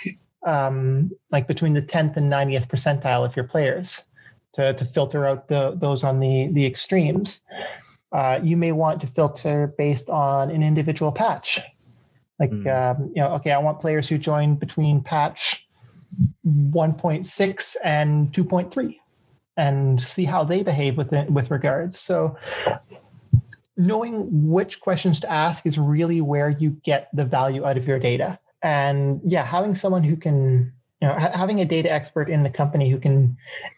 um, 0.46 1.10
like 1.32 1.48
between 1.48 1.72
the 1.72 1.82
10th 1.82 2.16
and 2.18 2.30
90th 2.30 2.68
percentile 2.68 3.24
of 3.24 3.34
your 3.34 3.46
players 3.46 4.02
to, 4.52 4.74
to 4.74 4.84
filter 4.84 5.26
out 5.26 5.48
the 5.48 5.74
those 5.76 6.04
on 6.04 6.20
the 6.20 6.48
the 6.52 6.66
extremes 6.66 7.40
uh, 8.12 8.40
you 8.42 8.56
may 8.56 8.72
want 8.72 9.00
to 9.02 9.06
filter 9.06 9.74
based 9.78 10.08
on 10.08 10.50
an 10.50 10.62
individual 10.62 11.12
patch. 11.12 11.60
Like, 12.38 12.50
mm. 12.50 12.66
um, 12.66 13.12
you 13.14 13.22
know, 13.22 13.34
okay, 13.34 13.50
I 13.50 13.58
want 13.58 13.80
players 13.80 14.08
who 14.08 14.16
join 14.16 14.54
between 14.54 15.02
patch 15.02 15.68
1.6 16.46 17.76
and 17.84 18.32
2.3 18.32 18.96
and 19.56 20.02
see 20.02 20.24
how 20.24 20.44
they 20.44 20.62
behave 20.62 20.96
with 20.96 21.12
it, 21.12 21.30
with 21.30 21.50
regards. 21.50 21.98
So, 21.98 22.36
knowing 23.76 24.48
which 24.48 24.80
questions 24.80 25.20
to 25.20 25.30
ask 25.30 25.66
is 25.66 25.78
really 25.78 26.20
where 26.20 26.48
you 26.48 26.70
get 26.70 27.08
the 27.12 27.24
value 27.24 27.64
out 27.64 27.76
of 27.76 27.86
your 27.86 27.98
data. 27.98 28.38
And 28.62 29.20
yeah, 29.24 29.44
having 29.44 29.74
someone 29.74 30.02
who 30.02 30.16
can 30.16 30.72
you 31.00 31.08
know 31.08 31.14
ha- 31.14 31.32
having 31.34 31.60
a 31.60 31.64
data 31.64 31.90
expert 31.90 32.28
in 32.28 32.42
the 32.42 32.50
company 32.50 32.90
who 32.90 32.98
can 32.98 33.36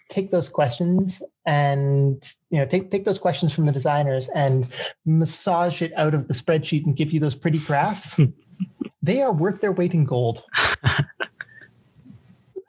take 0.08 0.30
those 0.30 0.48
questions 0.48 1.22
and 1.46 2.34
you 2.50 2.58
know 2.58 2.66
take 2.66 2.90
take 2.90 3.04
those 3.04 3.18
questions 3.18 3.52
from 3.52 3.66
the 3.66 3.72
designers 3.72 4.28
and 4.34 4.66
massage 5.04 5.82
it 5.82 5.92
out 5.96 6.14
of 6.14 6.28
the 6.28 6.34
spreadsheet 6.34 6.84
and 6.86 6.96
give 6.96 7.12
you 7.12 7.20
those 7.20 7.34
pretty 7.34 7.58
graphs 7.58 8.18
they 9.02 9.22
are 9.22 9.32
worth 9.32 9.60
their 9.60 9.72
weight 9.72 9.94
in 9.94 10.04
gold 10.04 10.42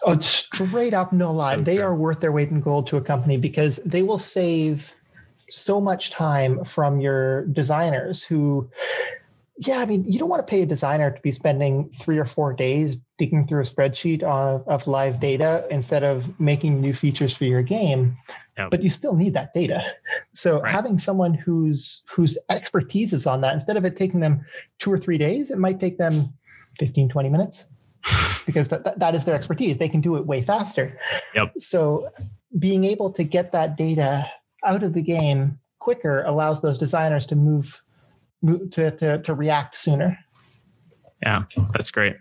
oh 0.04 0.20
straight 0.20 0.94
up 0.94 1.14
no 1.14 1.32
lie 1.32 1.56
okay. 1.56 1.64
they 1.64 1.80
are 1.80 1.96
worth 1.96 2.20
their 2.20 2.32
weight 2.32 2.50
in 2.50 2.60
gold 2.60 2.88
to 2.88 2.98
a 2.98 3.02
company 3.02 3.38
because 3.38 3.78
they 3.86 4.04
will 4.04 4.20
save 4.20 4.94
so 5.50 5.82
much 5.82 6.12
time 6.12 6.64
from 6.64 7.02
your 7.02 7.46
designers 7.48 8.24
who 8.24 8.70
yeah, 9.64 9.78
I 9.78 9.86
mean, 9.86 10.12
you 10.12 10.18
don't 10.18 10.28
want 10.28 10.46
to 10.46 10.50
pay 10.50 10.64
a 10.64 10.66
designer 10.66 11.12
to 11.12 11.22
be 11.22 11.32
spending 11.32 11.92
three 12.02 12.18
or 12.18 12.26
four 12.26 12.52
days 12.52 12.98
digging 13.20 13.46
through 13.46 13.62
a 13.62 13.66
spreadsheet 13.66 14.24
of, 14.24 14.68
of 14.68 14.88
live 14.88 15.20
data 15.20 15.68
instead 15.70 16.04
of 16.04 16.40
making 16.40 16.82
new 16.82 16.96
features 16.96 17.38
for 17.38 17.46
your 17.46 17.62
game. 17.62 18.18
But 18.72 18.82
you 18.82 18.90
still 18.90 19.16
need 19.16 19.36
that 19.36 19.54
data. 19.54 19.84
So 20.34 20.62
right. 20.62 20.72
having 20.72 20.98
someone 20.98 21.34
whose 21.34 22.04
whose 22.10 22.38
expertise 22.50 23.14
is 23.14 23.28
on 23.28 23.42
that, 23.42 23.54
instead 23.54 23.78
of 23.78 23.86
it 23.86 23.98
taking 23.98 24.20
them 24.20 24.44
two 24.80 24.92
or 24.92 24.98
three 24.98 25.18
days, 25.18 25.52
it 25.52 25.60
might 25.60 25.80
take 25.80 25.98
them 25.98 26.34
15, 26.80 27.10
20 27.10 27.30
minutes 27.30 27.66
because 28.48 28.68
that, 28.70 28.98
that 28.98 29.14
is 29.14 29.26
their 29.26 29.36
expertise. 29.36 29.78
They 29.78 29.90
can 29.90 30.02
do 30.02 30.16
it 30.16 30.26
way 30.26 30.42
faster. 30.42 30.98
Yep. 31.36 31.54
So 31.60 32.10
being 32.58 32.84
able 32.84 33.12
to 33.12 33.24
get 33.24 33.52
that 33.52 33.78
data 33.78 34.28
out 34.66 34.82
of 34.82 34.94
the 34.94 35.02
game 35.02 35.60
quicker 35.78 36.24
allows 36.24 36.62
those 36.62 36.78
designers 36.78 37.26
to 37.28 37.36
move 37.36 37.84
to, 38.72 38.92
to, 38.92 39.22
to 39.22 39.34
react 39.34 39.78
sooner. 39.78 40.18
Yeah, 41.24 41.44
that's 41.74 41.92
great. 41.92 42.16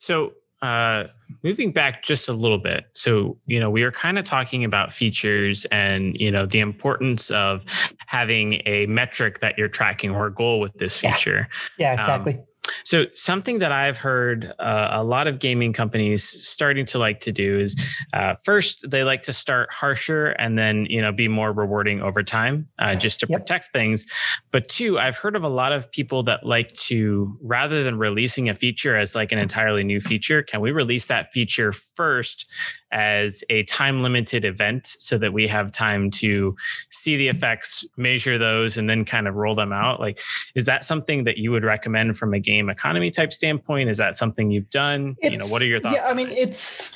So, 0.00 0.32
uh, 0.62 1.08
moving 1.42 1.72
back 1.72 2.02
just 2.02 2.26
a 2.26 2.32
little 2.32 2.58
bit. 2.58 2.86
So, 2.94 3.36
you 3.46 3.60
know, 3.60 3.68
we 3.68 3.82
are 3.82 3.92
kind 3.92 4.18
of 4.18 4.24
talking 4.24 4.64
about 4.64 4.94
features 4.94 5.66
and, 5.66 6.16
you 6.18 6.30
know, 6.30 6.46
the 6.46 6.60
importance 6.60 7.30
of 7.30 7.66
having 8.06 8.62
a 8.64 8.86
metric 8.86 9.40
that 9.40 9.58
you're 9.58 9.68
tracking 9.68 10.10
or 10.10 10.26
a 10.26 10.32
goal 10.32 10.60
with 10.60 10.72
this 10.74 10.96
feature. 10.96 11.48
Yeah, 11.78 11.92
yeah 11.92 12.00
exactly. 12.00 12.34
Um, 12.34 12.44
so 12.84 13.06
something 13.14 13.58
that 13.60 13.72
I've 13.72 13.96
heard 13.96 14.52
uh, 14.58 14.88
a 14.92 15.02
lot 15.02 15.26
of 15.26 15.38
gaming 15.38 15.72
companies 15.72 16.22
starting 16.22 16.84
to 16.86 16.98
like 16.98 17.20
to 17.20 17.32
do 17.32 17.58
is 17.58 17.76
uh, 18.12 18.34
first 18.44 18.88
they 18.88 19.04
like 19.04 19.22
to 19.22 19.32
start 19.32 19.72
harsher 19.72 20.26
and 20.26 20.58
then 20.58 20.86
you 20.88 21.00
know 21.00 21.12
be 21.12 21.26
more 21.28 21.52
rewarding 21.52 22.02
over 22.02 22.22
time, 22.22 22.68
uh, 22.80 22.94
just 22.94 23.20
to 23.20 23.26
yep. 23.28 23.40
protect 23.40 23.72
things. 23.72 24.06
But 24.50 24.68
two, 24.68 24.98
I've 24.98 25.16
heard 25.16 25.34
of 25.34 25.44
a 25.44 25.48
lot 25.48 25.72
of 25.72 25.90
people 25.90 26.22
that 26.24 26.44
like 26.44 26.72
to 26.74 27.36
rather 27.42 27.82
than 27.82 27.98
releasing 27.98 28.48
a 28.48 28.54
feature 28.54 28.96
as 28.96 29.14
like 29.14 29.32
an 29.32 29.38
entirely 29.38 29.82
new 29.82 30.00
feature, 30.00 30.42
can 30.42 30.60
we 30.60 30.70
release 30.70 31.06
that 31.06 31.32
feature 31.32 31.72
first 31.72 32.46
as 32.94 33.42
a 33.50 33.64
time 33.64 34.02
limited 34.02 34.44
event 34.44 34.86
so 34.86 35.18
that 35.18 35.32
we 35.32 35.46
have 35.48 35.72
time 35.72 36.10
to 36.12 36.56
see 36.88 37.16
the 37.16 37.28
effects, 37.28 37.84
measure 37.96 38.38
those, 38.38 38.78
and 38.78 38.88
then 38.88 39.04
kind 39.04 39.28
of 39.28 39.36
roll 39.36 39.54
them 39.54 39.72
out? 39.72 40.00
Like, 40.00 40.18
is 40.54 40.64
that 40.66 40.84
something 40.84 41.24
that 41.24 41.36
you 41.36 41.50
would 41.50 41.64
recommend 41.64 42.16
from 42.16 42.32
a 42.32 42.38
game 42.38 42.70
economy 42.70 43.10
type 43.10 43.32
standpoint? 43.32 43.90
Is 43.90 43.98
that 43.98 44.14
something 44.14 44.50
you've 44.50 44.70
done? 44.70 45.16
It's, 45.18 45.32
you 45.32 45.38
know, 45.38 45.46
what 45.48 45.60
are 45.60 45.66
your 45.66 45.80
thoughts? 45.80 45.96
Yeah, 45.96 46.06
I 46.06 46.14
mean, 46.14 46.30
it's 46.30 46.92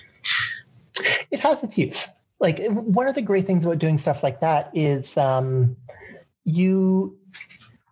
it 1.30 1.40
has 1.40 1.62
its 1.62 1.76
use. 1.76 2.08
Like 2.40 2.64
one 2.68 3.08
of 3.08 3.16
the 3.16 3.22
great 3.22 3.46
things 3.46 3.64
about 3.64 3.78
doing 3.78 3.98
stuff 3.98 4.22
like 4.22 4.40
that 4.40 4.70
is 4.72 5.16
um, 5.16 5.76
you 6.44 7.18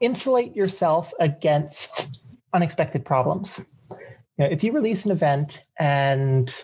insulate 0.00 0.54
yourself 0.54 1.12
against 1.18 2.20
unexpected 2.54 3.04
problems. 3.04 3.60
You 3.90 3.96
know, 4.44 4.46
if 4.46 4.62
you 4.62 4.72
release 4.72 5.04
an 5.04 5.10
event 5.10 5.60
and 5.80 6.54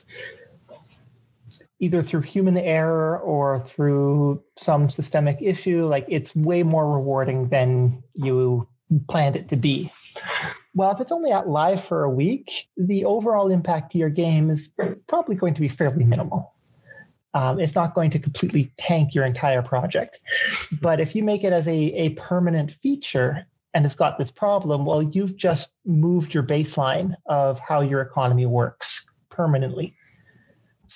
either 1.82 2.00
through 2.00 2.20
human 2.20 2.56
error 2.56 3.18
or 3.18 3.58
through 3.66 4.40
some 4.56 4.88
systemic 4.88 5.38
issue, 5.40 5.84
like 5.84 6.06
it's 6.08 6.34
way 6.36 6.62
more 6.62 6.88
rewarding 6.88 7.48
than 7.48 8.00
you 8.14 8.68
planned 9.08 9.34
it 9.34 9.48
to 9.48 9.56
be. 9.56 9.92
Well, 10.76 10.92
if 10.92 11.00
it's 11.00 11.10
only 11.10 11.32
out 11.32 11.48
live 11.48 11.84
for 11.84 12.04
a 12.04 12.10
week, 12.10 12.68
the 12.76 13.04
overall 13.04 13.50
impact 13.50 13.90
to 13.92 13.98
your 13.98 14.10
game 14.10 14.48
is 14.48 14.70
probably 15.08 15.34
going 15.34 15.54
to 15.54 15.60
be 15.60 15.68
fairly 15.68 16.04
minimal. 16.04 16.54
Um, 17.34 17.58
it's 17.58 17.74
not 17.74 17.94
going 17.94 18.12
to 18.12 18.20
completely 18.20 18.72
tank 18.76 19.12
your 19.12 19.24
entire 19.24 19.62
project. 19.62 20.20
But 20.80 21.00
if 21.00 21.16
you 21.16 21.24
make 21.24 21.42
it 21.42 21.52
as 21.52 21.66
a, 21.66 21.72
a 21.72 22.10
permanent 22.10 22.74
feature 22.74 23.44
and 23.74 23.84
it's 23.84 23.96
got 23.96 24.18
this 24.18 24.30
problem, 24.30 24.84
well, 24.84 25.02
you've 25.02 25.36
just 25.36 25.74
moved 25.84 26.32
your 26.32 26.44
baseline 26.44 27.16
of 27.26 27.58
how 27.58 27.80
your 27.80 28.02
economy 28.02 28.46
works 28.46 29.10
permanently. 29.30 29.96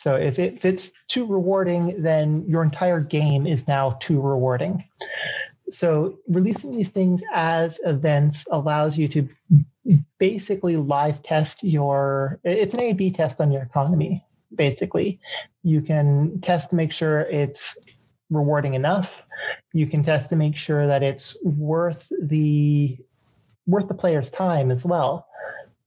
So 0.07 0.15
if, 0.15 0.39
it, 0.39 0.55
if 0.55 0.65
it's 0.65 0.93
too 1.09 1.27
rewarding, 1.27 2.01
then 2.01 2.45
your 2.47 2.63
entire 2.63 3.01
game 3.01 3.45
is 3.45 3.67
now 3.67 3.99
too 3.99 4.21
rewarding. 4.21 4.85
So 5.69 6.21
releasing 6.29 6.71
these 6.71 6.91
things 6.91 7.25
as 7.35 7.81
events 7.83 8.45
allows 8.49 8.97
you 8.97 9.09
to 9.09 9.29
basically 10.21 10.77
live 10.77 11.25
test 11.25 11.65
your 11.65 12.39
it's 12.45 12.73
an 12.73 12.83
A/B 12.83 13.11
test 13.11 13.41
on 13.41 13.51
your 13.51 13.63
economy. 13.63 14.25
Basically, 14.55 15.19
you 15.65 15.83
can 15.83 16.41
test 16.41 16.71
to 16.71 16.77
make 16.77 16.93
sure 16.93 17.23
it's 17.23 17.77
rewarding 18.31 18.75
enough. 18.75 19.11
You 19.73 19.89
can 19.89 20.05
test 20.05 20.31
to 20.31 20.37
make 20.37 20.57
sure 20.57 20.87
that 20.87 21.03
it's 21.03 21.37
worth 21.43 22.07
the 22.23 22.97
worth 23.67 23.89
the 23.89 23.95
player's 23.95 24.31
time 24.31 24.71
as 24.71 24.85
well 24.85 25.27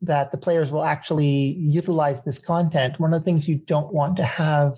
that 0.02 0.32
the 0.32 0.38
players 0.38 0.72
will 0.72 0.84
actually 0.84 1.56
utilize 1.60 2.24
this 2.24 2.40
content. 2.40 3.00
One 3.00 3.14
of 3.14 3.22
the 3.22 3.26
things 3.26 3.48
you 3.48 3.56
don't 3.56 3.94
want 3.94 4.18
to 4.18 4.24
have 4.24 4.78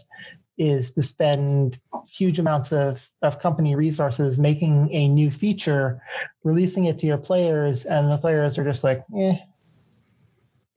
is 0.58 0.92
to 0.92 1.04
spend 1.04 1.80
huge 2.12 2.40
amounts 2.40 2.72
of, 2.72 3.08
of 3.22 3.40
company 3.40 3.76
resources 3.76 4.38
making 4.38 4.90
a 4.92 5.08
new 5.08 5.32
feature, 5.32 6.02
releasing 6.44 6.86
it 6.86 7.00
to 7.00 7.08
your 7.08 7.18
players, 7.18 7.86
and 7.86 8.10
the 8.10 8.18
players 8.18 8.58
are 8.58 8.64
just 8.64 8.84
like, 8.84 9.04
eh, 9.18 9.36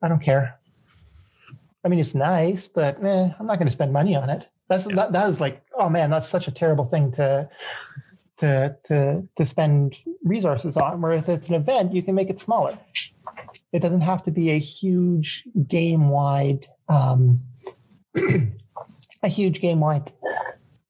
I 0.02 0.08
don't 0.08 0.22
care. 0.22 0.58
I 1.84 1.88
mean, 1.88 1.98
it's 1.98 2.14
nice, 2.14 2.66
but 2.66 3.02
eh, 3.04 3.30
I'm 3.38 3.46
not 3.46 3.58
going 3.58 3.66
to 3.66 3.72
spend 3.72 3.92
money 3.92 4.16
on 4.16 4.30
it. 4.30 4.46
That's 4.68 4.86
yeah. 4.86 4.96
that, 4.96 5.12
that 5.12 5.28
is 5.28 5.40
like, 5.40 5.62
oh 5.78 5.88
man, 5.90 6.10
that's 6.10 6.28
such 6.28 6.48
a 6.48 6.52
terrible 6.52 6.86
thing 6.86 7.12
to 7.12 7.48
to 8.38 8.76
to 8.84 9.28
to 9.36 9.46
spend 9.46 9.96
resources 10.24 10.76
on. 10.76 11.00
Where 11.00 11.12
if 11.12 11.28
it's 11.28 11.48
an 11.48 11.54
event, 11.54 11.92
you 11.92 12.02
can 12.02 12.14
make 12.14 12.30
it 12.30 12.38
smaller. 12.38 12.78
It 13.74 13.82
doesn't 13.82 14.02
have 14.02 14.22
to 14.22 14.30
be 14.30 14.52
a 14.52 14.58
huge 14.58 15.42
game 15.66 16.08
wide 16.08 16.68
um, 16.88 17.40
a 19.22 19.28
huge 19.28 19.60
game 19.60 19.80
wide 19.80 20.12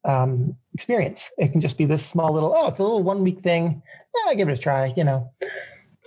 um, 0.05 0.55
experience. 0.75 1.31
It 1.39 1.51
can 1.51 1.63
just 1.63 1.79
be 1.79 1.87
this 1.87 2.05
small 2.05 2.35
little 2.35 2.53
oh, 2.55 2.69
it's 2.69 2.81
a 2.81 2.83
little 2.83 3.03
one 3.03 3.25
week 3.25 3.41
thing. 3.41 3.83
Yeah, 4.15 4.31
I 4.31 4.35
give 4.35 4.51
it 4.51 4.59
a 4.59 4.59
try. 4.59 4.93
You 4.99 5.05
know. 5.05 5.33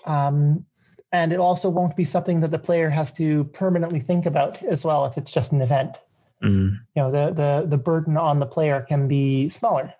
Um, 0.05 0.67
and 1.11 1.33
it 1.33 1.39
also 1.39 1.67
won't 1.67 1.95
be 1.95 2.03
something 2.03 2.41
that 2.41 2.51
the 2.51 2.59
player 2.59 2.91
has 2.91 3.11
to 3.13 3.45
permanently 3.45 3.99
think 3.99 4.27
about 4.27 4.61
as 4.61 4.83
well 4.85 5.05
if 5.05 5.17
it's 5.17 5.31
just 5.31 5.53
an 5.53 5.61
event. 5.61 5.97
Mm. 6.43 6.77
You 6.95 7.01
know, 7.01 7.11
the 7.11 7.33
the 7.33 7.65
the 7.67 7.77
burden 7.79 8.17
on 8.17 8.39
the 8.39 8.45
player 8.45 8.85
can 8.87 9.07
be 9.07 9.49
smaller 9.49 9.95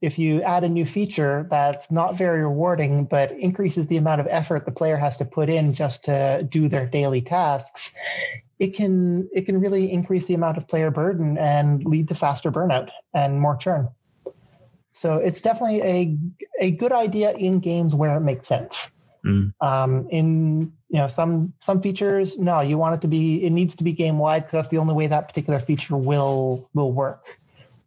if 0.00 0.18
you 0.18 0.42
add 0.42 0.62
a 0.64 0.68
new 0.68 0.86
feature 0.86 1.46
that's 1.50 1.90
not 1.90 2.16
very 2.16 2.42
rewarding 2.42 3.04
but 3.04 3.32
increases 3.32 3.86
the 3.86 3.96
amount 3.96 4.20
of 4.20 4.26
effort 4.30 4.64
the 4.64 4.70
player 4.70 4.96
has 4.96 5.16
to 5.16 5.24
put 5.24 5.48
in 5.48 5.74
just 5.74 6.04
to 6.04 6.46
do 6.50 6.68
their 6.68 6.86
daily 6.86 7.20
tasks 7.20 7.92
it 8.58 8.74
can 8.74 9.28
it 9.32 9.42
can 9.46 9.60
really 9.60 9.90
increase 9.90 10.26
the 10.26 10.34
amount 10.34 10.56
of 10.56 10.66
player 10.66 10.90
burden 10.90 11.38
and 11.38 11.84
lead 11.84 12.08
to 12.08 12.14
faster 12.14 12.50
burnout 12.50 12.90
and 13.14 13.40
more 13.40 13.56
churn. 13.56 13.88
So 14.92 15.16
it's 15.16 15.40
definitely 15.40 15.82
a 15.82 16.18
a 16.60 16.70
good 16.72 16.92
idea 16.92 17.32
in 17.32 17.60
games 17.60 17.94
where 17.94 18.16
it 18.16 18.20
makes 18.20 18.46
sense. 18.46 18.90
Mm. 19.26 19.52
um, 19.60 20.06
in 20.10 20.72
you 20.90 20.98
know 21.00 21.08
some 21.08 21.52
some 21.60 21.82
features 21.82 22.38
no 22.38 22.60
you 22.60 22.78
want 22.78 22.94
it 22.94 23.00
to 23.00 23.08
be 23.08 23.44
it 23.44 23.50
needs 23.50 23.74
to 23.74 23.82
be 23.82 23.92
game 23.92 24.16
wide 24.16 24.44
because 24.44 24.52
that's 24.52 24.68
the 24.68 24.78
only 24.78 24.94
way 24.94 25.08
that 25.08 25.26
particular 25.26 25.58
feature 25.58 25.96
will 25.96 26.68
will 26.72 26.92
work. 26.92 27.24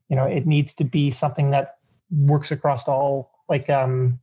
You 0.09 0.15
know 0.17 0.25
it 0.25 0.45
needs 0.45 0.73
to 0.75 0.83
be 0.83 1.11
something 1.11 1.51
that 1.51 1.77
works 2.11 2.51
across 2.51 2.87
all 2.87 3.31
like 3.49 3.69
um, 3.69 4.19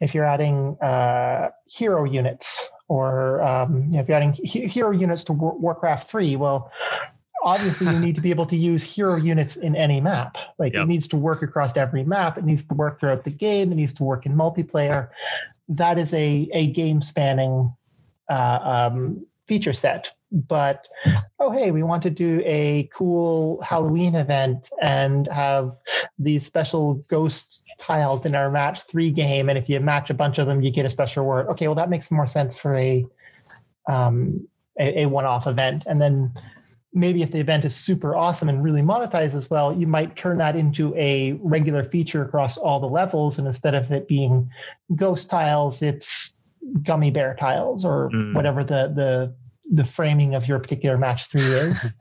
if 0.00 0.14
you're 0.14 0.24
adding 0.24 0.76
uh, 0.80 1.50
hero 1.66 2.04
units 2.04 2.70
or 2.88 3.42
um, 3.42 3.94
if 3.94 4.08
you're 4.08 4.16
adding 4.16 4.32
hero 4.32 4.90
units 4.90 5.24
to 5.24 5.32
War- 5.32 5.58
Warcraft 5.58 6.10
3, 6.10 6.36
well, 6.36 6.70
obviously 7.42 7.92
you 7.92 8.00
need 8.00 8.14
to 8.16 8.20
be 8.20 8.30
able 8.30 8.46
to 8.46 8.56
use 8.56 8.82
hero 8.82 9.16
units 9.16 9.56
in 9.56 9.76
any 9.76 10.00
map. 10.00 10.36
Like 10.58 10.72
yep. 10.72 10.82
it 10.82 10.88
needs 10.88 11.08
to 11.08 11.16
work 11.16 11.42
across 11.42 11.76
every 11.76 12.04
map. 12.04 12.36
It 12.36 12.44
needs 12.44 12.64
to 12.64 12.74
work 12.74 13.00
throughout 13.00 13.24
the 13.24 13.30
game. 13.30 13.70
It 13.70 13.76
needs 13.76 13.94
to 13.94 14.04
work 14.04 14.26
in 14.26 14.34
multiplayer. 14.34 15.08
That 15.68 15.98
is 15.98 16.12
a 16.12 16.48
a 16.52 16.66
game 16.72 17.00
spanning 17.00 17.72
uh, 18.28 18.90
um, 18.92 19.26
feature 19.46 19.72
set 19.72 20.12
but 20.34 20.88
oh 21.38 21.50
hey 21.50 21.70
we 21.70 21.82
want 21.82 22.02
to 22.02 22.10
do 22.10 22.42
a 22.44 22.88
cool 22.92 23.60
halloween 23.62 24.16
event 24.16 24.68
and 24.82 25.28
have 25.28 25.72
these 26.18 26.44
special 26.44 26.94
ghost 27.08 27.64
tiles 27.78 28.26
in 28.26 28.34
our 28.34 28.50
match 28.50 28.82
three 28.82 29.12
game 29.12 29.48
and 29.48 29.56
if 29.56 29.68
you 29.68 29.78
match 29.78 30.10
a 30.10 30.14
bunch 30.14 30.38
of 30.38 30.46
them 30.46 30.60
you 30.60 30.72
get 30.72 30.84
a 30.84 30.90
special 30.90 31.24
word 31.24 31.46
okay 31.46 31.68
well 31.68 31.76
that 31.76 31.88
makes 31.88 32.10
more 32.10 32.26
sense 32.26 32.56
for 32.56 32.74
a 32.74 33.06
um, 33.88 34.48
a, 34.80 35.02
a 35.02 35.06
one-off 35.06 35.46
event 35.46 35.84
and 35.86 36.00
then 36.00 36.32
maybe 36.92 37.22
if 37.22 37.30
the 37.30 37.38
event 37.38 37.64
is 37.64 37.76
super 37.76 38.16
awesome 38.16 38.48
and 38.48 38.62
really 38.62 38.82
monetized 38.82 39.34
as 39.34 39.48
well 39.48 39.72
you 39.72 39.86
might 39.86 40.16
turn 40.16 40.38
that 40.38 40.56
into 40.56 40.92
a 40.96 41.32
regular 41.42 41.84
feature 41.84 42.24
across 42.24 42.56
all 42.56 42.80
the 42.80 42.88
levels 42.88 43.38
and 43.38 43.46
instead 43.46 43.74
of 43.74 43.92
it 43.92 44.08
being 44.08 44.50
ghost 44.96 45.30
tiles 45.30 45.80
it's 45.80 46.36
gummy 46.82 47.10
bear 47.10 47.36
tiles 47.38 47.84
or 47.84 48.10
mm. 48.10 48.34
whatever 48.34 48.64
the 48.64 48.92
the 48.96 49.34
the 49.70 49.84
framing 49.84 50.34
of 50.34 50.46
your 50.46 50.58
particular 50.58 50.98
match 50.98 51.26
three 51.26 51.42
is. 51.42 51.92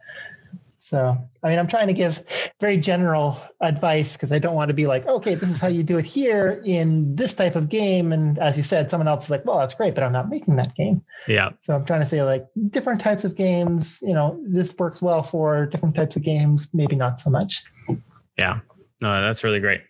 so, 0.78 1.18
I 1.43 1.49
mean, 1.49 1.59
I'm 1.59 1.68
trying 1.68 1.88
to 1.88 1.93
give 1.93 2.24
very 2.59 2.78
general 2.78 3.39
advice 3.61 4.14
because 4.14 4.32
I 4.32 4.39
don't 4.39 4.55
want 4.55 4.70
to 4.70 4.74
be 4.74 4.88
like, 4.88 5.05
okay, 5.07 5.36
this 5.36 5.49
is 5.49 5.57
how 5.57 5.68
you 5.68 5.84
do 5.84 5.97
it 5.97 6.05
here 6.05 6.61
in 6.66 7.16
this 7.16 7.34
type 7.34 7.55
of 7.55 7.70
game. 7.70 8.11
And 8.11 8.38
as 8.39 8.57
you 8.57 8.64
said, 8.64 8.89
someone 8.89 9.07
else 9.07 9.26
is 9.26 9.30
like, 9.30 9.45
well, 9.45 9.59
that's 9.59 9.74
great, 9.74 9.95
but 9.95 10.03
I'm 10.03 10.11
not 10.11 10.30
making 10.30 10.55
that 10.57 10.76
game. 10.76 11.03
Yeah. 11.28 11.49
So 11.61 11.74
I'm 11.76 11.86
trying 11.86 12.01
to 12.01 12.07
say 12.07 12.22
like 12.24 12.45
different 12.70 13.01
types 13.01 13.24
of 13.24 13.36
games, 13.36 13.99
you 14.01 14.14
know, 14.14 14.39
this 14.47 14.76
works 14.78 15.01
well 15.01 15.24
for 15.24 15.66
different 15.66 15.95
types 15.95 16.16
of 16.16 16.24
games, 16.24 16.68
maybe 16.74 16.95
not 16.95 17.20
so 17.20 17.30
much. 17.30 17.64
Yeah. 18.38 18.59
No, 19.01 19.22
that's 19.22 19.43
really 19.43 19.59
great. 19.59 19.82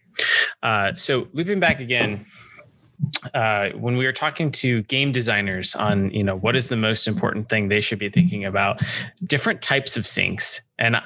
Uh, 0.62 0.94
so 0.96 1.28
looping 1.34 1.60
back 1.60 1.80
again 1.80 2.26
uh, 3.34 3.70
when 3.70 3.98
we 3.98 4.06
were 4.06 4.12
talking 4.12 4.52
to 4.52 4.82
game 4.84 5.12
designers 5.12 5.76
on 5.76 6.12
you 6.12 6.24
know 6.24 6.36
what 6.36 6.56
is 6.56 6.68
the 6.68 6.78
most 6.78 7.08
important 7.08 7.50
thing 7.50 7.68
they 7.68 7.82
should 7.82 8.00
be 8.00 8.10
thinking 8.10 8.46
about 8.46 8.82
different 9.24 9.62
types 9.62 9.98
of 9.98 10.06
sinks. 10.08 10.62
And 10.80 10.98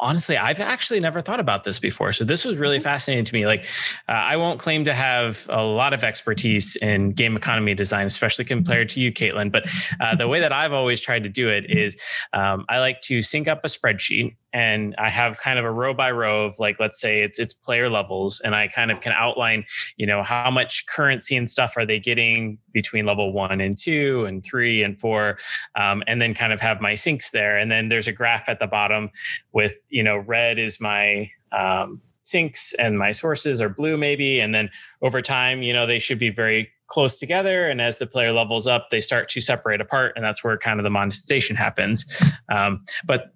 honestly 0.00 0.36
i've 0.36 0.60
actually 0.60 1.00
never 1.00 1.20
thought 1.20 1.40
about 1.40 1.64
this 1.64 1.78
before. 1.78 2.12
So 2.12 2.24
this 2.24 2.44
was 2.44 2.56
really 2.56 2.78
mm-hmm. 2.78 2.84
fascinating 2.84 3.24
to 3.24 3.34
me. 3.34 3.46
Like 3.46 3.64
uh, 4.08 4.12
i 4.12 4.36
won't 4.36 4.58
claim 4.58 4.84
to 4.84 4.94
have 4.94 5.46
a 5.50 5.62
lot 5.62 5.92
of 5.92 6.04
expertise 6.04 6.76
in 6.76 7.12
game 7.12 7.36
economy 7.36 7.74
design 7.74 8.06
especially 8.06 8.44
compared 8.44 8.88
to 8.90 9.00
you 9.00 9.12
caitlin 9.12 9.50
but 9.50 9.68
uh, 10.00 10.14
the 10.14 10.28
way 10.28 10.40
that 10.40 10.52
i've 10.52 10.72
always 10.72 11.00
tried 11.00 11.22
to 11.22 11.28
do 11.28 11.48
it 11.48 11.64
is 11.68 11.96
um, 12.32 12.64
i 12.68 12.78
like 12.78 13.00
to 13.00 13.22
sync 13.22 13.48
up 13.48 13.60
a 13.64 13.68
spreadsheet 13.68 14.36
and 14.52 14.94
i 14.98 15.08
have 15.08 15.38
kind 15.38 15.58
of 15.58 15.64
a 15.64 15.70
row 15.70 15.92
by 15.92 16.10
row 16.10 16.46
of 16.46 16.58
like 16.58 16.78
let's 16.80 17.00
say 17.00 17.22
it's 17.22 17.38
it's 17.38 17.52
player 17.52 17.90
levels 17.90 18.40
and 18.40 18.54
i 18.54 18.68
kind 18.68 18.90
of 18.90 19.00
can 19.00 19.12
outline 19.12 19.64
you 19.96 20.06
know 20.06 20.22
how 20.22 20.50
much 20.50 20.86
currency 20.86 21.36
and 21.36 21.50
stuff 21.50 21.74
are 21.76 21.86
they 21.86 21.98
getting 21.98 22.58
between 22.76 23.06
level 23.06 23.32
one 23.32 23.58
and 23.58 23.78
two 23.78 24.26
and 24.26 24.44
three 24.44 24.82
and 24.82 24.98
four 24.98 25.38
um, 25.76 26.02
and 26.06 26.20
then 26.20 26.34
kind 26.34 26.52
of 26.52 26.60
have 26.60 26.78
my 26.78 26.94
sinks 26.94 27.30
there. 27.30 27.56
And 27.56 27.70
then 27.70 27.88
there's 27.88 28.06
a 28.06 28.12
graph 28.12 28.50
at 28.50 28.60
the 28.60 28.66
bottom 28.66 29.10
with 29.54 29.65
you 29.88 30.02
know 30.02 30.16
red 30.16 30.58
is 30.58 30.80
my 30.80 31.30
um, 31.52 32.00
syncs 32.24 32.74
and 32.78 32.98
my 32.98 33.12
sources 33.12 33.60
are 33.60 33.68
blue 33.68 33.96
maybe. 33.96 34.40
And 34.40 34.54
then 34.54 34.70
over 35.02 35.22
time 35.22 35.62
you 35.62 35.72
know 35.72 35.86
they 35.86 35.98
should 35.98 36.18
be 36.18 36.30
very 36.30 36.70
close 36.88 37.18
together. 37.18 37.68
And 37.68 37.80
as 37.80 37.98
the 37.98 38.06
player 38.06 38.32
levels 38.32 38.66
up 38.66 38.88
they 38.90 39.00
start 39.00 39.28
to 39.30 39.40
separate 39.40 39.80
apart. 39.80 40.12
And 40.16 40.24
that's 40.24 40.42
where 40.42 40.56
kind 40.58 40.80
of 40.80 40.84
the 40.84 40.90
monetization 40.90 41.56
happens. 41.56 42.04
Um, 42.48 42.84
but 43.04 43.32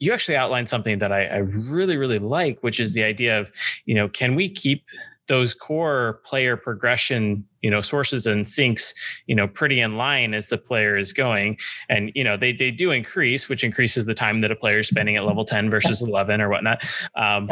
you 0.00 0.12
actually 0.12 0.36
outlined 0.36 0.68
something 0.68 0.98
that 0.98 1.12
I, 1.12 1.24
I, 1.26 1.36
really 1.38 1.96
really 1.96 2.20
like 2.20 2.62
which 2.62 2.78
is 2.78 2.94
the 2.94 3.02
idea 3.02 3.40
of 3.40 3.50
you 3.84 3.94
know 3.94 4.08
can 4.08 4.36
we 4.36 4.48
keep 4.48 4.84
those 5.26 5.54
core 5.54 6.20
player 6.24 6.56
progression 6.56 7.44
you 7.62 7.70
know 7.70 7.80
sources 7.80 8.26
and 8.26 8.46
sinks 8.46 8.94
you 9.26 9.34
know 9.34 9.48
pretty 9.48 9.80
in 9.80 9.96
line 9.96 10.34
as 10.34 10.48
the 10.48 10.58
player 10.58 10.96
is 10.96 11.12
going. 11.12 11.58
And 11.88 12.12
you 12.14 12.24
know 12.24 12.36
they, 12.36 12.52
they 12.52 12.70
do 12.70 12.90
increase 12.90 13.48
which 13.48 13.64
increases 13.64 14.06
the 14.06 14.14
time 14.14 14.40
that 14.42 14.50
a 14.50 14.56
player 14.56 14.80
is 14.80 14.88
spending 14.88 15.16
at 15.16 15.24
level 15.24 15.44
10 15.44 15.70
versus 15.70 16.00
11 16.02 16.40
or 16.40 16.48
whatnot. 16.48 16.84
Um, 17.14 17.50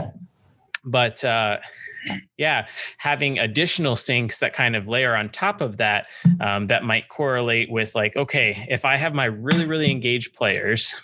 but 0.84 1.24
uh, 1.24 1.58
yeah 2.36 2.66
having 2.98 3.38
additional 3.38 3.96
sinks 3.96 4.38
that 4.38 4.52
kind 4.52 4.76
of 4.76 4.88
layer 4.88 5.14
on 5.14 5.28
top 5.28 5.60
of 5.60 5.78
that 5.78 6.06
um, 6.40 6.68
that 6.68 6.84
might 6.84 7.08
correlate 7.08 7.70
with 7.70 7.94
like 7.94 8.16
okay 8.16 8.66
if 8.68 8.84
i 8.84 8.96
have 8.96 9.14
my 9.14 9.24
really 9.24 9.64
really 9.64 9.90
engaged 9.90 10.34
players 10.34 11.00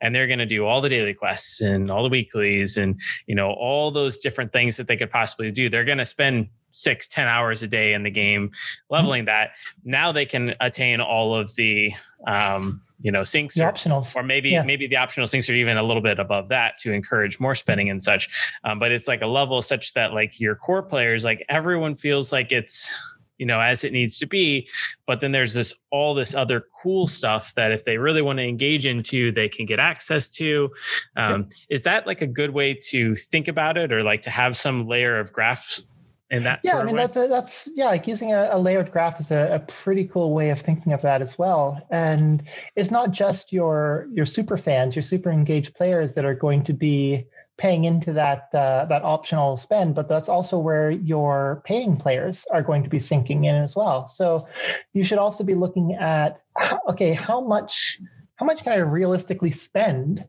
and 0.00 0.14
they're 0.14 0.26
going 0.26 0.38
to 0.38 0.46
do 0.46 0.66
all 0.66 0.80
the 0.80 0.88
daily 0.88 1.14
quests 1.14 1.60
and 1.60 1.90
all 1.90 2.02
the 2.02 2.10
weeklies 2.10 2.76
and 2.76 3.00
you 3.26 3.34
know 3.34 3.50
all 3.50 3.90
those 3.90 4.18
different 4.18 4.52
things 4.52 4.76
that 4.76 4.86
they 4.86 4.96
could 4.96 5.10
possibly 5.10 5.50
do 5.50 5.68
they're 5.68 5.84
going 5.84 5.98
to 5.98 6.04
spend 6.04 6.48
six 6.76 7.08
ten 7.08 7.26
hours 7.26 7.62
a 7.62 7.68
day 7.68 7.94
in 7.94 8.02
the 8.02 8.10
game 8.10 8.50
leveling 8.90 9.24
that. 9.24 9.50
Now 9.84 10.12
they 10.12 10.26
can 10.26 10.54
attain 10.60 11.00
all 11.00 11.34
of 11.34 11.54
the 11.56 11.92
um, 12.26 12.80
you 13.02 13.10
know 13.10 13.24
the 13.24 13.48
or, 13.62 13.72
optionals. 13.72 14.14
or 14.14 14.22
maybe 14.22 14.50
yeah. 14.50 14.62
maybe 14.62 14.86
the 14.86 14.96
optional 14.96 15.26
sinks 15.26 15.48
are 15.48 15.54
even 15.54 15.76
a 15.76 15.82
little 15.82 16.02
bit 16.02 16.18
above 16.18 16.48
that 16.50 16.78
to 16.78 16.92
encourage 16.92 17.40
more 17.40 17.54
spending 17.54 17.88
and 17.90 18.02
such. 18.02 18.28
Um, 18.64 18.78
but 18.78 18.92
it's 18.92 19.08
like 19.08 19.22
a 19.22 19.26
level 19.26 19.62
such 19.62 19.94
that 19.94 20.12
like 20.12 20.38
your 20.40 20.54
core 20.54 20.82
players 20.82 21.24
like 21.24 21.44
everyone 21.48 21.94
feels 21.94 22.32
like 22.32 22.52
it's 22.52 22.92
you 23.38 23.46
know 23.46 23.60
as 23.60 23.84
it 23.84 23.92
needs 23.92 24.18
to 24.18 24.26
be 24.26 24.66
but 25.06 25.20
then 25.20 25.30
there's 25.30 25.52
this 25.52 25.74
all 25.90 26.14
this 26.14 26.34
other 26.34 26.64
cool 26.82 27.06
stuff 27.06 27.54
that 27.54 27.70
if 27.70 27.84
they 27.84 27.98
really 27.98 28.22
want 28.22 28.38
to 28.38 28.42
engage 28.42 28.86
into 28.86 29.30
they 29.30 29.48
can 29.48 29.66
get 29.66 29.78
access 29.78 30.30
to. 30.30 30.70
Um, 31.16 31.48
is 31.68 31.82
that 31.82 32.06
like 32.06 32.22
a 32.22 32.26
good 32.26 32.50
way 32.50 32.74
to 32.88 33.14
think 33.16 33.48
about 33.48 33.76
it 33.76 33.92
or 33.92 34.02
like 34.02 34.22
to 34.22 34.30
have 34.30 34.56
some 34.56 34.86
layer 34.86 35.18
of 35.18 35.32
graphs 35.32 35.90
in 36.30 36.42
that 36.42 36.60
yeah 36.64 36.78
i 36.78 36.84
mean 36.84 36.96
that's 36.96 37.16
a, 37.16 37.28
that's 37.28 37.68
yeah 37.74 37.86
like 37.86 38.06
using 38.06 38.32
a, 38.32 38.48
a 38.52 38.58
layered 38.58 38.90
graph 38.90 39.20
is 39.20 39.30
a, 39.30 39.54
a, 39.54 39.60
pretty 39.60 40.04
cool 40.04 40.34
way 40.34 40.50
of 40.50 40.60
thinking 40.60 40.92
of 40.92 41.02
that 41.02 41.22
as 41.22 41.38
well 41.38 41.80
and 41.90 42.42
it's 42.74 42.90
not 42.90 43.12
just 43.12 43.52
your 43.52 44.08
your 44.12 44.26
super 44.26 44.56
fans 44.56 44.96
your 44.96 45.04
super 45.04 45.30
engaged 45.30 45.74
players 45.74 46.14
that 46.14 46.24
are 46.24 46.34
going 46.34 46.64
to 46.64 46.72
be 46.72 47.26
paying 47.56 47.84
into 47.84 48.12
that 48.12 48.48
uh, 48.54 48.84
that 48.86 49.02
optional 49.02 49.56
spend, 49.56 49.94
but 49.94 50.08
that's 50.08 50.28
also 50.28 50.58
where 50.58 50.90
your 50.90 51.62
paying 51.64 51.96
players 51.96 52.46
are 52.52 52.62
going 52.62 52.82
to 52.82 52.90
be 52.90 52.98
sinking 52.98 53.44
in 53.44 53.56
as 53.56 53.74
well. 53.74 54.08
So 54.08 54.46
you 54.92 55.04
should 55.04 55.18
also 55.18 55.44
be 55.44 55.54
looking 55.54 55.94
at 55.94 56.40
okay, 56.88 57.12
how 57.12 57.40
much 57.40 58.00
how 58.36 58.46
much 58.46 58.62
can 58.62 58.72
I 58.72 58.76
realistically 58.76 59.50
spend 59.50 60.26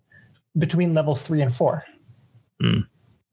between 0.57 0.93
levels 0.93 1.21
three 1.21 1.41
and 1.41 1.53
four? 1.53 1.83
Mm. 2.61 2.87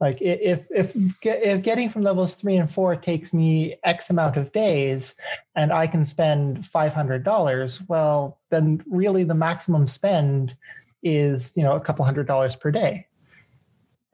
Like 0.04 0.20
if 0.20 0.66
if 0.70 0.94
if 1.24 1.62
getting 1.62 1.88
from 1.88 2.02
levels 2.02 2.34
three 2.34 2.56
and 2.56 2.70
four 2.70 2.94
takes 2.94 3.32
me 3.32 3.76
X 3.82 4.10
amount 4.10 4.36
of 4.36 4.52
days, 4.52 5.14
and 5.56 5.72
I 5.72 5.86
can 5.86 6.04
spend 6.04 6.66
five 6.66 6.92
hundred 6.92 7.24
dollars, 7.24 7.80
well, 7.88 8.38
then 8.50 8.84
really 8.86 9.24
the 9.24 9.34
maximum 9.34 9.88
spend 9.88 10.54
is 11.02 11.56
you 11.56 11.62
know 11.62 11.74
a 11.74 11.80
couple 11.80 12.04
hundred 12.04 12.26
dollars 12.26 12.54
per 12.54 12.70
day 12.70 13.06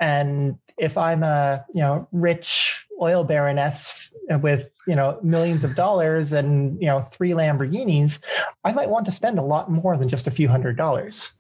and 0.01 0.59
if 0.79 0.97
I'm 0.97 1.23
a 1.23 1.65
you 1.75 1.83
know 1.83 2.09
rich 2.11 2.87
oil 3.01 3.23
baroness 3.23 4.11
with 4.41 4.69
you 4.87 4.97
know 4.97 5.19
millions 5.23 5.63
of 5.63 5.77
dollars 5.77 6.33
and 6.33 6.81
you 6.81 6.87
know 6.87 7.01
three 7.03 7.33
Lamborghinis, 7.33 8.21
I 8.65 8.73
might 8.73 8.89
want 8.89 9.07
to 9.07 9.13
spend 9.13 9.39
a 9.39 9.43
lot 9.43 9.71
more 9.71 9.97
than 9.97 10.09
just 10.09 10.27
a 10.27 10.31
few 10.31 10.49
hundred 10.49 10.77
dollars. 10.77 11.33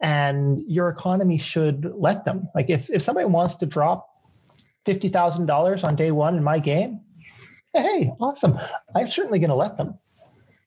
And 0.00 0.64
your 0.68 0.88
economy 0.88 1.38
should 1.38 1.90
let 1.94 2.24
them. 2.24 2.48
Like 2.54 2.68
if 2.68 2.90
if 2.90 3.02
somebody 3.02 3.26
wants 3.26 3.56
to 3.56 3.66
drop 3.66 4.08
fifty 4.84 5.08
thousand 5.08 5.46
dollars 5.46 5.84
on 5.84 5.96
day 5.96 6.10
one 6.10 6.36
in 6.36 6.44
my 6.44 6.58
game, 6.58 7.00
hey, 7.74 8.12
awesome! 8.20 8.58
I'm 8.94 9.08
certainly 9.08 9.38
going 9.38 9.50
to 9.50 9.56
let 9.56 9.76
them. 9.76 9.98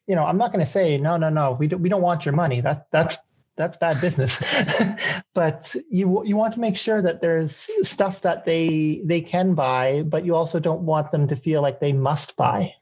You 0.08 0.16
know, 0.16 0.26
I'm 0.26 0.38
not 0.38 0.52
going 0.52 0.66
to 0.66 0.72
say 0.72 0.98
no, 0.98 1.18
no, 1.18 1.30
no. 1.30 1.56
We 1.60 1.68
don't 1.68 1.82
we 1.82 1.90
don't 1.90 2.02
want 2.02 2.26
your 2.26 2.34
money. 2.34 2.62
That 2.62 2.88
that's 2.92 3.18
that's 3.56 3.78
bad 3.78 4.00
business. 4.02 4.42
but 5.34 5.76
you 5.90 6.26
you 6.26 6.36
want 6.36 6.56
to 6.56 6.60
make 6.60 6.78
sure 6.78 7.02
that 7.02 7.22
there's 7.22 7.70
stuff 7.84 8.22
that 8.22 8.46
they 8.46 9.02
they 9.04 9.22
can 9.22 9.54
buy, 9.54 10.02
but 10.04 10.26
you 10.26 10.34
also 10.34 10.60
don't 10.60 10.82
want 10.82 11.12
them 11.12 11.28
to 11.28 11.36
feel 11.36 11.62
like 11.62 11.80
they 11.80 11.94
must 11.94 12.36
buy 12.36 12.74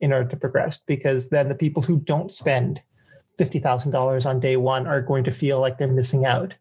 in 0.00 0.12
order 0.12 0.28
to 0.30 0.36
progress, 0.36 0.76
because 0.76 1.28
then 1.28 1.48
the 1.48 1.54
people 1.54 1.82
who 1.82 1.98
don't 1.98 2.30
spend 2.30 2.80
fifty 3.38 3.58
thousand 3.58 3.90
dollars 3.92 4.26
on 4.26 4.40
day 4.40 4.56
one 4.56 4.86
are 4.86 5.00
going 5.00 5.24
to 5.24 5.32
feel 5.32 5.60
like 5.60 5.78
they're 5.78 5.88
missing 5.88 6.24
out. 6.24 6.54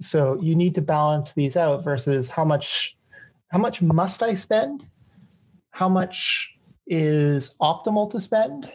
So 0.00 0.40
you 0.40 0.54
need 0.54 0.74
to 0.74 0.82
balance 0.82 1.32
these 1.32 1.56
out 1.56 1.84
versus 1.84 2.28
how 2.28 2.44
much 2.44 2.96
how 3.48 3.58
much 3.58 3.82
must 3.82 4.22
I 4.22 4.34
spend? 4.34 4.88
How 5.70 5.88
much 5.88 6.50
is 6.86 7.54
optimal 7.60 8.10
to 8.12 8.20
spend? 8.20 8.70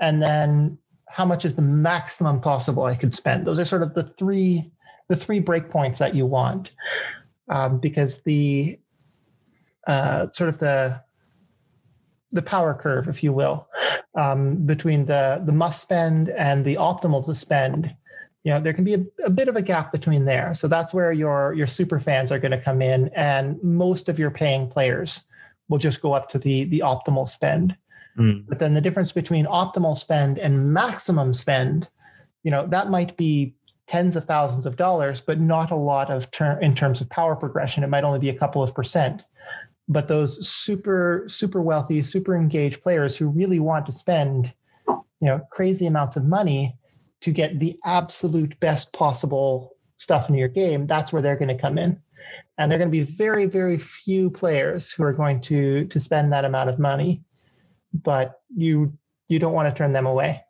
And 0.00 0.22
then 0.22 0.78
how 1.08 1.24
much 1.24 1.44
is 1.44 1.54
the 1.54 1.62
maximum 1.62 2.40
possible 2.40 2.84
I 2.84 2.94
could 2.94 3.14
spend? 3.14 3.46
Those 3.46 3.58
are 3.58 3.64
sort 3.64 3.82
of 3.82 3.94
the 3.94 4.04
three 4.04 4.72
the 5.08 5.16
three 5.16 5.42
breakpoints 5.42 5.98
that 5.98 6.14
you 6.14 6.24
want, 6.24 6.70
um, 7.48 7.78
because 7.78 8.22
the 8.22 8.78
uh, 9.86 10.28
sort 10.30 10.48
of 10.48 10.58
the 10.58 11.02
the 12.30 12.42
power 12.42 12.72
curve, 12.72 13.08
if 13.08 13.22
you 13.22 13.32
will, 13.32 13.68
um, 14.14 14.56
between 14.66 15.06
the 15.06 15.42
the 15.44 15.52
must 15.52 15.82
spend 15.82 16.28
and 16.30 16.64
the 16.64 16.76
optimal 16.76 17.24
to 17.26 17.34
spend. 17.34 17.94
You 18.44 18.50
know, 18.52 18.60
there 18.60 18.72
can 18.72 18.84
be 18.84 18.94
a, 18.94 19.04
a 19.24 19.30
bit 19.30 19.48
of 19.48 19.54
a 19.54 19.62
gap 19.62 19.92
between 19.92 20.24
there. 20.24 20.54
So 20.54 20.68
that's 20.68 20.92
where 20.92 21.12
your 21.12 21.54
your 21.54 21.66
super 21.66 22.00
fans 22.00 22.32
are 22.32 22.38
going 22.38 22.52
to 22.52 22.60
come 22.60 22.82
in, 22.82 23.08
and 23.14 23.62
most 23.62 24.08
of 24.08 24.18
your 24.18 24.30
paying 24.30 24.68
players 24.68 25.24
will 25.68 25.78
just 25.78 26.02
go 26.02 26.12
up 26.12 26.28
to 26.30 26.38
the 26.38 26.64
the 26.64 26.80
optimal 26.80 27.28
spend. 27.28 27.76
Mm. 28.18 28.44
But 28.46 28.58
then 28.58 28.74
the 28.74 28.80
difference 28.80 29.12
between 29.12 29.46
optimal 29.46 29.96
spend 29.96 30.38
and 30.38 30.72
maximum 30.72 31.32
spend, 31.32 31.88
you 32.42 32.50
know, 32.50 32.66
that 32.66 32.90
might 32.90 33.16
be 33.16 33.54
tens 33.86 34.16
of 34.16 34.24
thousands 34.24 34.66
of 34.66 34.76
dollars, 34.76 35.20
but 35.20 35.40
not 35.40 35.70
a 35.70 35.76
lot 35.76 36.10
of 36.10 36.30
ter- 36.30 36.58
in 36.60 36.74
terms 36.74 37.00
of 37.00 37.08
power 37.08 37.36
progression. 37.36 37.84
It 37.84 37.88
might 37.88 38.04
only 38.04 38.18
be 38.18 38.28
a 38.28 38.38
couple 38.38 38.62
of 38.62 38.74
percent. 38.74 39.22
But 39.92 40.08
those 40.08 40.46
super, 40.48 41.24
super 41.28 41.62
wealthy, 41.62 42.02
super 42.02 42.36
engaged 42.36 42.82
players 42.82 43.16
who 43.16 43.28
really 43.28 43.60
want 43.60 43.86
to 43.86 43.92
spend, 43.92 44.52
you 44.88 45.28
know, 45.28 45.40
crazy 45.50 45.86
amounts 45.86 46.16
of 46.16 46.24
money 46.24 46.76
to 47.20 47.30
get 47.30 47.60
the 47.60 47.78
absolute 47.84 48.58
best 48.60 48.92
possible 48.92 49.76
stuff 49.96 50.28
in 50.28 50.34
your 50.34 50.48
game, 50.48 50.86
that's 50.86 51.12
where 51.12 51.22
they're 51.22 51.36
going 51.36 51.54
to 51.54 51.60
come 51.60 51.78
in. 51.78 52.00
And 52.58 52.70
they're 52.70 52.78
going 52.78 52.90
to 52.90 52.92
be 52.92 53.02
very, 53.02 53.46
very 53.46 53.78
few 53.78 54.30
players 54.30 54.90
who 54.90 55.04
are 55.04 55.12
going 55.12 55.40
to 55.42 55.86
to 55.86 56.00
spend 56.00 56.32
that 56.32 56.44
amount 56.44 56.70
of 56.70 56.78
money 56.78 57.22
but 57.92 58.40
you 58.54 58.92
you 59.28 59.38
don't 59.38 59.52
want 59.52 59.68
to 59.68 59.74
turn 59.74 59.92
them 59.92 60.06
away. 60.06 60.42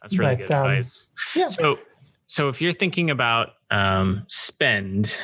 That's 0.00 0.18
really 0.18 0.36
but, 0.36 0.46
good 0.46 0.52
um, 0.52 0.66
advice. 0.66 1.10
Yeah. 1.34 1.46
So 1.48 1.78
so 2.26 2.48
if 2.48 2.60
you're 2.60 2.72
thinking 2.72 3.10
about 3.10 3.50
um, 3.70 4.24
spend, 4.28 5.18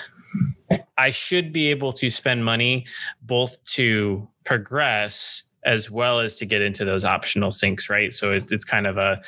I 0.99 1.11
should 1.11 1.53
be 1.53 1.69
able 1.69 1.93
to 1.95 2.11
spend 2.11 2.45
money 2.45 2.87
both 3.23 3.63
to 3.75 4.29
progress 4.45 5.43
as 5.65 5.91
well 5.91 6.21
as 6.21 6.37
to 6.37 6.47
get 6.47 6.63
into 6.63 6.85
those 6.85 7.05
optional 7.05 7.51
sinks, 7.51 7.91
right? 7.91 8.15
So 8.15 8.33
it, 8.33 8.53
it's 8.53 8.65
kind 8.65 8.87
of 8.87 8.97
a 8.97 9.21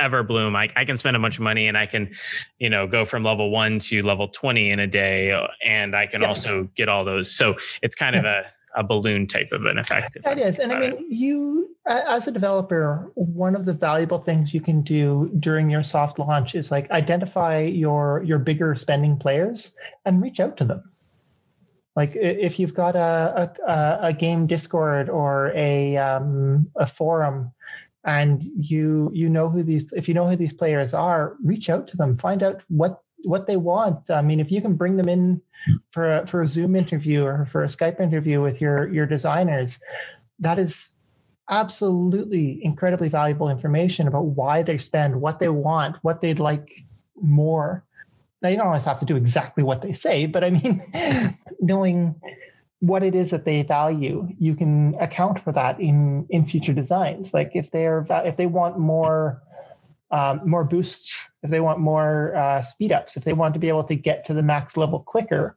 Everbloom. 0.00 0.56
I, 0.56 0.68
I 0.76 0.84
can 0.84 0.96
spend 0.96 1.16
a 1.16 1.20
bunch 1.20 1.38
of 1.38 1.42
money 1.42 1.68
and 1.68 1.76
I 1.76 1.86
can, 1.86 2.14
you 2.58 2.68
know, 2.68 2.86
go 2.86 3.04
from 3.04 3.24
level 3.24 3.50
one 3.50 3.78
to 3.80 4.02
level 4.02 4.28
20 4.28 4.70
in 4.70 4.78
a 4.78 4.86
day. 4.86 5.32
Uh, 5.32 5.46
and 5.64 5.94
I 5.96 6.06
can 6.06 6.22
yeah. 6.22 6.28
also 6.28 6.68
get 6.74 6.88
all 6.88 7.04
those. 7.04 7.30
So 7.30 7.54
it's 7.82 7.94
kind 7.94 8.14
yeah. 8.14 8.20
of 8.20 8.24
a 8.26 8.44
a 8.76 8.84
balloon 8.84 9.26
type 9.26 9.48
of 9.52 9.64
an 9.64 9.78
effect. 9.78 10.16
That 10.22 10.38
is, 10.38 10.58
and 10.58 10.72
I 10.72 10.78
mean, 10.78 10.92
it. 10.92 11.00
you 11.08 11.74
as 11.86 12.26
a 12.28 12.32
developer, 12.32 13.10
one 13.14 13.56
of 13.56 13.64
the 13.64 13.72
valuable 13.72 14.18
things 14.18 14.52
you 14.52 14.60
can 14.60 14.82
do 14.82 15.30
during 15.40 15.70
your 15.70 15.82
soft 15.82 16.18
launch 16.18 16.54
is 16.54 16.70
like 16.70 16.90
identify 16.90 17.60
your 17.60 18.22
your 18.24 18.38
bigger 18.38 18.74
spending 18.74 19.16
players 19.16 19.74
and 20.04 20.22
reach 20.22 20.40
out 20.40 20.56
to 20.58 20.64
them. 20.64 20.82
Like 21.94 22.14
if 22.14 22.58
you've 22.58 22.74
got 22.74 22.96
a 22.96 23.52
a, 23.66 23.98
a 24.08 24.12
game 24.12 24.46
Discord 24.46 25.08
or 25.08 25.52
a 25.54 25.96
um, 25.96 26.70
a 26.76 26.86
forum 26.86 27.52
and 28.04 28.42
you 28.56 29.10
you 29.12 29.28
know 29.28 29.48
who 29.48 29.62
these 29.62 29.92
if 29.92 30.08
you 30.08 30.14
know 30.14 30.28
who 30.28 30.36
these 30.36 30.52
players 30.52 30.94
are 30.94 31.36
reach 31.42 31.68
out 31.68 31.88
to 31.88 31.96
them 31.96 32.16
find 32.16 32.42
out 32.42 32.62
what 32.68 33.02
what 33.26 33.46
they 33.46 33.56
want. 33.56 34.08
I 34.10 34.22
mean, 34.22 34.40
if 34.40 34.52
you 34.52 34.62
can 34.62 34.74
bring 34.74 34.96
them 34.96 35.08
in 35.08 35.42
for 35.90 36.18
a, 36.18 36.26
for 36.26 36.42
a 36.42 36.46
Zoom 36.46 36.76
interview 36.76 37.24
or 37.24 37.46
for 37.46 37.64
a 37.64 37.66
Skype 37.66 38.00
interview 38.00 38.40
with 38.40 38.60
your 38.60 38.92
your 38.92 39.06
designers, 39.06 39.78
that 40.38 40.58
is 40.58 40.96
absolutely 41.50 42.64
incredibly 42.64 43.08
valuable 43.08 43.50
information 43.50 44.08
about 44.08 44.26
why 44.26 44.62
they 44.62 44.78
spend, 44.78 45.20
what 45.20 45.38
they 45.38 45.48
want, 45.48 45.96
what 46.02 46.20
they'd 46.20 46.38
like 46.38 46.84
more. 47.20 47.84
Now 48.42 48.48
you 48.48 48.56
don't 48.56 48.66
always 48.66 48.84
have 48.84 49.00
to 49.00 49.06
do 49.06 49.16
exactly 49.16 49.62
what 49.62 49.82
they 49.82 49.92
say, 49.92 50.26
but 50.26 50.44
I 50.44 50.50
mean, 50.50 50.82
knowing 51.60 52.20
what 52.80 53.02
it 53.02 53.14
is 53.14 53.30
that 53.30 53.44
they 53.44 53.62
value, 53.62 54.28
you 54.38 54.54
can 54.54 54.94
account 55.00 55.40
for 55.40 55.52
that 55.52 55.80
in 55.80 56.26
in 56.30 56.46
future 56.46 56.74
designs. 56.74 57.34
Like 57.34 57.52
if 57.54 57.70
they're 57.72 58.06
if 58.08 58.36
they 58.36 58.46
want 58.46 58.78
more 58.78 59.42
um, 60.10 60.40
more 60.44 60.64
boosts, 60.64 61.28
if 61.42 61.50
they 61.50 61.60
want 61.60 61.80
more 61.80 62.34
uh, 62.36 62.62
speed 62.62 62.92
ups, 62.92 63.16
if 63.16 63.24
they 63.24 63.32
want 63.32 63.54
to 63.54 63.60
be 63.60 63.68
able 63.68 63.84
to 63.84 63.96
get 63.96 64.26
to 64.26 64.34
the 64.34 64.42
max 64.42 64.76
level 64.76 65.00
quicker, 65.00 65.56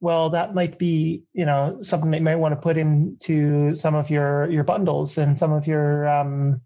well, 0.00 0.30
that 0.30 0.54
might 0.54 0.78
be 0.78 1.22
you 1.32 1.46
know 1.46 1.78
something 1.82 2.12
you 2.12 2.20
might 2.20 2.36
want 2.36 2.52
to 2.52 2.60
put 2.60 2.76
into 2.76 3.74
some 3.74 3.94
of 3.94 4.10
your 4.10 4.50
your 4.50 4.64
bundles 4.64 5.16
and 5.16 5.38
some 5.38 5.52
of 5.52 5.66
your 5.66 6.08
um, 6.08 6.60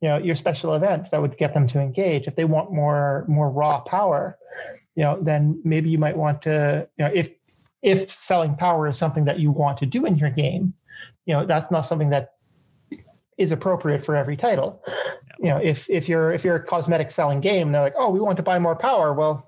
you 0.00 0.08
know 0.08 0.18
your 0.18 0.34
special 0.34 0.74
events 0.74 1.10
that 1.10 1.22
would 1.22 1.38
get 1.38 1.54
them 1.54 1.68
to 1.68 1.80
engage. 1.80 2.26
If 2.26 2.34
they 2.34 2.44
want 2.44 2.72
more 2.72 3.24
more 3.28 3.50
raw 3.50 3.80
power, 3.80 4.36
you 4.96 5.04
know, 5.04 5.18
then 5.22 5.60
maybe 5.64 5.90
you 5.90 5.98
might 5.98 6.16
want 6.16 6.42
to 6.42 6.88
you 6.98 7.04
know 7.04 7.12
if 7.14 7.30
if 7.82 8.10
selling 8.10 8.56
power 8.56 8.88
is 8.88 8.98
something 8.98 9.26
that 9.26 9.38
you 9.38 9.52
want 9.52 9.78
to 9.78 9.86
do 9.86 10.04
in 10.04 10.16
your 10.16 10.30
game, 10.30 10.74
you 11.24 11.34
know 11.34 11.46
that's 11.46 11.70
not 11.70 11.82
something 11.82 12.10
that 12.10 12.32
is 13.42 13.52
appropriate 13.52 14.04
for 14.04 14.16
every 14.16 14.36
title. 14.36 14.82
You 15.38 15.50
know, 15.50 15.58
if 15.58 15.90
if 15.90 16.08
you're 16.08 16.32
if 16.32 16.44
you're 16.44 16.56
a 16.56 16.64
cosmetic 16.64 17.10
selling 17.10 17.40
game, 17.40 17.72
they're 17.72 17.82
like, 17.82 17.94
oh, 17.98 18.10
we 18.10 18.20
want 18.20 18.36
to 18.36 18.42
buy 18.42 18.58
more 18.58 18.76
power. 18.76 19.12
Well, 19.12 19.46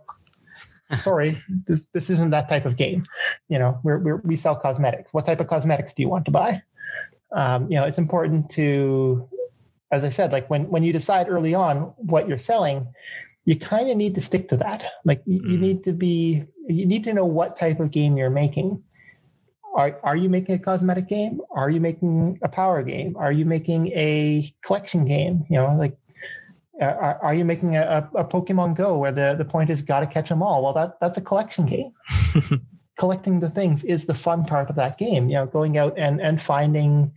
sorry, 0.98 1.40
this 1.66 1.86
this 1.92 2.10
isn't 2.10 2.30
that 2.30 2.48
type 2.48 2.66
of 2.66 2.76
game. 2.76 3.06
You 3.48 3.58
know, 3.58 3.78
we're, 3.84 3.98
we're 3.98 4.16
we 4.16 4.36
sell 4.36 4.56
cosmetics. 4.56 5.12
What 5.14 5.26
type 5.26 5.40
of 5.40 5.46
cosmetics 5.46 5.94
do 5.94 6.02
you 6.02 6.08
want 6.08 6.24
to 6.26 6.30
buy? 6.32 6.62
Um, 7.32 7.70
you 7.70 7.76
know, 7.78 7.84
it's 7.84 7.98
important 7.98 8.50
to, 8.50 9.28
as 9.90 10.04
I 10.04 10.10
said, 10.10 10.32
like 10.32 10.50
when 10.50 10.68
when 10.68 10.82
you 10.82 10.92
decide 10.92 11.28
early 11.28 11.54
on 11.54 11.94
what 11.96 12.28
you're 12.28 12.38
selling, 12.38 12.88
you 13.44 13.56
kind 13.56 13.88
of 13.88 13.96
need 13.96 14.16
to 14.16 14.20
stick 14.20 14.48
to 14.48 14.56
that. 14.58 14.84
Like 15.04 15.22
you, 15.26 15.40
mm. 15.40 15.52
you 15.52 15.58
need 15.58 15.84
to 15.84 15.92
be 15.92 16.44
you 16.66 16.86
need 16.86 17.04
to 17.04 17.14
know 17.14 17.26
what 17.26 17.56
type 17.56 17.78
of 17.78 17.92
game 17.92 18.16
you're 18.16 18.30
making 18.30 18.82
are, 19.74 19.98
are 20.04 20.16
you 20.16 20.28
making 20.28 20.54
a 20.54 20.58
cosmetic 20.58 21.08
game? 21.08 21.40
Are 21.50 21.68
you 21.68 21.80
making 21.80 22.38
a 22.42 22.48
power 22.48 22.82
game? 22.82 23.16
Are 23.16 23.32
you 23.32 23.44
making 23.44 23.88
a 23.88 24.48
collection 24.64 25.04
game? 25.04 25.44
You 25.50 25.56
know, 25.56 25.74
like, 25.76 25.96
uh, 26.80 26.84
are, 26.84 27.18
are 27.22 27.34
you 27.34 27.44
making 27.44 27.76
a, 27.76 28.08
a, 28.14 28.24
Pokemon 28.24 28.76
Go 28.76 28.98
where 28.98 29.12
the, 29.12 29.34
the 29.36 29.44
point 29.44 29.70
is 29.70 29.82
got 29.82 30.00
to 30.00 30.06
catch 30.06 30.28
them 30.28 30.42
all? 30.42 30.62
Well, 30.62 30.72
that 30.74 31.00
that's 31.00 31.18
a 31.18 31.20
collection 31.20 31.66
game. 31.66 31.92
Collecting 32.98 33.40
the 33.40 33.50
things 33.50 33.82
is 33.82 34.06
the 34.06 34.14
fun 34.14 34.44
part 34.44 34.70
of 34.70 34.76
that 34.76 34.98
game. 34.98 35.28
You 35.28 35.36
know, 35.36 35.46
going 35.46 35.76
out 35.76 35.98
and 35.98 36.20
and 36.20 36.40
finding, 36.40 37.12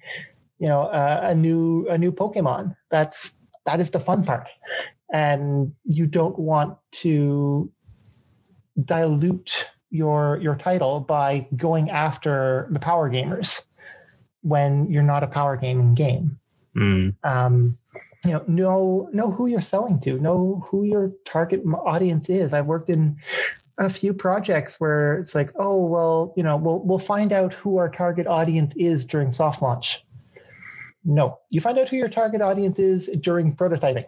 you 0.60 0.68
know, 0.68 0.84
uh, 0.84 1.20
a 1.24 1.36
new 1.36 1.88
a 1.90 1.98
new 1.98 2.12
Pokemon. 2.12 2.76
That's 2.90 3.40
that 3.66 3.80
is 3.80 3.92
the 3.92 4.00
fun 4.00 4.26
part, 4.26 4.48
and 5.12 5.74
you 5.86 6.08
don't 6.08 6.38
want 6.38 6.78
to 7.04 7.72
dilute 8.84 9.70
your 9.90 10.38
your 10.42 10.56
title 10.56 11.00
by 11.00 11.48
going 11.56 11.90
after 11.90 12.68
the 12.72 12.80
power 12.80 13.10
gamers 13.10 13.64
when 14.42 14.90
you're 14.92 15.04
not 15.04 15.24
a 15.24 15.28
power 15.28 15.58
gaming 15.58 15.94
game. 15.94 16.40
Mm. 16.76 17.16
Um, 17.24 17.78
you 18.24 18.32
know, 18.32 18.44
know 18.48 19.10
know 19.14 19.32
who 19.32 19.48
you're 19.48 19.62
selling 19.62 20.00
to, 20.02 20.20
know 20.20 20.64
who 20.70 20.84
your 20.84 21.12
target 21.26 21.64
audience 21.86 22.30
is. 22.30 22.54
I've 22.54 22.66
worked 22.66 22.90
in 22.90 23.18
a 23.78 23.90
few 23.90 24.14
projects 24.14 24.80
where 24.80 25.18
it's 25.20 25.36
like, 25.36 25.52
oh 25.56 25.86
well, 25.86 26.34
you 26.36 26.44
know, 26.44 26.58
we'll 26.58 26.80
we'll 26.80 27.00
find 27.00 27.32
out 27.32 27.54
who 27.54 27.78
our 27.78 27.90
target 27.90 28.28
audience 28.28 28.74
is 28.76 29.06
during 29.06 29.32
soft 29.32 29.62
launch. 29.62 30.04
No, 31.04 31.40
you 31.50 31.62
find 31.62 31.80
out 31.80 31.90
who 31.90 31.96
your 31.96 32.10
target 32.10 32.42
audience 32.42 32.80
is 32.80 33.10
during 33.22 33.56
prototyping. 33.56 34.06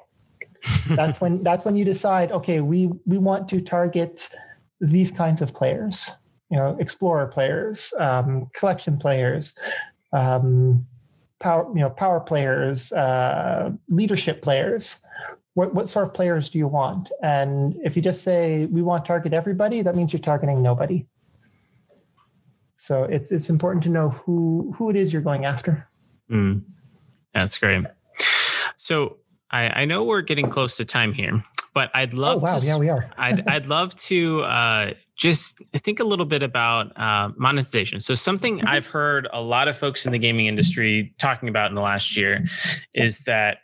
that's 0.89 1.21
when 1.21 1.43
that's 1.43 1.63
when 1.63 1.75
you 1.75 1.85
decide, 1.85 2.31
okay, 2.31 2.61
we 2.61 2.89
we 3.05 3.17
want 3.17 3.47
to 3.49 3.61
target 3.61 4.29
these 4.81 5.11
kinds 5.11 5.41
of 5.41 5.53
players, 5.53 6.09
you 6.49 6.57
know, 6.57 6.77
explorer 6.79 7.27
players, 7.27 7.93
um, 7.99 8.49
collection 8.53 8.97
players, 8.97 9.57
um, 10.13 10.85
power, 11.39 11.69
you 11.73 11.81
know, 11.81 11.89
power 11.89 12.19
players, 12.19 12.91
uh, 12.93 13.71
leadership 13.89 14.41
players. 14.41 15.05
What, 15.53 15.73
what 15.73 15.89
sort 15.89 16.07
of 16.07 16.13
players 16.13 16.49
do 16.49 16.57
you 16.57 16.67
want? 16.67 17.11
And 17.21 17.75
if 17.83 17.95
you 17.95 18.01
just 18.01 18.23
say 18.23 18.65
we 18.67 18.81
want 18.81 19.03
to 19.03 19.07
target 19.07 19.33
everybody, 19.33 19.81
that 19.81 19.95
means 19.95 20.13
you're 20.13 20.21
targeting 20.21 20.61
nobody. 20.61 21.05
So 22.77 23.03
it's 23.03 23.31
it's 23.31 23.49
important 23.49 23.83
to 23.83 23.89
know 23.89 24.09
who 24.09 24.73
who 24.77 24.89
it 24.89 24.95
is 24.95 25.11
you're 25.11 25.21
going 25.21 25.45
after. 25.45 25.87
Mm, 26.31 26.63
that's 27.33 27.57
great. 27.57 27.85
So 28.77 29.17
I, 29.51 29.81
I 29.81 29.85
know 29.85 30.03
we're 30.03 30.21
getting 30.21 30.49
close 30.49 30.77
to 30.77 30.85
time 30.85 31.13
here, 31.13 31.41
but 31.73 31.89
I'd 31.93 32.13
love. 32.13 32.37
Oh 32.37 32.45
wow! 32.45 32.59
To, 32.59 32.65
yeah, 32.65 32.77
we 32.77 32.89
are. 32.89 33.09
I'd 33.17 33.47
I'd 33.47 33.67
love 33.67 33.95
to 33.95 34.41
uh, 34.41 34.93
just 35.15 35.61
think 35.73 35.99
a 35.99 36.03
little 36.03 36.25
bit 36.25 36.43
about 36.43 36.97
uh, 36.99 37.29
monetization. 37.37 37.99
So 37.99 38.15
something 38.15 38.59
mm-hmm. 38.59 38.67
I've 38.67 38.87
heard 38.87 39.27
a 39.31 39.41
lot 39.41 39.67
of 39.67 39.77
folks 39.77 40.05
in 40.05 40.11
the 40.11 40.19
gaming 40.19 40.47
industry 40.47 41.13
talking 41.19 41.49
about 41.49 41.69
in 41.69 41.75
the 41.75 41.81
last 41.81 42.15
year 42.15 42.45
is 42.93 43.21
that 43.21 43.59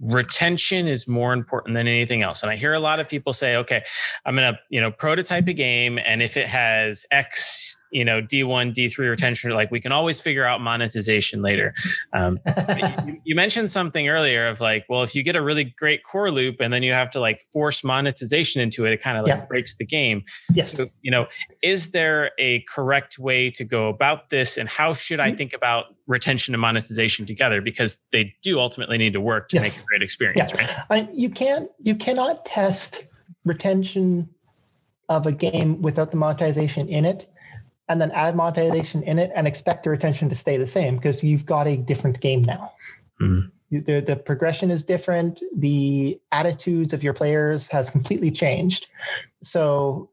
retention 0.00 0.86
is 0.86 1.08
more 1.08 1.32
important 1.32 1.74
than 1.74 1.88
anything 1.88 2.22
else 2.22 2.44
and 2.44 2.52
i 2.52 2.56
hear 2.56 2.72
a 2.72 2.78
lot 2.78 3.00
of 3.00 3.08
people 3.08 3.32
say 3.32 3.56
okay 3.56 3.82
i'm 4.24 4.36
going 4.36 4.54
to 4.54 4.58
you 4.68 4.80
know 4.80 4.92
prototype 4.92 5.48
a 5.48 5.52
game 5.52 5.98
and 5.98 6.22
if 6.22 6.36
it 6.36 6.46
has 6.46 7.04
x 7.10 7.67
you 7.90 8.04
know 8.04 8.20
d1 8.20 8.72
d3 8.72 8.98
retention 9.10 9.50
like 9.50 9.70
we 9.70 9.80
can 9.80 9.92
always 9.92 10.20
figure 10.20 10.44
out 10.44 10.60
monetization 10.60 11.42
later 11.42 11.74
um, 12.12 12.38
you, 13.06 13.20
you, 13.24 13.34
mentioned 13.34 13.70
something 13.70 14.08
earlier 14.08 14.48
of 14.48 14.60
like 14.60 14.84
well 14.88 15.02
if 15.02 15.14
you 15.14 15.22
get 15.22 15.36
a 15.36 15.42
really 15.42 15.64
great 15.64 16.02
core 16.04 16.30
loop 16.30 16.56
and 16.60 16.72
then 16.72 16.82
you 16.82 16.92
have 16.92 17.10
to 17.10 17.20
like 17.20 17.40
force 17.52 17.84
monetization 17.84 18.60
into 18.60 18.84
it 18.84 18.92
it 18.92 19.02
kind 19.02 19.16
of 19.16 19.24
like 19.24 19.34
yeah. 19.34 19.44
breaks 19.46 19.76
the 19.76 19.84
game 19.84 20.22
yes 20.52 20.72
so 20.72 20.88
you 21.02 21.10
know 21.10 21.26
is 21.62 21.90
there 21.92 22.30
a 22.38 22.60
correct 22.68 23.18
way 23.18 23.50
to 23.50 23.64
go 23.64 23.88
about 23.88 24.30
this 24.30 24.56
and 24.56 24.68
how 24.68 24.92
should 24.92 25.20
i 25.20 25.28
mm-hmm. 25.28 25.36
think 25.36 25.52
about 25.54 25.86
retention 26.06 26.54
and 26.54 26.60
monetization 26.60 27.26
together 27.26 27.60
because 27.60 28.00
they 28.12 28.34
do 28.42 28.58
ultimately 28.58 28.98
need 28.98 29.12
to 29.12 29.20
work 29.20 29.48
to 29.48 29.56
yes. 29.56 29.62
make 29.62 29.82
a 29.82 29.86
great 29.86 30.02
experience 30.02 30.52
yeah. 30.54 30.60
right 30.60 31.04
I, 31.06 31.08
you 31.12 31.30
can't 31.30 31.70
you 31.82 31.94
cannot 31.94 32.44
test 32.44 33.04
retention 33.44 34.28
of 35.08 35.26
a 35.26 35.32
game 35.32 35.80
without 35.80 36.10
the 36.10 36.16
monetization 36.16 36.88
in 36.88 37.04
it 37.04 37.30
and 37.88 38.00
then 38.00 38.10
add 38.10 38.36
monetization 38.36 39.02
in 39.02 39.18
it 39.18 39.30
and 39.34 39.46
expect 39.46 39.84
the 39.84 39.90
retention 39.90 40.28
to 40.28 40.34
stay 40.34 40.56
the 40.56 40.66
same 40.66 40.96
because 40.96 41.22
you've 41.24 41.46
got 41.46 41.66
a 41.66 41.76
different 41.76 42.20
game 42.20 42.42
now. 42.42 42.72
Mm. 43.20 43.50
The, 43.70 44.00
the 44.00 44.16
progression 44.16 44.70
is 44.70 44.82
different. 44.82 45.42
The 45.56 46.20
attitudes 46.32 46.92
of 46.94 47.02
your 47.02 47.12
players 47.12 47.66
has 47.68 47.90
completely 47.90 48.30
changed. 48.30 48.86
So 49.42 50.10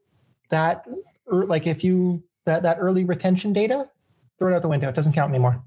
that, 0.49 0.85
like 1.27 1.67
if 1.67 1.83
you, 1.83 2.23
that, 2.45 2.63
that 2.63 2.77
early 2.79 3.03
retention 3.05 3.53
data, 3.53 3.89
throw 4.37 4.51
it 4.51 4.55
out 4.55 4.61
the 4.61 4.67
window. 4.67 4.89
It 4.89 4.95
doesn't 4.95 5.13
count 5.13 5.29
anymore. 5.29 5.61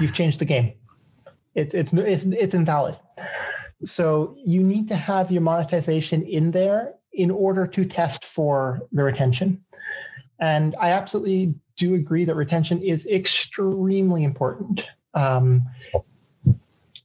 You've 0.00 0.14
changed 0.14 0.38
the 0.38 0.44
game. 0.44 0.74
It's, 1.54 1.74
it's, 1.74 1.92
it's, 1.92 2.24
it's 2.24 2.54
invalid. 2.54 2.96
So 3.84 4.36
you 4.44 4.62
need 4.62 4.88
to 4.88 4.96
have 4.96 5.30
your 5.30 5.42
monetization 5.42 6.22
in 6.22 6.50
there 6.50 6.94
in 7.12 7.30
order 7.30 7.66
to 7.66 7.84
test 7.84 8.24
for 8.24 8.80
the 8.92 9.02
retention. 9.02 9.64
And 10.40 10.76
I 10.80 10.90
absolutely 10.90 11.54
do 11.76 11.94
agree 11.94 12.24
that 12.24 12.34
retention 12.34 12.82
is 12.82 13.06
extremely 13.06 14.24
important, 14.24 14.86
um, 15.14 15.62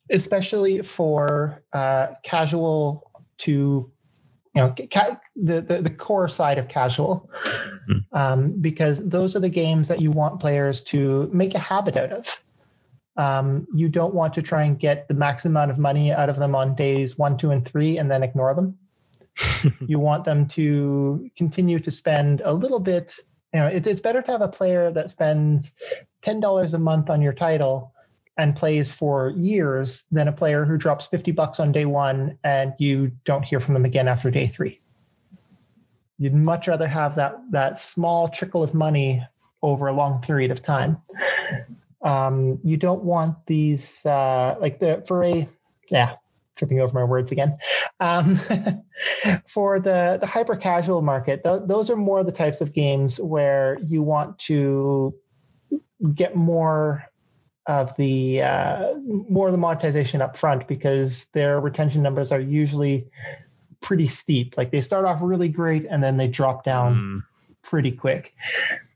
especially 0.10 0.82
for 0.82 1.60
uh, 1.72 2.08
casual 2.24 3.10
to 3.40 3.92
you 4.56 4.62
know 4.62 4.74
ca- 4.92 5.20
the, 5.36 5.62
the, 5.62 5.82
the 5.82 5.90
core 5.90 6.28
side 6.28 6.58
of 6.58 6.68
casual 6.68 7.30
hmm. 7.88 7.98
um, 8.12 8.52
because 8.62 9.08
those 9.08 9.36
are 9.36 9.40
the 9.40 9.50
games 9.50 9.88
that 9.88 10.00
you 10.00 10.12
want 10.12 10.40
players 10.40 10.82
to 10.82 11.30
make 11.34 11.56
a 11.56 11.60
habit 11.60 11.98
out 11.98 12.12
of 12.12 12.40
um, 13.18 13.68
you 13.74 13.90
don't 13.90 14.14
want 14.14 14.34
to 14.36 14.42
try 14.42 14.64
and 14.64 14.80
get 14.80 15.08
the 15.08 15.14
maximum 15.14 15.56
amount 15.56 15.72
of 15.72 15.78
money 15.78 16.12
out 16.12 16.30
of 16.30 16.38
them 16.38 16.56
on 16.56 16.76
days 16.76 17.18
one 17.18 17.38
two 17.38 17.52
and 17.52 17.68
three 17.68 17.98
and 17.98 18.10
then 18.12 18.22
ignore 18.22 18.54
them 18.54 18.78
you 19.88 20.00
want 20.00 20.26
them 20.26 20.48
to 20.48 21.30
continue 21.38 21.80
to 21.80 21.92
spend 21.92 22.42
a 22.46 22.54
little 22.54 22.80
bit 22.80 23.18
you 23.54 23.60
know 23.60 23.68
it's, 23.68 23.88
it's 23.88 24.02
better 24.02 24.22
to 24.22 24.32
have 24.32 24.42
a 24.42 24.48
player 24.48 24.92
that 24.92 25.10
spends 25.10 25.74
$10 26.24 26.74
a 26.74 26.78
month 26.78 27.10
on 27.10 27.22
your 27.22 27.34
title 27.34 27.94
and 28.38 28.56
plays 28.56 28.92
for 28.92 29.30
years 29.32 30.06
than 30.12 30.28
a 30.28 30.32
player 30.32 30.66
who 30.66 30.78
drops 30.78 31.06
50 31.08 31.32
bucks 31.32 31.60
on 31.60 31.72
day 31.72 31.86
one 31.86 32.38
and 32.44 32.74
you 32.80 33.12
don't 33.26 33.44
hear 33.44 33.60
from 33.60 33.74
them 33.74 33.86
again 33.86 34.08
after 34.08 34.32
day 34.32 34.48
three. 34.48 34.80
You'd 36.18 36.34
much 36.34 36.68
rather 36.68 36.88
have 36.88 37.16
that 37.16 37.40
that 37.52 37.80
small 37.80 38.30
trickle 38.30 38.64
of 38.64 38.74
money 38.74 39.26
over 39.62 39.88
a 39.88 39.94
long 39.94 40.22
period 40.22 40.52
of 40.52 40.62
time. 40.62 40.98
Um, 42.02 42.60
you 42.64 42.78
don't 42.78 43.04
want 43.04 43.46
these 43.46 44.06
uh, 44.06 44.56
like 44.60 44.80
the 44.80 45.04
for 45.08 45.24
a 45.24 45.48
yeah 45.90 46.16
tripping 46.56 46.80
over 46.80 46.94
my 46.94 47.04
words 47.04 47.32
again. 47.32 47.58
Um, 48.00 48.40
for 49.48 49.80
the, 49.80 50.18
the 50.20 50.28
hyper 50.28 50.56
casual 50.56 51.02
market, 51.02 51.44
th- 51.44 51.64
those 51.66 51.90
are 51.90 51.96
more 51.96 52.24
the 52.24 52.32
types 52.32 52.62
of 52.62 52.74
games 52.74 53.20
where 53.20 53.78
you 53.82 54.02
want 54.04 54.40
to 54.40 55.16
get 56.14 56.36
more 56.36 57.06
of 57.66 57.96
the 57.96 58.42
uh, 58.42 58.94
more 59.30 59.48
of 59.48 59.54
the 59.54 59.58
monetization 59.58 60.22
up 60.22 60.36
front 60.36 60.68
because 60.68 61.26
their 61.34 61.60
retention 61.62 62.02
numbers 62.02 62.32
are 62.32 62.40
usually 62.40 63.08
pretty 63.82 64.08
steep. 64.08 64.58
Like 64.58 64.72
they 64.72 64.82
start 64.82 65.06
off 65.06 65.20
really 65.22 65.50
great 65.50 65.86
and 65.86 66.04
then 66.04 66.18
they 66.18 66.28
drop 66.28 66.64
down 66.64 66.96
mm. 66.96 67.52
pretty 67.62 67.92
quick. 67.92 68.36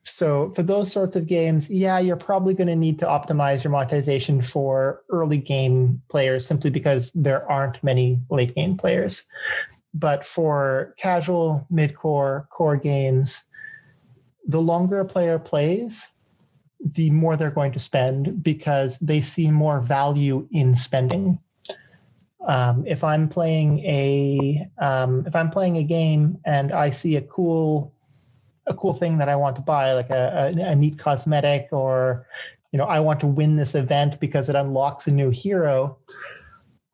So 0.09 0.51
for 0.55 0.63
those 0.63 0.91
sorts 0.91 1.15
of 1.15 1.27
games, 1.27 1.69
yeah, 1.69 1.99
you're 1.99 2.15
probably 2.15 2.53
going 2.53 2.67
to 2.67 2.75
need 2.75 2.99
to 2.99 3.05
optimize 3.05 3.63
your 3.63 3.71
monetization 3.71 4.41
for 4.41 5.03
early 5.09 5.37
game 5.37 6.01
players 6.09 6.47
simply 6.47 6.69
because 6.69 7.11
there 7.13 7.49
aren't 7.49 7.83
many 7.83 8.19
late 8.29 8.55
game 8.55 8.77
players. 8.77 9.25
But 9.93 10.25
for 10.25 10.95
casual, 10.97 11.65
mid-core, 11.69 12.47
core 12.51 12.77
games, 12.77 13.43
the 14.47 14.61
longer 14.61 14.99
a 14.99 15.05
player 15.05 15.39
plays, 15.39 16.07
the 16.79 17.09
more 17.09 17.35
they're 17.35 17.51
going 17.51 17.73
to 17.73 17.79
spend 17.79 18.43
because 18.43 18.97
they 18.99 19.21
see 19.21 19.51
more 19.51 19.81
value 19.81 20.47
in 20.51 20.75
spending. 20.75 21.39
Um, 22.47 22.85
if 22.87 23.03
I'm 23.03 23.27
playing 23.27 23.79
a 23.79 24.67
um, 24.77 25.25
if 25.27 25.35
I'm 25.35 25.49
playing 25.49 25.77
a 25.77 25.83
game 25.83 26.37
and 26.45 26.71
I 26.71 26.91
see 26.91 27.17
a 27.17 27.21
cool 27.21 27.93
a 28.67 28.73
cool 28.73 28.93
thing 28.93 29.17
that 29.17 29.29
I 29.29 29.35
want 29.35 29.55
to 29.55 29.61
buy, 29.61 29.93
like 29.93 30.09
a, 30.09 30.53
a, 30.55 30.61
a 30.71 30.75
neat 30.75 30.99
cosmetic, 30.99 31.69
or 31.71 32.27
you 32.71 32.77
know, 32.77 32.85
I 32.85 32.99
want 32.99 33.19
to 33.21 33.27
win 33.27 33.55
this 33.55 33.75
event 33.75 34.19
because 34.19 34.49
it 34.49 34.55
unlocks 34.55 35.07
a 35.07 35.11
new 35.11 35.29
hero. 35.29 35.97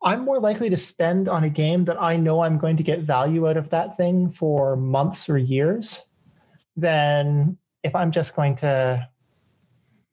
I'm 0.02 0.24
more 0.24 0.38
likely 0.38 0.68
to 0.70 0.76
spend 0.76 1.28
on 1.28 1.44
a 1.44 1.50
game 1.50 1.84
that 1.84 2.00
I 2.00 2.16
know 2.16 2.42
I'm 2.42 2.58
going 2.58 2.76
to 2.76 2.82
get 2.82 3.00
value 3.00 3.48
out 3.48 3.56
of 3.56 3.70
that 3.70 3.96
thing 3.96 4.30
for 4.30 4.76
months 4.76 5.28
or 5.28 5.38
years 5.38 6.06
than 6.76 7.56
if 7.82 7.94
I'm 7.94 8.12
just 8.12 8.36
going 8.36 8.56
to 8.56 9.08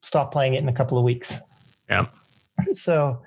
stop 0.02 0.32
playing 0.32 0.54
it 0.54 0.64
in 0.64 0.70
a 0.70 0.74
couple 0.74 0.98
of 0.98 1.04
weeks. 1.04 1.40
Yeah. 1.90 2.08
So 2.74 3.22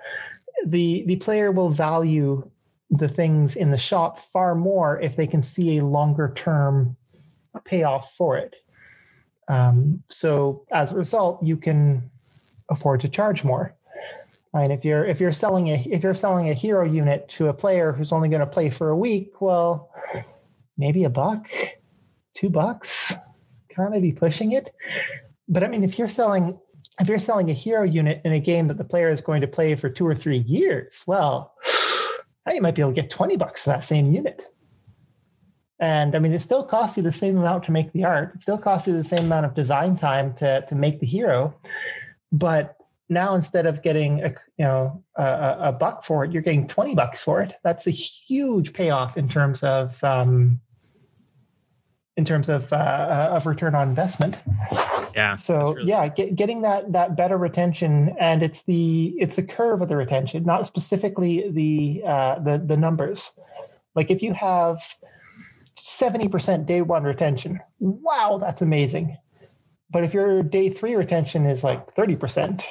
the 0.66 1.04
the 1.06 1.16
player 1.16 1.52
will 1.52 1.70
value 1.70 2.48
the 2.90 3.08
things 3.08 3.56
in 3.56 3.70
the 3.70 3.78
shop 3.78 4.18
far 4.18 4.54
more 4.54 5.00
if 5.00 5.16
they 5.16 5.26
can 5.26 5.42
see 5.42 5.78
a 5.78 5.84
longer 5.84 6.32
term 6.34 6.96
payoff 7.60 8.14
for 8.16 8.36
it. 8.36 8.54
Um, 9.48 10.02
so 10.08 10.64
as 10.72 10.92
a 10.92 10.96
result, 10.96 11.42
you 11.42 11.56
can 11.56 12.10
afford 12.70 13.00
to 13.00 13.08
charge 13.08 13.44
more. 13.44 13.74
And 14.54 14.72
if 14.72 14.84
you're 14.84 15.04
if 15.04 15.20
you're 15.20 15.32
selling 15.32 15.68
a 15.68 15.74
if 15.90 16.02
you're 16.02 16.14
selling 16.14 16.48
a 16.48 16.54
hero 16.54 16.84
unit 16.84 17.28
to 17.30 17.48
a 17.48 17.54
player 17.54 17.92
who's 17.92 18.12
only 18.12 18.28
going 18.28 18.40
to 18.40 18.46
play 18.46 18.70
for 18.70 18.90
a 18.90 18.96
week, 18.96 19.40
well, 19.40 19.90
maybe 20.78 21.04
a 21.04 21.10
buck, 21.10 21.50
two 22.34 22.50
bucks, 22.50 23.14
kind 23.68 23.94
of 23.94 24.02
be 24.02 24.12
pushing 24.12 24.52
it. 24.52 24.72
But 25.48 25.64
I 25.64 25.68
mean, 25.68 25.82
if 25.82 25.98
you're 25.98 26.08
selling 26.08 26.58
if 27.00 27.08
you're 27.08 27.18
selling 27.18 27.50
a 27.50 27.52
hero 27.52 27.82
unit 27.82 28.20
in 28.24 28.32
a 28.32 28.40
game 28.40 28.68
that 28.68 28.78
the 28.78 28.84
player 28.84 29.08
is 29.08 29.20
going 29.20 29.40
to 29.40 29.48
play 29.48 29.74
for 29.74 29.90
two 29.90 30.06
or 30.06 30.14
three 30.14 30.38
years, 30.38 31.02
well, 31.06 31.54
you 32.46 32.60
might 32.60 32.76
be 32.76 32.82
able 32.82 32.92
to 32.92 33.00
get 33.00 33.10
20 33.10 33.36
bucks 33.36 33.64
for 33.64 33.70
that 33.70 33.82
same 33.82 34.12
unit. 34.12 34.46
And 35.80 36.14
I 36.14 36.18
mean, 36.18 36.32
it 36.32 36.40
still 36.40 36.64
costs 36.64 36.96
you 36.96 37.02
the 37.02 37.12
same 37.12 37.36
amount 37.36 37.64
to 37.64 37.72
make 37.72 37.92
the 37.92 38.04
art. 38.04 38.32
It 38.36 38.42
still 38.42 38.58
costs 38.58 38.86
you 38.86 38.96
the 38.96 39.08
same 39.08 39.24
amount 39.24 39.46
of 39.46 39.54
design 39.54 39.96
time 39.96 40.34
to, 40.34 40.64
to 40.68 40.74
make 40.74 41.00
the 41.00 41.06
hero. 41.06 41.54
But 42.30 42.76
now 43.08 43.34
instead 43.34 43.66
of 43.66 43.82
getting 43.82 44.22
a 44.22 44.28
you 44.56 44.64
know 44.64 45.02
a, 45.16 45.56
a, 45.60 45.72
buck 45.72 46.04
for 46.04 46.24
it, 46.24 46.32
you're 46.32 46.42
getting 46.42 46.66
20 46.66 46.94
bucks 46.94 47.22
for 47.22 47.42
it. 47.42 47.54
That's 47.62 47.86
a 47.86 47.90
huge 47.90 48.72
payoff 48.72 49.16
in 49.16 49.28
terms 49.28 49.62
of 49.62 50.02
um, 50.02 50.60
in 52.16 52.24
terms 52.24 52.48
of 52.48 52.72
uh, 52.72 52.76
uh 52.76 53.28
of 53.32 53.46
return 53.46 53.74
on 53.74 53.88
investment. 53.88 54.36
Yeah. 55.14 55.34
So 55.34 55.74
really 55.74 55.90
yeah, 55.90 56.08
get, 56.08 56.34
getting 56.34 56.62
that 56.62 56.92
that 56.92 57.16
better 57.16 57.36
retention, 57.36 58.16
and 58.18 58.42
it's 58.42 58.62
the 58.62 59.14
it's 59.18 59.36
the 59.36 59.42
curve 59.42 59.82
of 59.82 59.88
the 59.88 59.96
retention, 59.96 60.44
not 60.44 60.66
specifically 60.66 61.50
the 61.50 62.02
uh, 62.06 62.38
the 62.40 62.58
the 62.58 62.76
numbers. 62.76 63.30
Like 63.94 64.10
if 64.10 64.22
you 64.22 64.32
have 64.34 64.82
70% 65.76 66.66
day 66.66 66.82
one 66.82 67.04
retention, 67.04 67.60
wow, 67.78 68.38
that's 68.40 68.62
amazing. 68.62 69.16
But 69.90 70.04
if 70.04 70.14
your 70.14 70.42
day 70.42 70.70
three 70.70 70.94
retention 70.94 71.46
is 71.46 71.62
like 71.62 71.94
30%, 71.94 72.62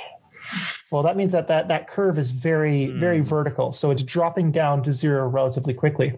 well, 0.91 1.03
that 1.03 1.15
means 1.15 1.31
that 1.31 1.47
that, 1.47 1.67
that 1.67 1.89
curve 1.89 2.17
is 2.17 2.31
very, 2.31 2.87
mm. 2.87 2.99
very 2.99 3.21
vertical. 3.21 3.71
So 3.71 3.91
it's 3.91 4.03
dropping 4.03 4.51
down 4.51 4.83
to 4.83 4.93
zero 4.93 5.27
relatively 5.27 5.73
quickly. 5.73 6.17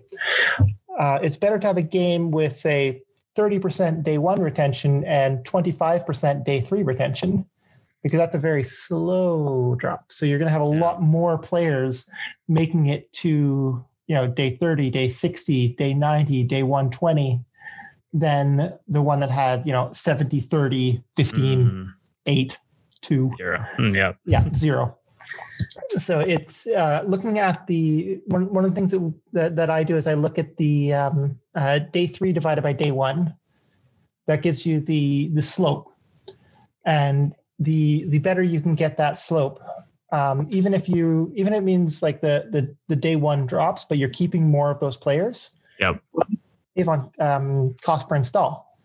Uh, 0.97 1.19
it's 1.21 1.37
better 1.37 1.59
to 1.59 1.67
have 1.67 1.77
a 1.77 1.83
game 1.83 2.31
with, 2.31 2.57
say, 2.57 3.03
30% 3.35 4.03
day 4.03 4.17
one 4.17 4.41
retention 4.41 5.03
and 5.03 5.39
25% 5.45 6.45
day 6.45 6.61
three 6.61 6.83
retention 6.83 7.45
because 8.01 8.17
that's 8.17 8.35
a 8.35 8.39
very 8.39 8.63
slow 8.63 9.75
drop. 9.75 10.05
So 10.11 10.25
you're 10.25 10.37
going 10.37 10.47
to 10.47 10.51
have 10.51 10.61
a 10.61 10.65
lot 10.65 11.01
more 11.01 11.37
players 11.37 12.07
making 12.47 12.87
it 12.87 13.11
to, 13.13 13.83
you 14.07 14.15
know, 14.15 14.27
day 14.27 14.57
30, 14.57 14.89
day 14.89 15.09
60, 15.09 15.69
day 15.69 15.93
90, 15.93 16.43
day 16.43 16.63
120 16.63 17.39
than 18.13 18.73
the 18.87 19.01
one 19.01 19.19
that 19.19 19.29
had, 19.29 19.65
you 19.65 19.73
know, 19.73 19.91
70, 19.93 20.39
30, 20.39 21.03
15, 21.15 21.41
mm. 21.41 21.93
8 22.25 22.57
two. 23.05 23.19
Zero. 23.37 23.65
Mm, 23.77 23.95
yeah. 23.95 24.13
Yeah, 24.25 24.43
zero. 24.55 24.97
So 25.97 26.19
it's 26.19 26.67
uh, 26.67 27.03
looking 27.07 27.39
at 27.39 27.65
the 27.67 28.19
one, 28.27 28.51
one 28.53 28.65
of 28.65 28.71
the 28.71 28.75
things 28.75 28.91
that, 28.91 29.13
that, 29.33 29.55
that 29.55 29.69
I 29.69 29.83
do 29.83 29.95
is 29.97 30.07
I 30.07 30.13
look 30.13 30.37
at 30.37 30.57
the 30.57 30.93
um, 30.93 31.39
uh, 31.55 31.79
day 31.79 32.07
three 32.07 32.33
divided 32.33 32.61
by 32.61 32.73
day 32.73 32.91
one. 32.91 33.33
That 34.27 34.41
gives 34.41 34.65
you 34.65 34.79
the 34.79 35.29
the 35.35 35.41
slope, 35.43 35.93
and 36.83 37.35
the 37.59 38.05
the 38.09 38.17
better 38.17 38.41
you 38.41 38.59
can 38.59 38.73
get 38.73 38.97
that 38.97 39.19
slope, 39.19 39.59
um, 40.11 40.47
even 40.49 40.73
if 40.73 40.87
you 40.87 41.31
even 41.35 41.53
if 41.53 41.59
it 41.59 41.63
means 41.63 42.01
like 42.01 42.21
the 42.21 42.47
the 42.51 42.75
the 42.87 42.95
day 42.95 43.15
one 43.15 43.45
drops, 43.45 43.85
but 43.85 43.97
you're 43.97 44.09
keeping 44.09 44.47
more 44.47 44.71
of 44.71 44.79
those 44.79 44.97
players. 44.97 45.51
Yep. 45.79 46.01
If 46.75 46.87
on 46.87 47.11
um, 47.19 47.75
cost 47.81 48.07
per 48.07 48.15
install, 48.15 48.77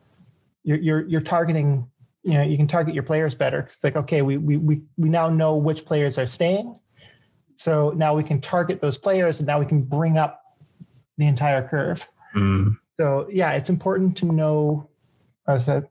you're 0.64 0.79
you're 0.79 1.07
you're 1.09 1.21
targeting 1.21 1.87
you 2.23 2.35
know 2.35 2.43
you 2.43 2.57
can 2.57 2.66
target 2.66 2.95
your 2.95 3.03
players 3.03 3.35
better 3.35 3.61
it's 3.61 3.83
like 3.83 3.97
okay 3.97 4.23
we, 4.23 4.37
we 4.37 4.57
we 4.57 4.81
we 4.97 5.09
now 5.09 5.29
know 5.29 5.57
which 5.57 5.85
players 5.85 6.18
are 6.18 6.27
staying 6.27 6.79
so 7.55 7.91
now 7.97 8.14
we 8.14 8.23
can 8.23 8.41
target 8.41 8.81
those 8.81 8.99
players 8.99 9.41
and 9.41 9.47
now 9.47 9.59
we 9.59 9.66
can 9.66 9.83
bring 9.83 10.18
up 10.18 10.43
the 11.16 11.27
entire 11.27 11.66
curve 11.66 12.07
mm. 12.35 12.77
so 12.99 13.27
yeah 13.31 13.53
it's 13.53 13.71
important 13.71 14.16
to 14.16 14.27
know 14.27 14.89
as 15.49 15.66
that 15.66 15.89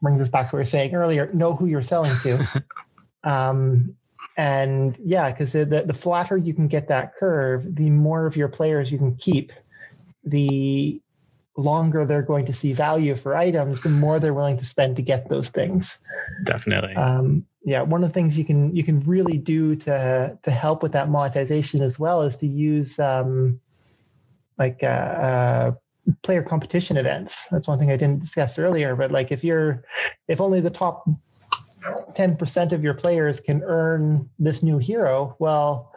brings 0.00 0.20
us 0.20 0.28
back 0.28 0.48
to 0.48 0.56
what 0.56 0.58
we 0.58 0.62
were 0.62 0.66
saying 0.66 0.94
earlier 0.94 1.30
know 1.32 1.54
who 1.54 1.66
you're 1.66 1.82
selling 1.82 2.16
to 2.20 2.64
um, 3.24 3.94
and 4.36 4.96
yeah 5.04 5.30
because 5.30 5.52
the, 5.52 5.84
the 5.86 5.94
flatter 5.94 6.36
you 6.36 6.54
can 6.54 6.68
get 6.68 6.88
that 6.88 7.14
curve 7.16 7.74
the 7.74 7.90
more 7.90 8.26
of 8.26 8.36
your 8.36 8.48
players 8.48 8.90
you 8.90 8.98
can 8.98 9.14
keep 9.16 9.52
the 10.24 11.00
longer 11.56 12.04
they're 12.04 12.22
going 12.22 12.46
to 12.46 12.52
see 12.52 12.72
value 12.72 13.14
for 13.14 13.36
items, 13.36 13.80
the 13.80 13.88
more 13.88 14.18
they're 14.18 14.34
willing 14.34 14.56
to 14.56 14.64
spend 14.64 14.96
to 14.96 15.02
get 15.02 15.28
those 15.28 15.48
things. 15.48 15.98
Definitely. 16.44 16.94
Um, 16.94 17.46
yeah, 17.64 17.82
one 17.82 18.02
of 18.02 18.10
the 18.10 18.14
things 18.14 18.36
you 18.36 18.44
can 18.44 18.74
you 18.74 18.82
can 18.82 19.00
really 19.00 19.36
do 19.36 19.76
to 19.76 20.38
to 20.42 20.50
help 20.50 20.82
with 20.82 20.92
that 20.92 21.08
monetization 21.08 21.82
as 21.82 21.98
well 21.98 22.22
is 22.22 22.36
to 22.36 22.46
use 22.46 22.98
um, 22.98 23.60
like 24.58 24.82
uh, 24.82 24.86
uh, 24.86 25.72
player 26.22 26.42
competition 26.42 26.96
events. 26.96 27.46
That's 27.50 27.68
one 27.68 27.78
thing 27.78 27.90
I 27.90 27.96
didn't 27.96 28.20
discuss 28.20 28.58
earlier. 28.58 28.96
But 28.96 29.12
like 29.12 29.30
if 29.30 29.44
you're 29.44 29.84
if 30.26 30.40
only 30.40 30.60
the 30.60 30.70
top 30.70 31.08
10% 31.82 32.72
of 32.72 32.84
your 32.84 32.94
players 32.94 33.40
can 33.40 33.62
earn 33.64 34.28
this 34.38 34.62
new 34.62 34.78
hero, 34.78 35.36
well, 35.38 35.92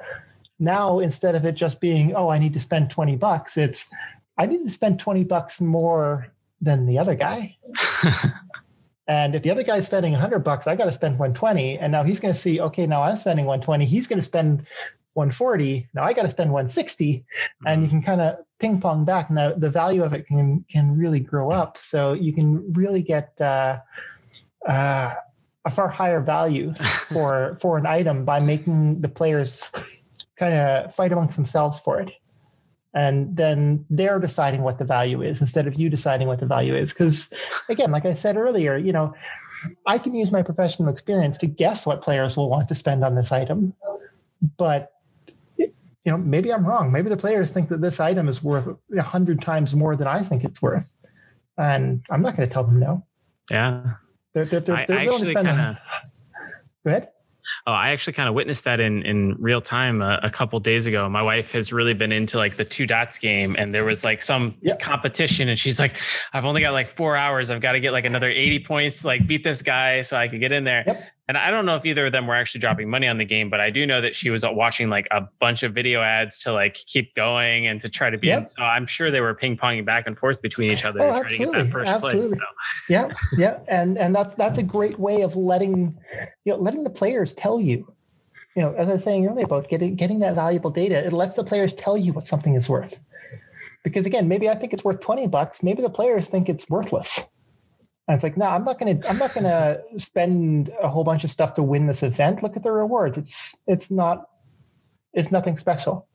now 0.59 0.99
instead 0.99 1.35
of 1.35 1.45
it 1.45 1.55
just 1.55 1.79
being, 1.81 2.15
oh, 2.15 2.29
I 2.29 2.39
need 2.39 2.53
to 2.53 2.59
spend 2.59 2.89
20 2.89 3.15
bucks, 3.17 3.57
it's 3.57 3.91
I 4.37 4.45
need 4.45 4.63
to 4.65 4.69
spend 4.69 4.99
20 4.99 5.23
bucks 5.23 5.61
more 5.61 6.27
than 6.61 6.85
the 6.85 6.97
other 6.99 7.15
guy. 7.15 7.57
and 9.07 9.35
if 9.35 9.43
the 9.43 9.51
other 9.51 9.63
guy's 9.63 9.85
spending 9.85 10.11
100 10.11 10.39
bucks, 10.39 10.67
I 10.67 10.75
got 10.75 10.85
to 10.85 10.91
spend 10.91 11.17
120. 11.19 11.79
And 11.79 11.91
now 11.91 12.03
he's 12.03 12.19
going 12.19 12.33
to 12.33 12.39
see, 12.39 12.59
okay, 12.59 12.85
now 12.85 13.03
I'm 13.03 13.15
spending 13.15 13.45
120. 13.45 13.85
He's 13.85 14.07
going 14.07 14.19
to 14.19 14.25
spend 14.25 14.65
140. 15.13 15.87
Now 15.93 16.03
I 16.03 16.13
got 16.13 16.23
to 16.23 16.31
spend 16.31 16.51
160. 16.51 17.13
Mm-hmm. 17.13 17.67
And 17.67 17.83
you 17.83 17.89
can 17.89 18.01
kind 18.01 18.19
of 18.19 18.39
ping 18.59 18.81
pong 18.81 19.05
back. 19.05 19.29
Now 19.29 19.53
the 19.53 19.69
value 19.69 20.03
of 20.03 20.13
it 20.13 20.27
can 20.27 20.65
can 20.69 20.97
really 20.97 21.19
grow 21.19 21.51
up. 21.51 21.77
So 21.77 22.13
you 22.13 22.33
can 22.33 22.73
really 22.73 23.01
get 23.01 23.33
uh, 23.39 23.79
uh, 24.65 25.15
a 25.65 25.71
far 25.71 25.87
higher 25.87 26.21
value 26.21 26.73
for 27.09 27.57
for 27.59 27.77
an 27.77 27.85
item 27.85 28.23
by 28.23 28.39
making 28.39 29.01
the 29.01 29.09
players 29.09 29.71
kind 30.37 30.53
of 30.53 30.93
fight 30.95 31.11
amongst 31.11 31.35
themselves 31.35 31.79
for 31.79 31.99
it. 31.99 32.11
And 32.93 33.35
then 33.35 33.85
they're 33.89 34.19
deciding 34.19 34.61
what 34.61 34.77
the 34.77 34.85
value 34.85 35.21
is 35.21 35.41
instead 35.41 35.67
of 35.67 35.75
you 35.75 35.89
deciding 35.89 36.29
what 36.29 36.39
the 36.39 36.45
value 36.45 36.75
is. 36.75 36.93
Because 36.93 37.29
again 37.67 37.91
like 37.91 38.05
i 38.05 38.13
said 38.13 38.37
earlier 38.37 38.77
you 38.77 38.93
know 38.93 39.13
i 39.87 39.97
can 39.97 40.13
use 40.13 40.31
my 40.31 40.43
professional 40.43 40.89
experience 40.89 41.37
to 41.39 41.47
guess 41.47 41.85
what 41.85 42.01
players 42.01 42.37
will 42.37 42.49
want 42.49 42.69
to 42.69 42.75
spend 42.75 43.03
on 43.03 43.15
this 43.15 43.31
item. 43.31 43.73
But 44.57 44.91
you 45.57 46.11
know 46.11 46.17
maybe 46.17 46.53
i'm 46.53 46.65
wrong. 46.65 46.91
Maybe 46.91 47.09
the 47.09 47.17
players 47.17 47.51
think 47.51 47.69
that 47.69 47.81
this 47.81 47.99
item 47.99 48.29
is 48.29 48.43
worth 48.43 48.67
a 48.95 49.01
hundred 49.01 49.41
times 49.41 49.75
more 49.75 49.95
than 49.95 50.07
i 50.07 50.21
think 50.21 50.43
it's 50.43 50.61
worth. 50.61 50.89
And 51.57 52.05
i'm 52.11 52.21
not 52.21 52.37
going 52.37 52.47
to 52.47 52.53
tell 52.53 52.63
them 52.63 52.79
no. 52.79 53.03
Yeah 53.49 53.95
they're, 54.35 54.45
they're, 54.45 54.59
they're, 54.59 54.99
I 54.99 55.05
actually 55.05 55.33
kind 55.33 55.47
of 55.47 55.55
go 56.83 56.89
ahead 56.91 57.09
Oh, 57.67 57.71
I 57.71 57.89
actually 57.89 58.13
kind 58.13 58.27
of 58.27 58.35
witnessed 58.35 58.63
that 58.65 58.79
in 58.79 59.03
in 59.03 59.35
real 59.39 59.61
time 59.61 60.01
a, 60.01 60.19
a, 60.23 60.29
couple 60.29 60.59
days 60.59 60.87
ago. 60.87 61.07
My 61.09 61.21
wife 61.21 61.51
has 61.51 61.71
really 61.71 61.93
been 61.93 62.11
into 62.11 62.37
like 62.37 62.55
the 62.55 62.65
two 62.65 62.87
dots 62.87 63.19
game, 63.19 63.55
and 63.57 63.73
there 63.73 63.83
was 63.83 64.03
like 64.03 64.21
some 64.21 64.55
yep. 64.61 64.79
competition, 64.79 65.49
and 65.49 65.57
she's 65.57 65.79
like, 65.79 65.95
"I've 66.33 66.45
only 66.45 66.61
got 66.61 66.71
like 66.71 66.87
four 66.87 67.15
hours. 67.15 67.51
I've 67.51 67.61
got 67.61 67.73
to 67.73 67.79
get 67.79 67.91
like 67.91 68.05
another 68.05 68.29
eighty 68.29 68.59
points, 68.59 69.05
like 69.05 69.27
beat 69.27 69.43
this 69.43 69.61
guy, 69.61 70.01
so 70.01 70.17
I 70.17 70.27
could 70.27 70.39
get 70.39 70.51
in 70.51 70.63
there." 70.63 70.83
Yep 70.85 71.03
and 71.27 71.37
I 71.37 71.49
don't 71.49 71.65
know 71.65 71.75
if 71.75 71.85
either 71.85 72.05
of 72.05 72.11
them 72.11 72.27
were 72.27 72.35
actually 72.35 72.61
dropping 72.61 72.89
money 72.89 73.07
on 73.07 73.17
the 73.17 73.25
game, 73.25 73.49
but 73.49 73.59
I 73.59 73.71
do 73.71 73.87
know 73.87 73.99
that 73.99 74.13
she 74.13 74.29
was 74.29 74.43
uh, 74.43 74.51
watching 74.51 74.89
like 74.89 75.07
a 75.09 75.21
bunch 75.39 75.63
of 75.63 75.73
video 75.73 76.01
ads 76.01 76.39
to 76.41 76.53
like 76.53 76.75
keep 76.75 77.15
going 77.15 77.65
and 77.65 77.81
to 77.81 77.89
try 77.89 78.11
to 78.11 78.17
be. 78.17 78.27
Yep. 78.27 78.39
In, 78.39 78.45
so 78.45 78.61
I'm 78.61 78.85
sure 78.85 79.09
they 79.09 79.21
were 79.21 79.33
ping 79.33 79.57
ponging 79.57 79.85
back 79.85 80.05
and 80.05 80.15
forth 80.15 80.41
between 80.41 80.69
each 80.69 80.85
other 80.85 81.01
oh, 81.01 81.13
to 81.13 81.19
try 81.21 81.29
to 81.29 81.37
get 81.37 81.51
that 81.51 81.67
first 81.71 81.91
absolutely. 81.91 82.37
place. 82.37 82.39
So. 82.39 82.93
Yeah, 82.93 83.09
yeah, 83.37 83.59
and 83.67 83.97
and 83.97 84.13
that's 84.13 84.35
that's 84.35 84.59
a 84.59 84.63
great 84.63 84.99
way 84.99 85.23
of 85.23 85.35
letting 85.35 85.97
you 86.43 86.53
know 86.53 86.59
letting 86.59 86.83
the 86.83 86.91
players 86.91 87.33
tell 87.33 87.59
you. 87.59 87.91
You 88.55 88.61
know, 88.61 88.73
as 88.73 88.87
I 88.87 88.93
was 88.93 89.03
saying 89.03 89.25
earlier 89.25 89.45
about 89.45 89.67
getting 89.67 89.95
getting 89.95 90.19
that 90.19 90.35
valuable 90.35 90.69
data, 90.69 91.03
it 91.03 91.11
lets 91.11 91.33
the 91.33 91.43
players 91.43 91.73
tell 91.73 91.97
you 91.97 92.13
what 92.13 92.25
something 92.25 92.53
is 92.53 92.69
worth. 92.69 92.93
Because 93.83 94.05
again, 94.05 94.27
maybe 94.27 94.47
I 94.47 94.55
think 94.55 94.73
it's 94.73 94.83
worth 94.83 94.99
twenty 94.99 95.27
bucks. 95.27 95.63
Maybe 95.63 95.81
the 95.81 95.89
players 95.89 96.27
think 96.27 96.49
it's 96.49 96.69
worthless 96.69 97.27
and 98.07 98.15
it's 98.15 98.23
like, 98.23 98.37
no, 98.37 98.45
I'm 98.45 98.63
not 98.63 98.79
gonna 98.79 98.99
I'm 99.09 99.17
not 99.17 99.33
gonna 99.33 99.79
spend 99.97 100.71
a 100.81 100.87
whole 100.87 101.03
bunch 101.03 101.23
of 101.23 101.31
stuff 101.31 101.55
to 101.55 101.63
win 101.63 101.87
this 101.87 102.03
event. 102.03 102.43
Look 102.43 102.55
at 102.55 102.63
the 102.63 102.71
rewards. 102.71 103.17
It's 103.17 103.57
it's 103.67 103.89
not 103.89 104.29
it's 105.13 105.31
nothing 105.31 105.57
special. 105.57 106.07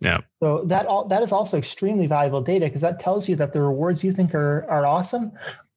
Yeah. 0.00 0.18
So 0.42 0.64
that 0.64 0.86
all 0.86 1.08
that 1.08 1.22
is 1.22 1.32
also 1.32 1.56
extremely 1.56 2.06
valuable 2.06 2.42
data 2.42 2.66
because 2.66 2.82
that 2.82 3.00
tells 3.00 3.28
you 3.28 3.36
that 3.36 3.52
the 3.52 3.62
rewards 3.62 4.04
you 4.04 4.12
think 4.12 4.34
are 4.34 4.66
are 4.68 4.84
awesome 4.86 5.32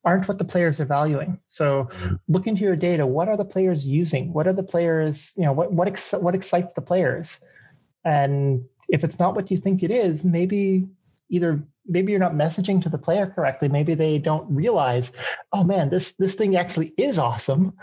aren't 0.05 0.27
what 0.27 0.37
the 0.37 0.45
players 0.45 0.81
are 0.81 0.85
valuing. 0.85 1.39
So 1.47 1.89
look 2.27 2.47
into 2.47 2.63
your 2.63 2.75
data. 2.75 3.07
What 3.07 3.29
are 3.29 3.37
the 3.37 3.45
players 3.45 3.85
using? 3.85 4.33
What 4.33 4.47
are 4.47 4.53
the 4.53 4.63
players, 4.63 5.33
you 5.37 5.43
know, 5.43 5.53
what 5.53 5.71
what 5.71 5.87
ex- 5.87 6.11
what 6.11 6.35
excites 6.35 6.73
the 6.73 6.81
players? 6.81 7.39
And 8.03 8.65
if 8.89 9.03
it's 9.03 9.17
not 9.17 9.35
what 9.35 9.49
you 9.49 9.57
think 9.57 9.81
it 9.81 9.91
is, 9.91 10.25
maybe 10.25 10.87
either 11.29 11.63
maybe 11.85 12.11
you're 12.11 12.19
not 12.19 12.33
messaging 12.33 12.81
to 12.83 12.89
the 12.89 12.97
player 12.97 13.27
correctly. 13.27 13.67
Maybe 13.67 13.95
they 13.95 14.19
don't 14.19 14.49
realize 14.49 15.11
oh 15.51 15.63
man 15.63 15.89
this 15.89 16.13
this 16.13 16.35
thing 16.35 16.55
actually 16.55 16.93
is 16.97 17.17
awesome. 17.17 17.73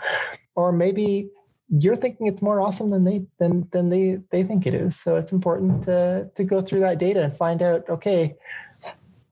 Or 0.55 0.71
maybe 0.71 1.29
you're 1.69 1.95
thinking 1.95 2.27
it's 2.27 2.41
more 2.41 2.59
awesome 2.61 2.89
than 2.89 3.03
they 3.03 3.25
than 3.39 3.67
than 3.71 3.89
they 3.89 4.19
they 4.31 4.43
think 4.43 4.65
it 4.65 4.73
is. 4.73 4.99
So 4.99 5.15
it's 5.17 5.31
important 5.31 5.83
to 5.85 6.29
to 6.35 6.43
go 6.43 6.61
through 6.61 6.81
that 6.81 6.97
data 6.97 7.23
and 7.23 7.35
find 7.35 7.61
out 7.61 7.89
okay 7.89 8.35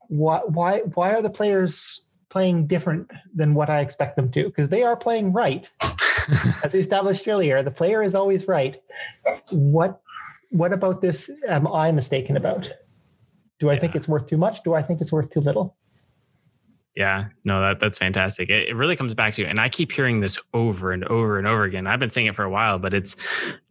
why 0.08 0.40
why 0.46 0.80
why 0.94 1.12
are 1.12 1.22
the 1.22 1.30
players 1.30 2.06
playing 2.30 2.66
different 2.68 3.10
than 3.34 3.54
what 3.54 3.70
i 3.70 3.80
expect 3.80 4.16
them 4.16 4.30
to? 4.32 4.44
Because 4.44 4.68
they 4.68 4.82
are 4.82 4.96
playing 4.96 5.32
right. 5.32 5.68
As 6.62 6.72
we 6.72 6.80
established 6.80 7.26
earlier 7.26 7.62
the 7.62 7.70
player 7.70 8.02
is 8.02 8.14
always 8.14 8.46
right. 8.46 8.80
What 9.50 10.00
what 10.50 10.72
about 10.72 11.00
this 11.00 11.30
am 11.48 11.66
i 11.68 11.92
mistaken 11.92 12.36
about 12.36 12.72
do 13.60 13.68
I 13.68 13.74
yeah. 13.74 13.80
think 13.80 13.94
it's 13.94 14.08
worth 14.08 14.26
too 14.26 14.38
much? 14.38 14.62
Do 14.62 14.74
I 14.74 14.82
think 14.82 15.00
it's 15.00 15.12
worth 15.12 15.30
too 15.30 15.40
little? 15.40 15.76
Yeah, 16.96 17.26
no, 17.44 17.60
that 17.60 17.78
that's 17.78 17.98
fantastic. 17.98 18.50
It, 18.50 18.68
it, 18.68 18.74
really 18.74 18.96
comes 18.96 19.14
back 19.14 19.34
to, 19.34 19.44
and 19.44 19.60
I 19.60 19.68
keep 19.68 19.92
hearing 19.92 20.18
this 20.18 20.40
over 20.52 20.90
and 20.90 21.04
over 21.04 21.38
and 21.38 21.46
over 21.46 21.62
again. 21.62 21.86
I've 21.86 22.00
been 22.00 22.10
saying 22.10 22.26
it 22.26 22.34
for 22.34 22.42
a 22.42 22.50
while, 22.50 22.80
but 22.80 22.92
it's 22.92 23.14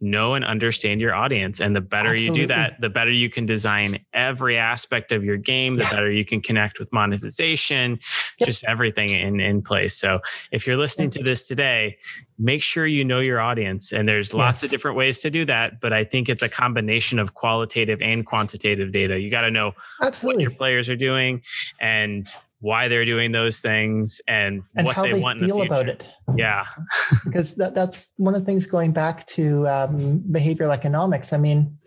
know 0.00 0.32
and 0.32 0.42
understand 0.42 1.02
your 1.02 1.14
audience, 1.14 1.60
and 1.60 1.76
the 1.76 1.82
better 1.82 2.14
Absolutely. 2.14 2.40
you 2.40 2.46
do 2.46 2.54
that, 2.54 2.80
the 2.80 2.88
better 2.88 3.12
you 3.12 3.28
can 3.28 3.44
design 3.44 4.02
every 4.14 4.56
aspect 4.56 5.12
of 5.12 5.22
your 5.22 5.36
game. 5.36 5.76
The 5.76 5.82
yeah. 5.82 5.90
better 5.90 6.10
you 6.10 6.24
can 6.24 6.40
connect 6.40 6.78
with 6.78 6.90
monetization, 6.94 8.00
yep. 8.38 8.46
just 8.46 8.64
everything 8.64 9.10
in 9.10 9.38
in 9.38 9.60
place. 9.60 9.98
So, 9.98 10.20
if 10.50 10.66
you're 10.66 10.78
listening 10.78 11.10
to 11.10 11.22
this 11.22 11.46
today, 11.46 11.98
make 12.38 12.62
sure 12.62 12.86
you 12.86 13.04
know 13.04 13.20
your 13.20 13.38
audience, 13.38 13.92
and 13.92 14.08
there's 14.08 14.32
lots 14.32 14.56
yes. 14.56 14.62
of 14.64 14.70
different 14.70 14.96
ways 14.96 15.20
to 15.20 15.30
do 15.30 15.44
that. 15.44 15.78
But 15.82 15.92
I 15.92 16.04
think 16.04 16.30
it's 16.30 16.42
a 16.42 16.48
combination 16.48 17.18
of 17.18 17.34
qualitative 17.34 18.00
and 18.00 18.24
quantitative 18.24 18.92
data. 18.92 19.20
You 19.20 19.30
got 19.30 19.42
to 19.42 19.50
know 19.50 19.72
Absolutely. 20.00 20.36
what 20.36 20.50
your 20.50 20.56
players 20.56 20.88
are 20.88 20.96
doing 20.96 21.42
and 21.80 22.26
why 22.60 22.88
they're 22.88 23.06
doing 23.06 23.32
those 23.32 23.60
things 23.60 24.20
and, 24.28 24.62
and 24.76 24.86
what 24.86 24.96
they, 24.96 25.12
they, 25.12 25.20
want 25.20 25.40
in 25.40 25.48
the 25.48 25.54
future. 25.54 25.66
about 25.66 25.88
it. 25.88 26.04
Yeah. 26.36 26.64
because 27.24 27.54
that, 27.56 27.74
that's 27.74 28.12
one 28.16 28.34
of 28.34 28.42
the 28.42 28.46
things 28.46 28.66
going 28.66 28.92
back 28.92 29.26
to 29.28 29.66
um, 29.66 30.20
behavioral 30.30 30.72
economics. 30.72 31.32
I 31.32 31.38
mean, 31.38 31.78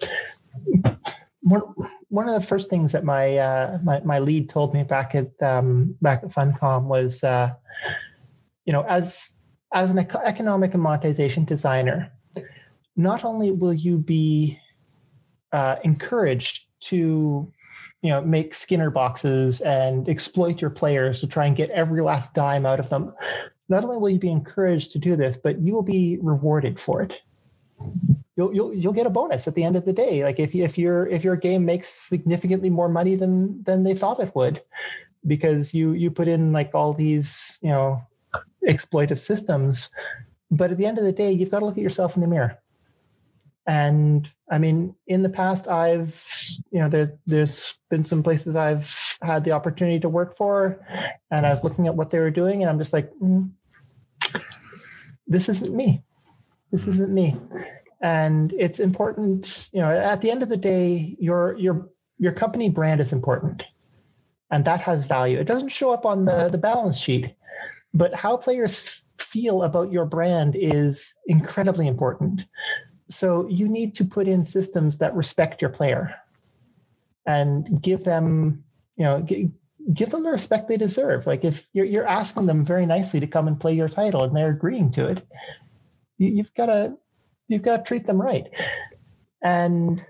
one, 1.41 1.61
one 2.09 2.27
of 2.27 2.39
the 2.39 2.45
first 2.45 2.71
things 2.71 2.91
that 2.91 3.03
my, 3.03 3.37
uh, 3.37 3.77
my, 3.83 3.99
my 4.01 4.19
lead 4.19 4.49
told 4.49 4.73
me 4.73 4.83
back 4.83 5.13
at, 5.13 5.31
um, 5.41 5.95
back 6.01 6.23
at 6.23 6.29
Funcom 6.29 6.85
was, 6.85 7.23
uh, 7.23 7.51
you 8.65 8.73
know, 8.73 8.81
as, 8.81 9.37
as 9.73 9.91
an 9.91 9.99
economic 9.99 10.73
and 10.73 10.81
monetization 10.81 11.45
designer, 11.45 12.11
not 12.95 13.23
only 13.23 13.51
will 13.51 13.73
you 13.73 13.97
be 13.99 14.59
uh, 15.51 15.75
encouraged 15.83 16.65
to 16.79 17.51
you 18.01 18.09
know 18.09 18.21
make 18.21 18.53
skinner 18.53 18.89
boxes 18.89 19.61
and 19.61 20.07
exploit 20.09 20.61
your 20.61 20.69
players 20.69 21.19
to 21.21 21.27
try 21.27 21.45
and 21.45 21.55
get 21.55 21.69
every 21.71 22.01
last 22.01 22.33
dime 22.33 22.65
out 22.65 22.79
of 22.79 22.89
them. 22.89 23.13
Not 23.69 23.83
only 23.83 23.97
will 23.97 24.09
you 24.09 24.19
be 24.19 24.31
encouraged 24.31 24.91
to 24.91 24.99
do 24.99 25.15
this 25.15 25.37
but 25.37 25.59
you 25.59 25.73
will 25.73 25.83
be 25.83 26.17
rewarded 26.21 26.79
for 26.79 27.01
it. 27.01 27.13
You'll 28.35 28.53
you'll 28.53 28.73
you'll 28.73 28.93
get 28.93 29.07
a 29.07 29.11
bonus 29.11 29.47
at 29.47 29.55
the 29.55 29.63
end 29.63 29.75
of 29.75 29.85
the 29.85 29.93
day. 29.93 30.23
Like 30.23 30.39
if 30.39 30.55
if 30.55 30.77
your 30.77 31.07
if 31.07 31.23
your 31.23 31.35
game 31.35 31.65
makes 31.65 31.87
significantly 31.89 32.69
more 32.69 32.89
money 32.89 33.15
than 33.15 33.63
than 33.63 33.83
they 33.83 33.95
thought 33.95 34.19
it 34.19 34.35
would 34.35 34.61
because 35.27 35.73
you 35.73 35.91
you 35.93 36.11
put 36.11 36.27
in 36.27 36.51
like 36.51 36.71
all 36.73 36.93
these 36.93 37.59
you 37.61 37.69
know 37.69 38.01
exploitive 38.67 39.19
systems. 39.19 39.89
But 40.51 40.71
at 40.71 40.77
the 40.77 40.85
end 40.85 40.97
of 40.97 41.03
the 41.03 41.11
day 41.11 41.31
you've 41.31 41.51
got 41.51 41.59
to 41.59 41.65
look 41.65 41.77
at 41.77 41.83
yourself 41.83 42.15
in 42.15 42.21
the 42.21 42.27
mirror 42.27 42.57
and 43.65 44.29
I 44.51 44.57
mean, 44.57 44.95
in 45.07 45.23
the 45.23 45.29
past, 45.29 45.67
I've, 45.67 46.21
you 46.71 46.79
know, 46.79 46.89
there, 46.89 47.17
there's 47.25 47.75
been 47.89 48.03
some 48.03 48.21
places 48.21 48.55
I've 48.55 49.17
had 49.21 49.45
the 49.45 49.51
opportunity 49.51 50.01
to 50.01 50.09
work 50.09 50.35
for, 50.35 50.85
and 51.31 51.45
I 51.45 51.49
was 51.49 51.63
looking 51.63 51.87
at 51.87 51.95
what 51.95 52.09
they 52.09 52.19
were 52.19 52.31
doing, 52.31 52.61
and 52.61 52.69
I'm 52.69 52.77
just 52.77 52.91
like, 52.91 53.09
mm, 53.21 53.49
this 55.27 55.47
isn't 55.47 55.73
me. 55.73 56.03
This 56.71 56.87
isn't 56.87 57.13
me. 57.13 57.37
And 58.01 58.53
it's 58.57 58.79
important, 58.79 59.69
you 59.71 59.79
know, 59.79 59.89
at 59.89 60.21
the 60.21 60.29
end 60.29 60.43
of 60.43 60.49
the 60.49 60.57
day, 60.57 61.15
your 61.19 61.57
your 61.57 61.89
your 62.17 62.33
company 62.33 62.69
brand 62.69 62.99
is 62.99 63.13
important, 63.13 63.63
and 64.51 64.65
that 64.65 64.81
has 64.81 65.05
value. 65.05 65.39
It 65.39 65.45
doesn't 65.45 65.69
show 65.69 65.93
up 65.93 66.05
on 66.05 66.25
the 66.25 66.49
the 66.49 66.57
balance 66.57 66.97
sheet, 66.97 67.33
but 67.93 68.13
how 68.13 68.35
players 68.35 69.03
feel 69.19 69.63
about 69.63 69.89
your 69.91 70.05
brand 70.05 70.55
is 70.57 71.15
incredibly 71.27 71.87
important 71.87 72.41
so 73.13 73.47
you 73.47 73.67
need 73.67 73.95
to 73.95 74.05
put 74.05 74.27
in 74.27 74.43
systems 74.43 74.97
that 74.97 75.15
respect 75.15 75.61
your 75.61 75.69
player 75.69 76.15
and 77.25 77.81
give 77.81 78.03
them, 78.03 78.63
you 78.97 79.05
know, 79.05 79.21
g- 79.21 79.51
give 79.93 80.09
them 80.09 80.23
the 80.23 80.31
respect 80.31 80.67
they 80.67 80.77
deserve. 80.77 81.25
Like 81.27 81.43
if 81.43 81.67
you're, 81.73 81.85
you're 81.85 82.07
asking 82.07 82.45
them 82.45 82.65
very 82.65 82.85
nicely 82.85 83.19
to 83.19 83.27
come 83.27 83.47
and 83.47 83.59
play 83.59 83.73
your 83.73 83.89
title 83.89 84.23
and 84.23 84.35
they're 84.35 84.49
agreeing 84.49 84.91
to 84.93 85.07
it, 85.07 85.25
you, 86.17 86.29
you've 86.29 86.53
got 86.53 86.67
to 86.67 86.97
you've 87.47 87.61
got 87.61 87.77
to 87.77 87.83
treat 87.83 88.05
them 88.05 88.21
right. 88.21 88.47
And 89.41 90.03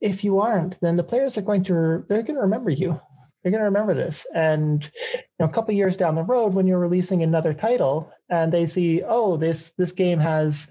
if 0.00 0.24
you 0.24 0.40
aren't, 0.40 0.80
then 0.80 0.96
the 0.96 1.04
players 1.04 1.36
are 1.36 1.42
going 1.42 1.64
to 1.64 2.04
they're 2.08 2.22
going 2.22 2.36
to 2.36 2.42
remember 2.42 2.70
you. 2.70 3.00
They're 3.42 3.52
going 3.52 3.60
to 3.60 3.66
remember 3.66 3.94
this. 3.94 4.26
And 4.34 4.82
you 5.14 5.20
know, 5.38 5.46
a 5.46 5.50
couple 5.50 5.74
years 5.74 5.96
down 5.96 6.14
the 6.14 6.22
road, 6.22 6.54
when 6.54 6.66
you're 6.66 6.78
releasing 6.78 7.22
another 7.22 7.54
title, 7.54 8.12
and 8.28 8.52
they 8.52 8.66
see, 8.66 9.02
oh, 9.02 9.36
this 9.36 9.70
this 9.70 9.92
game 9.92 10.18
has 10.18 10.68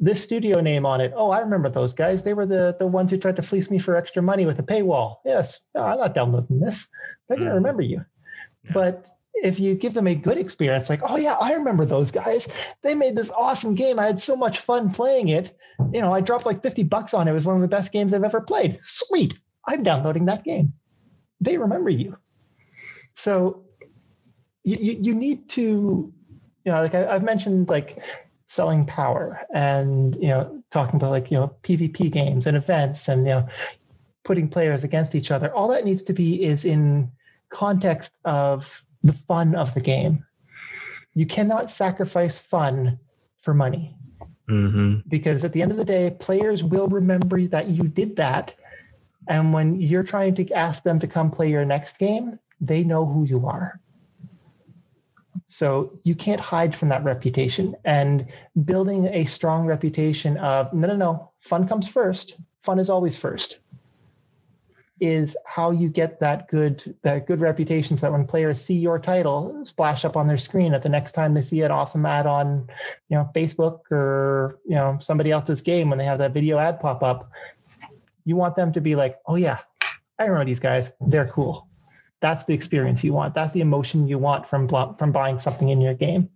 this 0.00 0.24
studio 0.24 0.60
name 0.60 0.86
on 0.86 1.00
it. 1.00 1.12
Oh, 1.14 1.30
I 1.30 1.40
remember 1.40 1.68
those 1.68 1.92
guys. 1.92 2.22
They 2.22 2.32
were 2.32 2.46
the 2.46 2.74
the 2.78 2.86
ones 2.86 3.10
who 3.10 3.18
tried 3.18 3.36
to 3.36 3.42
fleece 3.42 3.70
me 3.70 3.78
for 3.78 3.96
extra 3.96 4.22
money 4.22 4.46
with 4.46 4.58
a 4.58 4.62
paywall. 4.62 5.16
Yes, 5.24 5.60
no, 5.74 5.82
I'm 5.82 5.98
not 5.98 6.14
downloading 6.14 6.58
this. 6.58 6.88
They're 7.28 7.36
gonna 7.36 7.50
mm. 7.50 7.54
remember 7.54 7.82
you. 7.82 8.04
Yeah. 8.64 8.72
But 8.72 9.10
if 9.34 9.60
you 9.60 9.74
give 9.74 9.94
them 9.94 10.06
a 10.06 10.14
good 10.14 10.38
experience, 10.38 10.88
like, 10.88 11.02
oh 11.04 11.16
yeah, 11.16 11.34
I 11.34 11.52
remember 11.52 11.84
those 11.84 12.10
guys. 12.10 12.48
They 12.82 12.94
made 12.94 13.14
this 13.14 13.30
awesome 13.30 13.74
game. 13.74 13.98
I 13.98 14.06
had 14.06 14.18
so 14.18 14.36
much 14.36 14.60
fun 14.60 14.90
playing 14.90 15.28
it. 15.28 15.56
You 15.92 16.00
know, 16.00 16.12
I 16.12 16.20
dropped 16.20 16.46
like 16.46 16.62
50 16.62 16.82
bucks 16.84 17.14
on 17.14 17.28
it. 17.28 17.30
It 17.30 17.34
was 17.34 17.46
one 17.46 17.56
of 17.56 17.62
the 17.62 17.68
best 17.68 17.92
games 17.92 18.12
I've 18.12 18.24
ever 18.24 18.40
played. 18.40 18.78
Sweet. 18.82 19.38
I'm 19.66 19.82
downloading 19.82 20.26
that 20.26 20.44
game. 20.44 20.72
They 21.40 21.56
remember 21.56 21.90
you. 21.90 22.16
So 23.14 23.64
you, 24.62 24.76
you, 24.76 24.98
you 25.00 25.14
need 25.14 25.48
to, 25.50 26.12
you 26.64 26.72
know, 26.72 26.82
like 26.82 26.94
I, 26.94 27.14
I've 27.14 27.22
mentioned 27.22 27.68
like 27.68 28.02
selling 28.50 28.84
power 28.84 29.46
and 29.54 30.16
you 30.16 30.26
know 30.26 30.60
talking 30.72 30.96
about 30.96 31.12
like 31.12 31.30
you 31.30 31.36
know 31.36 31.54
pvp 31.62 32.10
games 32.10 32.48
and 32.48 32.56
events 32.56 33.06
and 33.06 33.24
you 33.24 33.30
know 33.30 33.48
putting 34.24 34.48
players 34.48 34.82
against 34.82 35.14
each 35.14 35.30
other. 35.30 35.54
All 35.54 35.68
that 35.68 35.84
needs 35.84 36.02
to 36.04 36.12
be 36.12 36.44
is 36.44 36.64
in 36.64 37.12
context 37.48 38.12
of 38.24 38.82
the 39.04 39.12
fun 39.12 39.54
of 39.54 39.72
the 39.74 39.80
game. 39.80 40.26
You 41.14 41.26
cannot 41.26 41.70
sacrifice 41.70 42.36
fun 42.36 42.98
for 43.42 43.54
money. 43.54 43.96
Mm-hmm. 44.48 45.08
because 45.08 45.44
at 45.44 45.52
the 45.52 45.62
end 45.62 45.70
of 45.70 45.76
the 45.76 45.84
day 45.84 46.10
players 46.18 46.64
will 46.64 46.88
remember 46.88 47.40
that 47.46 47.68
you 47.68 47.84
did 47.84 48.16
that. 48.16 48.52
And 49.28 49.52
when 49.52 49.80
you're 49.80 50.02
trying 50.02 50.34
to 50.36 50.52
ask 50.52 50.82
them 50.82 50.98
to 50.98 51.06
come 51.06 51.30
play 51.30 51.50
your 51.50 51.64
next 51.64 51.98
game 51.98 52.36
they 52.60 52.82
know 52.84 53.06
who 53.06 53.24
you 53.24 53.46
are 53.46 53.80
so 55.50 55.98
you 56.04 56.14
can't 56.14 56.40
hide 56.40 56.76
from 56.76 56.90
that 56.90 57.02
reputation. 57.02 57.74
And 57.84 58.26
building 58.64 59.06
a 59.06 59.24
strong 59.24 59.66
reputation 59.66 60.36
of 60.36 60.72
no, 60.72 60.86
no, 60.86 60.96
no, 60.96 61.32
fun 61.40 61.66
comes 61.66 61.88
first. 61.88 62.36
Fun 62.62 62.78
is 62.78 62.88
always 62.88 63.16
first. 63.16 63.58
Is 65.00 65.36
how 65.44 65.72
you 65.72 65.88
get 65.88 66.20
that 66.20 66.46
good 66.48 66.94
that 67.02 67.26
good 67.26 67.40
reputation 67.40 67.96
so 67.96 68.02
that 68.02 68.12
when 68.12 68.26
players 68.26 68.60
see 68.60 68.78
your 68.78 69.00
title 69.00 69.64
splash 69.64 70.04
up 70.04 70.16
on 70.16 70.28
their 70.28 70.38
screen 70.38 70.72
at 70.72 70.82
the 70.82 70.88
next 70.88 71.12
time 71.12 71.34
they 71.34 71.42
see 71.42 71.62
an 71.62 71.70
awesome 71.70 72.04
ad 72.04 72.26
on 72.26 72.68
you 73.08 73.16
know 73.16 73.28
Facebook 73.34 73.80
or 73.90 74.58
you 74.66 74.74
know 74.74 74.98
somebody 75.00 75.32
else's 75.32 75.62
game 75.62 75.88
when 75.88 75.98
they 75.98 76.04
have 76.04 76.18
that 76.18 76.32
video 76.32 76.58
ad 76.58 76.78
pop 76.78 77.02
up, 77.02 77.32
you 78.24 78.36
want 78.36 78.54
them 78.54 78.72
to 78.74 78.80
be 78.80 78.94
like, 78.94 79.18
oh 79.26 79.36
yeah, 79.36 79.58
I 80.16 80.26
remember 80.26 80.44
these 80.44 80.60
guys. 80.60 80.92
They're 81.00 81.28
cool 81.28 81.69
that's 82.20 82.44
the 82.44 82.54
experience 82.54 83.02
you 83.02 83.12
want. 83.12 83.34
That's 83.34 83.52
the 83.52 83.60
emotion 83.60 84.06
you 84.06 84.18
want 84.18 84.48
from 84.48 84.68
from 84.68 85.12
buying 85.12 85.38
something 85.38 85.68
in 85.68 85.80
your 85.80 85.94
game. 85.94 86.28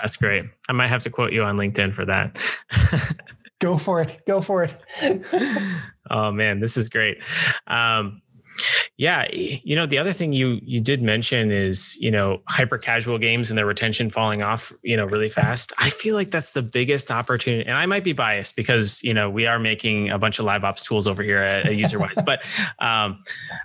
That's 0.00 0.16
great. 0.16 0.44
I 0.68 0.72
might 0.72 0.88
have 0.88 1.02
to 1.04 1.10
quote 1.10 1.32
you 1.32 1.42
on 1.42 1.56
LinkedIn 1.56 1.94
for 1.94 2.04
that. 2.06 2.38
Go 3.58 3.76
for 3.76 4.00
it. 4.02 4.22
Go 4.26 4.40
for 4.40 4.64
it. 4.64 4.74
oh 6.10 6.32
man, 6.32 6.60
this 6.60 6.76
is 6.76 6.88
great. 6.88 7.22
Um, 7.66 8.22
Yeah, 9.00 9.24
you 9.32 9.76
know 9.76 9.86
the 9.86 9.96
other 9.96 10.12
thing 10.12 10.34
you 10.34 10.60
you 10.62 10.78
did 10.78 11.00
mention 11.00 11.50
is 11.50 11.96
you 11.98 12.10
know 12.10 12.42
hyper 12.46 12.76
casual 12.76 13.16
games 13.16 13.50
and 13.50 13.56
their 13.56 13.64
retention 13.64 14.10
falling 14.10 14.42
off 14.42 14.74
you 14.82 14.94
know 14.94 15.06
really 15.06 15.30
fast. 15.30 15.72
I 15.78 15.88
feel 15.88 16.14
like 16.14 16.30
that's 16.30 16.52
the 16.52 16.60
biggest 16.60 17.10
opportunity, 17.10 17.66
and 17.66 17.78
I 17.78 17.86
might 17.86 18.04
be 18.04 18.12
biased 18.12 18.56
because 18.56 19.02
you 19.02 19.14
know 19.14 19.30
we 19.30 19.46
are 19.46 19.58
making 19.58 20.10
a 20.10 20.18
bunch 20.18 20.38
of 20.38 20.44
live 20.44 20.64
ops 20.64 20.84
tools 20.84 21.06
over 21.06 21.22
here 21.22 21.38
at, 21.38 21.64
at 21.64 21.72
UserWise, 21.72 22.22
but 22.26 22.42
um, 22.78 23.24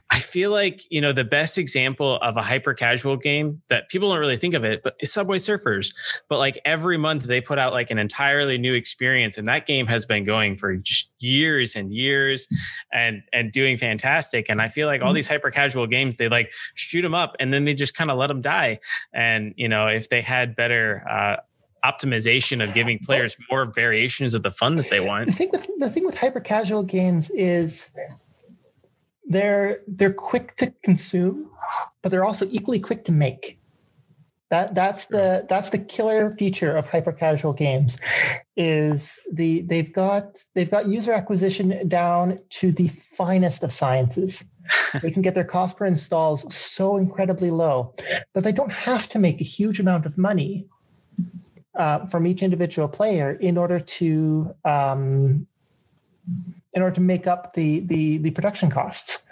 I 0.09 0.19
feel 0.19 0.51
like 0.51 0.89
you 0.89 1.01
know 1.01 1.11
the 1.11 1.25
best 1.25 1.57
example 1.57 2.17
of 2.21 2.37
a 2.37 2.41
hyper 2.41 2.73
casual 2.73 3.17
game 3.17 3.61
that 3.67 3.89
people 3.89 4.11
don't 4.11 4.19
really 4.19 4.37
think 4.37 4.53
of 4.53 4.63
it, 4.63 4.83
but 4.83 4.95
is 5.01 5.11
Subway 5.11 5.39
Surfers. 5.39 5.93
But 6.29 6.37
like 6.37 6.61
every 6.63 6.95
month 6.95 7.23
they 7.23 7.41
put 7.41 7.59
out 7.59 7.73
like 7.73 7.91
an 7.91 7.97
entirely 7.97 8.57
new 8.57 8.73
experience, 8.73 9.37
and 9.37 9.49
that 9.49 9.65
game 9.65 9.87
has 9.87 10.05
been 10.05 10.23
going 10.23 10.55
for 10.55 10.81
years 11.19 11.75
and 11.75 11.93
years, 11.93 12.47
and 12.93 13.21
and 13.33 13.51
doing 13.51 13.77
fantastic. 13.77 14.47
And 14.47 14.61
I 14.61 14.69
feel 14.69 14.87
like 14.87 15.01
all 15.01 15.11
these 15.11 15.24
these 15.25 15.29
hyper 15.29 15.51
casual 15.51 15.87
games, 15.87 16.17
they 16.17 16.29
like 16.29 16.53
shoot 16.75 17.01
them 17.01 17.13
up 17.13 17.35
and 17.39 17.53
then 17.53 17.65
they 17.65 17.73
just 17.73 17.95
kind 17.95 18.11
of 18.11 18.17
let 18.17 18.27
them 18.27 18.41
die. 18.41 18.79
And 19.13 19.53
you 19.57 19.67
know, 19.67 19.87
if 19.87 20.09
they 20.09 20.21
had 20.21 20.55
better 20.55 21.03
uh, 21.09 21.37
optimization 21.83 22.63
of 22.63 22.73
giving 22.73 22.99
players 22.99 23.37
more 23.49 23.65
variations 23.65 24.33
of 24.33 24.43
the 24.43 24.51
fun 24.51 24.75
that 24.75 24.89
they 24.89 24.99
want. 24.99 25.27
The 25.27 25.33
thing 25.33 25.49
with 25.51 25.69
the 25.79 25.89
thing 25.89 26.05
with 26.05 26.17
hyper 26.17 26.39
casual 26.39 26.83
games 26.83 27.29
is 27.31 27.89
they're 29.27 29.81
they're 29.87 30.13
quick 30.13 30.55
to 30.57 30.73
consume, 30.83 31.49
but 32.01 32.11
they're 32.11 32.25
also 32.25 32.47
equally 32.49 32.79
quick 32.79 33.05
to 33.05 33.11
make. 33.11 33.59
That 34.51 34.75
that's 34.75 35.05
the 35.05 35.45
that's 35.49 35.69
the 35.69 35.79
killer 35.79 36.35
feature 36.37 36.75
of 36.75 36.85
hyper 36.85 37.11
casual 37.11 37.53
games, 37.53 37.97
is 38.55 39.19
the 39.31 39.61
they've 39.61 39.91
got 39.91 40.37
they've 40.53 40.69
got 40.69 40.87
user 40.87 41.13
acquisition 41.13 41.87
down 41.87 42.39
to 42.51 42.71
the 42.71 42.89
finest 42.89 43.63
of 43.63 43.73
sciences. 43.73 44.43
they 45.01 45.09
can 45.09 45.23
get 45.23 45.33
their 45.33 45.45
cost 45.45 45.77
per 45.77 45.85
installs 45.85 46.55
so 46.55 46.97
incredibly 46.97 47.49
low 47.49 47.95
that 48.33 48.43
they 48.43 48.51
don't 48.51 48.71
have 48.71 49.09
to 49.09 49.19
make 49.19 49.41
a 49.41 49.43
huge 49.43 49.79
amount 49.79 50.05
of 50.05 50.15
money 50.17 50.67
uh, 51.75 52.05
from 52.07 52.27
each 52.27 52.43
individual 52.43 52.87
player 52.87 53.31
in 53.33 53.57
order 53.57 53.79
to 53.79 54.53
um, 54.63 55.47
in 56.73 56.81
order 56.81 56.93
to 56.93 57.01
make 57.01 57.25
up 57.25 57.53
the 57.55 57.79
the 57.81 58.19
the 58.19 58.31
production 58.31 58.69
costs 58.69 59.23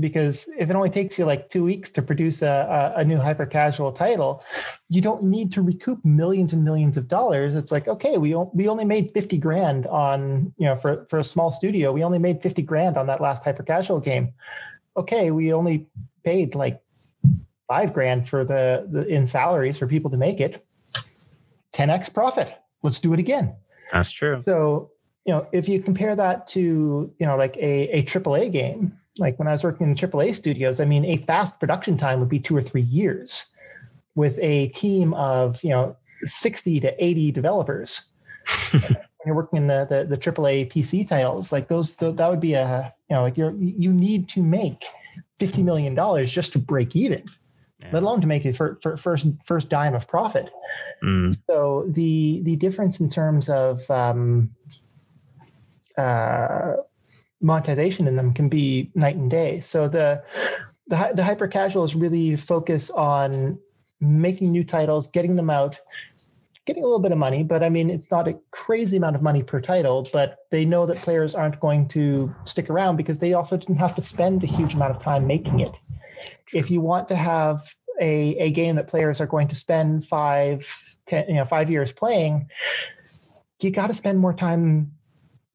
because 0.00 0.48
if 0.58 0.70
it 0.70 0.76
only 0.76 0.90
takes 0.90 1.18
you 1.18 1.24
like 1.24 1.48
two 1.48 1.64
weeks 1.64 1.90
to 1.90 2.02
produce 2.02 2.42
a, 2.42 2.94
a, 2.96 3.04
new 3.04 3.16
hyper 3.18 3.44
casual 3.44 3.92
title, 3.92 4.42
you 4.88 5.00
don't 5.00 5.22
need 5.22 5.52
to 5.52 5.62
recoup 5.62 6.02
millions 6.04 6.52
and 6.52 6.64
millions 6.64 6.96
of 6.96 7.08
dollars. 7.08 7.54
It's 7.54 7.70
like, 7.70 7.88
okay, 7.88 8.16
we, 8.16 8.34
we 8.54 8.68
only 8.68 8.84
made 8.84 9.12
50 9.12 9.36
grand 9.38 9.86
on, 9.86 10.52
you 10.56 10.66
know, 10.66 10.76
for, 10.76 11.06
for 11.10 11.18
a 11.18 11.24
small 11.24 11.52
studio, 11.52 11.92
we 11.92 12.04
only 12.04 12.18
made 12.18 12.42
50 12.42 12.62
grand 12.62 12.96
on 12.96 13.06
that 13.08 13.20
last 13.20 13.44
hyper 13.44 13.62
casual 13.62 14.00
game. 14.00 14.32
Okay, 14.96 15.30
we 15.30 15.52
only 15.52 15.86
paid 16.24 16.54
like 16.54 16.80
five 17.68 17.92
grand 17.92 18.28
for 18.28 18.44
the, 18.44 18.86
the 18.90 19.06
in 19.06 19.26
salaries 19.26 19.78
for 19.78 19.86
people 19.86 20.10
to 20.10 20.16
make 20.16 20.40
it. 20.40 20.64
10x 21.74 22.12
profit. 22.12 22.54
Let's 22.82 22.98
do 22.98 23.12
it 23.12 23.18
again. 23.18 23.54
That's 23.92 24.10
true. 24.10 24.42
So, 24.44 24.90
you 25.26 25.34
know, 25.34 25.46
if 25.52 25.68
you 25.68 25.82
compare 25.82 26.16
that 26.16 26.48
to, 26.48 27.14
you 27.18 27.26
know, 27.26 27.36
like 27.36 27.56
a, 27.56 27.98
a 27.98 28.02
AAA 28.04 28.52
game, 28.52 28.98
like 29.18 29.38
when 29.38 29.48
I 29.48 29.52
was 29.52 29.64
working 29.64 29.88
in 29.88 29.94
AAA 29.94 30.34
studios, 30.34 30.80
I 30.80 30.84
mean, 30.84 31.04
a 31.04 31.18
fast 31.18 31.60
production 31.60 31.98
time 31.98 32.20
would 32.20 32.28
be 32.28 32.38
two 32.38 32.56
or 32.56 32.62
three 32.62 32.82
years 32.82 33.52
with 34.14 34.38
a 34.40 34.68
team 34.68 35.14
of, 35.14 35.62
you 35.62 35.70
know, 35.70 35.96
60 36.24 36.80
to 36.80 37.04
80 37.04 37.32
developers. 37.32 38.10
when 38.72 38.96
you're 39.26 39.34
working 39.34 39.58
in 39.58 39.66
the, 39.66 39.86
the, 39.88 40.04
the 40.04 40.18
AAA 40.18 40.72
PC 40.72 41.06
titles, 41.06 41.52
like 41.52 41.68
those, 41.68 41.92
the, 41.94 42.12
that 42.12 42.28
would 42.28 42.40
be 42.40 42.54
a, 42.54 42.92
you 43.08 43.16
know, 43.16 43.22
like 43.22 43.36
you're, 43.36 43.54
you 43.58 43.92
need 43.92 44.28
to 44.30 44.42
make 44.42 44.84
$50 45.40 45.62
million 45.62 46.26
just 46.26 46.52
to 46.52 46.58
break 46.58 46.96
even, 46.96 47.22
yeah. 47.80 47.90
let 47.92 48.02
alone 48.02 48.20
to 48.20 48.26
make 48.26 48.44
it 48.44 48.56
for, 48.56 48.78
for 48.82 48.96
first, 48.96 49.26
first 49.44 49.68
dime 49.68 49.94
of 49.94 50.08
profit. 50.08 50.50
Mm. 51.04 51.36
So 51.48 51.86
the, 51.88 52.40
the 52.44 52.56
difference 52.56 53.00
in 53.00 53.10
terms 53.10 53.48
of, 53.48 53.88
um, 53.90 54.54
uh, 55.96 56.74
monetization 57.42 58.06
in 58.06 58.14
them 58.14 58.32
can 58.32 58.48
be 58.48 58.90
night 58.94 59.16
and 59.16 59.30
day. 59.30 59.60
So 59.60 59.88
the 59.88 60.24
the, 60.88 61.12
the 61.14 61.24
hyper 61.24 61.48
casuals 61.48 61.94
really 61.94 62.36
focus 62.36 62.90
on 62.90 63.58
making 64.00 64.50
new 64.50 64.64
titles, 64.64 65.06
getting 65.08 65.36
them 65.36 65.48
out, 65.48 65.78
getting 66.66 66.82
a 66.82 66.86
little 66.86 67.00
bit 67.00 67.12
of 67.12 67.18
money, 67.18 67.42
but 67.42 67.62
I 67.62 67.68
mean 67.68 67.90
it's 67.90 68.10
not 68.10 68.28
a 68.28 68.38
crazy 68.50 68.96
amount 68.96 69.16
of 69.16 69.22
money 69.22 69.42
per 69.42 69.60
title, 69.60 70.08
but 70.12 70.38
they 70.50 70.64
know 70.64 70.86
that 70.86 70.98
players 70.98 71.34
aren't 71.34 71.60
going 71.60 71.88
to 71.88 72.34
stick 72.44 72.70
around 72.70 72.96
because 72.96 73.18
they 73.18 73.34
also 73.34 73.56
didn't 73.56 73.76
have 73.76 73.94
to 73.96 74.02
spend 74.02 74.42
a 74.44 74.46
huge 74.46 74.74
amount 74.74 74.96
of 74.96 75.02
time 75.02 75.26
making 75.26 75.60
it. 75.60 75.72
If 76.52 76.70
you 76.70 76.80
want 76.80 77.08
to 77.08 77.16
have 77.16 77.68
a, 78.00 78.36
a 78.36 78.50
game 78.52 78.76
that 78.76 78.88
players 78.88 79.20
are 79.20 79.26
going 79.26 79.48
to 79.48 79.54
spend 79.54 80.06
five, 80.06 80.66
ten, 81.06 81.28
you 81.28 81.34
know, 81.34 81.44
five 81.44 81.70
years 81.70 81.92
playing, 81.92 82.48
you 83.60 83.70
got 83.70 83.88
to 83.88 83.94
spend 83.94 84.18
more 84.18 84.34
time 84.34 84.92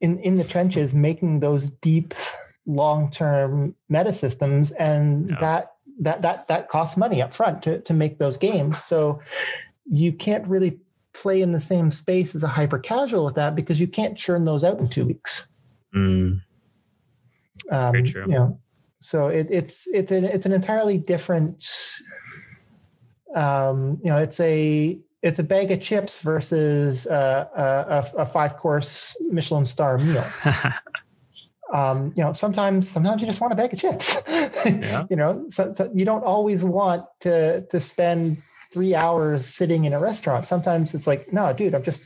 in 0.02 0.20
in 0.20 0.36
the 0.36 0.43
trenches 0.43 0.93
making 0.93 1.39
those 1.39 1.70
deep 1.70 2.14
long-term 2.66 3.74
meta 3.89 4.14
systems 4.14 4.72
and 4.72 5.30
yeah. 5.30 5.39
that 5.39 5.72
that 6.00 6.22
that 6.22 6.48
that 6.48 6.70
costs 6.70 6.98
money 6.98 7.22
up 7.22 7.34
front 7.34 7.64
to, 7.64 7.80
to 7.82 7.93
make 7.93 8.20
those 8.20 8.38
games 8.38 8.84
so 8.84 9.20
you 9.86 10.12
can't 10.12 10.45
really 10.48 10.80
play 11.14 11.41
in 11.41 11.52
the 11.52 11.60
same 11.60 11.89
space 11.89 12.36
as 12.36 12.43
a 12.43 12.48
hyper 12.48 12.78
casual 12.78 13.26
with 13.26 13.36
that 13.36 13.56
because 13.56 13.80
you 13.80 13.88
can't 13.88 14.18
churn 14.18 14.45
those 14.45 14.64
out 14.64 14.78
in 14.80 14.88
two 14.88 15.06
weeks 15.06 15.48
mm. 15.95 16.39
um, 17.72 17.91
Very 17.91 18.04
true. 18.04 18.24
you 18.24 18.34
know 18.34 18.60
so 19.00 19.28
it, 19.28 19.50
it's 19.50 19.88
it's 19.88 20.12
an 20.12 20.26
it's 20.26 20.45
an 20.45 20.52
entirely 20.52 20.98
different 20.98 21.66
um, 23.36 24.00
you 24.04 24.10
know 24.10 24.18
it's 24.18 24.39
a 24.39 25.00
it's 25.22 25.39
a 25.39 25.43
bag 25.43 25.72
of 25.72 25.82
chips 25.82 26.22
versus 26.22 27.07
uh, 27.07 27.47
a, 28.15 28.22
a, 28.22 28.26
five 28.26 28.57
course 28.57 29.18
Michelin 29.22 29.65
star 29.65 29.97
meal. 29.97 30.24
um, 31.74 32.13
you 32.15 32.24
know, 32.24 32.34
sometimes 32.34 32.89
sometimes 32.89 33.22
you 33.22 33.28
just 33.28 33.41
want 33.41 33.53
a 33.53 33.55
bag 33.55 33.74
of 33.74 33.80
chips. 33.80 34.22
Yeah. 34.28 35.05
you 35.09 35.15
know, 35.15 35.47
so, 35.49 35.74
so, 35.74 35.91
you 35.93 36.05
don't 36.05 36.24
always 36.24 36.63
want 36.63 37.05
to 37.22 37.61
to 37.61 37.80
spend 37.80 38.41
three 38.72 38.93
hours 38.93 39.47
sitting 39.47 39.86
in 39.86 39.93
a 39.93 39.99
restaurant. 39.99 40.45
Sometimes 40.45 40.93
it's 40.93 41.07
like, 41.07 41.34
no, 41.34 41.51
dude, 41.51 41.74
I'm 41.74 41.84
just 41.84 42.01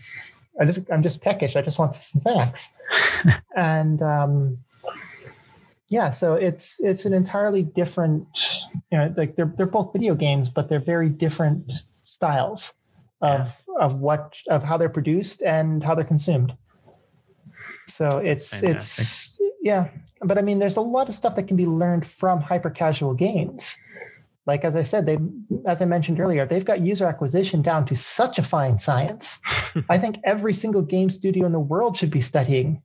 I 0.59 0.65
just 0.65 0.89
I'm 0.91 1.03
just 1.03 1.21
peckish. 1.21 1.55
I 1.55 1.61
just 1.61 1.79
want 1.79 1.93
some 1.93 2.21
snacks. 2.21 2.73
and 3.55 4.01
um, 4.01 4.57
yeah, 5.89 6.11
so 6.11 6.35
it's 6.35 6.79
it's 6.79 7.03
an 7.03 7.13
entirely 7.13 7.63
different, 7.63 8.25
you 8.89 8.97
know, 8.97 9.13
like 9.17 9.35
they're 9.35 9.53
they're 9.57 9.65
both 9.65 9.91
video 9.91 10.15
games, 10.15 10.49
but 10.49 10.69
they're 10.69 10.79
very 10.79 11.09
different 11.09 11.71
styles 11.71 12.75
of 13.21 13.47
yeah. 13.47 13.85
of 13.85 13.95
what 13.95 14.35
of 14.49 14.63
how 14.63 14.77
they're 14.77 14.89
produced 14.89 15.41
and 15.41 15.83
how 15.83 15.95
they're 15.95 16.05
consumed. 16.05 16.55
So 17.87 18.17
it's 18.17 18.63
it's 18.63 19.41
yeah, 19.61 19.89
but 20.21 20.37
I 20.37 20.41
mean, 20.41 20.59
there's 20.59 20.77
a 20.77 20.81
lot 20.81 21.09
of 21.09 21.15
stuff 21.15 21.35
that 21.35 21.43
can 21.43 21.57
be 21.57 21.65
learned 21.65 22.05
from 22.05 22.41
hyper 22.41 22.69
casual 22.69 23.13
games. 23.13 23.77
Like 24.47 24.65
as 24.65 24.75
I 24.75 24.83
said, 24.83 25.05
they 25.05 25.17
as 25.67 25.81
I 25.81 25.85
mentioned 25.85 26.19
earlier, 26.19 26.45
they've 26.45 26.65
got 26.65 26.81
user 26.81 27.05
acquisition 27.05 27.61
down 27.61 27.85
to 27.85 27.95
such 27.95 28.39
a 28.39 28.43
fine 28.43 28.79
science. 28.79 29.39
I 29.89 29.97
think 29.97 30.17
every 30.23 30.53
single 30.53 30.81
game 30.81 31.09
studio 31.09 31.45
in 31.45 31.51
the 31.51 31.59
world 31.59 31.97
should 31.97 32.11
be 32.11 32.21
studying 32.21 32.81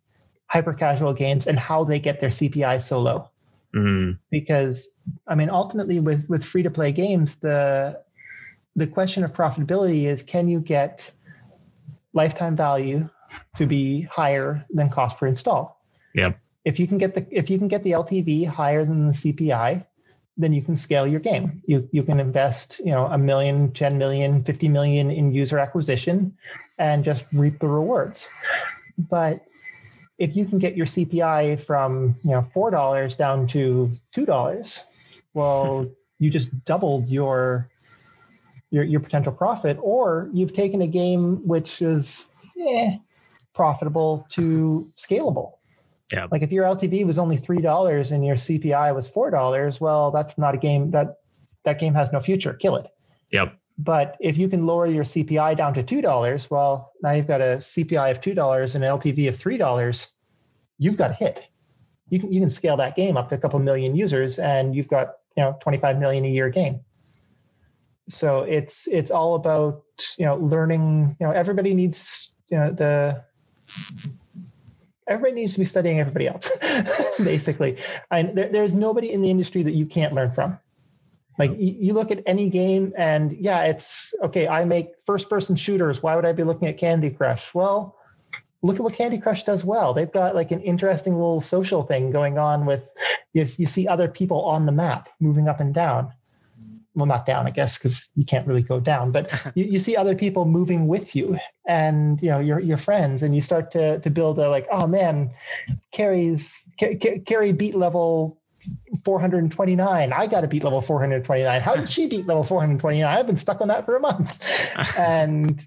hyper 0.49 0.75
casual 0.75 1.13
games 1.13 1.47
and 1.47 1.59
how 1.59 1.85
they 1.85 1.99
get 1.99 2.21
their 2.21 2.31
CPI 2.31 2.81
so 2.83 3.01
low. 3.01 3.31
Mm-hmm. 3.75 4.13
Because 4.31 4.89
I 5.27 5.35
mean, 5.35 5.51
ultimately, 5.51 6.01
with 6.01 6.29
with 6.29 6.45
free 6.45 6.63
to 6.63 6.71
play 6.71 6.93
games, 6.93 7.37
the 7.37 8.03
the 8.77 8.87
question 8.87 9.25
of 9.25 9.33
profitability 9.33 10.05
is 10.05 10.23
can 10.23 10.49
you 10.49 10.61
get 10.61 11.11
lifetime 12.13 12.55
value 12.55 13.09
to 13.57 13.67
be 13.67 14.03
higher 14.03 14.65
than 14.71 14.91
cost 14.91 15.19
per 15.19 15.27
install? 15.27 15.81
Yep. 16.15 16.39
If 16.65 16.79
you 16.79 16.87
can 16.87 16.99
get 16.99 17.15
the 17.15 17.27
if 17.31 17.51
you 17.51 17.59
can 17.59 17.69
get 17.69 17.83
the 17.83 17.93
LTV 17.93 18.47
higher 18.47 18.85
than 18.85 19.09
the 19.09 19.15
CPI, 19.15 19.87
then 20.37 20.53
you 20.53 20.63
can 20.63 20.77
scale 20.77 21.07
your 21.07 21.21
game. 21.21 21.63
You 21.67 21.89
you 21.91 22.03
can 22.03 22.21
invest, 22.21 22.81
you 22.81 22.91
know, 22.91 23.07
a 23.07 23.17
million, 23.17 23.73
10 23.73 23.99
million, 23.99 24.45
50 24.45 24.69
million 24.69 25.11
in 25.11 25.33
user 25.33 25.59
acquisition 25.59 26.37
and 26.79 27.05
just 27.05 27.25
reap 27.33 27.59
the 27.59 27.69
rewards. 27.69 28.29
But 28.99 29.49
if 30.19 30.37
you 30.37 30.45
can 30.45 30.59
get 30.59 30.77
your 30.77 30.87
CPI 30.87 31.61
from, 31.61 32.17
you 32.23 32.31
know, 32.31 32.47
$4 32.55 33.17
down 33.17 33.47
to 33.49 33.93
$2, 34.17 34.83
well, 35.35 35.87
you 36.19 36.31
just 36.31 36.65
doubled 36.65 37.09
your 37.09 37.69
your, 38.77 38.85
your 38.85 39.01
potential 39.01 39.33
profit, 39.33 39.79
or 39.81 40.29
you've 40.35 40.53
taken 40.53 40.83
a 40.83 40.87
game 40.87 41.37
which 41.49 41.81
is 41.81 42.29
eh, 42.63 42.97
profitable 43.55 44.27
to 44.31 44.87
scalable. 44.97 45.53
Yeah. 46.13 46.27
Like 46.31 46.43
if 46.43 46.53
your 46.53 46.65
LTV 46.67 47.07
was 47.07 47.19
only 47.19 47.39
three 47.39 47.63
dollars 47.63 48.13
and 48.13 48.25
your 48.25 48.37
CPI 48.37 48.95
was 48.95 49.09
four 49.09 49.31
dollars, 49.31 49.81
well, 49.81 50.11
that's 50.11 50.37
not 50.37 50.55
a 50.55 50.59
game 50.59 50.91
that 50.91 51.21
that 51.65 51.81
game 51.81 51.95
has 51.95 52.13
no 52.13 52.21
future. 52.21 52.53
Kill 52.53 52.77
it. 52.77 52.87
Yep. 53.33 53.57
But 53.79 54.17
if 54.21 54.37
you 54.37 54.49
can 54.49 54.67
lower 54.67 54.87
your 54.87 55.05
CPI 55.05 55.57
down 55.57 55.73
to 55.75 55.83
two 55.83 56.03
dollars, 56.03 56.51
well, 56.51 56.93
now 57.03 57.13
you've 57.13 57.27
got 57.27 57.41
a 57.41 57.57
CPI 57.59 58.11
of 58.11 58.21
two 58.21 58.35
dollars 58.35 58.75
and 58.75 58.85
an 58.85 58.91
LTV 58.91 59.31
of 59.31 59.39
three 59.39 59.57
dollars. 59.57 60.09
You've 60.79 60.99
got 60.99 61.11
a 61.11 61.15
hit. 61.15 61.43
you 62.11 62.21
can 62.21 62.31
you 62.31 62.41
can 62.41 62.51
scale 62.51 62.77
that 62.77 62.95
game 62.95 63.17
up 63.17 63.31
to 63.31 63.35
a 63.37 63.39
couple 63.39 63.59
million 63.59 63.97
users, 63.97 64.39
and 64.39 64.77
you've 64.77 64.89
got 64.89 65.15
you 65.35 65.43
know 65.43 65.57
25 65.61 65.99
million 65.99 66.27
a 66.27 66.29
year 66.29 66.51
game. 66.51 66.81
So 68.09 68.43
it's 68.43 68.87
it's 68.87 69.11
all 69.11 69.35
about 69.35 69.83
you 70.17 70.27
know 70.27 70.37
learning. 70.37 71.17
You 71.21 71.27
know, 71.27 71.33
everybody 71.33 71.75
needs 71.75 72.35
you 72.49 72.59
know 72.59 72.71
the 72.71 73.25
everybody 75.09 75.35
needs 75.35 75.55
to 75.55 75.59
be 75.59 75.65
studying 75.65 76.01
everybody 76.01 76.29
else, 76.29 76.51
basically. 77.19 77.79
And 78.11 78.37
there, 78.37 78.49
there's 78.49 78.75
nobody 78.75 79.13
in 79.13 79.23
the 79.23 79.31
industry 79.31 79.63
that 79.63 79.75
you 79.75 79.87
can't 79.87 80.15
learn 80.15 80.33
from. 80.33 80.59
Like 81.39 81.51
you, 81.53 81.77
you 81.79 81.93
look 81.93 82.11
at 82.11 82.23
any 82.27 82.49
game, 82.49 82.95
and 82.97 83.33
yeah, 83.33 83.65
it's 83.65 84.15
okay. 84.23 84.49
I 84.49 84.65
make 84.65 84.93
first-person 85.05 85.57
shooters. 85.57 86.03
Why 86.03 86.17
would 86.17 86.25
I 86.25 86.33
be 86.33 86.45
looking 86.45 86.69
at 86.69 86.79
Candy 86.79 87.11
Crush? 87.11 87.53
Well, 87.55 87.97
look 88.63 88.77
at 88.77 88.83
what 88.83 88.95
Candy 88.95 89.19
Crush 89.19 89.45
does 89.45 89.65
well. 89.65 89.93
They've 89.93 90.11
got 90.11 90.35
like 90.35 90.51
an 90.51 90.63
interesting 90.63 91.15
little 91.15 91.41
social 91.41 91.83
thing 91.83 92.11
going 92.11 92.39
on 92.39 92.65
with 92.67 92.91
you, 93.33 93.45
you 93.59 93.67
see 93.67 93.87
other 93.87 94.09
people 94.09 94.45
on 94.47 94.65
the 94.65 94.73
map 94.73 95.11
moving 95.21 95.47
up 95.47 95.61
and 95.61 95.75
down 95.75 96.13
well 96.97 97.07
not 97.07 97.27
down 97.27 97.47
i 97.47 97.51
guess 97.51 97.79
because 97.79 98.09
you 98.17 98.25
can't 98.25 98.47
really 98.47 98.63
go 98.63 98.81
down 98.81 99.13
but 99.13 99.31
you, 99.55 99.65
you, 99.65 99.79
see 99.79 99.97
other 99.97 100.17
people 100.17 100.45
moving 100.47 100.89
with 100.89 101.15
you 101.15 101.39
and 101.67 102.21
you 102.21 102.29
know 102.29 102.41
your 102.41 102.59
your 102.59 102.79
friends 102.79 103.23
and 103.23 103.37
you 103.37 103.43
start 103.43 103.71
to 103.71 104.01
to 104.01 104.11
build 104.11 104.39
a 104.39 104.49
like 104.49 104.67
oh 104.73 104.87
man 104.87 105.31
carrie's 105.93 106.65
carrie 107.27 107.53
beat 107.53 107.75
level 107.77 108.41
429 109.05 110.13
i 110.13 110.27
got 110.27 110.41
to 110.41 110.49
beat 110.49 110.65
level 110.65 110.81
429 110.81 111.61
how 111.61 111.77
did 111.77 111.89
she 111.89 112.09
beat 112.09 112.27
level 112.27 112.43
429 112.43 113.05
i've 113.07 113.27
been 113.27 113.37
stuck 113.37 113.61
on 113.61 113.69
that 113.69 113.85
for 113.85 113.95
a 113.95 114.01
month. 114.01 114.41
And 114.99 115.67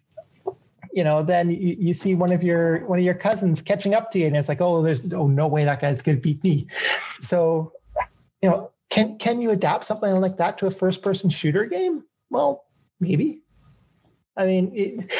you 0.91 1.03
know 1.03 1.21
then 1.21 1.51
you, 1.51 1.75
you 1.79 1.93
see 1.93 2.15
one 2.15 2.31
of 2.31 2.41
your 2.41 2.85
one 2.85 2.97
of 2.97 3.05
your 3.05 3.13
cousins 3.13 3.61
catching 3.61 3.93
up 3.93 4.11
to 4.11 4.19
you 4.19 4.25
and 4.25 4.35
it's 4.35 4.49
like 4.49 4.59
oh 4.59 4.81
there's 4.81 5.01
oh 5.13 5.27
no 5.27 5.47
way 5.47 5.65
that 5.65 5.81
guy's 5.81 6.01
gonna 6.01 6.17
beat 6.17 6.43
me. 6.43 6.67
So 7.21 7.73
you 8.41 8.49
know 8.49 8.71
can 8.89 9.17
can 9.17 9.41
you 9.41 9.51
adapt 9.51 9.85
something 9.85 10.11
like 10.19 10.37
that 10.37 10.57
to 10.59 10.67
a 10.67 10.71
first 10.71 11.01
person 11.01 11.29
shooter 11.29 11.65
game? 11.65 12.03
Well, 12.29 12.65
maybe. 12.99 13.43
I 14.35 14.45
mean, 14.45 14.71
it, 14.73 15.11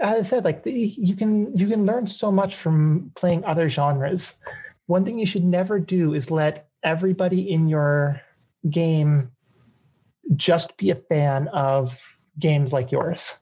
as 0.00 0.20
I 0.20 0.22
said, 0.22 0.44
like 0.44 0.64
the, 0.64 0.72
you 0.72 1.16
can 1.16 1.56
you 1.56 1.68
can 1.68 1.86
learn 1.86 2.06
so 2.06 2.30
much 2.30 2.56
from 2.56 3.12
playing 3.14 3.44
other 3.44 3.68
genres. 3.68 4.34
One 4.86 5.04
thing 5.04 5.18
you 5.18 5.26
should 5.26 5.44
never 5.44 5.78
do 5.78 6.14
is 6.14 6.30
let 6.30 6.68
everybody 6.82 7.52
in 7.52 7.68
your 7.68 8.20
game 8.68 9.30
just 10.36 10.76
be 10.76 10.90
a 10.90 10.94
fan 10.94 11.48
of 11.48 11.98
games 12.38 12.72
like 12.72 12.92
yours. 12.92 13.38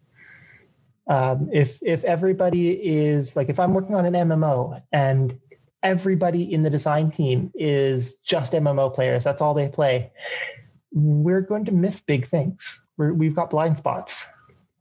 Um, 1.09 1.49
if 1.53 1.79
if 1.83 2.05
everybody 2.05 2.71
is 2.71 3.37
like 3.37 3.49
if 3.49 3.61
I'm 3.61 3.75
working 3.75 3.95
on 3.95 4.07
an 4.07 4.15
MMO 4.15 4.81
and 4.93 5.39
everybody 5.83 6.53
in 6.53 6.63
the 6.63 6.71
design 6.71 7.11
team 7.11 7.51
is 7.55 8.15
just 8.25 8.53
MMO 8.53 8.95
players. 8.95 9.25
That's 9.25 9.41
all 9.41 9.55
they 9.55 9.69
play. 9.69 10.11
We're 10.93 11.43
going 11.43 11.65
to 11.67 11.73
miss 11.73 12.01
big 12.01 12.29
things. 12.29 12.83
we 12.97 13.27
have 13.27 13.37
got 13.37 13.51
blind 13.51 13.79
spots. 13.79 14.27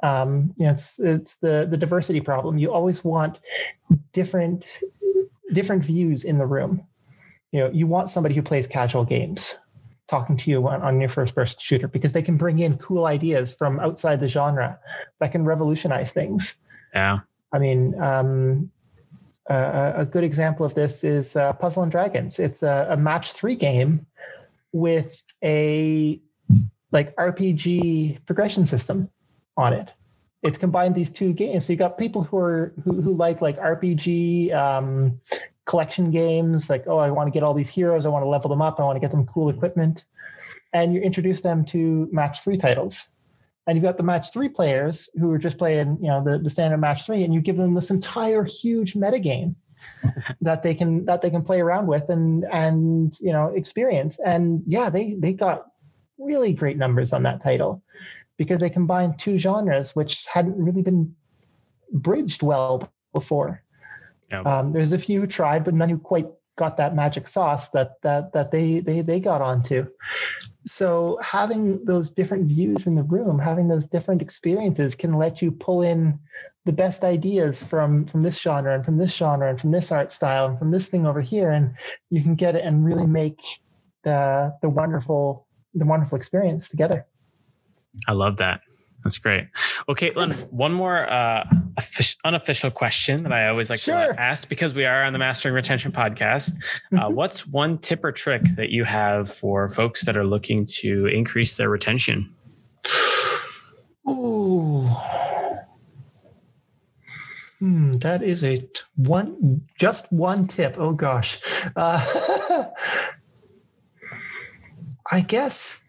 Um, 0.04 0.54
you 0.58 0.66
know, 0.66 0.72
it's 0.72 1.00
it's 1.00 1.36
the 1.36 1.68
the 1.70 1.78
diversity 1.78 2.22
problem. 2.22 2.58
You 2.58 2.72
always 2.72 3.04
want 3.04 3.40
different 4.14 4.66
different 5.54 5.84
views 5.84 6.24
in 6.24 6.38
the 6.38 6.46
room. 6.46 6.86
You 7.52 7.62
know, 7.62 7.72
you 7.72 7.88
want 7.88 8.10
somebody 8.10 8.36
who 8.36 8.42
plays 8.42 8.68
casual 8.68 9.06
games 9.06 9.58
talking 10.08 10.38
to 10.38 10.52
you 10.52 10.68
on, 10.68 10.82
on 10.82 11.00
your 11.00 11.10
first 11.10 11.34
person 11.34 11.58
shooter 11.60 11.88
because 11.88 12.14
they 12.14 12.22
can 12.22 12.38
bring 12.38 12.60
in 12.60 12.78
cool 12.78 13.06
ideas 13.06 13.54
from 13.54 13.80
outside 13.80 14.20
the 14.20 14.28
genre 14.28 14.80
that 15.20 15.32
can 15.32 15.46
revolutionize 15.46 16.12
things. 16.12 16.56
Yeah. 16.94 17.20
I 17.52 17.60
mean, 17.60 18.00
um, 18.02 18.72
a 19.48 20.08
good 20.10 20.24
example 20.24 20.66
of 20.66 20.74
this 20.74 21.04
is 21.04 21.36
uh, 21.36 21.54
Puzzle 21.54 21.84
and 21.84 21.92
Dragons. 21.92 22.40
It's 22.40 22.64
a, 22.64 22.88
a, 22.92 22.98
match 22.98 23.34
three 23.34 23.56
game 23.56 24.06
with 24.72 25.22
a 25.44 26.20
like 26.92 27.16
RPG 27.16 28.26
progression 28.26 28.66
system 28.66 29.10
on 29.58 29.74
it. 29.74 29.92
It's 30.42 30.58
combined 30.58 30.96
these 30.96 31.10
two 31.10 31.34
games. 31.34 31.66
So 31.66 31.74
you 31.74 31.78
got 31.78 31.98
people 31.98 32.24
who 32.24 32.38
are 32.38 32.74
who, 32.84 33.02
who 33.02 33.14
like 33.14 33.42
like 33.42 33.58
RPG 33.58 34.54
um, 34.54 35.20
collection 35.66 36.12
games, 36.12 36.70
like 36.70 36.86
oh, 36.88 36.98
I 36.98 37.12
want 37.12 37.28
to 37.28 37.32
get 37.32 37.44
all 37.44 37.54
these 37.54 37.70
heroes, 37.70 38.06
I 38.06 38.10
want 38.10 38.24
to 38.24 38.30
level 38.30 38.50
them 38.50 38.62
up, 38.62 38.80
I 38.80 38.84
want 38.84 38.96
to 38.96 39.00
get 39.00 39.12
them 39.12 39.26
cool 39.28 39.50
equipment, 39.50 40.06
and 40.74 40.94
you 40.94 41.02
introduce 41.02 41.42
them 41.42 41.66
to 41.66 42.08
match 42.12 42.44
three 42.44 42.58
titles 42.58 43.10
and 43.68 43.76
you've 43.76 43.84
got 43.84 43.98
the 43.98 44.04
match 44.04 44.32
three 44.32 44.50
players 44.50 45.10
who 45.20 45.32
are 45.32 45.38
just 45.38 45.58
playing, 45.58 45.98
you 46.02 46.08
know, 46.08 46.24
the, 46.24 46.38
the 46.38 46.50
standard 46.50 46.78
match 46.78 47.06
three, 47.06 47.24
and 47.24 47.34
you 47.34 47.42
give 47.42 47.58
them 47.58 47.74
this 47.74 47.90
entire 47.90 48.44
huge 48.44 48.96
meta 48.96 49.20
game 49.20 49.56
that 50.42 50.64
they 50.64 50.76
can 50.76 51.06
that 51.06 51.22
they 51.22 51.30
can 51.30 51.44
play 51.44 51.62
around 51.62 51.88
with 51.88 52.10
and 52.10 52.46
and 52.52 53.16
you 53.20 53.32
know 53.32 53.48
experience. 53.48 54.20
And 54.20 54.64
yeah, 54.68 54.90
they 54.90 55.16
they 55.16 55.34
got 55.34 55.68
really 56.18 56.54
great 56.54 56.78
numbers 56.78 57.12
on 57.12 57.24
that 57.24 57.44
title 57.44 57.84
because 58.38 58.60
they 58.60 58.70
combined 58.70 59.18
two 59.18 59.38
genres 59.38 59.96
which 59.96 60.26
hadn't 60.32 60.58
really 60.58 60.82
been 60.82 61.16
bridged 61.92 62.44
well 62.44 62.92
before. 63.14 63.62
Yep. 64.32 64.46
Um, 64.46 64.74
there's 64.74 64.92
a 64.92 65.00
few 65.00 65.22
who 65.22 65.28
tried, 65.28 65.64
but 65.64 65.74
none 65.74 65.90
who 65.90 65.98
quite 65.98 66.28
got 66.56 66.78
that 66.78 66.96
magic 66.96 67.28
sauce 67.28 67.70
that 67.70 68.02
that 68.02 68.34
that 68.34 68.52
they 68.52 68.80
they 68.80 69.02
they 69.02 69.20
got 69.20 69.42
onto. 69.42 69.88
So 70.66 71.20
having 71.22 71.84
those 71.86 72.12
different 72.12 72.48
views 72.48 72.88
in 72.88 72.96
the 72.96 73.04
room 73.04 73.38
having 73.40 73.68
those 73.68 73.86
different 73.86 74.22
experiences 74.22 74.96
can 74.96 75.14
let 75.14 75.42
you 75.42 75.52
pull 75.52 75.82
in 75.82 76.20
the 76.66 76.74
best 76.74 77.04
ideas 77.04 77.64
from 77.64 78.06
from 78.06 78.24
this 78.24 78.40
genre 78.40 78.74
and 78.74 78.84
from 78.86 78.98
this 78.98 79.14
genre 79.16 79.50
and 79.50 79.60
from 79.60 79.72
this 79.72 79.92
art 79.92 80.12
style 80.12 80.48
and 80.48 80.60
from 80.60 80.72
this 80.72 80.88
thing 80.88 81.06
over 81.06 81.22
here. 81.22 81.52
And 81.52 81.76
you 82.10 82.22
can 82.22 82.36
get 82.36 82.56
it 82.56 82.64
and 82.64 82.86
really 82.86 83.08
make 83.08 83.40
the 84.04 84.56
the 84.62 84.70
wonderful 84.70 85.48
the 85.74 85.86
wonderful 85.86 86.18
experience 86.18 86.70
together. 86.70 87.06
I 88.08 88.14
love 88.14 88.38
that 88.38 88.62
that's 89.06 89.20
great. 89.20 89.48
Well, 89.88 89.94
Caitlin, 89.94 90.52
one 90.52 90.74
more 90.74 91.08
uh, 91.08 91.48
unofficial 92.26 92.72
question 92.72 93.22
that 93.22 93.32
I 93.32 93.48
always 93.50 93.70
like 93.70 93.80
sure. 93.80 94.14
to 94.14 94.20
ask 94.20 94.50
because 94.50 94.74
we 94.74 94.84
are 94.84 95.04
on 95.04 95.14
the 95.14 95.20
Mastering 95.20 95.54
Retention 95.54 95.92
podcast. 95.92 96.56
Uh, 96.92 97.02
mm-hmm. 97.02 97.14
what's 97.14 97.46
one 97.46 97.78
tip 97.78 98.04
or 98.04 98.12
trick 98.12 98.42
that 98.56 98.70
you 98.70 98.84
have 98.84 99.32
for 99.32 99.68
folks 99.68 100.06
that 100.06 100.18
are 100.18 100.26
looking 100.26 100.66
to 100.80 101.06
increase 101.06 101.56
their 101.56 101.70
retention? 101.70 102.28
Ooh. 104.10 104.90
Hmm, 107.60 107.92
that 108.00 108.24
is 108.24 108.44
a 108.44 108.58
t- 108.58 108.68
one, 108.96 109.62
just 109.78 110.12
one 110.12 110.48
tip. 110.48 110.78
Oh 110.80 110.94
gosh. 110.94 111.40
Uh, 111.76 112.04
I 115.12 115.22
guess 115.22 115.80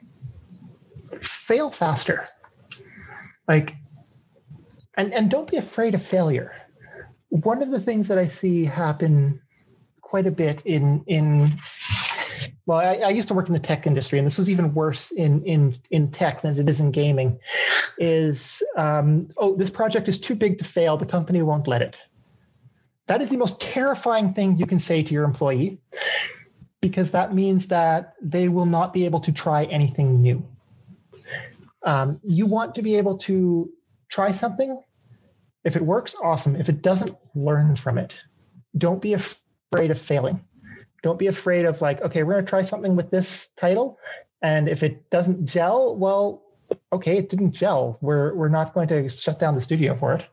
fail 1.22 1.70
faster 1.70 2.26
like 3.48 3.74
and 4.94 5.12
and 5.14 5.30
don't 5.30 5.50
be 5.50 5.56
afraid 5.56 5.94
of 5.94 6.02
failure. 6.02 6.52
One 7.28 7.62
of 7.62 7.70
the 7.70 7.80
things 7.80 8.08
that 8.08 8.18
i 8.18 8.26
see 8.26 8.64
happen 8.64 9.40
quite 10.00 10.26
a 10.26 10.30
bit 10.30 10.62
in 10.64 11.02
in 11.06 11.58
well 12.64 12.78
I, 12.78 12.94
I, 12.96 13.08
used 13.10 13.28
to 13.28 13.34
work 13.34 13.48
in 13.48 13.54
the 13.54 13.60
tech 13.60 13.86
industry 13.86 14.18
and 14.18 14.26
this 14.26 14.38
is 14.38 14.48
even 14.48 14.72
worse 14.72 15.10
in 15.10 15.42
in 15.44 15.76
in 15.90 16.10
tech 16.12 16.42
than 16.42 16.58
it 16.58 16.68
is 16.68 16.80
in 16.80 16.92
gaming 16.92 17.38
is 17.98 18.62
um, 18.76 19.28
oh 19.36 19.56
this 19.56 19.70
project 19.70 20.08
is 20.08 20.18
too 20.18 20.34
big 20.34 20.58
to 20.58 20.64
fail. 20.64 20.96
The 20.96 21.06
company 21.06 21.42
won't 21.42 21.66
let 21.66 21.82
it. 21.82 21.96
That 23.06 23.22
is 23.22 23.28
the 23.28 23.36
most 23.36 23.60
terrifying 23.60 24.34
thing 24.34 24.58
you 24.58 24.66
can 24.66 24.78
say 24.78 25.02
to 25.02 25.12
your 25.12 25.24
employee 25.24 25.78
because 26.80 27.10
that 27.12 27.34
means 27.34 27.66
that 27.68 28.14
they 28.20 28.48
will 28.48 28.66
not 28.66 28.92
be 28.92 29.04
able 29.04 29.20
to 29.20 29.32
try 29.32 29.64
anything 29.64 30.22
new 30.22 30.46
um, 31.86 32.20
you 32.24 32.46
want 32.46 32.74
to 32.74 32.82
be 32.82 32.96
able 32.96 33.16
to 33.18 33.70
try 34.08 34.32
something. 34.32 34.82
If 35.64 35.76
it 35.76 35.82
works, 35.82 36.14
awesome. 36.22 36.56
If 36.56 36.68
it 36.68 36.82
doesn't, 36.82 37.16
learn 37.34 37.76
from 37.76 37.96
it. 37.98 38.12
Don't 38.76 39.00
be 39.00 39.14
afraid 39.14 39.90
of 39.90 40.00
failing. 40.00 40.40
Don't 41.02 41.18
be 41.18 41.28
afraid 41.28 41.64
of 41.64 41.80
like, 41.80 42.02
okay, 42.02 42.22
we're 42.22 42.34
going 42.34 42.44
to 42.44 42.50
try 42.50 42.62
something 42.62 42.96
with 42.96 43.10
this 43.10 43.48
title. 43.56 43.98
And 44.42 44.68
if 44.68 44.82
it 44.82 45.08
doesn't 45.10 45.46
gel, 45.46 45.96
well, 45.96 46.42
okay, 46.92 47.18
it 47.18 47.28
didn't 47.28 47.52
gel. 47.52 47.98
We're 48.00 48.34
we're 48.34 48.48
not 48.48 48.74
going 48.74 48.88
to 48.88 49.08
shut 49.08 49.38
down 49.38 49.54
the 49.54 49.60
studio 49.60 49.96
for 49.96 50.14
it. 50.14 50.26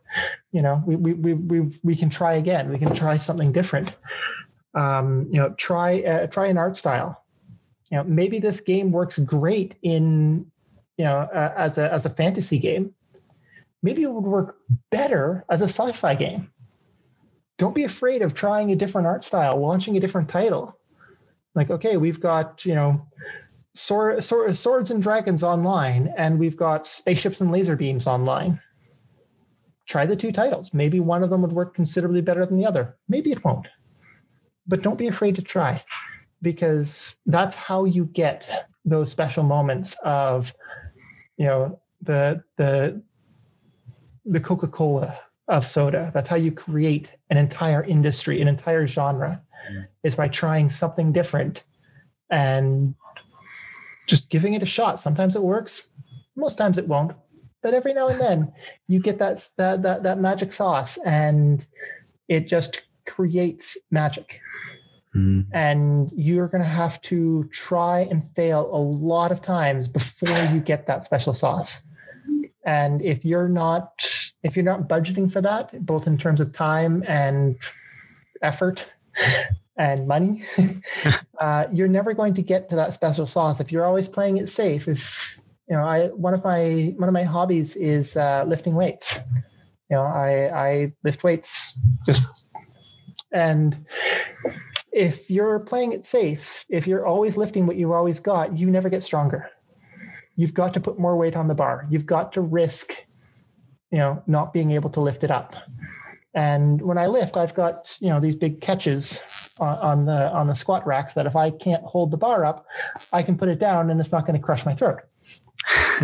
You 0.51 0.61
know, 0.61 0.83
we 0.85 0.95
we 0.95 1.13
we 1.13 1.33
we, 1.33 1.79
we 1.83 1.95
can 1.95 2.09
try 2.09 2.35
again. 2.35 2.69
We 2.69 2.79
can 2.79 2.95
try 2.95 3.17
something 3.17 3.51
different. 3.51 3.93
Um, 4.73 5.27
you 5.31 5.39
know, 5.39 5.53
try 5.57 6.01
uh, 6.01 6.27
try 6.27 6.47
an 6.47 6.57
art 6.57 6.75
style. 6.77 7.23
You 7.91 7.97
know, 7.97 8.03
maybe 8.05 8.39
this 8.39 8.61
game 8.61 8.91
works 8.91 9.19
great 9.19 9.75
in 9.83 10.51
you 10.97 11.05
know, 11.05 11.17
uh, 11.17 11.53
as 11.57 11.77
a 11.77 11.91
as 11.91 12.05
a 12.05 12.09
fantasy 12.09 12.59
game, 12.59 12.93
maybe 13.81 14.03
it 14.03 14.11
would 14.11 14.23
work 14.23 14.57
better 14.91 15.43
as 15.49 15.61
a 15.61 15.65
sci-fi 15.65 16.15
game. 16.15 16.51
Don't 17.57 17.75
be 17.75 17.83
afraid 17.83 18.21
of 18.21 18.33
trying 18.33 18.71
a 18.71 18.75
different 18.75 19.07
art 19.07 19.23
style, 19.23 19.59
launching 19.59 19.97
a 19.97 19.99
different 19.99 20.29
title. 20.29 20.77
Like, 21.55 21.69
okay, 21.69 21.97
we've 21.97 22.19
got 22.19 22.65
you 22.65 22.75
know, 22.75 23.07
sword, 23.75 24.23
sword, 24.23 24.57
swords 24.57 24.91
and 24.91 25.03
dragons 25.03 25.43
online, 25.43 26.13
and 26.17 26.39
we've 26.39 26.57
got 26.57 26.85
spaceships 26.87 27.41
and 27.41 27.51
laser 27.51 27.75
beams 27.75 28.07
online. 28.07 28.59
Try 29.87 30.05
the 30.05 30.15
two 30.15 30.31
titles. 30.31 30.73
Maybe 30.73 30.99
one 30.99 31.23
of 31.23 31.29
them 31.29 31.41
would 31.41 31.51
work 31.51 31.75
considerably 31.75 32.21
better 32.21 32.45
than 32.45 32.57
the 32.57 32.65
other. 32.65 32.97
Maybe 33.07 33.31
it 33.31 33.43
won't. 33.43 33.67
but 34.67 34.81
don't 34.81 34.97
be 34.97 35.07
afraid 35.07 35.35
to 35.35 35.41
try 35.41 35.83
because 36.41 37.17
that's 37.25 37.55
how 37.55 37.85
you 37.85 38.05
get 38.05 38.47
those 38.85 39.11
special 39.11 39.43
moments 39.43 39.95
of 40.03 40.53
you 41.37 41.45
know 41.45 41.79
the 42.01 42.43
the 42.57 43.01
the 44.25 44.39
coca-cola 44.39 45.19
of 45.47 45.67
soda. 45.67 46.11
That's 46.13 46.29
how 46.29 46.37
you 46.37 46.51
create 46.51 47.11
an 47.29 47.37
entire 47.37 47.83
industry 47.83 48.41
an 48.41 48.47
entire 48.47 48.87
genre 48.87 49.41
mm. 49.71 49.87
is 50.03 50.15
by 50.15 50.29
trying 50.29 50.69
something 50.69 51.11
different 51.11 51.63
and 52.29 52.95
just 54.07 54.29
giving 54.29 54.53
it 54.53 54.63
a 54.63 54.65
shot. 54.65 54.99
Sometimes 54.99 55.35
it 55.35 55.41
works 55.41 55.87
most 56.35 56.57
times 56.57 56.77
it 56.77 56.87
won't 56.87 57.13
but 57.63 57.73
every 57.73 57.93
now 57.93 58.09
and 58.09 58.19
then 58.19 58.53
you 58.87 58.99
get 58.99 59.17
that 59.19 59.49
that 59.57 59.81
that, 59.81 60.03
that 60.03 60.19
magic 60.19 60.53
sauce 60.53 60.97
and 61.05 61.65
it 62.27 62.47
just 62.47 62.83
creates 63.07 63.77
magic 63.89 64.39
Mm. 65.15 65.45
And 65.53 66.11
you're 66.15 66.47
going 66.47 66.63
to 66.63 66.69
have 66.69 67.01
to 67.03 67.49
try 67.51 68.01
and 68.01 68.23
fail 68.35 68.69
a 68.71 68.77
lot 68.77 69.31
of 69.31 69.41
times 69.41 69.87
before 69.87 70.49
you 70.51 70.59
get 70.59 70.87
that 70.87 71.03
special 71.03 71.33
sauce. 71.33 71.81
And 72.65 73.01
if 73.01 73.25
you're 73.25 73.49
not 73.49 74.05
if 74.41 74.55
you're 74.55 74.65
not 74.65 74.87
budgeting 74.87 75.31
for 75.31 75.41
that, 75.41 75.85
both 75.85 76.07
in 76.07 76.17
terms 76.17 76.41
of 76.41 76.53
time 76.53 77.03
and 77.07 77.57
effort 78.41 78.85
and 79.77 80.07
money, 80.07 80.43
uh, 81.39 81.67
you're 81.71 81.87
never 81.87 82.13
going 82.13 82.35
to 82.35 82.41
get 82.41 82.69
to 82.69 82.77
that 82.77 82.93
special 82.93 83.27
sauce 83.27 83.59
if 83.59 83.71
you're 83.71 83.85
always 83.85 84.07
playing 84.09 84.37
it 84.37 84.49
safe. 84.49 84.87
If 84.87 85.37
you 85.69 85.75
know, 85.75 85.83
I 85.83 86.07
one 86.07 86.33
of 86.33 86.43
my 86.43 86.93
one 86.97 87.09
of 87.09 87.13
my 87.13 87.23
hobbies 87.23 87.75
is 87.75 88.15
uh, 88.15 88.45
lifting 88.47 88.75
weights. 88.75 89.19
You 89.89 89.97
know, 89.97 90.03
I 90.03 90.67
I 90.67 90.93
lift 91.03 91.23
weights 91.23 91.77
just 92.05 92.23
and 93.31 93.85
if 94.93 95.29
you're 95.29 95.59
playing 95.59 95.91
it 95.91 96.05
safe, 96.05 96.63
if 96.69 96.85
you're 96.85 97.05
always 97.05 97.35
lifting 97.35 97.65
what 97.65 97.75
you've 97.75 97.91
always 97.91 98.19
got, 98.19 98.55
you 98.55 98.69
never 98.69 98.89
get 98.89 99.01
stronger. 99.01 99.49
You've 100.35 100.53
got 100.53 100.75
to 100.75 100.79
put 100.79 100.99
more 100.99 101.17
weight 101.17 101.35
on 101.35 101.47
the 101.47 101.55
bar. 101.55 101.87
You've 101.89 102.05
got 102.05 102.33
to 102.33 102.41
risk, 102.41 102.93
you 103.91 103.97
know, 103.97 104.23
not 104.27 104.53
being 104.53 104.71
able 104.71 104.91
to 104.91 105.01
lift 105.01 105.23
it 105.23 105.31
up. 105.31 105.55
And 106.35 106.81
when 106.81 106.97
I 106.97 107.07
lift, 107.07 107.37
I've 107.37 107.53
got 107.53 107.97
you 107.99 108.09
know 108.09 108.19
these 108.19 108.35
big 108.35 108.61
catches 108.61 109.21
on, 109.59 109.77
on 109.77 110.05
the 110.05 110.31
on 110.31 110.47
the 110.47 110.55
squat 110.55 110.85
racks 110.87 111.13
that 111.13 111.25
if 111.25 111.35
I 111.35 111.51
can't 111.51 111.83
hold 111.83 112.11
the 112.11 112.17
bar 112.17 112.45
up, 112.45 112.65
I 113.11 113.21
can 113.21 113.37
put 113.37 113.49
it 113.49 113.59
down 113.59 113.89
and 113.89 113.99
it's 113.99 114.11
not 114.11 114.25
going 114.25 114.39
to 114.39 114.43
crush 114.43 114.65
my 114.65 114.73
throat. 114.73 115.01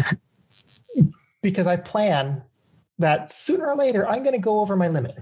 because 1.42 1.66
I 1.66 1.78
plan 1.78 2.44
that 3.00 3.32
sooner 3.32 3.68
or 3.68 3.76
later 3.76 4.08
I'm 4.08 4.24
going 4.24 4.36
to 4.36 4.42
go 4.42 4.60
over 4.60 4.76
my 4.76 4.88
limit. 4.88 5.18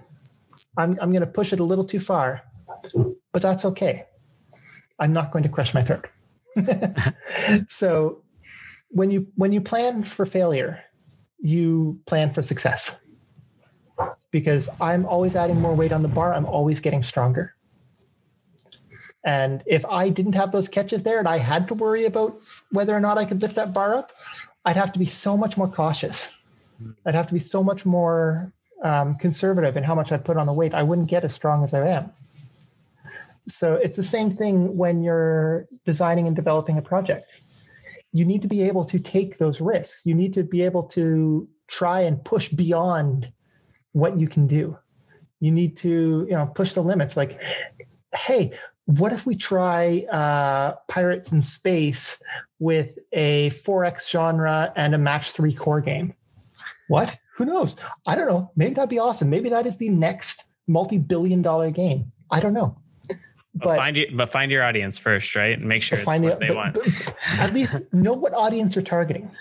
I'm 0.78 0.98
I'm 1.02 1.12
going 1.12 1.22
to 1.22 1.28
push 1.28 1.54
it 1.54 1.62
a 1.62 1.64
little 1.64 1.86
too 1.86 2.02
far 2.02 2.44
but 3.38 3.44
that's 3.44 3.66
okay. 3.66 4.04
I'm 4.98 5.14
not 5.14 5.32
going 5.32 5.44
to 5.44 5.50
crush 5.50 5.72
my 5.76 5.84
throat. 5.84 6.08
so 7.70 8.24
when 8.90 9.12
you 9.12 9.28
when 9.36 9.52
you 9.52 9.62
plan 9.62 10.04
for 10.04 10.26
failure, 10.26 10.82
you 11.38 12.00
plan 12.08 12.34
for 12.34 12.42
success. 12.42 13.00
Because 14.32 14.70
I'm 14.82 15.06
always 15.06 15.36
adding 15.36 15.62
more 15.62 15.76
weight 15.76 15.92
on 15.92 16.02
the 16.02 16.08
bar, 16.08 16.34
I'm 16.34 16.48
always 16.48 16.80
getting 16.80 17.04
stronger. 17.04 17.54
And 19.24 19.62
if 19.68 19.86
I 19.86 20.10
didn't 20.10 20.34
have 20.34 20.52
those 20.52 20.68
catches 20.68 21.04
there 21.04 21.20
and 21.20 21.28
I 21.28 21.38
had 21.38 21.68
to 21.68 21.76
worry 21.76 22.06
about 22.06 22.40
whether 22.72 22.96
or 22.96 23.00
not 23.00 23.20
I 23.20 23.26
could 23.26 23.44
lift 23.44 23.54
that 23.54 23.72
bar 23.72 23.94
up, 23.94 24.14
I'd 24.66 24.78
have 24.78 24.94
to 24.94 25.00
be 25.00 25.06
so 25.06 25.38
much 25.38 25.58
more 25.58 25.68
cautious. 25.68 26.36
I'd 27.06 27.14
have 27.14 27.28
to 27.28 27.34
be 27.36 27.40
so 27.40 27.64
much 27.64 27.86
more 27.86 28.52
um, 28.84 29.14
conservative 29.14 29.78
in 29.78 29.84
how 29.84 29.94
much 29.94 30.12
I 30.12 30.18
put 30.18 30.38
on 30.38 30.48
the 30.48 30.54
weight. 30.54 30.74
I 30.74 30.82
wouldn't 30.82 31.08
get 31.08 31.24
as 31.24 31.36
strong 31.36 31.64
as 31.64 31.76
I 31.76 31.88
am. 31.90 32.14
So 33.48 33.76
it's 33.76 33.96
the 33.96 34.04
same 34.04 34.32
thing 34.32 34.76
when 34.76 35.04
you're 35.04 35.68
designing 35.86 36.28
and 36.28 36.36
developing 36.36 36.78
a 36.78 36.82
project. 36.82 37.26
You 38.12 38.26
need 38.26 38.42
to 38.42 38.48
be 38.48 38.64
able 38.64 38.86
to 38.86 39.00
take 39.00 39.38
those 39.38 39.62
risks. 39.62 40.02
You 40.04 40.16
need 40.16 40.34
to 40.34 40.44
be 40.44 40.64
able 40.64 40.84
to 40.90 41.48
try 41.68 42.02
and 42.02 42.24
push 42.24 42.50
beyond 42.50 43.32
what 43.94 44.20
you 44.20 44.28
can 44.28 44.48
do. 44.48 44.78
You 45.40 45.52
need 45.52 45.78
to, 45.78 46.26
you 46.30 46.36
know, 46.36 46.48
push 46.48 46.74
the 46.74 46.82
limits. 46.82 47.16
Like, 47.16 47.40
hey, 48.14 48.52
what 48.86 49.14
if 49.14 49.26
we 49.26 49.36
try 49.36 50.06
uh, 50.12 50.76
Pirates 50.88 51.32
in 51.32 51.42
Space 51.42 52.22
with 52.60 52.98
a 53.12 53.52
4X 53.52 54.10
genre 54.10 54.72
and 54.76 54.96
a 54.96 54.98
match 54.98 55.32
three 55.32 55.54
core 55.54 55.82
game? 55.82 56.14
What? 56.88 57.18
Who 57.36 57.46
knows? 57.46 57.76
I 58.06 58.16
don't 58.16 58.28
know. 58.28 58.52
Maybe 58.56 58.74
that'd 58.74 58.90
be 58.90 59.00
awesome. 59.00 59.30
Maybe 59.30 59.50
that 59.50 59.68
is 59.68 59.78
the 59.78 59.90
next 59.90 60.46
multi 60.68 60.98
billion 60.98 61.42
dollar 61.42 61.70
game. 61.70 62.12
I 62.32 62.40
don't 62.40 62.54
know. 62.54 62.78
But, 63.56 63.64
but, 63.66 63.78
find 63.78 63.98
you, 63.98 64.08
but 64.14 64.30
find 64.30 64.52
your 64.52 64.64
audience 64.64 64.98
first, 64.98 65.36
right? 65.36 65.58
And 65.58 65.68
make 65.68 65.82
sure 65.82 65.98
it's 65.98 66.06
what 66.06 66.22
the, 66.22 66.36
they 66.36 66.48
but, 66.48 66.56
want. 66.56 66.78
at 67.40 67.54
least 67.54 67.82
know 67.92 68.14
what 68.14 68.34
audience 68.34 68.76
you're 68.76 68.84
targeting. 68.84 69.32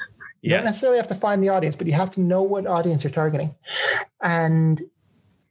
You 0.42 0.50
yes. 0.50 0.58
don't 0.58 0.64
necessarily 0.66 0.98
have 0.98 1.08
to 1.08 1.14
find 1.14 1.42
the 1.42 1.48
audience, 1.48 1.76
but 1.76 1.86
you 1.86 1.92
have 1.94 2.10
to 2.12 2.20
know 2.20 2.42
what 2.42 2.66
audience 2.66 3.02
you're 3.04 3.10
targeting. 3.10 3.54
And 4.22 4.80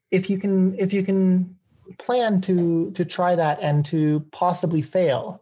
if 0.10 0.30
you 0.30 0.40
can, 0.40 0.78
if 0.80 0.94
you 0.94 1.04
can 1.04 1.56
plan 2.00 2.42
to 2.42 2.92
to 2.92 3.06
try 3.06 3.36
that 3.36 3.60
and 3.62 3.86
to 3.88 4.26
possibly 4.32 4.82
fail, 4.82 5.42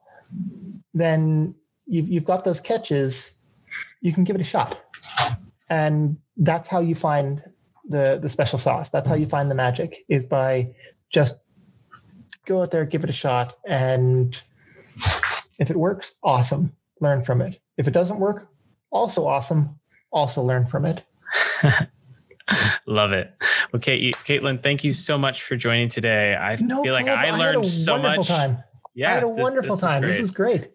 then 0.94 1.56
you've 1.86 2.10
you've 2.10 2.26
got 2.26 2.44
those 2.44 2.60
catches. 2.60 3.32
You 4.02 4.12
can 4.14 4.24
give 4.24 4.36
it 4.36 4.42
a 4.42 4.46
shot, 4.46 4.80
and 5.70 6.18
that's 6.38 6.68
how 6.68 6.80
you 6.80 6.96
find 6.96 7.44
the 7.88 8.20
the 8.22 8.30
special 8.30 8.60
sauce. 8.60 8.90
That's 8.90 9.08
how 9.08 9.16
you 9.16 9.28
find 9.28 9.52
the 9.52 9.56
magic 9.56 10.04
is 10.08 10.24
by 10.24 10.74
just 11.10 11.40
go 12.46 12.62
out 12.62 12.72
there, 12.72 12.86
give 12.86 13.04
it 13.04 13.10
a 13.10 13.14
shot. 13.14 13.58
And 13.66 14.40
if 15.60 15.70
it 15.70 15.78
works, 15.78 16.16
awesome. 16.24 16.76
Learn 17.00 17.24
from 17.24 17.42
it. 17.42 17.60
If 17.78 17.88
it 17.88 17.92
doesn't 17.92 18.20
work, 18.20 18.50
also 18.92 19.26
awesome. 19.28 19.80
Also 20.12 20.44
learn 20.44 20.68
from 20.68 20.86
it. 20.86 21.04
Love 22.86 23.14
it. 23.14 23.34
Well, 23.72 23.80
Kate, 23.80 24.16
Caitlin, 24.18 24.62
thank 24.62 24.84
you 24.84 24.94
so 24.94 25.18
much 25.18 25.44
for 25.44 25.56
joining 25.56 25.88
today. 25.88 26.36
I 26.36 26.56
no 26.58 26.84
feel 26.84 26.94
like 26.94 27.08
I 27.08 27.32
learned 27.32 27.60
I 27.60 27.68
so 27.68 27.98
much. 27.98 28.28
Time. 28.28 28.64
Yeah, 28.94 29.10
I 29.10 29.14
had 29.16 29.24
a 29.24 29.28
this, 29.28 29.42
wonderful 29.42 29.76
this 29.76 29.82
time. 29.82 30.02
This 30.04 30.20
is 30.20 30.32
great. 30.32 30.70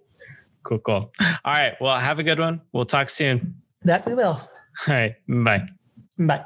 Cool, 0.64 0.78
cool. 0.80 1.12
All 1.20 1.52
right. 1.52 1.74
Well, 1.80 1.96
have 1.96 2.18
a 2.18 2.22
good 2.22 2.40
one. 2.40 2.60
We'll 2.72 2.84
talk 2.84 3.08
soon. 3.08 3.54
That 3.82 4.04
we 4.06 4.14
will. 4.14 4.26
All 4.30 4.48
right. 4.88 5.14
Bye. 5.28 5.68
Bye. 6.18 6.44